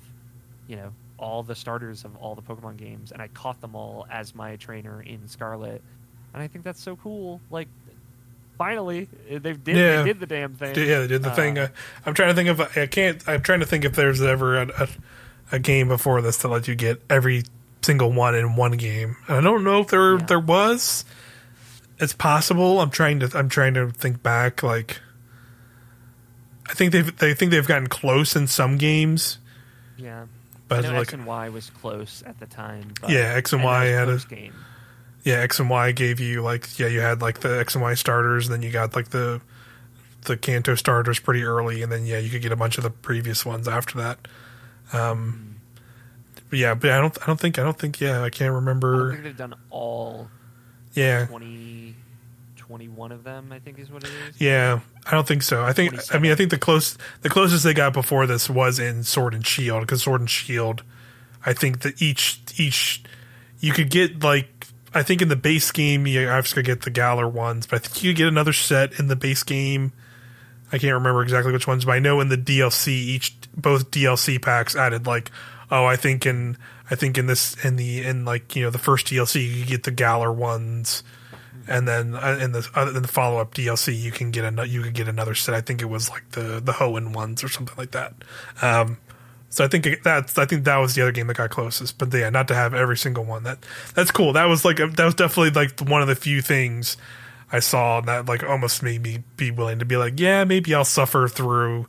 you 0.67 0.75
know, 0.75 0.91
all 1.17 1.43
the 1.43 1.55
starters 1.55 2.03
of 2.05 2.15
all 2.17 2.35
the 2.35 2.41
Pokemon 2.41 2.77
games, 2.77 3.11
and 3.11 3.21
I 3.21 3.27
caught 3.29 3.61
them 3.61 3.75
all 3.75 4.05
as 4.11 4.33
my 4.35 4.55
trainer 4.57 5.01
in 5.01 5.27
Scarlet, 5.27 5.81
and 6.33 6.41
I 6.43 6.47
think 6.47 6.63
that's 6.63 6.81
so 6.81 6.95
cool. 6.95 7.41
Like, 7.51 7.67
finally, 8.57 9.07
they 9.29 9.39
did 9.53 9.67
Yeah. 9.67 9.97
they 10.03 10.09
did 10.09 10.19
the 10.19 10.25
damn 10.27 10.53
thing. 10.55 10.75
Yeah, 10.75 10.99
they 10.99 11.07
did 11.07 11.23
the 11.23 11.31
Uh, 11.31 11.35
thing. 11.35 11.57
Uh, 11.57 11.67
I'm 12.05 12.13
trying 12.13 12.29
to 12.29 12.35
think 12.35 12.49
of. 12.49 12.61
I 12.77 12.85
can't. 12.87 13.21
I'm 13.27 13.41
trying 13.41 13.59
to 13.61 13.65
think 13.65 13.85
if 13.85 13.93
there's 13.95 14.21
ever 14.21 14.61
a, 14.61 14.67
a, 14.83 14.87
a 15.53 15.59
game 15.59 15.87
before 15.87 16.21
this 16.21 16.37
to 16.39 16.47
let 16.47 16.67
you 16.67 16.75
get 16.75 17.01
every 17.09 17.43
single 17.81 18.11
one 18.11 18.35
in 18.35 18.55
one 18.55 18.73
game. 18.73 19.17
And 19.27 19.37
I 19.37 19.41
don't 19.41 19.63
know 19.63 19.81
if 19.81 19.87
there 19.87 20.13
Yeah. 20.17 20.25
there 20.25 20.39
was. 20.39 21.05
It's 21.99 22.13
possible. 22.13 22.79
I'm 22.81 22.89
trying 22.91 23.19
to. 23.19 23.31
I'm 23.37 23.49
trying 23.49 23.73
to 23.75 23.89
think 23.91 24.23
back. 24.23 24.63
Like, 24.63 24.99
I 26.69 26.73
think 26.73 26.91
they've. 26.93 27.15
They 27.17 27.33
think 27.33 27.51
they've 27.51 27.67
gotten 27.67 27.87
close 27.87 28.35
in 28.35 28.47
some 28.47 28.77
games, 28.77 29.39
Yeah, 29.97 30.23
I 30.23 30.25
but 30.67 30.81
know 30.83 30.91
like 30.91 31.01
X 31.01 31.13
and 31.13 31.25
Y 31.25 31.49
was 31.49 31.69
close 31.69 32.23
at 32.25 32.39
the 32.39 32.45
time. 32.45 32.93
But, 33.01 33.09
Yeah, 33.09 33.33
X 33.35 33.51
and 33.53 33.63
Y 33.63 33.85
had 33.85 34.07
a- 34.09 34.17
game. 34.29 34.53
yeah, 35.23 35.35
X 35.35 35.59
and 35.59 35.69
Y 35.69 35.91
gave 35.91 36.19
you 36.19 36.41
like 36.41 36.79
yeah, 36.79 36.87
you 36.87 37.01
had 37.01 37.21
like 37.21 37.39
the 37.41 37.59
X 37.59 37.75
and 37.75 37.81
Y 37.81 37.93
starters, 37.95 38.47
and 38.47 38.53
then 38.53 38.61
you 38.61 38.71
got 38.71 38.95
like 38.95 39.09
the 39.09 39.41
the 40.25 40.37
Kanto 40.37 40.75
starters 40.75 41.19
pretty 41.19 41.43
early, 41.43 41.81
and 41.81 41.91
then 41.91 42.05
yeah, 42.05 42.19
you 42.19 42.29
could 42.29 42.41
get 42.43 42.51
a 42.51 42.55
bunch 42.55 42.77
of 42.77 42.83
the 42.83 42.91
previous 42.91 43.43
ones 43.45 43.67
after 43.67 43.97
that. 43.97 44.19
Um, 44.93 45.55
but 46.49 46.59
yeah, 46.59 46.73
but 46.75 46.91
I 46.91 46.99
don't, 46.99 47.17
I 47.21 47.25
don't 47.25 47.39
think, 47.39 47.57
I 47.57 47.63
don't 47.63 47.77
think, 47.79 47.99
yeah, 48.01 48.21
I 48.23 48.29
can't 48.29 48.51
I 48.51 48.55
remember. 48.55 49.11
think 49.13 49.23
they've 49.23 49.37
done 49.37 49.55
all 49.69 50.27
Yeah, 50.93 51.25
20, 51.27 51.90
21 52.71 53.11
of 53.11 53.25
them. 53.25 53.51
I 53.51 53.59
think 53.59 53.79
is 53.79 53.91
what 53.91 54.05
it 54.05 54.11
is. 54.29 54.39
yeah, 54.39 54.79
I 55.05 55.11
don't 55.11 55.27
think 55.27 55.43
so. 55.43 55.61
I 55.61 55.73
think, 55.73 55.93
I 56.13 56.19
mean, 56.19 56.31
I 56.31 56.35
think 56.35 56.51
the 56.51 56.57
close, 56.57 56.97
the 57.21 57.29
closest 57.29 57.65
they 57.65 57.73
got 57.73 57.91
before 57.91 58.25
this 58.25 58.49
was 58.49 58.79
in 58.79 59.03
Sword 59.03 59.33
and 59.33 59.45
Shield, 59.45 59.81
because 59.81 60.03
Sword 60.03 60.21
and 60.21 60.29
Shield, 60.29 60.83
I 61.45 61.51
think 61.51 61.81
that 61.81 62.01
each 62.01 62.39
each 62.57 63.03
you 63.59 63.73
could 63.73 63.89
get 63.89 64.23
like. 64.23 64.67
I 64.93 65.03
think 65.03 65.21
in 65.21 65.27
the 65.27 65.35
base 65.35 65.71
game, 65.71 66.07
you 66.07 66.29
obviously 66.29 66.63
get 66.63 66.81
the 66.81 66.89
Galar 66.89 67.27
ones, 67.27 67.65
but 67.65 67.77
I 67.77 67.79
think 67.79 68.03
you 68.03 68.11
could 68.11 68.17
get 68.17 68.27
another 68.27 68.53
set 68.53 68.97
in 68.99 69.07
the 69.07 69.15
base 69.15 69.43
game. 69.43 69.91
I 70.71 70.77
can't 70.77 70.93
remember 70.93 71.21
exactly 71.23 71.51
which 71.51 71.67
ones, 71.67 71.83
but 71.83 71.91
I 71.91 71.99
know 71.99 72.21
in 72.21 72.29
the 72.29 72.37
DLC, 72.37 72.87
each 72.87 73.35
both 73.55 73.91
DLC 73.91 74.41
packs 74.41 74.75
added 74.77 75.05
like, 75.05 75.29
oh, 75.69 75.85
I 75.85 75.97
think 75.97 76.25
in 76.25 76.57
I 76.89 76.95
think 76.95 77.17
in 77.17 77.25
this 77.25 77.55
in 77.65 77.75
the 77.75 78.03
in 78.03 78.23
like 78.23 78.55
you 78.55 78.63
know 78.63 78.69
the 78.69 78.77
first 78.77 79.07
DLC 79.07 79.59
you 79.59 79.65
get 79.65 79.83
the 79.83 79.91
Galar 79.91 80.31
ones, 80.31 81.03
and 81.67 81.87
then 81.87 82.15
uh, 82.15 82.37
in 82.41 82.51
the 82.51 82.67
uh, 82.75 82.91
in 82.95 83.01
the 83.01 83.07
follow 83.07 83.39
up 83.39 83.53
DLC 83.53 83.97
you 83.99 84.11
can 84.11 84.31
get 84.31 84.43
a 84.45 84.67
you 84.67 84.81
could 84.81 84.93
get 84.93 85.07
another 85.07 85.35
set. 85.35 85.53
I 85.55 85.61
think 85.61 85.81
it 85.81 85.85
was 85.85 86.09
like 86.09 86.29
the 86.31 86.59
the 86.63 86.73
Hoenn 86.73 87.13
ones 87.13 87.43
or 87.43 87.47
something 87.49 87.75
like 87.77 87.91
that. 87.91 88.13
Um, 88.61 88.97
so 89.49 89.65
I 89.65 89.67
think 89.67 89.85
it- 89.85 90.03
that's 90.03 90.37
I 90.37 90.45
think 90.45 90.63
that 90.65 90.77
was 90.77 90.95
the 90.95 91.01
other 91.01 91.11
game 91.11 91.27
that 91.27 91.37
got 91.37 91.49
closest. 91.49 91.97
But 91.97 92.13
yeah, 92.13 92.29
not 92.29 92.47
to 92.49 92.55
have 92.55 92.73
every 92.73 92.97
single 92.97 93.23
one. 93.25 93.43
That 93.43 93.59
that's 93.95 94.11
cool. 94.11 94.33
That 94.33 94.45
was 94.45 94.63
like 94.65 94.79
a, 94.79 94.87
that 94.87 95.05
was 95.05 95.15
definitely 95.15 95.51
like 95.51 95.79
one 95.81 96.01
of 96.01 96.07
the 96.07 96.15
few 96.15 96.41
things 96.41 96.97
I 97.51 97.59
saw 97.59 97.99
that 98.01 98.27
like 98.27 98.43
almost 98.43 98.81
made 98.81 99.01
me 99.03 99.23
be 99.37 99.51
willing 99.51 99.79
to 99.79 99.85
be 99.85 99.97
like, 99.97 100.19
yeah, 100.19 100.45
maybe 100.45 100.73
I'll 100.73 100.85
suffer 100.85 101.27
through 101.27 101.87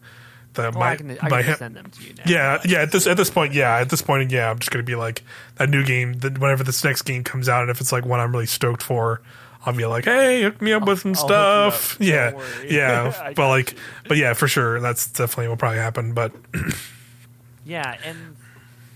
the 0.55 0.63
Well, 0.63 0.73
my 0.73 0.91
I 0.91 0.97
can, 0.97 1.19
I 1.23 1.29
my 1.29 1.43
can 1.45 1.57
send 1.57 1.77
them 1.77 1.87
to 1.89 2.03
you 2.03 2.15
now. 2.15 2.23
yeah, 2.27 2.59
but- 2.59 2.67
yeah. 2.71 2.79
At 2.83 2.91
this 2.93 3.07
at 3.07 3.17
this 3.17 3.31
point, 3.31 3.55
yeah. 3.55 3.77
At 3.79 3.89
this 3.91 4.03
point, 4.03 4.31
yeah. 4.33 4.51
I'm 4.51 4.59
just 4.59 4.71
gonna 4.73 4.83
be 4.83 4.97
like 4.97 5.23
that 5.57 5.71
new 5.71 5.85
game. 5.85 6.15
That 6.15 6.39
whenever 6.39 6.65
this 6.65 6.83
next 6.83 7.03
game 7.03 7.23
comes 7.25 7.49
out, 7.49 7.63
and 7.63 7.71
if 7.71 7.81
it's 7.81 7.93
like 7.93 8.05
one 8.05 8.19
I'm 8.21 8.33
really 8.33 8.47
stoked 8.47 8.83
for, 8.83 9.23
I'll 9.65 9.75
be 9.77 9.87
like, 9.87 10.05
hey, 10.05 10.43
hook 10.43 10.61
me 10.61 10.73
up 10.73 10.85
with 10.87 11.01
some 11.01 11.15
I'll 11.15 11.33
hook 11.33 11.55
you 11.55 11.69
up. 11.71 11.73
stuff. 11.75 11.99
Don't 11.99 12.09
Yeah, 12.09 12.33
yeah. 12.69 13.33
But 13.35 13.49
like, 13.49 13.73
you. 13.73 13.79
but 14.09 14.17
yeah, 14.17 14.33
for 14.35 14.49
sure. 14.49 14.81
That's 14.81 15.07
definitely 15.07 15.49
what 15.49 15.59
probably 15.59 15.79
happen. 15.79 16.13
But 16.15 16.33
Yeah, 17.65 17.97
and 18.05 18.37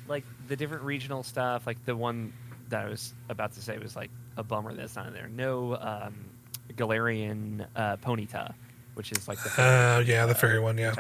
like 0.08 0.24
the 0.48 0.56
different 0.56 0.82
regional 0.84 1.22
stuff, 1.22 1.66
like 1.66 1.84
the 1.84 1.94
one 1.96 2.32
that 2.68 2.86
I 2.86 2.88
was 2.88 3.12
about 3.28 3.52
to 3.52 3.60
say 3.60 3.78
was 3.78 3.94
like 3.94 4.10
a 4.36 4.42
bummer 4.42 4.74
that's 4.74 4.96
not 4.96 5.06
in 5.06 5.12
there. 5.12 5.28
No 5.28 5.76
um, 5.76 6.14
Galarian 6.74 7.66
uh, 7.76 7.96
Ponyta, 7.98 8.54
which 8.94 9.12
is 9.12 9.28
like 9.28 9.38
the 9.42 9.62
uh, 9.62 10.02
yeah, 10.04 10.26
the 10.26 10.34
fairy 10.34 10.58
one. 10.58 10.78
Yeah, 10.78 10.90
which 10.90 10.98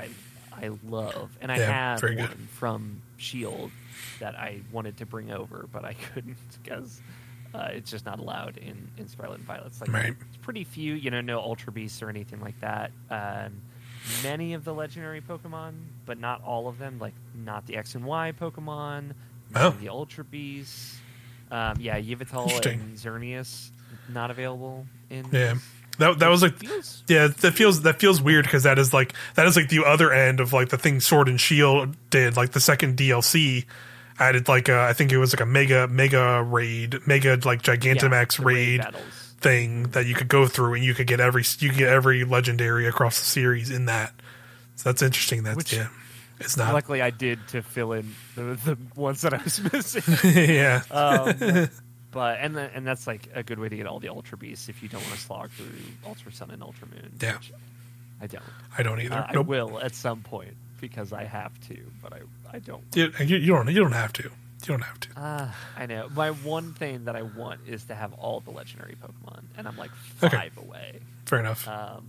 I, 0.52 0.66
I 0.66 0.70
love, 0.88 1.36
and 1.40 1.50
I 1.50 1.58
Yeah, 1.58 1.72
have 1.72 2.02
one 2.02 2.14
good. 2.16 2.30
from 2.50 3.02
Shield 3.16 3.70
that 4.20 4.36
I 4.36 4.60
wanted 4.72 4.96
to 4.98 5.06
bring 5.06 5.30
over, 5.32 5.66
but 5.72 5.84
I 5.84 5.94
couldn't 6.14 6.36
because 6.62 7.00
uh, 7.56 7.68
it's 7.72 7.90
just 7.90 8.04
not 8.04 8.18
allowed 8.18 8.58
in, 8.58 8.88
in 8.98 9.08
Scarlet 9.08 9.36
and 9.38 9.44
Violet. 9.46 9.66
It's 9.68 9.80
like 9.80 9.92
Right. 9.92 10.14
it's 10.28 10.36
pretty 10.42 10.64
few, 10.64 10.94
you 10.94 11.10
know, 11.10 11.20
no 11.20 11.40
Ultra 11.40 11.72
Beasts 11.72 12.02
or 12.02 12.10
anything 12.10 12.40
like 12.40 12.58
that. 12.60 12.90
Um, 13.10 13.62
many 14.22 14.52
of 14.54 14.64
the 14.64 14.74
legendary 14.74 15.20
Pokemon, 15.20 15.72
but 16.04 16.18
not 16.18 16.42
all 16.44 16.68
of 16.68 16.78
them. 16.78 16.98
Like 16.98 17.14
not 17.34 17.66
the 17.66 17.76
X 17.76 17.94
and 17.94 18.04
Y 18.04 18.32
Pokemon, 18.38 19.12
Oh. 19.54 19.70
the 19.80 19.88
Ultra 19.88 20.24
Beasts. 20.24 20.98
Um, 21.50 21.76
yeah, 21.80 21.98
Yveltal 22.00 22.66
and 22.66 22.96
Xerneas 22.96 23.70
not 24.12 24.30
available 24.30 24.84
in. 25.10 25.24
Yeah. 25.32 25.54
this. 25.54 25.62
that 25.98 26.18
that 26.18 26.28
was 26.28 26.42
like 26.42 26.58
feels 26.58 27.04
Yeah, 27.08 27.28
that 27.28 27.52
feels 27.54 27.82
that 27.82 28.00
feels 28.00 28.20
weird 28.20 28.44
because 28.44 28.64
that 28.64 28.78
is 28.80 28.92
like 28.92 29.14
that 29.36 29.46
is 29.46 29.54
like 29.56 29.68
the 29.68 29.84
other 29.84 30.12
end 30.12 30.40
of 30.40 30.52
like 30.52 30.68
the 30.70 30.76
thing 30.78 30.98
Sword 31.00 31.28
and 31.28 31.40
Shield 31.40 31.96
did. 32.10 32.36
Like 32.36 32.50
the 32.50 32.60
second 32.60 32.96
DLC 32.96 33.64
added 34.18 34.48
like 34.48 34.68
a, 34.68 34.78
I 34.80 34.92
think 34.92 35.12
it 35.12 35.18
was 35.18 35.32
like 35.32 35.40
a 35.40 35.46
mega 35.46 35.88
mega 35.88 36.42
raid, 36.42 37.06
mega 37.06 37.38
like 37.44 37.62
Gigantamax 37.62 38.38
the 38.38 38.44
raid 38.44 38.84
raid 38.84 38.96
thing 39.38 39.84
that 39.90 40.06
you 40.06 40.14
could 40.14 40.28
go 40.28 40.46
through 40.46 40.74
and 40.74 40.84
you 40.84 40.94
could 40.94 41.06
get 41.06 41.20
every 41.20 41.44
you 41.58 41.70
could 41.70 41.78
get 41.78 41.88
every 41.88 42.24
legendary 42.24 42.86
across 42.86 43.18
the 43.18 43.26
series 43.26 43.70
in 43.70 43.86
that. 43.86 44.12
So 44.76 44.88
that's 44.90 45.02
interesting. 45.02 45.42
That's 45.42 45.56
Which- 45.56 45.72
yeah, 45.74 45.88
it's 46.40 46.56
not. 46.56 46.72
Luckily, 46.74 47.02
I 47.02 47.10
did 47.10 47.46
to 47.48 47.62
fill 47.62 47.92
in 47.92 48.14
the, 48.34 48.58
the 48.64 48.78
ones 48.94 49.22
that 49.22 49.34
I 49.34 49.42
was 49.42 49.60
missing. 49.72 50.14
yeah, 50.44 50.82
um, 50.90 51.68
but 52.10 52.38
and 52.40 52.56
then, 52.56 52.70
and 52.74 52.86
that's 52.86 53.06
like 53.06 53.28
a 53.34 53.42
good 53.42 53.58
way 53.58 53.68
to 53.68 53.76
get 53.76 53.86
all 53.86 54.00
the 54.00 54.08
Ultra 54.08 54.38
Beasts 54.38 54.68
if 54.68 54.82
you 54.82 54.88
don't 54.88 55.02
want 55.02 55.14
to 55.14 55.20
slog 55.20 55.50
through 55.50 55.66
Ultra 56.06 56.32
Sun 56.32 56.50
and 56.50 56.62
Ultra 56.62 56.88
Moon. 56.88 57.12
Yeah. 57.20 57.38
I 58.20 58.26
don't. 58.26 58.42
I 58.78 58.82
don't 58.82 59.00
either. 59.00 59.14
Uh, 59.14 59.26
I 59.28 59.38
will 59.38 59.78
at 59.78 59.94
some 59.94 60.22
point 60.22 60.54
because 60.80 61.12
I 61.12 61.24
have 61.24 61.52
to, 61.68 61.76
but 62.02 62.12
I 62.12 62.20
I 62.52 62.58
don't. 62.58 62.82
You, 62.94 63.12
you, 63.20 63.36
you 63.36 63.46
don't. 63.52 63.68
You 63.68 63.80
don't 63.80 63.92
have 63.92 64.12
to. 64.14 64.22
You 64.24 64.30
don't 64.66 64.82
have 64.82 64.98
to. 65.00 65.20
Uh, 65.20 65.48
I 65.76 65.86
know. 65.86 66.08
My 66.14 66.30
one 66.30 66.72
thing 66.74 67.04
that 67.04 67.14
I 67.14 67.22
want 67.22 67.60
is 67.66 67.84
to 67.84 67.94
have 67.94 68.12
all 68.14 68.40
the 68.40 68.50
legendary 68.50 68.96
Pokemon, 69.00 69.42
and 69.56 69.68
I'm 69.68 69.76
like 69.76 69.90
Okay. 70.22 70.36
five 70.36 70.58
away. 70.58 71.00
Fair 71.26 71.40
enough. 71.40 71.66
Um, 71.68 72.06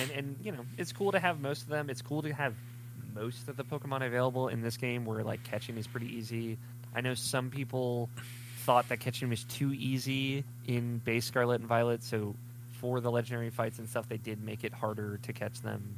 and 0.00 0.10
and 0.12 0.36
you 0.42 0.52
know, 0.52 0.64
it's 0.78 0.92
cool 0.92 1.12
to 1.12 1.18
have 1.18 1.40
most 1.40 1.62
of 1.62 1.68
them. 1.68 1.90
It's 1.90 2.00
cool 2.02 2.22
to 2.22 2.32
have 2.32 2.54
most 3.14 3.48
of 3.48 3.56
the 3.56 3.64
Pokemon 3.64 4.06
available 4.06 4.48
in 4.48 4.62
this 4.62 4.76
game, 4.76 5.04
where 5.04 5.22
like 5.24 5.42
catching 5.44 5.76
is 5.76 5.86
pretty 5.86 6.14
easy. 6.14 6.58
I 6.94 7.00
know 7.00 7.14
some 7.14 7.50
people 7.50 8.08
thought 8.64 8.88
that 8.88 9.00
catching 9.00 9.28
was 9.28 9.44
too 9.44 9.72
easy 9.74 10.42
in 10.66 10.98
base 10.98 11.26
Scarlet 11.26 11.60
and 11.60 11.68
Violet, 11.68 12.02
so 12.02 12.34
for 12.80 13.00
the 13.00 13.10
legendary 13.10 13.50
fights 13.50 13.78
and 13.78 13.88
stuff, 13.88 14.08
they 14.08 14.16
did 14.16 14.42
make 14.42 14.64
it 14.64 14.72
harder 14.72 15.18
to 15.24 15.32
catch 15.32 15.60
them, 15.60 15.96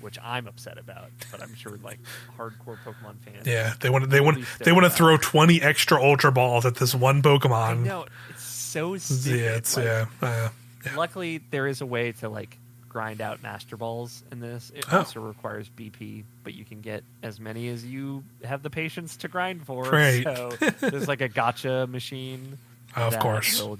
which 0.00 0.18
I'm 0.22 0.46
upset 0.46 0.78
about. 0.78 1.10
But 1.30 1.42
I'm 1.42 1.54
sure 1.54 1.78
like 1.82 1.98
hardcore 2.38 2.76
Pokemon 2.84 3.18
fans, 3.24 3.46
yeah, 3.46 3.74
they 3.80 3.88
want. 3.90 4.10
They 4.10 4.20
want. 4.20 4.44
They 4.64 4.72
want 4.72 4.84
to 4.84 4.90
throw 4.90 5.16
twenty 5.16 5.60
extra 5.62 6.00
Ultra 6.02 6.32
Balls 6.32 6.66
at 6.66 6.74
this 6.76 6.94
one 6.94 7.22
Pokemon. 7.22 7.84
know 7.84 8.06
it's 8.30 8.42
so 8.42 8.96
stupid. 8.96 9.40
Yeah, 9.40 9.56
it's 9.56 9.76
like, 9.76 9.86
yeah. 9.86 10.06
Uh, 10.22 10.48
yeah. 10.86 10.96
Luckily, 10.96 11.38
there 11.50 11.66
is 11.66 11.80
a 11.80 11.86
way 11.86 12.12
to 12.12 12.28
like 12.28 12.56
grind 12.88 13.20
out 13.20 13.40
master 13.42 13.76
balls 13.76 14.24
in 14.32 14.40
this. 14.40 14.72
It 14.74 14.84
Oh. 14.92 14.98
also 14.98 15.20
requires 15.20 15.68
BP, 15.76 16.24
but 16.42 16.54
you 16.54 16.64
can 16.64 16.80
get 16.80 17.04
as 17.22 17.38
many 17.38 17.68
as 17.68 17.84
you 17.84 18.24
have 18.44 18.62
the 18.64 18.70
patience 18.70 19.16
to 19.18 19.28
grind 19.28 19.64
for. 19.64 19.84
Great. 19.84 20.24
So 20.24 20.48
there's 20.80 21.06
like 21.06 21.20
a 21.20 21.28
gotcha 21.28 21.86
machine. 21.88 22.58
Of 22.96 23.16
course. 23.20 23.62
will- 23.62 23.78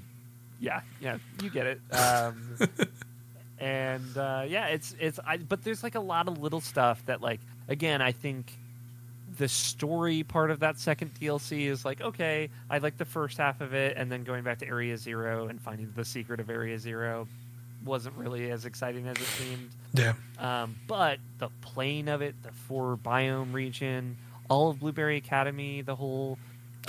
yeah, 0.61 0.81
yeah, 1.01 1.17
you 1.41 1.49
get 1.49 1.65
it. 1.65 1.81
Um, 1.91 2.55
and 3.61 4.17
uh, 4.17 4.43
yeah, 4.47 4.67
it's 4.67 4.95
it's. 4.99 5.19
I, 5.25 5.37
but 5.37 5.63
there's 5.63 5.83
like 5.83 5.95
a 5.95 5.99
lot 6.01 6.27
of 6.27 6.41
little 6.41 6.61
stuff 6.61 7.05
that 7.05 7.21
like 7.21 7.39
again, 7.67 8.01
I 8.01 8.11
think 8.11 8.57
the 9.37 9.47
story 9.47 10.23
part 10.23 10.51
of 10.51 10.59
that 10.59 10.79
second 10.79 11.11
DLC 11.13 11.67
is 11.67 11.85
like 11.85 12.01
okay, 12.01 12.49
I 12.69 12.79
like 12.79 12.97
the 12.97 13.05
first 13.05 13.37
half 13.37 13.61
of 13.61 13.73
it, 13.75 13.95
and 13.97 14.11
then 14.11 14.23
going 14.23 14.43
back 14.43 14.57
to 14.59 14.67
Area 14.67 14.97
Zero 14.97 15.47
and 15.47 15.61
finding 15.61 15.93
the 15.95 16.03
secret 16.03 16.39
of 16.39 16.49
Area 16.49 16.79
Zero 16.79 17.27
wasn't 17.85 18.15
really 18.17 18.49
as 18.49 18.65
exciting 18.65 19.07
as 19.07 19.17
it 19.17 19.23
seemed. 19.23 19.69
Yeah. 19.93 20.13
Um, 20.39 20.75
but 20.87 21.19
the 21.37 21.49
plane 21.61 22.07
of 22.07 22.21
it, 22.21 22.35
the 22.41 22.51
four 22.51 22.97
biome 22.97 23.53
region, 23.53 24.17
all 24.49 24.71
of 24.71 24.79
Blueberry 24.79 25.17
Academy, 25.17 25.81
the 25.81 25.95
whole 25.95 26.39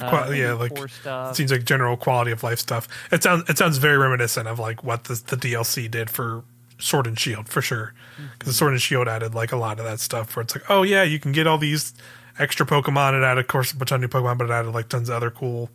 uh, 0.00 0.30
yeah, 0.34 0.54
like, 0.54 0.74
Four 0.74 0.88
stuff. 0.88 1.32
It 1.32 1.36
seems 1.36 1.52
like 1.52 1.64
general 1.64 1.98
quality 1.98 2.30
of 2.30 2.42
life 2.42 2.58
stuff. 2.58 2.88
It 3.10 3.22
sounds. 3.22 3.48
It 3.50 3.58
sounds 3.58 3.76
very 3.76 3.98
reminiscent 3.98 4.48
of 4.48 4.58
like 4.58 4.82
what 4.82 5.04
the, 5.04 5.14
the 5.14 5.36
DLC 5.36 5.90
did 5.90 6.08
for 6.08 6.44
Sword 6.78 7.06
and 7.06 7.18
Shield 7.18 7.48
for 7.48 7.62
sure. 7.62 7.94
Because 8.16 8.54
mm-hmm. 8.54 8.58
Sword 8.58 8.72
and 8.72 8.82
Shield 8.82 9.08
added 9.08 9.34
like 9.34 9.52
a 9.52 9.56
lot 9.56 9.78
of 9.78 9.84
that 9.84 10.00
stuff 10.00 10.34
where 10.36 10.42
it's 10.42 10.54
like, 10.54 10.68
oh 10.68 10.82
yeah, 10.82 11.02
you 11.02 11.18
can 11.18 11.32
get 11.32 11.46
all 11.46 11.58
these 11.58 11.94
extra 12.38 12.66
Pokemon. 12.66 13.18
It 13.18 13.24
added, 13.24 13.40
of 13.40 13.48
course, 13.48 13.72
a 13.72 13.76
bunch 13.76 13.92
of 13.92 14.00
new 14.00 14.08
Pokemon, 14.08 14.38
but 14.38 14.50
it 14.50 14.52
added 14.52 14.72
like 14.72 14.88
tons 14.88 15.08
of 15.08 15.16
other 15.16 15.30
cool 15.30 15.70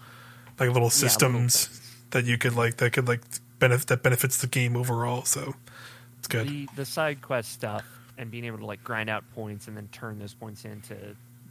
like 0.60 0.72
little 0.72 0.90
systems 0.90 1.68
things. 1.68 2.07
that 2.11 2.26
you 2.26 2.38
could 2.38 2.56
like 2.56 2.78
that 2.78 2.94
could 2.94 3.07
like 3.07 3.22
benefit 3.60 3.88
that 3.88 4.03
benefits 4.03 4.38
the 4.38 4.48
game 4.48 4.76
overall. 4.76 5.24
So 5.24 5.56
it's 6.19 6.28
good. 6.28 6.48
the 6.48 6.68
the 6.76 6.86
side 6.86 7.22
quest 7.22 7.52
stuff 7.52 7.86
and 8.18 8.32
being 8.32 8.45
able 8.45 8.57
to 8.57 8.65
like 8.65 8.84
grind 8.84 9.10
out 9.10 9.24
points 9.34 9.68
and 9.68 9.78
then 9.78 9.88
turn 9.91 10.19
those 10.19 10.34
points 10.34 10.65
into 10.65 10.95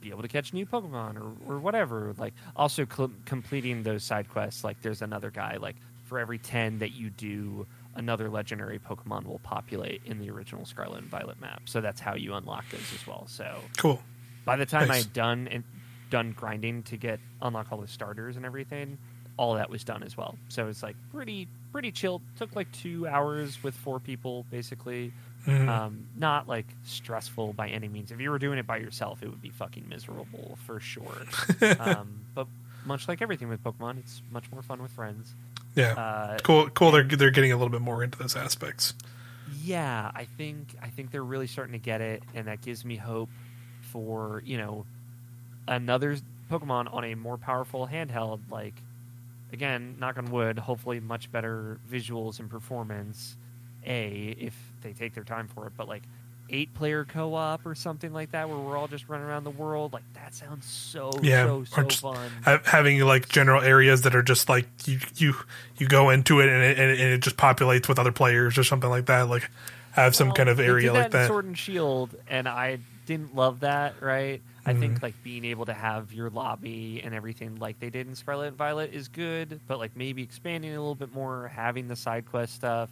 be 0.01 0.11
able 0.11 0.23
to 0.23 0.29
catch 0.29 0.53
new 0.53 0.67
Pokemon 0.67 1.17
or, 1.17 1.55
or 1.55 1.59
whatever. 1.59 2.15
Like 2.19 2.35
also 2.55 2.87
cl- 2.87 3.13
completing 3.25 3.83
those 3.83 4.05
side 4.05 4.29
quests. 4.29 4.65
Like 4.65 4.81
there's 4.83 5.03
another 5.03 5.31
guy. 5.31 5.57
Like 5.57 5.77
for 6.05 6.19
every 6.19 6.39
ten 6.39 6.79
that 6.79 6.93
you 6.93 7.11
do, 7.11 7.67
another 7.97 8.29
legendary 8.31 8.79
Pokemon 8.79 9.27
will 9.27 9.41
populate 9.41 10.03
in 10.05 10.19
the 10.19 10.31
original 10.31 10.65
Scarlet 10.65 11.01
and 11.03 11.11
Violet 11.11 11.41
map. 11.41 11.63
So 11.67 11.81
that's 11.81 12.01
how 12.01 12.15
you 12.15 12.35
unlock 12.35 12.69
those 12.71 12.93
as 12.95 13.07
well. 13.07 13.25
So 13.29 13.59
Cool. 13.77 14.01
by 14.45 14.57
the 14.57 14.67
time 14.67 14.89
Nice. 14.89 14.91
I 14.95 14.99
had 14.99 15.13
done 15.13 15.49
and 15.49 15.65
done 16.11 16.33
grinding 16.37 16.83
to 16.85 16.97
get 16.97 17.19
unlock 17.43 17.73
all 17.73 17.81
the 17.81 17.89
starters 17.89 18.37
and 18.37 18.47
everything, 18.47 18.97
all 19.37 19.55
that 19.55 19.69
was 19.71 19.83
done 19.85 20.03
as 20.03 20.17
well. 20.17 20.37
So 20.49 20.69
it's 20.69 20.83
like 20.83 20.97
pretty 21.13 21.49
pretty 21.73 21.91
chill. 21.91 22.23
Took 22.39 22.55
like 22.57 22.71
two 22.73 23.07
hours 23.07 23.63
with 23.63 23.75
four 23.75 23.99
people 24.01 24.47
basically. 24.51 25.13
Mhm. 25.47 25.69
Um, 25.69 26.07
not 26.17 26.49
like 26.49 26.67
stressful 26.85 27.53
by 27.53 27.69
any 27.69 27.87
means. 27.89 28.11
If 28.11 28.21
you 28.21 28.31
were 28.31 28.39
doing 28.39 28.59
it 28.59 28.67
by 28.67 28.79
yourself, 28.79 29.23
it 29.23 29.29
would 29.29 29.43
be 29.43 29.51
fucking 29.51 29.89
miserable 29.89 30.59
for 30.67 30.81
sure. 30.81 31.23
um, 31.81 32.25
but 32.35 32.47
much 32.85 33.07
like 33.09 33.21
everything 33.23 33.49
with 33.49 33.63
Pokemon, 33.63 33.99
it's 33.99 34.23
much 34.31 34.51
more 34.51 34.63
fun 34.63 34.81
with 34.83 34.91
friends. 34.93 35.35
Yeah. 35.77 35.93
Uh, 35.93 36.39
cool. 36.43 36.69
Cool. 36.71 36.91
They're 36.91 37.05
they're 37.05 37.31
getting 37.31 37.53
a 37.53 37.57
little 37.57 37.71
bit 37.71 37.83
more 37.83 38.03
into 38.03 38.19
those 38.19 38.35
aspects. 38.35 38.95
yeah, 39.63 40.11
I 40.15 40.25
think 40.25 40.75
I 40.83 40.89
think 40.89 41.11
they're 41.13 41.23
really 41.23 41.47
starting 41.47 41.73
to 41.73 41.79
get 41.79 42.01
it, 42.01 42.23
and 42.35 42.49
that 42.49 42.63
gives 42.63 42.85
me 42.85 42.97
hope 42.97 43.29
for 43.83 44.43
you 44.45 44.59
know 44.59 44.87
another 45.69 46.17
Pokemon 46.51 46.93
on 46.93 47.05
a 47.05 47.15
more 47.15 47.37
powerful 47.37 47.87
handheld. 47.87 48.41
Like 48.51 48.75
again, 49.53 49.97
knock 50.01 50.19
on 50.19 50.31
wood, 50.31 50.59
hopefully 50.59 50.99
much 50.99 51.31
better 51.31 51.79
visuals 51.91 52.41
and 52.41 52.51
performance. 52.51 53.37
A 53.85 54.35
if 54.39 54.55
they 54.83 54.93
take 54.93 55.15
their 55.15 55.23
time 55.25 55.47
for 55.47 55.67
it, 55.67 55.75
but 55.77 55.87
like 55.87 56.03
eight 56.51 56.73
player 56.75 57.05
co 57.05 57.35
op 57.35 57.67
or 57.67 57.75
something 57.75 58.13
like 58.13 58.31
that, 58.33 58.49
where 58.49 58.59
we're 58.59 58.77
all 58.77 58.89
just 58.89 59.09
running 59.09 59.27
around 59.27 59.45
the 59.45 59.51
world, 59.51 59.93
like 59.93 60.05
that 60.15 60.35
sounds 60.35 60.67
so 60.67 61.11
Yeah, 61.23 61.45
so 61.45 61.65
so 61.65 61.89
fun. 61.89 62.31
ha- 62.45 62.61
having 62.65 63.01
like 63.01 63.29
general 63.29 63.63
areas 63.63 64.03
that 64.03 64.15
are 64.15 64.23
just 64.23 64.49
like 64.49 64.67
you 64.87 65.01
you 65.17 65.35
you 65.79 65.87
go 65.89 66.11
into 66.11 66.41
it 66.41 66.49
and 66.49 66.63
it, 66.63 66.79
and 66.79 66.91
it, 66.91 67.19
just 67.21 67.37
populates 67.37 67.89
with 67.89 67.99
other 67.99 68.13
players 68.13 68.59
or 68.59 68.65
something 68.65 68.91
like 68.91 69.07
that. 69.07 69.29
Like 69.29 69.51
have 69.93 70.15
some 70.15 70.29
Well, 70.29 70.37
kind 70.37 70.49
of 70.49 70.61
area 70.61 70.93
like 70.93 71.11
that. 71.13 71.27
Sword 71.29 71.47
and 71.47 71.57
Shield, 71.59 72.15
and 72.29 72.47
I 72.49 72.79
didn't 73.07 73.35
love 73.35 73.61
that. 73.61 74.01
Right? 74.01 74.41
I 74.65 74.73
Mm-hmm. 74.73 74.81
think 74.81 75.03
like 75.03 75.15
being 75.23 75.45
able 75.45 75.67
to 75.67 75.73
have 75.73 76.13
your 76.13 76.29
lobby 76.29 77.01
and 77.05 77.15
everything 77.15 77.55
like 77.61 77.79
they 77.79 77.89
did 77.89 78.09
in 78.09 78.17
Scarlet 78.17 78.49
and 78.49 78.57
Violet 78.57 78.93
is 78.93 79.07
good, 79.07 79.61
but 79.69 79.79
like 79.79 79.93
maybe 79.97 80.25
expanding 80.25 80.73
a 80.75 80.79
little 80.81 80.97
bit 80.97 81.15
more, 81.15 81.47
having 81.55 81.87
the 81.87 81.95
side 81.95 82.27
quest 82.29 82.55
stuff, 82.57 82.91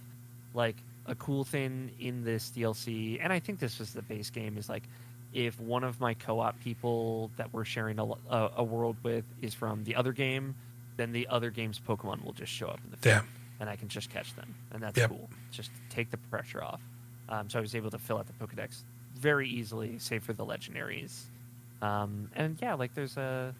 like 0.54 0.76
a 1.06 1.14
cool 1.14 1.44
thing 1.44 1.90
in 1.98 2.24
this 2.24 2.50
DLC. 2.50 3.18
And 3.22 3.32
I 3.32 3.38
think 3.38 3.58
this 3.58 3.78
was 3.78 3.92
the 3.92 4.02
base 4.02 4.30
game 4.30 4.56
is 4.58 4.68
like 4.68 4.84
if 5.32 5.58
one 5.60 5.84
of 5.84 6.00
my 6.00 6.14
co-op 6.14 6.58
people 6.60 7.30
that 7.36 7.52
we're 7.52 7.64
sharing 7.64 7.98
a, 7.98 8.04
a, 8.30 8.50
a 8.58 8.64
world 8.64 8.96
with 9.02 9.24
is 9.42 9.52
from 9.54 9.84
the 9.84 9.96
other 9.96 10.12
game, 10.12 10.54
then 10.96 11.12
the 11.12 11.26
other 11.28 11.50
game's 11.50 11.80
Pokemon 11.80 12.24
will 12.24 12.32
just 12.32 12.52
show 12.52 12.68
up 12.68 12.78
in 12.84 12.90
the 12.92 12.96
field, 12.96 13.16
Yeah. 13.16 13.22
and 13.60 13.68
I 13.68 13.74
can 13.76 13.88
just 13.88 14.10
catch 14.10 14.34
them, 14.36 14.54
and 14.70 14.80
that's 14.82 14.96
Yep. 14.96 15.10
cool. 15.10 15.28
Just 15.50 15.70
take 15.90 16.10
the 16.10 16.16
pressure 16.18 16.62
off. 16.62 16.80
Um, 17.28 17.50
so 17.50 17.58
I 17.58 17.62
was 17.62 17.74
able 17.74 17.90
to 17.90 17.98
fill 17.98 18.18
out 18.18 18.26
the 18.28 18.32
Pokedex 18.46 18.82
very 19.16 19.48
easily, 19.48 19.98
save 19.98 20.22
for 20.22 20.32
the 20.34 20.44
legendaries. 20.46 21.22
Um, 21.82 22.30
and 22.34 22.56
yeah, 22.62 22.74
like 22.74 22.94
there's 22.94 23.16
a 23.16 23.54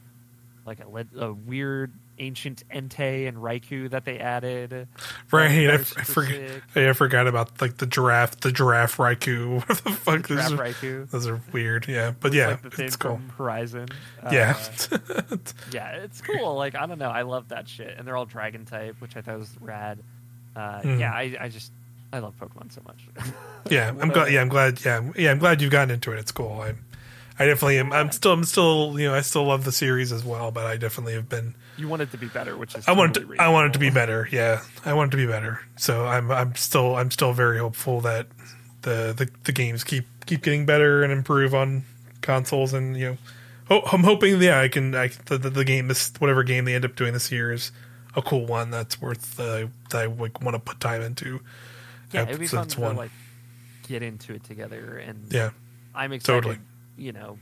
like 0.65 0.79
a, 0.81 0.89
le- 0.89 1.07
a 1.27 1.33
weird 1.33 1.93
ancient 2.19 2.63
Entei 2.69 3.27
and 3.29 3.37
Raikou 3.39 3.91
that 3.91 4.05
they 4.05 4.19
added. 4.19 4.89
Right, 5.33 5.51
I, 5.51 5.65
are 5.67 5.71
f- 5.73 5.95
I 5.99 6.03
super 6.03 6.27
forget. 6.27 6.51
sick. 6.75 6.89
I 6.89 6.93
forgot 6.93 7.27
about 7.27 7.61
like 7.61 7.77
the 7.79 7.87
giraffe, 7.87 8.41
the 8.41 8.53
giraffe 8.53 8.97
Raikou. 8.97 9.61
What 9.69 9.79
the 9.85 9.91
fuck? 9.91 10.27
Giraffe 10.29 10.49
Those 10.49 10.53
are, 10.53 10.57
Raikou. 10.65 11.11
those 11.11 11.27
are 11.27 11.41
weird. 11.53 11.89
Yeah, 11.89 12.13
but 12.19 12.29
It's 12.29 12.37
yeah, 12.37 12.49
like 12.49 12.71
the 12.77 12.85
it's 12.85 12.97
cool. 12.97 13.21
Horizon. 13.39 13.89
Yeah, 14.33 14.57
Uh, 14.93 15.37
yeah, 15.73 15.91
it's 15.97 16.21
cool. 16.21 16.55
Like 16.57 16.75
I 16.75 16.87
don't 16.87 16.99
know, 16.99 17.11
I 17.11 17.23
love 17.23 17.49
that 17.49 17.69
shit, 17.69 17.95
and 17.99 18.07
they're 18.07 18.17
all 18.17 18.27
Dragon 18.27 18.65
type, 18.65 18.97
which 19.01 19.17
I 19.17 19.21
thought 19.21 19.39
was 19.39 19.51
rad. 19.61 20.01
Uh, 20.57 20.81
Mhm. 20.83 21.01
Yeah, 21.01 21.13
I, 21.13 21.37
I 21.41 21.49
just 21.49 21.73
I 22.13 22.19
love 22.21 22.35
Pokemon 22.39 22.71
so 22.73 22.81
much. 22.87 23.05
yeah. 23.71 23.93
I'm 24.01 24.09
glad. 24.11 24.31
Yeah, 24.33 24.41
I'm 24.41 24.49
glad. 24.49 24.85
Yeah, 24.85 25.03
yeah. 25.17 25.31
I'm 25.33 25.39
glad 25.41 25.61
you've 25.61 25.73
gotten 25.73 25.91
into 25.91 26.13
it. 26.13 26.19
It's 26.21 26.31
cool. 26.31 26.61
I, 26.61 26.75
I 27.41 27.47
definitely 27.47 27.79
am. 27.81 27.93
I'm 27.93 28.13
still. 28.13 28.31
I'm 28.33 28.45
still. 28.45 28.95
You 29.01 29.09
know, 29.09 29.15
I 29.15 29.23
still 29.23 29.43
love 29.45 29.65
the 29.65 29.73
series 29.73 30.13
as 30.13 30.25
well. 30.25 30.53
But 30.53 30.67
I 30.67 30.77
definitely 30.77 31.15
have 31.15 31.29
been. 31.29 31.57
You 31.77 31.89
want 31.89 32.03
it 32.03 32.11
to 32.13 32.19
be 32.19 32.27
better, 32.29 32.57
which 32.57 32.75
is 32.75 32.87
I 32.87 32.93
want 32.93 33.17
it. 33.17 33.21
totally 33.21 33.39
I 33.39 33.49
want 33.49 33.69
it 33.69 33.73
to 33.75 33.79
be 33.79 33.91
better. 33.91 34.29
Yeah, 34.31 34.63
I 34.85 34.93
want 34.95 35.09
it 35.09 35.17
to 35.17 35.27
be 35.27 35.31
better. 35.31 35.61
So 35.77 36.07
I'm. 36.07 36.31
I'm 36.31 36.55
still. 36.55 36.97
I'm 36.97 37.11
still 37.11 37.33
very 37.33 37.59
hopeful 37.59 38.01
that 38.03 38.29
the 38.83 39.15
the, 39.17 39.29
the 39.45 39.53
games 39.53 39.85
keep 39.85 40.07
keep 40.27 40.43
getting 40.43 40.67
better 40.67 41.03
and 41.03 41.13
improve 41.13 41.55
on 41.55 41.85
consoles. 42.21 42.73
And 42.73 42.97
you 42.97 43.11
know, 43.11 43.17
ho- 43.69 43.89
I'm 43.93 44.05
hoping. 44.05 44.41
Yeah, 44.41 44.61
I 44.61 44.69
can. 44.69 44.95
I 44.95 45.09
the, 45.27 45.39
the, 45.39 45.51
the 45.51 45.65
game. 45.65 45.89
This 45.89 46.13
whatever 46.19 46.43
game 46.43 46.65
they 46.65 46.75
end 46.75 46.85
up 46.85 46.97
doing 46.97 47.13
this 47.13 47.31
year 47.33 47.53
is 47.53 47.73
a 48.17 48.23
cool 48.23 48.47
one 48.47 48.71
that's 48.71 49.01
worth 49.01 49.39
uh, 49.41 49.67
that 49.91 50.03
I 50.03 50.07
like, 50.07 50.41
want 50.41 50.55
to 50.55 50.61
put 50.61 50.81
time 50.81 51.03
into. 51.03 51.41
Yeah, 52.13 52.23
it'd 52.23 52.39
be 52.39 52.47
fun 52.47 52.69
to 52.69 52.81
one. 52.81 52.97
like 52.97 53.11
get 53.89 54.03
into 54.03 54.35
it 54.35 54.45
together, 54.45 54.99
and 54.99 55.33
Yeah, 55.33 55.51
I'm 55.95 56.13
excited. 56.13 56.43
Totally. 56.43 56.59
You 56.97 57.13
know, 57.13 57.39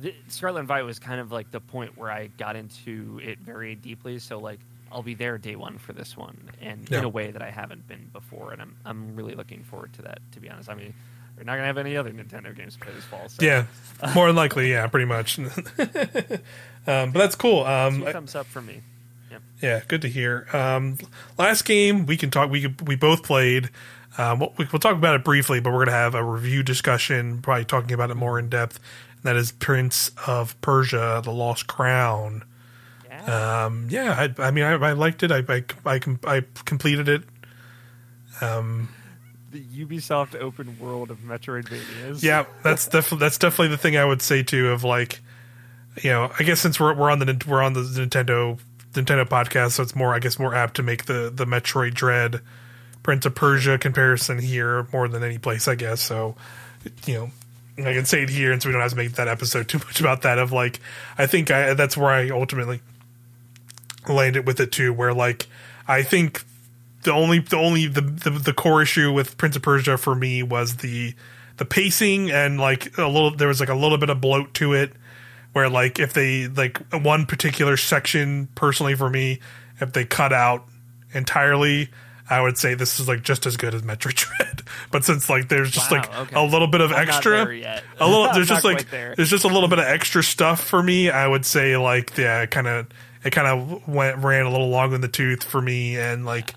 the, 0.00 0.14
Scarlet 0.28 0.60
and 0.60 0.68
Violet 0.68 0.86
was 0.86 0.98
kind 0.98 1.20
of 1.20 1.30
like 1.32 1.50
the 1.50 1.60
point 1.60 1.96
where 1.98 2.10
I 2.10 2.28
got 2.28 2.56
into 2.56 3.20
it 3.22 3.38
very 3.38 3.74
deeply. 3.74 4.18
So 4.18 4.38
like, 4.38 4.60
I'll 4.92 5.02
be 5.02 5.14
there 5.14 5.38
day 5.38 5.54
one 5.56 5.78
for 5.78 5.92
this 5.92 6.16
one, 6.16 6.50
and 6.60 6.88
Yeah. 6.90 6.98
in 6.98 7.04
a 7.04 7.08
way 7.08 7.30
that 7.30 7.42
I 7.42 7.50
haven't 7.50 7.86
been 7.86 8.08
before, 8.12 8.52
and 8.52 8.60
I'm 8.60 8.74
I'm 8.84 9.14
really 9.14 9.34
looking 9.34 9.62
forward 9.62 9.92
to 9.94 10.02
that. 10.02 10.18
To 10.32 10.40
be 10.40 10.50
honest, 10.50 10.68
I 10.68 10.74
mean, 10.74 10.92
we're 11.36 11.44
not 11.44 11.52
gonna 11.54 11.66
have 11.66 11.78
any 11.78 11.96
other 11.96 12.10
Nintendo 12.10 12.54
games 12.56 12.74
to 12.74 12.80
play 12.80 12.92
this 12.94 13.04
fall. 13.04 13.28
So 13.28 13.44
yeah, 13.44 13.66
more 14.14 14.26
than 14.26 14.34
likely. 14.36 14.70
Yeah, 14.70 14.86
pretty 14.88 15.06
much. 15.06 15.38
um, 16.86 17.12
but 17.12 17.12
that's 17.14 17.34
cool. 17.36 17.64
Um, 17.64 18.02
thumbs 18.02 18.34
up 18.34 18.46
for 18.46 18.60
me. 18.62 18.80
Yep. 19.30 19.42
Yeah, 19.62 19.80
good 19.86 20.02
to 20.02 20.08
hear. 20.08 20.46
Um, 20.52 20.98
last 21.38 21.64
game 21.64 22.06
we 22.06 22.16
can 22.16 22.30
talk. 22.30 22.50
We 22.50 22.74
we 22.84 22.96
both 22.96 23.22
played. 23.22 23.70
Um, 24.18 24.40
we'll, 24.40 24.52
we'll 24.58 24.80
talk 24.80 24.96
about 24.96 25.14
it 25.14 25.22
briefly, 25.24 25.60
but 25.60 25.72
we're 25.72 25.84
gonna 25.84 25.96
have 25.96 26.14
a 26.16 26.24
review 26.24 26.62
discussion, 26.64 27.40
probably 27.42 27.64
talking 27.64 27.92
about 27.92 28.10
it 28.10 28.16
more 28.16 28.38
in 28.40 28.48
depth. 28.48 28.80
That 29.22 29.36
is 29.36 29.52
Prince 29.52 30.10
of 30.26 30.60
Persia: 30.60 31.20
The 31.24 31.32
Lost 31.32 31.66
Crown. 31.66 32.44
Yeah. 33.08 33.64
Um, 33.64 33.88
yeah, 33.90 34.28
I, 34.38 34.42
I 34.42 34.50
mean, 34.50 34.64
I, 34.64 34.72
I 34.72 34.92
liked 34.92 35.22
it. 35.22 35.30
I, 35.30 35.44
I, 35.48 35.64
I, 35.84 36.00
I 36.24 36.44
completed 36.64 37.08
it. 37.08 37.22
the 39.50 39.60
Ubisoft 39.60 40.40
open 40.40 40.78
world 40.78 41.10
of 41.10 41.18
Metroidvanias. 41.18 42.22
Yeah, 42.22 42.46
that's 42.62 42.86
definitely 42.86 43.18
that's 43.18 43.38
definitely 43.38 43.68
the 43.68 43.76
thing 43.76 43.96
I 43.96 44.04
would 44.04 44.22
say 44.22 44.42
too. 44.42 44.70
Of 44.70 44.84
like, 44.84 45.20
you 46.02 46.10
know, 46.10 46.30
I 46.38 46.44
guess 46.44 46.60
since 46.60 46.80
we're 46.80 46.94
we're 46.94 47.10
on 47.10 47.18
the 47.18 47.44
we're 47.46 47.62
on 47.62 47.74
the 47.74 47.80
Nintendo 47.80 48.58
Nintendo 48.92 49.28
podcast, 49.28 49.72
so 49.72 49.82
it's 49.82 49.96
more 49.96 50.14
I 50.14 50.18
guess 50.18 50.38
more 50.38 50.54
apt 50.54 50.76
to 50.76 50.82
make 50.82 51.04
the 51.06 51.30
the 51.34 51.44
Metroid 51.44 51.94
Dread 51.94 52.40
Prince 53.02 53.26
of 53.26 53.34
Persia 53.34 53.76
comparison 53.76 54.38
here 54.38 54.86
more 54.92 55.08
than 55.08 55.22
any 55.22 55.38
place, 55.38 55.68
I 55.68 55.74
guess. 55.74 56.00
So, 56.00 56.36
you 57.06 57.14
know. 57.14 57.30
I 57.86 57.94
can 57.94 58.04
say 58.04 58.22
it 58.22 58.30
here, 58.30 58.52
and 58.52 58.62
so 58.62 58.68
we 58.68 58.72
don't 58.72 58.82
have 58.82 58.90
to 58.92 58.96
make 58.96 59.12
that 59.12 59.28
episode 59.28 59.68
too 59.68 59.78
much 59.78 60.00
about 60.00 60.22
that. 60.22 60.38
Of 60.38 60.52
like, 60.52 60.80
I 61.18 61.26
think 61.26 61.50
I, 61.50 61.74
that's 61.74 61.96
where 61.96 62.10
I 62.10 62.30
ultimately 62.30 62.80
landed 64.08 64.46
with 64.46 64.60
it 64.60 64.72
too. 64.72 64.92
Where 64.92 65.14
like, 65.14 65.46
I 65.86 66.02
think 66.02 66.44
the 67.02 67.12
only 67.12 67.38
the 67.40 67.56
only 67.56 67.86
the, 67.86 68.00
the 68.00 68.30
the 68.30 68.52
core 68.52 68.82
issue 68.82 69.12
with 69.12 69.36
Prince 69.36 69.56
of 69.56 69.62
Persia 69.62 69.96
for 69.96 70.14
me 70.14 70.42
was 70.42 70.76
the 70.76 71.14
the 71.56 71.64
pacing 71.64 72.30
and 72.30 72.58
like 72.58 72.96
a 72.98 73.06
little 73.06 73.30
there 73.34 73.48
was 73.48 73.60
like 73.60 73.68
a 73.68 73.74
little 73.74 73.98
bit 73.98 74.10
of 74.10 74.20
bloat 74.20 74.54
to 74.54 74.72
it 74.72 74.92
where 75.52 75.68
like 75.68 75.98
if 75.98 76.12
they 76.12 76.48
like 76.48 76.78
one 76.90 77.26
particular 77.26 77.76
section 77.76 78.48
personally 78.54 78.94
for 78.94 79.10
me 79.10 79.40
if 79.78 79.92
they 79.92 80.04
cut 80.04 80.32
out 80.32 80.66
entirely 81.12 81.90
I 82.30 82.40
would 82.40 82.56
say 82.56 82.74
this 82.74 82.98
is 82.98 83.08
like 83.08 83.22
just 83.22 83.44
as 83.44 83.56
good 83.56 83.74
as 83.74 83.82
Metroid 83.82 84.14
Dread 84.14 84.49
but 84.90 85.04
since 85.04 85.28
like 85.28 85.48
there's 85.48 85.70
just 85.70 85.90
Wow, 85.90 85.98
like 85.98 86.18
okay. 86.18 86.36
a 86.36 86.42
little 86.42 86.68
bit 86.68 86.80
of 86.80 86.92
I'm 86.92 87.08
extra 87.08 87.44
a 88.00 88.06
little 88.08 88.28
there's 88.34 88.48
just 88.48 88.64
like 88.64 88.90
there. 88.90 89.14
there's 89.16 89.30
just 89.30 89.44
a 89.44 89.48
little 89.48 89.68
bit 89.68 89.78
of 89.78 89.84
extra 89.86 90.22
stuff 90.22 90.62
for 90.64 90.82
me 90.82 91.10
i 91.10 91.26
would 91.26 91.44
say 91.46 91.76
like 91.76 92.16
yeah 92.16 92.46
kind 92.46 92.66
of 92.68 92.86
it 93.24 93.30
kind 93.30 93.46
of 93.46 93.86
went 93.88 94.18
ran 94.18 94.46
a 94.46 94.50
little 94.50 94.68
long 94.68 94.92
in 94.94 95.00
the 95.00 95.08
tooth 95.08 95.44
for 95.44 95.60
me 95.60 95.96
and 95.98 96.24
like 96.24 96.54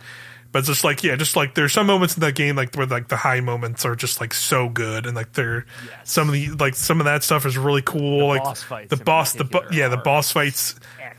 but 0.52 0.64
just 0.66 0.84
like 0.84 1.04
yeah 1.04 1.16
just 1.16 1.36
like 1.36 1.56
there's 1.56 1.74
some 1.74 1.88
moments 1.88 2.14
in 2.16 2.22
that 2.22 2.36
game 2.36 2.56
like 2.56 2.74
where 2.76 2.86
like 2.86 3.08
the 3.08 3.18
high 3.18 3.40
moments 3.42 3.86
are 3.86 3.96
just 3.96 4.22
like 4.22 4.34
so 4.34 4.70
good 4.70 5.06
and 5.06 5.16
like 5.16 5.34
they're 5.34 5.66
Yes. 5.86 6.12
some 6.12 6.30
of 6.30 6.34
the 6.34 6.50
like 6.52 6.76
some 6.76 7.00
of 7.02 7.06
that 7.06 7.24
stuff 7.24 7.46
is 7.46 7.58
really 7.58 7.82
cool 7.82 8.20
The 8.20 8.26
like 8.26 8.44
boss 8.44 8.64
fights 8.64 8.90
the 8.96 9.04
boss 9.04 9.34
the 9.34 9.44
bo- 9.46 9.66
yeah 9.72 9.88
the 9.88 9.98
boss 9.98 10.32
fights 10.32 10.76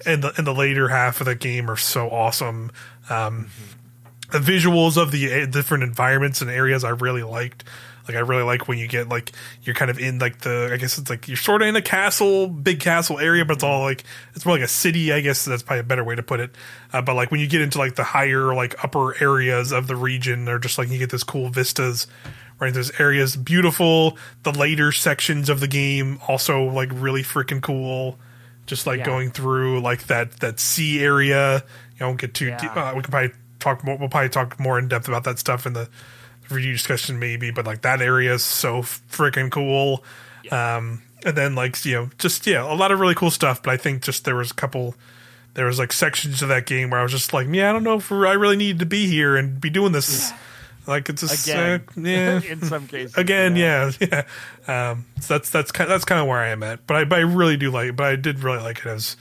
in 0.07 0.21
the 0.21 0.33
in 0.39 0.45
the 0.45 0.55
later 0.55 0.89
half 0.89 1.21
of 1.21 1.25
the 1.27 1.35
game 1.35 1.69
are 1.71 1.77
so 1.77 2.09
awesome 2.11 2.71
um 3.11 3.49
the 4.35 4.53
visuals 4.53 5.01
of 5.01 5.11
the 5.13 5.33
uh, 5.43 5.47
different 5.47 5.85
environments 5.85 6.41
and 6.43 6.51
areas 6.51 6.83
I 6.85 6.91
really 6.91 7.23
liked. 7.23 7.65
Like 8.09 8.17
I 8.19 8.21
really 8.21 8.43
like 8.43 8.69
when 8.69 8.77
you 8.77 8.87
get 8.87 9.09
like 9.09 9.33
you're 9.63 9.75
kind 9.75 9.91
of 9.91 9.99
in 9.99 10.19
like 10.19 10.41
the 10.41 10.69
I 10.73 10.77
guess 10.77 10.99
it's 10.99 11.09
like 11.09 11.27
you're 11.27 11.39
sort 11.39 11.63
of 11.63 11.69
in 11.69 11.77
a 11.77 11.81
castle, 11.81 12.49
big 12.49 12.81
castle 12.81 13.19
area, 13.19 13.45
but 13.47 13.55
it's 13.55 13.63
all 13.65 13.81
like 13.83 14.05
it's 14.35 14.45
more 14.45 14.57
like 14.57 14.65
a 14.65 14.69
city. 14.69 15.11
I 15.13 15.21
guess 15.21 15.45
that's 15.47 15.63
probably 15.63 15.81
a 15.81 15.85
better 15.85 16.05
way 16.05 16.15
to 16.15 16.23
put 16.23 16.41
it. 16.41 16.55
Uh, 16.93 17.01
but 17.01 17.15
like 17.17 17.31
when 17.31 17.41
you 17.41 17.47
get 17.47 17.63
into 17.63 17.79
like 17.79 17.95
the 17.95 18.05
higher 18.05 18.55
like 18.55 18.83
upper 18.85 19.17
areas 19.23 19.73
of 19.73 19.87
the 19.87 19.97
region, 19.97 20.45
they're 20.45 20.59
just 20.59 20.77
like 20.77 20.91
you 20.91 20.99
get 20.99 21.11
this 21.11 21.23
cool 21.25 21.49
vistas. 21.49 22.07
Right, 22.61 22.73
there's 22.75 22.91
areas 23.01 23.37
beautiful. 23.37 24.17
The 24.43 24.53
later 24.53 24.93
sections 24.93 25.49
of 25.49 25.61
the 25.61 25.67
game 25.69 26.19
also 26.29 26.65
like 26.65 26.91
really 26.93 27.23
freaking 27.23 27.63
cool. 27.63 28.19
Just 28.67 28.87
like 28.87 28.99
Yeah. 28.99 29.07
going 29.07 29.31
through 29.31 29.81
like 29.81 30.09
that 30.09 30.33
that 30.41 30.61
sea 30.61 31.01
area. 31.03 31.65
You 31.95 31.99
don't 32.01 32.17
get 32.21 32.35
too 32.35 32.47
Yeah. 32.49 32.59
deep. 32.59 32.77
Uh, 32.77 32.93
we 32.95 33.03
can 33.03 33.11
probably 33.11 33.33
talk 33.65 33.85
more. 33.85 33.97
We'll 33.97 34.09
probably 34.09 34.29
talk 34.29 34.61
more 34.61 34.79
in 34.79 34.89
depth 34.89 35.09
about 35.09 35.25
that 35.25 35.39
stuff 35.39 35.67
in 35.67 35.73
the 35.73 35.89
review 36.51 36.73
discussion, 36.73 37.19
maybe. 37.19 37.51
But 37.51 37.67
like 37.67 37.83
that 37.83 38.01
area 38.01 38.35
is 38.35 38.45
so 38.45 38.83
freaking 38.83 39.51
cool. 39.51 40.05
Um, 40.51 41.03
and 41.25 41.37
then 41.37 41.55
like 41.55 41.85
you 41.85 41.95
know, 41.95 42.11
just 42.19 42.47
yeah, 42.47 42.71
a 42.71 42.77
lot 42.77 42.93
of 42.93 43.01
really 43.01 43.15
cool 43.15 43.31
stuff. 43.31 43.63
But 43.63 43.73
I 43.73 43.77
think 43.77 44.03
just 44.03 44.25
there 44.25 44.37
was 44.37 44.51
a 44.51 44.55
couple. 44.55 44.95
There 45.55 45.67
was 45.67 45.79
like 45.79 45.93
sections 45.93 46.43
of 46.43 46.49
that 46.49 46.67
game 46.67 46.91
where 46.91 46.99
I 46.99 47.05
was 47.05 47.13
just 47.13 47.33
like, 47.33 47.47
yeah, 47.49 47.71
I 47.71 47.73
don't 47.73 47.85
know 47.85 47.95
if 47.95 48.11
I 48.11 48.33
really 48.33 48.57
needed 48.57 48.81
to 48.81 48.87
be 48.87 49.07
here 49.07 49.37
and 49.37 49.61
be 49.61 49.71
doing 49.71 49.93
this. 49.93 50.33
Like 50.87 51.09
it's 51.09 51.23
just 51.23 51.47
Again. 51.47 51.81
uh, 51.97 52.01
yeah. 52.01 52.41
in 52.49 52.63
some 52.63 52.87
cases. 52.87 53.17
Again, 53.17 53.57
yeah, 53.57 53.93
yeah. 54.01 54.25
Um, 54.67 55.05
so 55.21 55.35
that's 55.35 55.51
that's 55.51 55.73
kind 55.73 55.91
that's 55.91 56.07
kind 56.07 56.23
of 56.23 56.27
where 56.27 56.39
I 56.39 56.49
am 56.49 56.63
at. 56.63 56.87
But 56.87 56.97
I 56.97 57.05
but 57.05 57.19
I 57.19 57.23
really 57.23 57.59
do 57.59 57.71
like. 57.71 57.97
But 57.97 58.07
I 58.07 58.17
did 58.17 58.41
really 58.41 58.63
like 58.63 58.79
it 58.79 58.87
as 58.87 59.17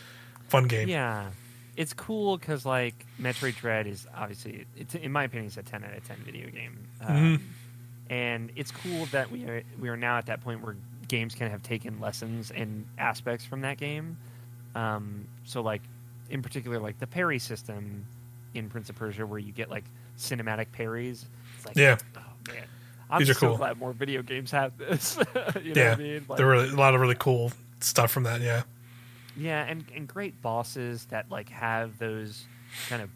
fun 0.48 0.68
game. 0.68 0.88
Yeah, 0.88 1.32
it's 1.76 1.94
cool 1.94 2.38
because 2.38 2.66
like 2.66 3.06
Metroid 3.22 3.56
Dread 3.58 3.88
is 3.88 4.08
obviously, 4.16 4.66
it's 4.78 4.96
in 4.96 5.12
my 5.12 5.24
opinion, 5.26 5.48
it's 5.48 5.58
a 5.58 5.64
ten 5.64 5.84
out 5.84 5.94
of 5.96 6.06
ten 6.08 6.18
video 6.26 6.50
game, 6.50 6.78
um, 7.02 7.16
Mm-hmm. 7.16 7.44
and 8.10 8.52
it's 8.56 8.72
cool 8.72 9.06
that 9.08 9.32
we 9.32 9.46
are 9.46 9.64
we 9.80 9.90
are 9.90 9.98
now 9.98 10.18
at 10.18 10.28
that 10.28 10.42
point 10.42 10.64
where 10.64 10.76
games 11.08 11.36
can 11.36 11.50
have 11.52 11.64
taken 11.64 12.00
lessons 12.00 12.52
and 12.52 12.86
aspects 12.98 13.46
from 13.46 13.62
that 13.62 13.78
game. 13.78 14.18
Um, 14.76 15.28
so 15.46 15.62
like 15.62 15.82
in 16.30 16.42
particular, 16.42 16.80
like 16.80 17.00
the 17.00 17.08
parry 17.08 17.40
system 17.40 18.06
in 18.54 18.70
Prince 18.70 18.90
of 18.90 18.96
Persia, 18.96 19.26
where 19.26 19.40
you 19.40 19.52
get 19.52 19.70
like 19.70 19.84
cinematic 20.18 20.72
parries. 20.72 21.26
It's 21.58 21.66
like, 21.66 21.76
Yeah. 21.76 21.98
oh 22.18 22.22
man. 22.52 22.64
I'm 23.10 23.20
These 23.20 23.30
are 23.32 23.34
so 23.36 23.48
cool. 23.50 23.58
glad 23.58 23.78
more 23.78 23.94
video 23.94 24.24
games 24.24 24.50
have 24.52 24.76
this. 24.78 25.18
you 25.64 25.74
know 25.74 25.82
yeah, 25.82 25.90
what 25.92 26.00
I 26.00 26.02
mean? 26.04 26.26
Like, 26.28 26.38
there 26.38 26.48
were 26.48 26.56
a 26.56 26.68
lot 26.68 26.96
of 26.96 27.02
really 27.02 27.16
cool 27.20 27.52
stuff 27.80 28.10
from 28.10 28.24
that. 28.24 28.42
Yeah, 28.42 28.64
Yeah, 29.36 29.64
and, 29.64 29.84
and 29.96 30.08
great 30.08 30.42
bosses 30.42 31.06
that 31.06 31.30
like 31.32 31.50
have 31.50 31.98
those 31.98 32.46
kind 32.90 33.02
of 33.02 33.10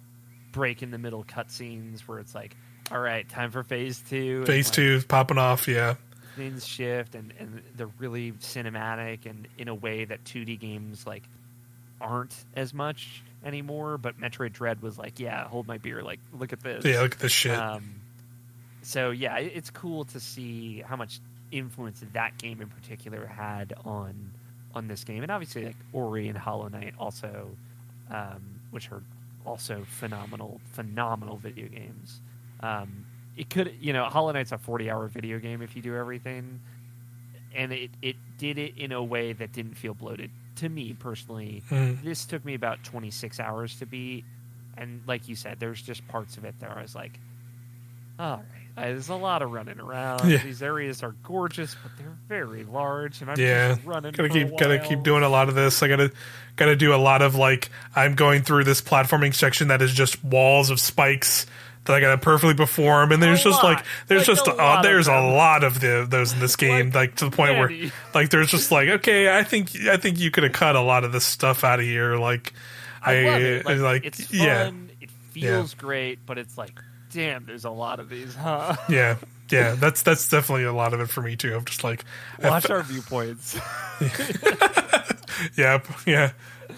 break 0.52 0.82
in 0.82 0.92
the 0.92 0.98
middle 0.98 1.24
cutscenes 1.24 2.02
where 2.02 2.20
it's 2.20 2.34
like, 2.34 2.56
all 2.92 3.00
right, 3.00 3.28
time 3.30 3.52
for 3.52 3.64
phase 3.64 4.02
two. 4.10 4.46
phase 4.46 4.68
like, 4.68 4.74
two 4.74 5.02
popping 5.08 5.38
off. 5.38 5.68
Yeah, 5.68 5.96
things 6.36 6.66
shift 6.66 7.16
and, 7.16 7.34
and 7.40 7.62
they're 7.76 7.90
really 8.00 8.32
cinematic 8.34 9.26
and 9.26 9.48
in 9.58 9.68
a 9.68 9.76
way 9.76 10.06
that 10.06 10.24
2D 10.24 10.60
games 10.60 11.06
like 11.06 11.24
aren't 12.00 12.36
as 12.56 12.74
much 12.74 13.22
anymore. 13.44 13.98
But 13.98 14.20
Metroid 14.20 14.54
Dread 14.54 14.82
was 14.82 14.98
like, 14.98 15.20
yeah, 15.20 15.48
hold 15.48 15.68
my 15.68 15.78
beer, 15.78 16.02
like 16.02 16.20
look 16.34 16.54
at 16.54 16.62
this. 16.62 16.84
yeah. 16.86 17.02
Look 17.02 17.14
at 17.14 17.20
this 17.20 17.32
shit. 17.32 17.58
Um, 17.58 17.96
so 18.82 19.12
yeah, 19.12 19.38
it- 19.38 19.52
it's 19.56 19.70
cool 19.70 20.06
to 20.06 20.20
see 20.20 20.82
how 20.82 20.96
much 20.96 21.20
influence 21.52 22.04
that 22.14 22.38
game 22.38 22.62
in 22.62 22.68
particular 22.70 23.26
had 23.26 23.74
on 23.86 24.32
on 24.78 24.88
this 24.88 25.04
game, 25.04 25.22
and 25.24 25.32
obviously 25.32 25.66
like 25.66 25.76
Ori 25.92 26.30
and 26.30 26.38
Hollow 26.38 26.70
Knight 26.70 26.94
also, 26.98 27.50
um, 28.10 28.42
which 28.72 28.92
are 28.92 29.02
also 29.46 29.86
phenomenal, 29.88 30.62
phenomenal 30.72 31.38
video 31.38 31.68
games. 31.68 32.22
Um, 32.62 33.06
it 33.36 33.50
could, 33.50 33.74
you 33.80 33.94
know, 33.94 34.06
Hollow 34.06 34.32
Knight's 34.32 34.52
a 34.52 34.58
forty-hour 34.58 35.08
video 35.10 35.40
game 35.40 35.62
if 35.62 35.76
you 35.76 35.82
do 35.82 35.96
everything, 35.96 36.60
and 37.54 37.72
it 37.72 37.92
it 38.02 38.16
did 38.38 38.58
it 38.58 38.78
in 38.78 38.92
a 38.92 39.04
way 39.04 39.34
that 39.34 39.52
didn't 39.52 39.76
feel 39.76 39.94
bloated 39.94 40.32
to 40.56 40.70
me 40.70 40.94
personally. 40.94 41.64
Mm. 41.70 42.04
This 42.04 42.26
took 42.26 42.44
me 42.46 42.54
about 42.54 42.84
twenty-six 42.84 43.40
hours 43.40 43.78
to 43.80 43.86
beat, 43.86 44.26
and 44.78 45.02
like 45.08 45.28
you 45.28 45.36
said, 45.36 45.60
there's 45.60 45.82
just 45.82 46.08
parts 46.08 46.38
of 46.38 46.46
it 46.46 46.56
that 46.60 46.72
I 46.76 46.82
was 46.82 46.96
like, 46.96 47.20
all 48.20 48.38
right. 48.38 48.67
Uh, 48.78 48.82
There's 48.86 49.10
a 49.10 49.16
lot 49.16 49.42
of 49.42 49.52
running 49.52 49.80
around. 49.80 50.30
Yeah. 50.30 50.38
These 50.38 50.62
areas 50.62 51.04
are 51.04 51.14
gorgeous, 51.24 51.76
but 51.82 51.92
they're 51.98 52.18
very 52.28 52.64
large, 52.64 53.22
and 53.22 53.32
I'm 53.32 53.40
Yeah, 53.40 53.76
just 53.76 53.86
running. 53.86 54.12
gotta 54.12 54.30
keep 54.30 54.58
gotta 54.58 54.80
keep 54.80 55.04
doing 55.04 55.24
a 55.24 55.30
lot 55.30 55.50
of 55.50 55.56
this. 55.56 55.82
I 55.82 55.88
gotta 55.88 56.12
gotta 56.56 56.76
do 56.76 56.94
a 56.94 56.98
lot 56.98 57.22
of 57.22 57.36
like 57.36 57.70
I'm 57.96 58.16
going 58.16 58.44
through 58.44 58.66
this 58.66 58.82
platforming 58.82 59.34
section 59.34 59.70
that 59.70 59.82
is 59.82 59.94
just 59.94 60.24
walls 60.24 60.70
of 60.70 60.80
spikes 60.80 61.46
that 61.86 61.96
I 61.96 62.00
gotta 62.00 62.18
perfectly 62.18 62.54
perform, 62.54 63.12
and 63.12 63.24
there's 63.24 63.42
A 63.42 63.46
just 63.46 63.64
like 63.64 63.84
there's 64.08 64.28
Like 64.28 64.38
just 64.38 64.48
a 64.48 64.54
uh, 64.54 64.56
lot 64.56 64.84
there's 64.84 65.08
a 65.08 65.20
lot 65.22 65.64
of 65.64 65.80
the, 65.80 66.06
those 66.10 66.34
in 66.34 66.40
this 66.40 66.56
game, 66.56 66.92
like, 66.92 67.16
to 67.16 67.26
the 67.30 67.36
point 67.36 67.58
where 67.58 67.72
like 68.14 68.30
there's 68.30 68.52
just 68.52 68.72
like 68.72 68.90
okay, 68.90 69.36
I 69.36 69.44
think 69.44 69.76
I 69.88 69.98
think 69.98 70.20
you 70.20 70.30
could 70.32 70.44
have 70.44 70.54
cut 70.54 70.76
a 70.76 70.82
lot 70.82 71.04
of 71.04 71.12
this 71.12 71.26
stuff 71.26 71.64
out 71.64 71.80
of 71.80 71.86
here, 71.86 72.16
like. 72.18 72.54
I 73.00 73.22
love 73.22 73.42
it. 73.42 73.66
Like, 73.66 73.78
like, 73.80 74.06
it's 74.06 74.26
fun. 74.26 74.38
yeah. 74.38 74.72
It 75.00 75.10
feels 75.32 75.76
great, 75.76 76.26
but 76.26 76.38
it's 76.38 76.58
like, 76.58 76.78
damn, 77.14 77.46
there's 77.46 77.66
a 77.66 77.70
lot 77.70 78.00
of 78.00 78.10
these, 78.10 78.36
huh? 78.36 78.76
Yeah, 78.90 79.18
yeah, 79.50 79.76
that's 79.76 80.02
that's 80.02 80.28
definitely 80.28 80.66
a 80.66 80.74
lot 80.74 80.94
of 80.94 81.00
it 81.00 81.10
for 81.10 81.22
me 81.22 81.36
too. 81.36 81.56
I'm 81.56 81.66
just 81.66 81.84
like, 81.84 82.04
Watch 82.44 82.70
our 82.70 82.84
viewpoints. 82.84 83.56
yeah, 85.56 85.82
yeah, 86.06 86.32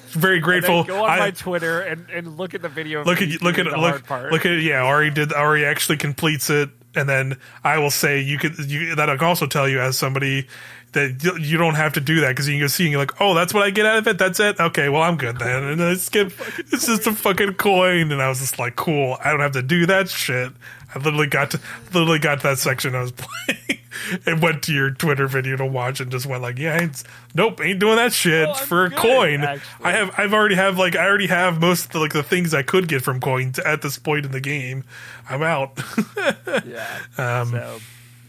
very 0.09 0.39
grateful. 0.39 0.83
Go 0.83 1.03
on 1.03 1.09
I- 1.09 1.19
my 1.19 1.31
Twitter 1.31 1.81
and, 1.81 2.09
and 2.09 2.37
look 2.37 2.53
at 2.53 2.61
the 2.61 2.69
video. 2.69 3.03
look 3.03 3.21
at 3.21 3.41
look 3.41 3.57
at 3.57 3.65
look 3.65 3.75
hard 3.75 4.05
part. 4.05 4.31
look 4.31 4.45
at 4.45 4.61
yeah. 4.61 4.83
Auri 4.85 5.09
did 5.09 5.33
Auri 5.33 5.65
actually 5.65 5.97
completes 5.97 6.49
it, 6.49 6.69
and 6.95 7.07
then 7.07 7.37
I 7.63 7.77
will 7.79 7.91
say 7.91 8.21
you 8.21 8.37
could 8.37 8.57
you 8.69 8.95
that 8.95 9.09
I 9.09 9.17
can 9.17 9.27
also 9.27 9.47
tell 9.47 9.67
you 9.67 9.79
as 9.79 9.97
somebody 9.97 10.47
that 10.93 11.23
you- 11.39 11.57
don't 11.57 11.75
have 11.75 11.93
to 11.93 12.01
do 12.01 12.21
that 12.21 12.29
because 12.29 12.47
you 12.47 12.53
can 12.55 12.61
go 12.61 12.67
see 12.67 12.83
and 12.85 12.91
you're 12.91 13.01
like, 13.01 13.19
oh, 13.21 13.33
that's 13.35 13.53
what 13.53 13.63
I 13.63 13.69
get 13.69 13.85
out 13.85 13.97
of 13.97 14.07
it. 14.07 14.17
That's 14.17 14.39
it. 14.39 14.59
Okay, 14.59 14.89
well, 14.89 15.01
I'm 15.03 15.17
good 15.17 15.37
then. 15.39 15.63
And 15.63 15.83
I 15.83 15.93
skip. 15.95 16.31
It's 16.71 16.85
just 16.87 17.05
a 17.07 17.13
fucking 17.13 17.53
coin, 17.55 18.11
and 18.11 18.21
I 18.21 18.29
was 18.29 18.39
just 18.39 18.57
like, 18.59 18.75
cool. 18.75 19.17
I 19.23 19.29
don't 19.31 19.39
have 19.41 19.51
to 19.53 19.61
do 19.61 19.85
that 19.87 20.09
shit. 20.09 20.51
I 20.93 20.97
literally 20.99 21.27
got 21.27 21.51
to 21.51 21.59
literally 21.93 22.17
got 22.19 22.39
to 22.41 22.47
that 22.47 22.57
section 22.57 22.95
I 22.95 23.01
was 23.01 23.11
playing 23.15 23.79
and 24.25 24.41
went 24.41 24.63
to 24.63 24.73
your 24.73 24.89
Twitter 24.89 25.27
video 25.27 25.55
to 25.57 25.65
watch 25.67 25.99
and 25.99 26.09
just 26.09 26.25
went 26.25 26.41
like, 26.41 26.57
yeah, 26.57 26.81
it's, 26.81 27.03
nope, 27.35 27.61
ain't 27.61 27.79
doing 27.79 27.97
that 27.97 28.11
shit 28.11 28.47
Oh, 28.49 28.53
for 28.55 28.85
a 28.85 28.89
good, 28.89 28.97
coin. 28.97 29.41
actually. 29.41 29.85
I 29.85 29.91
have 29.91 30.15
I've 30.17 30.33
already 30.33 30.55
have 30.55 30.79
like 30.79 30.95
I 30.95 31.05
already 31.07 31.27
have 31.27 31.61
most 31.61 31.85
of 31.85 31.91
the, 31.91 31.99
like 31.99 32.13
the 32.13 32.23
things 32.23 32.55
I 32.55 32.63
could 32.63 32.87
get 32.87 33.03
from 33.03 33.19
coins 33.19 33.59
at 33.59 33.83
this 33.83 33.99
point 33.99 34.25
in 34.25 34.31
the 34.31 34.41
game. 34.41 34.83
I'm 35.29 35.43
out. 35.43 35.79
Yeah. 36.65 37.43
so 37.43 37.79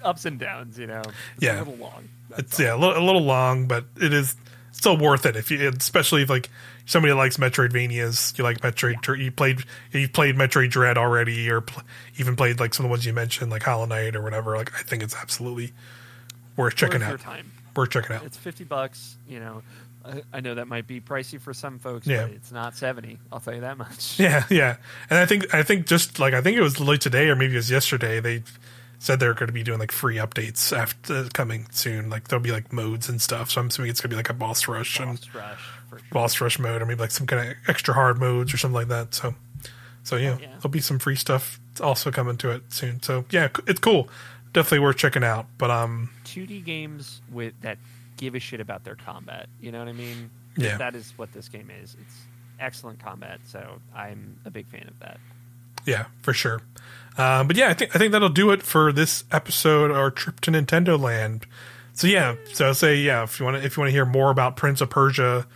ups 0.03 0.25
and 0.27 0.39
downs, 0.39 0.79
you 0.79 0.87
know. 0.87 0.99
It's 1.01 1.09
Um, 1.09 1.15
Yeah. 1.41 1.57
a 1.57 1.59
little 1.61 1.77
long. 1.77 2.09
It's 2.39 2.59
yeah 2.59 2.75
a 2.75 2.77
little, 2.79 2.97
a 3.03 3.05
little 3.05 3.23
long, 3.23 3.67
but 3.67 3.85
it 4.01 4.13
is 4.13 4.37
still 4.73 4.97
worth 4.97 5.27
it 5.27 5.37
if 5.37 5.51
you, 5.51 5.69
especially 5.69 6.23
if 6.23 6.31
like 6.31 6.49
somebody 6.87 7.13
likes 7.13 7.37
Metroidvanias, 7.37 8.37
you 8.39 8.45
like 8.45 8.61
Metroid, 8.61 9.19
you 9.23 9.31
played 9.31 9.65
you 9.93 10.09
played 10.09 10.37
Metroid 10.37 10.71
Dread 10.71 10.97
already, 10.99 11.51
or 11.51 11.61
pl- 11.61 11.83
even 12.19 12.37
played 12.37 12.61
like 12.61 12.75
some 12.75 12.85
of 12.87 12.89
the 12.89 12.91
ones 12.91 13.05
you 13.07 13.13
mentioned, 13.13 13.51
like 13.51 13.63
Hollow 13.63 13.87
Knight 13.87 14.17
or 14.17 14.23
whatever. 14.23 14.57
Like 14.57 14.73
I 14.75 14.83
think 14.83 15.03
it's 15.03 15.15
absolutely 15.17 15.73
worth 16.57 16.77
checking 16.77 17.01
worth 17.01 17.11
out. 17.11 17.21
time. 17.21 17.53
Worth 17.77 17.91
checking 17.91 18.17
out. 18.17 18.25
It's 18.25 18.37
fifty 18.37 18.65
bucks. 18.65 19.17
You 19.29 19.41
know, 19.41 19.63
I, 20.05 20.23
I 20.33 20.41
know 20.41 20.55
that 20.55 20.67
might 20.69 20.87
be 20.87 21.01
pricey 21.01 21.41
for 21.41 21.53
some 21.55 21.79
folks, 21.79 22.07
Yeah. 22.07 22.25
but 22.27 22.33
it's 22.33 22.51
not 22.53 22.77
seventy. 22.77 23.19
I'll 23.33 23.41
tell 23.41 23.55
you 23.55 23.61
that 23.63 23.79
much. 23.79 24.19
Yeah, 24.21 24.45
yeah, 24.51 24.77
and 25.09 25.19
I 25.19 25.27
think 25.27 25.53
I 25.55 25.63
think 25.63 25.87
just 25.87 26.19
like 26.19 26.35
I 26.35 26.41
think 26.41 26.57
it 26.57 26.63
was 26.63 26.81
late 26.81 27.01
today 27.01 27.29
or 27.29 27.37
maybe 27.37 27.53
it 27.55 27.57
was 27.57 27.71
yesterday. 27.71 28.21
They 28.21 28.43
said 29.01 29.19
they're 29.19 29.33
going 29.33 29.47
to 29.47 29.53
be 29.53 29.63
doing 29.63 29.79
like 29.79 29.91
free 29.91 30.17
updates 30.17 30.77
after 30.77 31.25
coming 31.31 31.67
soon. 31.71 32.11
Like 32.11 32.29
there'll 32.29 32.43
be 32.43 32.53
like 32.53 32.71
modes 32.71 33.09
and 33.09 33.21
stuff. 33.21 33.51
So 33.51 33.61
I'm 33.61 33.69
assuming 33.69 33.91
it's 33.91 34.01
going 34.01 34.11
to 34.11 34.15
be 34.15 34.17
like 34.17 34.29
a 34.29 34.35
boss 34.35 34.69
rush 34.69 35.01
and 35.01 35.19
Boss 35.19 35.35
rush 35.35 35.59
sure. 35.89 36.01
boss 36.13 36.41
rush 36.41 36.59
mode, 36.59 36.83
or 36.83 36.87
maybe 36.87 37.01
like 37.01 37.11
some 37.11 37.27
kind 37.27 37.51
of 37.51 37.57
extra 37.67 37.95
hard 37.95 38.19
modes 38.21 38.53
or 38.53 38.59
something 38.59 38.75
like 38.75 38.89
that. 38.89 39.15
So, 39.15 39.35
so 40.05 40.17
yeah, 40.17 40.37
yeah. 40.39 40.49
there'll 40.49 40.69
be 40.69 40.83
some 40.83 40.99
free 40.99 41.17
stuff 41.17 41.59
also 41.81 42.11
coming 42.11 42.37
to 42.37 42.51
it 42.51 42.63
soon. 42.69 43.03
So 43.03 43.25
yeah, 43.31 43.49
it's 43.67 43.81
cool. 43.81 44.11
Definitely 44.53 44.81
worth 44.81 44.99
checking 44.99 45.25
out. 45.25 45.47
But 45.57 45.71
um, 45.71 46.11
2D 46.27 46.63
games 46.63 47.23
with 47.33 47.55
that 47.63 47.79
give 48.19 48.35
a 48.35 48.39
shit 48.39 48.61
about 48.61 48.85
their 48.85 48.97
combat. 48.97 49.49
You 49.63 49.73
know 49.73 49.79
what 49.79 49.89
I 49.89 49.93
mean? 49.93 50.29
Yeah. 50.59 50.77
That 50.77 50.95
is 50.95 51.15
what 51.17 51.33
this 51.33 51.49
game 51.49 51.71
is. 51.83 51.97
It's 51.99 52.17
excellent 52.59 52.99
combat, 53.03 53.41
so 53.47 53.81
I'm 53.95 54.39
a 54.45 54.51
big 54.51 54.67
fan 54.69 54.87
of 54.89 54.99
that. 54.99 55.19
Yeah, 55.87 56.07
for 56.23 56.33
sure. 56.33 56.63
Um, 57.19 57.47
but 57.47 57.57
yeah, 57.57 57.69
I 57.69 57.75
think 57.75 57.95
I 57.95 57.99
think 57.99 58.13
that'll 58.13 58.29
do 58.29 58.51
it 58.51 58.63
for 58.63 58.93
this 58.93 59.25
episode 59.31 59.91
our 59.91 60.11
trip 60.11 60.41
to 60.41 60.51
Nintendo 60.51 60.99
Land. 60.99 61.47
So 61.93 62.07
yeah, 62.07 62.37
so 62.53 62.73
say 62.73 62.97
yeah, 62.97 63.25
if 63.25 63.39
you 63.39 63.45
want 63.45 63.63
if 63.65 63.77
you 63.77 63.81
want 63.81 63.89
to 63.89 63.93
hear 63.93 64.07
more 64.07 64.31
about 64.31 64.57
Prince 64.57 64.81
of 64.81 64.91
Persia, 64.91 65.47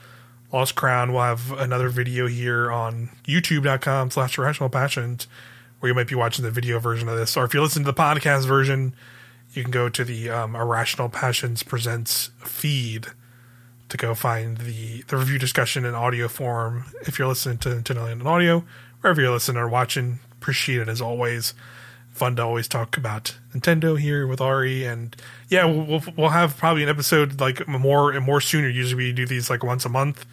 Lost 0.52 0.74
Crown, 0.74 1.12
we'll 1.12 1.22
have 1.22 1.52
another 1.52 1.88
video 1.88 2.26
here 2.26 2.70
on 2.70 3.10
YouTube.com 3.24 4.10
slash 4.10 4.36
Irrational 4.36 4.68
Passions, 4.68 5.26
where 5.80 5.88
you 5.88 5.94
might 5.94 6.08
be 6.08 6.14
watching 6.14 6.44
the 6.44 6.50
video 6.50 6.78
version 6.78 7.08
of 7.08 7.16
this, 7.16 7.36
or 7.36 7.44
if 7.44 7.54
you 7.54 7.62
listen 7.62 7.84
to 7.84 7.90
the 7.90 7.98
podcast 7.98 8.46
version, 8.46 8.94
you 9.52 9.62
can 9.62 9.70
go 9.70 9.88
to 9.88 10.04
the 10.04 10.28
um, 10.28 10.54
Irrational 10.54 11.08
Passions 11.08 11.62
Presents 11.62 12.30
feed 12.44 13.06
to 13.88 13.96
go 13.96 14.14
find 14.14 14.58
the, 14.58 15.02
the 15.02 15.16
review 15.16 15.38
discussion 15.38 15.84
in 15.84 15.94
audio 15.94 16.28
form. 16.28 16.84
If 17.02 17.18
you're 17.18 17.28
listening 17.28 17.58
to 17.58 17.68
Nintendo 17.68 18.04
Land 18.04 18.20
in 18.20 18.26
audio, 18.26 18.64
wherever 19.04 19.20
you're 19.20 19.32
listening 19.32 19.60
or 19.60 19.68
watching, 19.68 20.18
appreciate 20.32 20.80
it 20.80 20.88
as 20.88 21.02
always. 21.02 21.52
Fun 22.10 22.36
to 22.36 22.42
always 22.42 22.66
talk 22.66 22.96
about 22.96 23.36
Nintendo 23.52 23.98
here 24.00 24.26
with 24.26 24.40
Auri, 24.40 24.86
and 24.86 25.14
yeah, 25.50 25.66
we'll 25.66 26.02
we'll, 26.16 26.30
have 26.30 26.56
probably 26.56 26.82
an 26.82 26.88
episode 26.88 27.38
like 27.38 27.68
more 27.68 28.12
and 28.12 28.24
more 28.24 28.40
sooner. 28.40 28.68
Usually 28.68 29.04
we 29.04 29.12
do 29.12 29.26
these 29.26 29.50
like 29.50 29.62
once 29.62 29.84
a 29.84 29.88
month, 29.90 30.24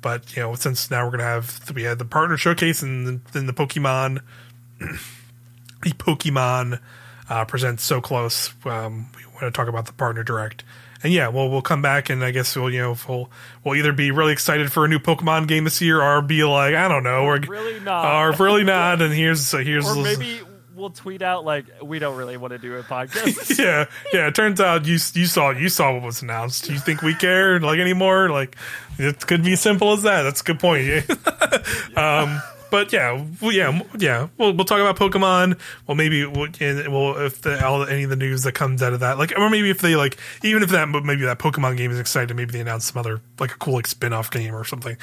but 0.00 0.34
you 0.34 0.42
know 0.42 0.54
since 0.54 0.90
now 0.90 1.04
we're 1.04 1.12
gonna 1.12 1.22
have 1.22 1.70
we 1.72 1.84
had 1.84 1.98
the 1.98 2.04
partner 2.04 2.36
showcase 2.36 2.82
and 2.82 3.20
then 3.32 3.46
the 3.46 3.52
Pokemon 3.52 4.22
the 4.78 5.90
Pokemon 5.90 6.80
uh, 7.28 7.44
presents 7.44 7.84
so 7.84 8.00
close. 8.00 8.52
Um, 8.64 9.10
we 9.16 9.24
want 9.26 9.42
to 9.42 9.50
talk 9.52 9.68
about 9.68 9.86
the 9.86 9.92
partner 9.92 10.24
direct, 10.24 10.64
and 11.02 11.12
yeah, 11.12 11.28
well, 11.28 11.48
we'll 11.48 11.62
come 11.62 11.82
back 11.82 12.10
and 12.10 12.22
I 12.24 12.30
guess 12.30 12.54
we'll 12.56 12.70
you 12.70 12.80
know 12.80 12.96
we'll 13.08 13.30
we'll 13.64 13.76
either 13.76 13.92
be 13.92 14.10
really 14.10 14.32
excited 14.32 14.70
for 14.72 14.84
a 14.84 14.88
new 14.88 14.98
Pokemon 14.98 15.48
game 15.48 15.64
this 15.64 15.80
year 15.80 16.00
or 16.02 16.22
be 16.22 16.44
like 16.44 16.74
I 16.74 16.88
don't 16.88 17.02
know, 17.04 17.24
we're 17.24 17.40
Really 17.40 17.80
not. 17.80 18.04
or 18.22 18.44
really 18.44 18.64
not. 18.76 19.00
And 19.02 19.12
here's 19.14 19.40
so 19.46 19.58
here's 19.58 19.86
or 19.88 20.02
maybe 20.02 20.40
we'll 20.74 20.90
tweet 20.90 21.20
out 21.20 21.44
like 21.44 21.66
we 21.82 21.98
don't 21.98 22.16
really 22.16 22.36
want 22.38 22.52
to 22.52 22.58
do 22.58 22.74
a 22.76 22.82
podcast. 22.82 23.58
yeah 23.62 23.84
yeah. 24.12 24.28
It 24.28 24.34
turns 24.34 24.60
out 24.60 24.86
you 24.86 24.94
you 25.14 25.26
saw 25.26 25.50
you 25.50 25.68
saw 25.68 25.92
what 25.94 26.02
was 26.02 26.22
announced. 26.22 26.68
You 26.68 26.78
think 26.78 27.02
we 27.02 27.14
care 27.14 27.60
like 27.60 27.78
anymore? 27.78 28.30
Like 28.30 28.56
it 28.98 29.26
could 29.26 29.42
be 29.44 29.52
as 29.54 29.60
simple 29.60 29.92
as 29.92 30.02
that. 30.04 30.22
That's 30.22 30.40
a 30.40 30.44
good 30.44 30.60
point. 30.60 31.04
Um, 31.96 32.40
but 32.70 32.92
yeah, 32.92 33.24
well, 33.40 33.52
yeah, 33.52 33.82
yeah. 33.98 34.28
We'll 34.38 34.52
we'll 34.52 34.64
talk 34.64 34.80
about 34.80 34.96
Pokemon. 34.96 35.58
Well, 35.86 35.94
maybe 35.94 36.24
we'll, 36.24 36.48
we'll 36.88 37.16
if 37.18 37.42
the, 37.42 37.64
all 37.64 37.84
any 37.84 38.04
of 38.04 38.10
the 38.10 38.16
news 38.16 38.42
that 38.44 38.52
comes 38.52 38.82
out 38.82 38.92
of 38.92 39.00
that, 39.00 39.18
like, 39.18 39.36
or 39.36 39.50
maybe 39.50 39.70
if 39.70 39.80
they 39.80 39.96
like, 39.96 40.16
even 40.42 40.62
if 40.62 40.70
that 40.70 40.88
maybe 40.88 41.22
that 41.22 41.38
Pokemon 41.38 41.76
game 41.76 41.90
is 41.90 41.98
exciting, 41.98 42.36
maybe 42.36 42.52
they 42.52 42.60
announce 42.60 42.86
some 42.86 42.98
other 42.98 43.20
like 43.38 43.52
a 43.52 43.56
cool 43.56 43.74
like 43.74 43.86
spin 43.86 44.12
off 44.12 44.30
game 44.30 44.54
or 44.54 44.64
something 44.64 44.96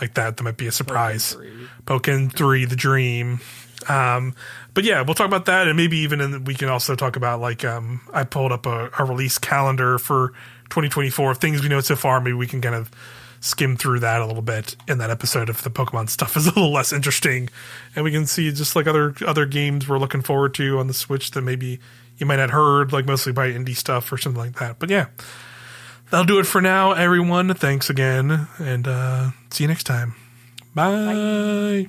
like 0.00 0.14
that. 0.14 0.36
That 0.36 0.42
might 0.42 0.56
be 0.56 0.66
a 0.66 0.72
surprise. 0.72 1.36
Pokken 1.84 2.34
three, 2.34 2.64
the 2.64 2.76
dream. 2.76 3.40
Um, 3.88 4.34
but 4.74 4.84
yeah, 4.84 5.02
we'll 5.02 5.14
talk 5.14 5.26
about 5.26 5.46
that, 5.46 5.68
and 5.68 5.76
maybe 5.76 5.98
even 5.98 6.20
in, 6.20 6.44
we 6.44 6.54
can 6.54 6.68
also 6.68 6.96
talk 6.96 7.16
about 7.16 7.40
like 7.40 7.64
um, 7.64 8.00
I 8.12 8.24
pulled 8.24 8.52
up 8.52 8.66
a, 8.66 8.90
a 8.98 9.04
release 9.04 9.38
calendar 9.38 9.98
for 9.98 10.30
2024 10.70 11.34
things 11.36 11.62
we 11.62 11.68
know 11.68 11.80
so 11.80 11.96
far. 11.96 12.20
Maybe 12.20 12.34
we 12.34 12.46
can 12.46 12.60
kind 12.60 12.74
of 12.74 12.90
skim 13.40 13.76
through 13.76 14.00
that 14.00 14.20
a 14.20 14.26
little 14.26 14.42
bit 14.42 14.76
in 14.86 14.98
that 14.98 15.10
episode 15.10 15.48
if 15.48 15.62
the 15.62 15.70
Pokemon 15.70 16.08
stuff 16.08 16.36
is 16.36 16.46
a 16.46 16.50
little 16.50 16.72
less 16.72 16.92
interesting, 16.92 17.48
and 17.94 18.04
we 18.04 18.10
can 18.10 18.26
see 18.26 18.50
just 18.52 18.76
like 18.76 18.86
other 18.86 19.14
other 19.26 19.46
games 19.46 19.88
we're 19.88 19.98
looking 19.98 20.22
forward 20.22 20.54
to 20.54 20.78
on 20.78 20.86
the 20.86 20.94
Switch 20.94 21.30
that 21.32 21.42
maybe 21.42 21.78
you 22.18 22.26
might 22.26 22.36
not 22.36 22.50
heard, 22.50 22.92
like 22.92 23.06
mostly 23.06 23.32
by 23.32 23.50
indie 23.50 23.76
stuff 23.76 24.12
or 24.12 24.18
something 24.18 24.40
like 24.40 24.58
that. 24.58 24.78
But 24.78 24.90
yeah, 24.90 25.06
that'll 26.10 26.26
do 26.26 26.38
it 26.38 26.46
for 26.46 26.60
now, 26.60 26.92
everyone. 26.92 27.54
Thanks 27.54 27.88
again, 27.90 28.48
and 28.58 28.88
uh, 28.88 29.30
see 29.50 29.64
you 29.64 29.68
next 29.68 29.84
time. 29.84 30.14
Bye. 30.74 31.86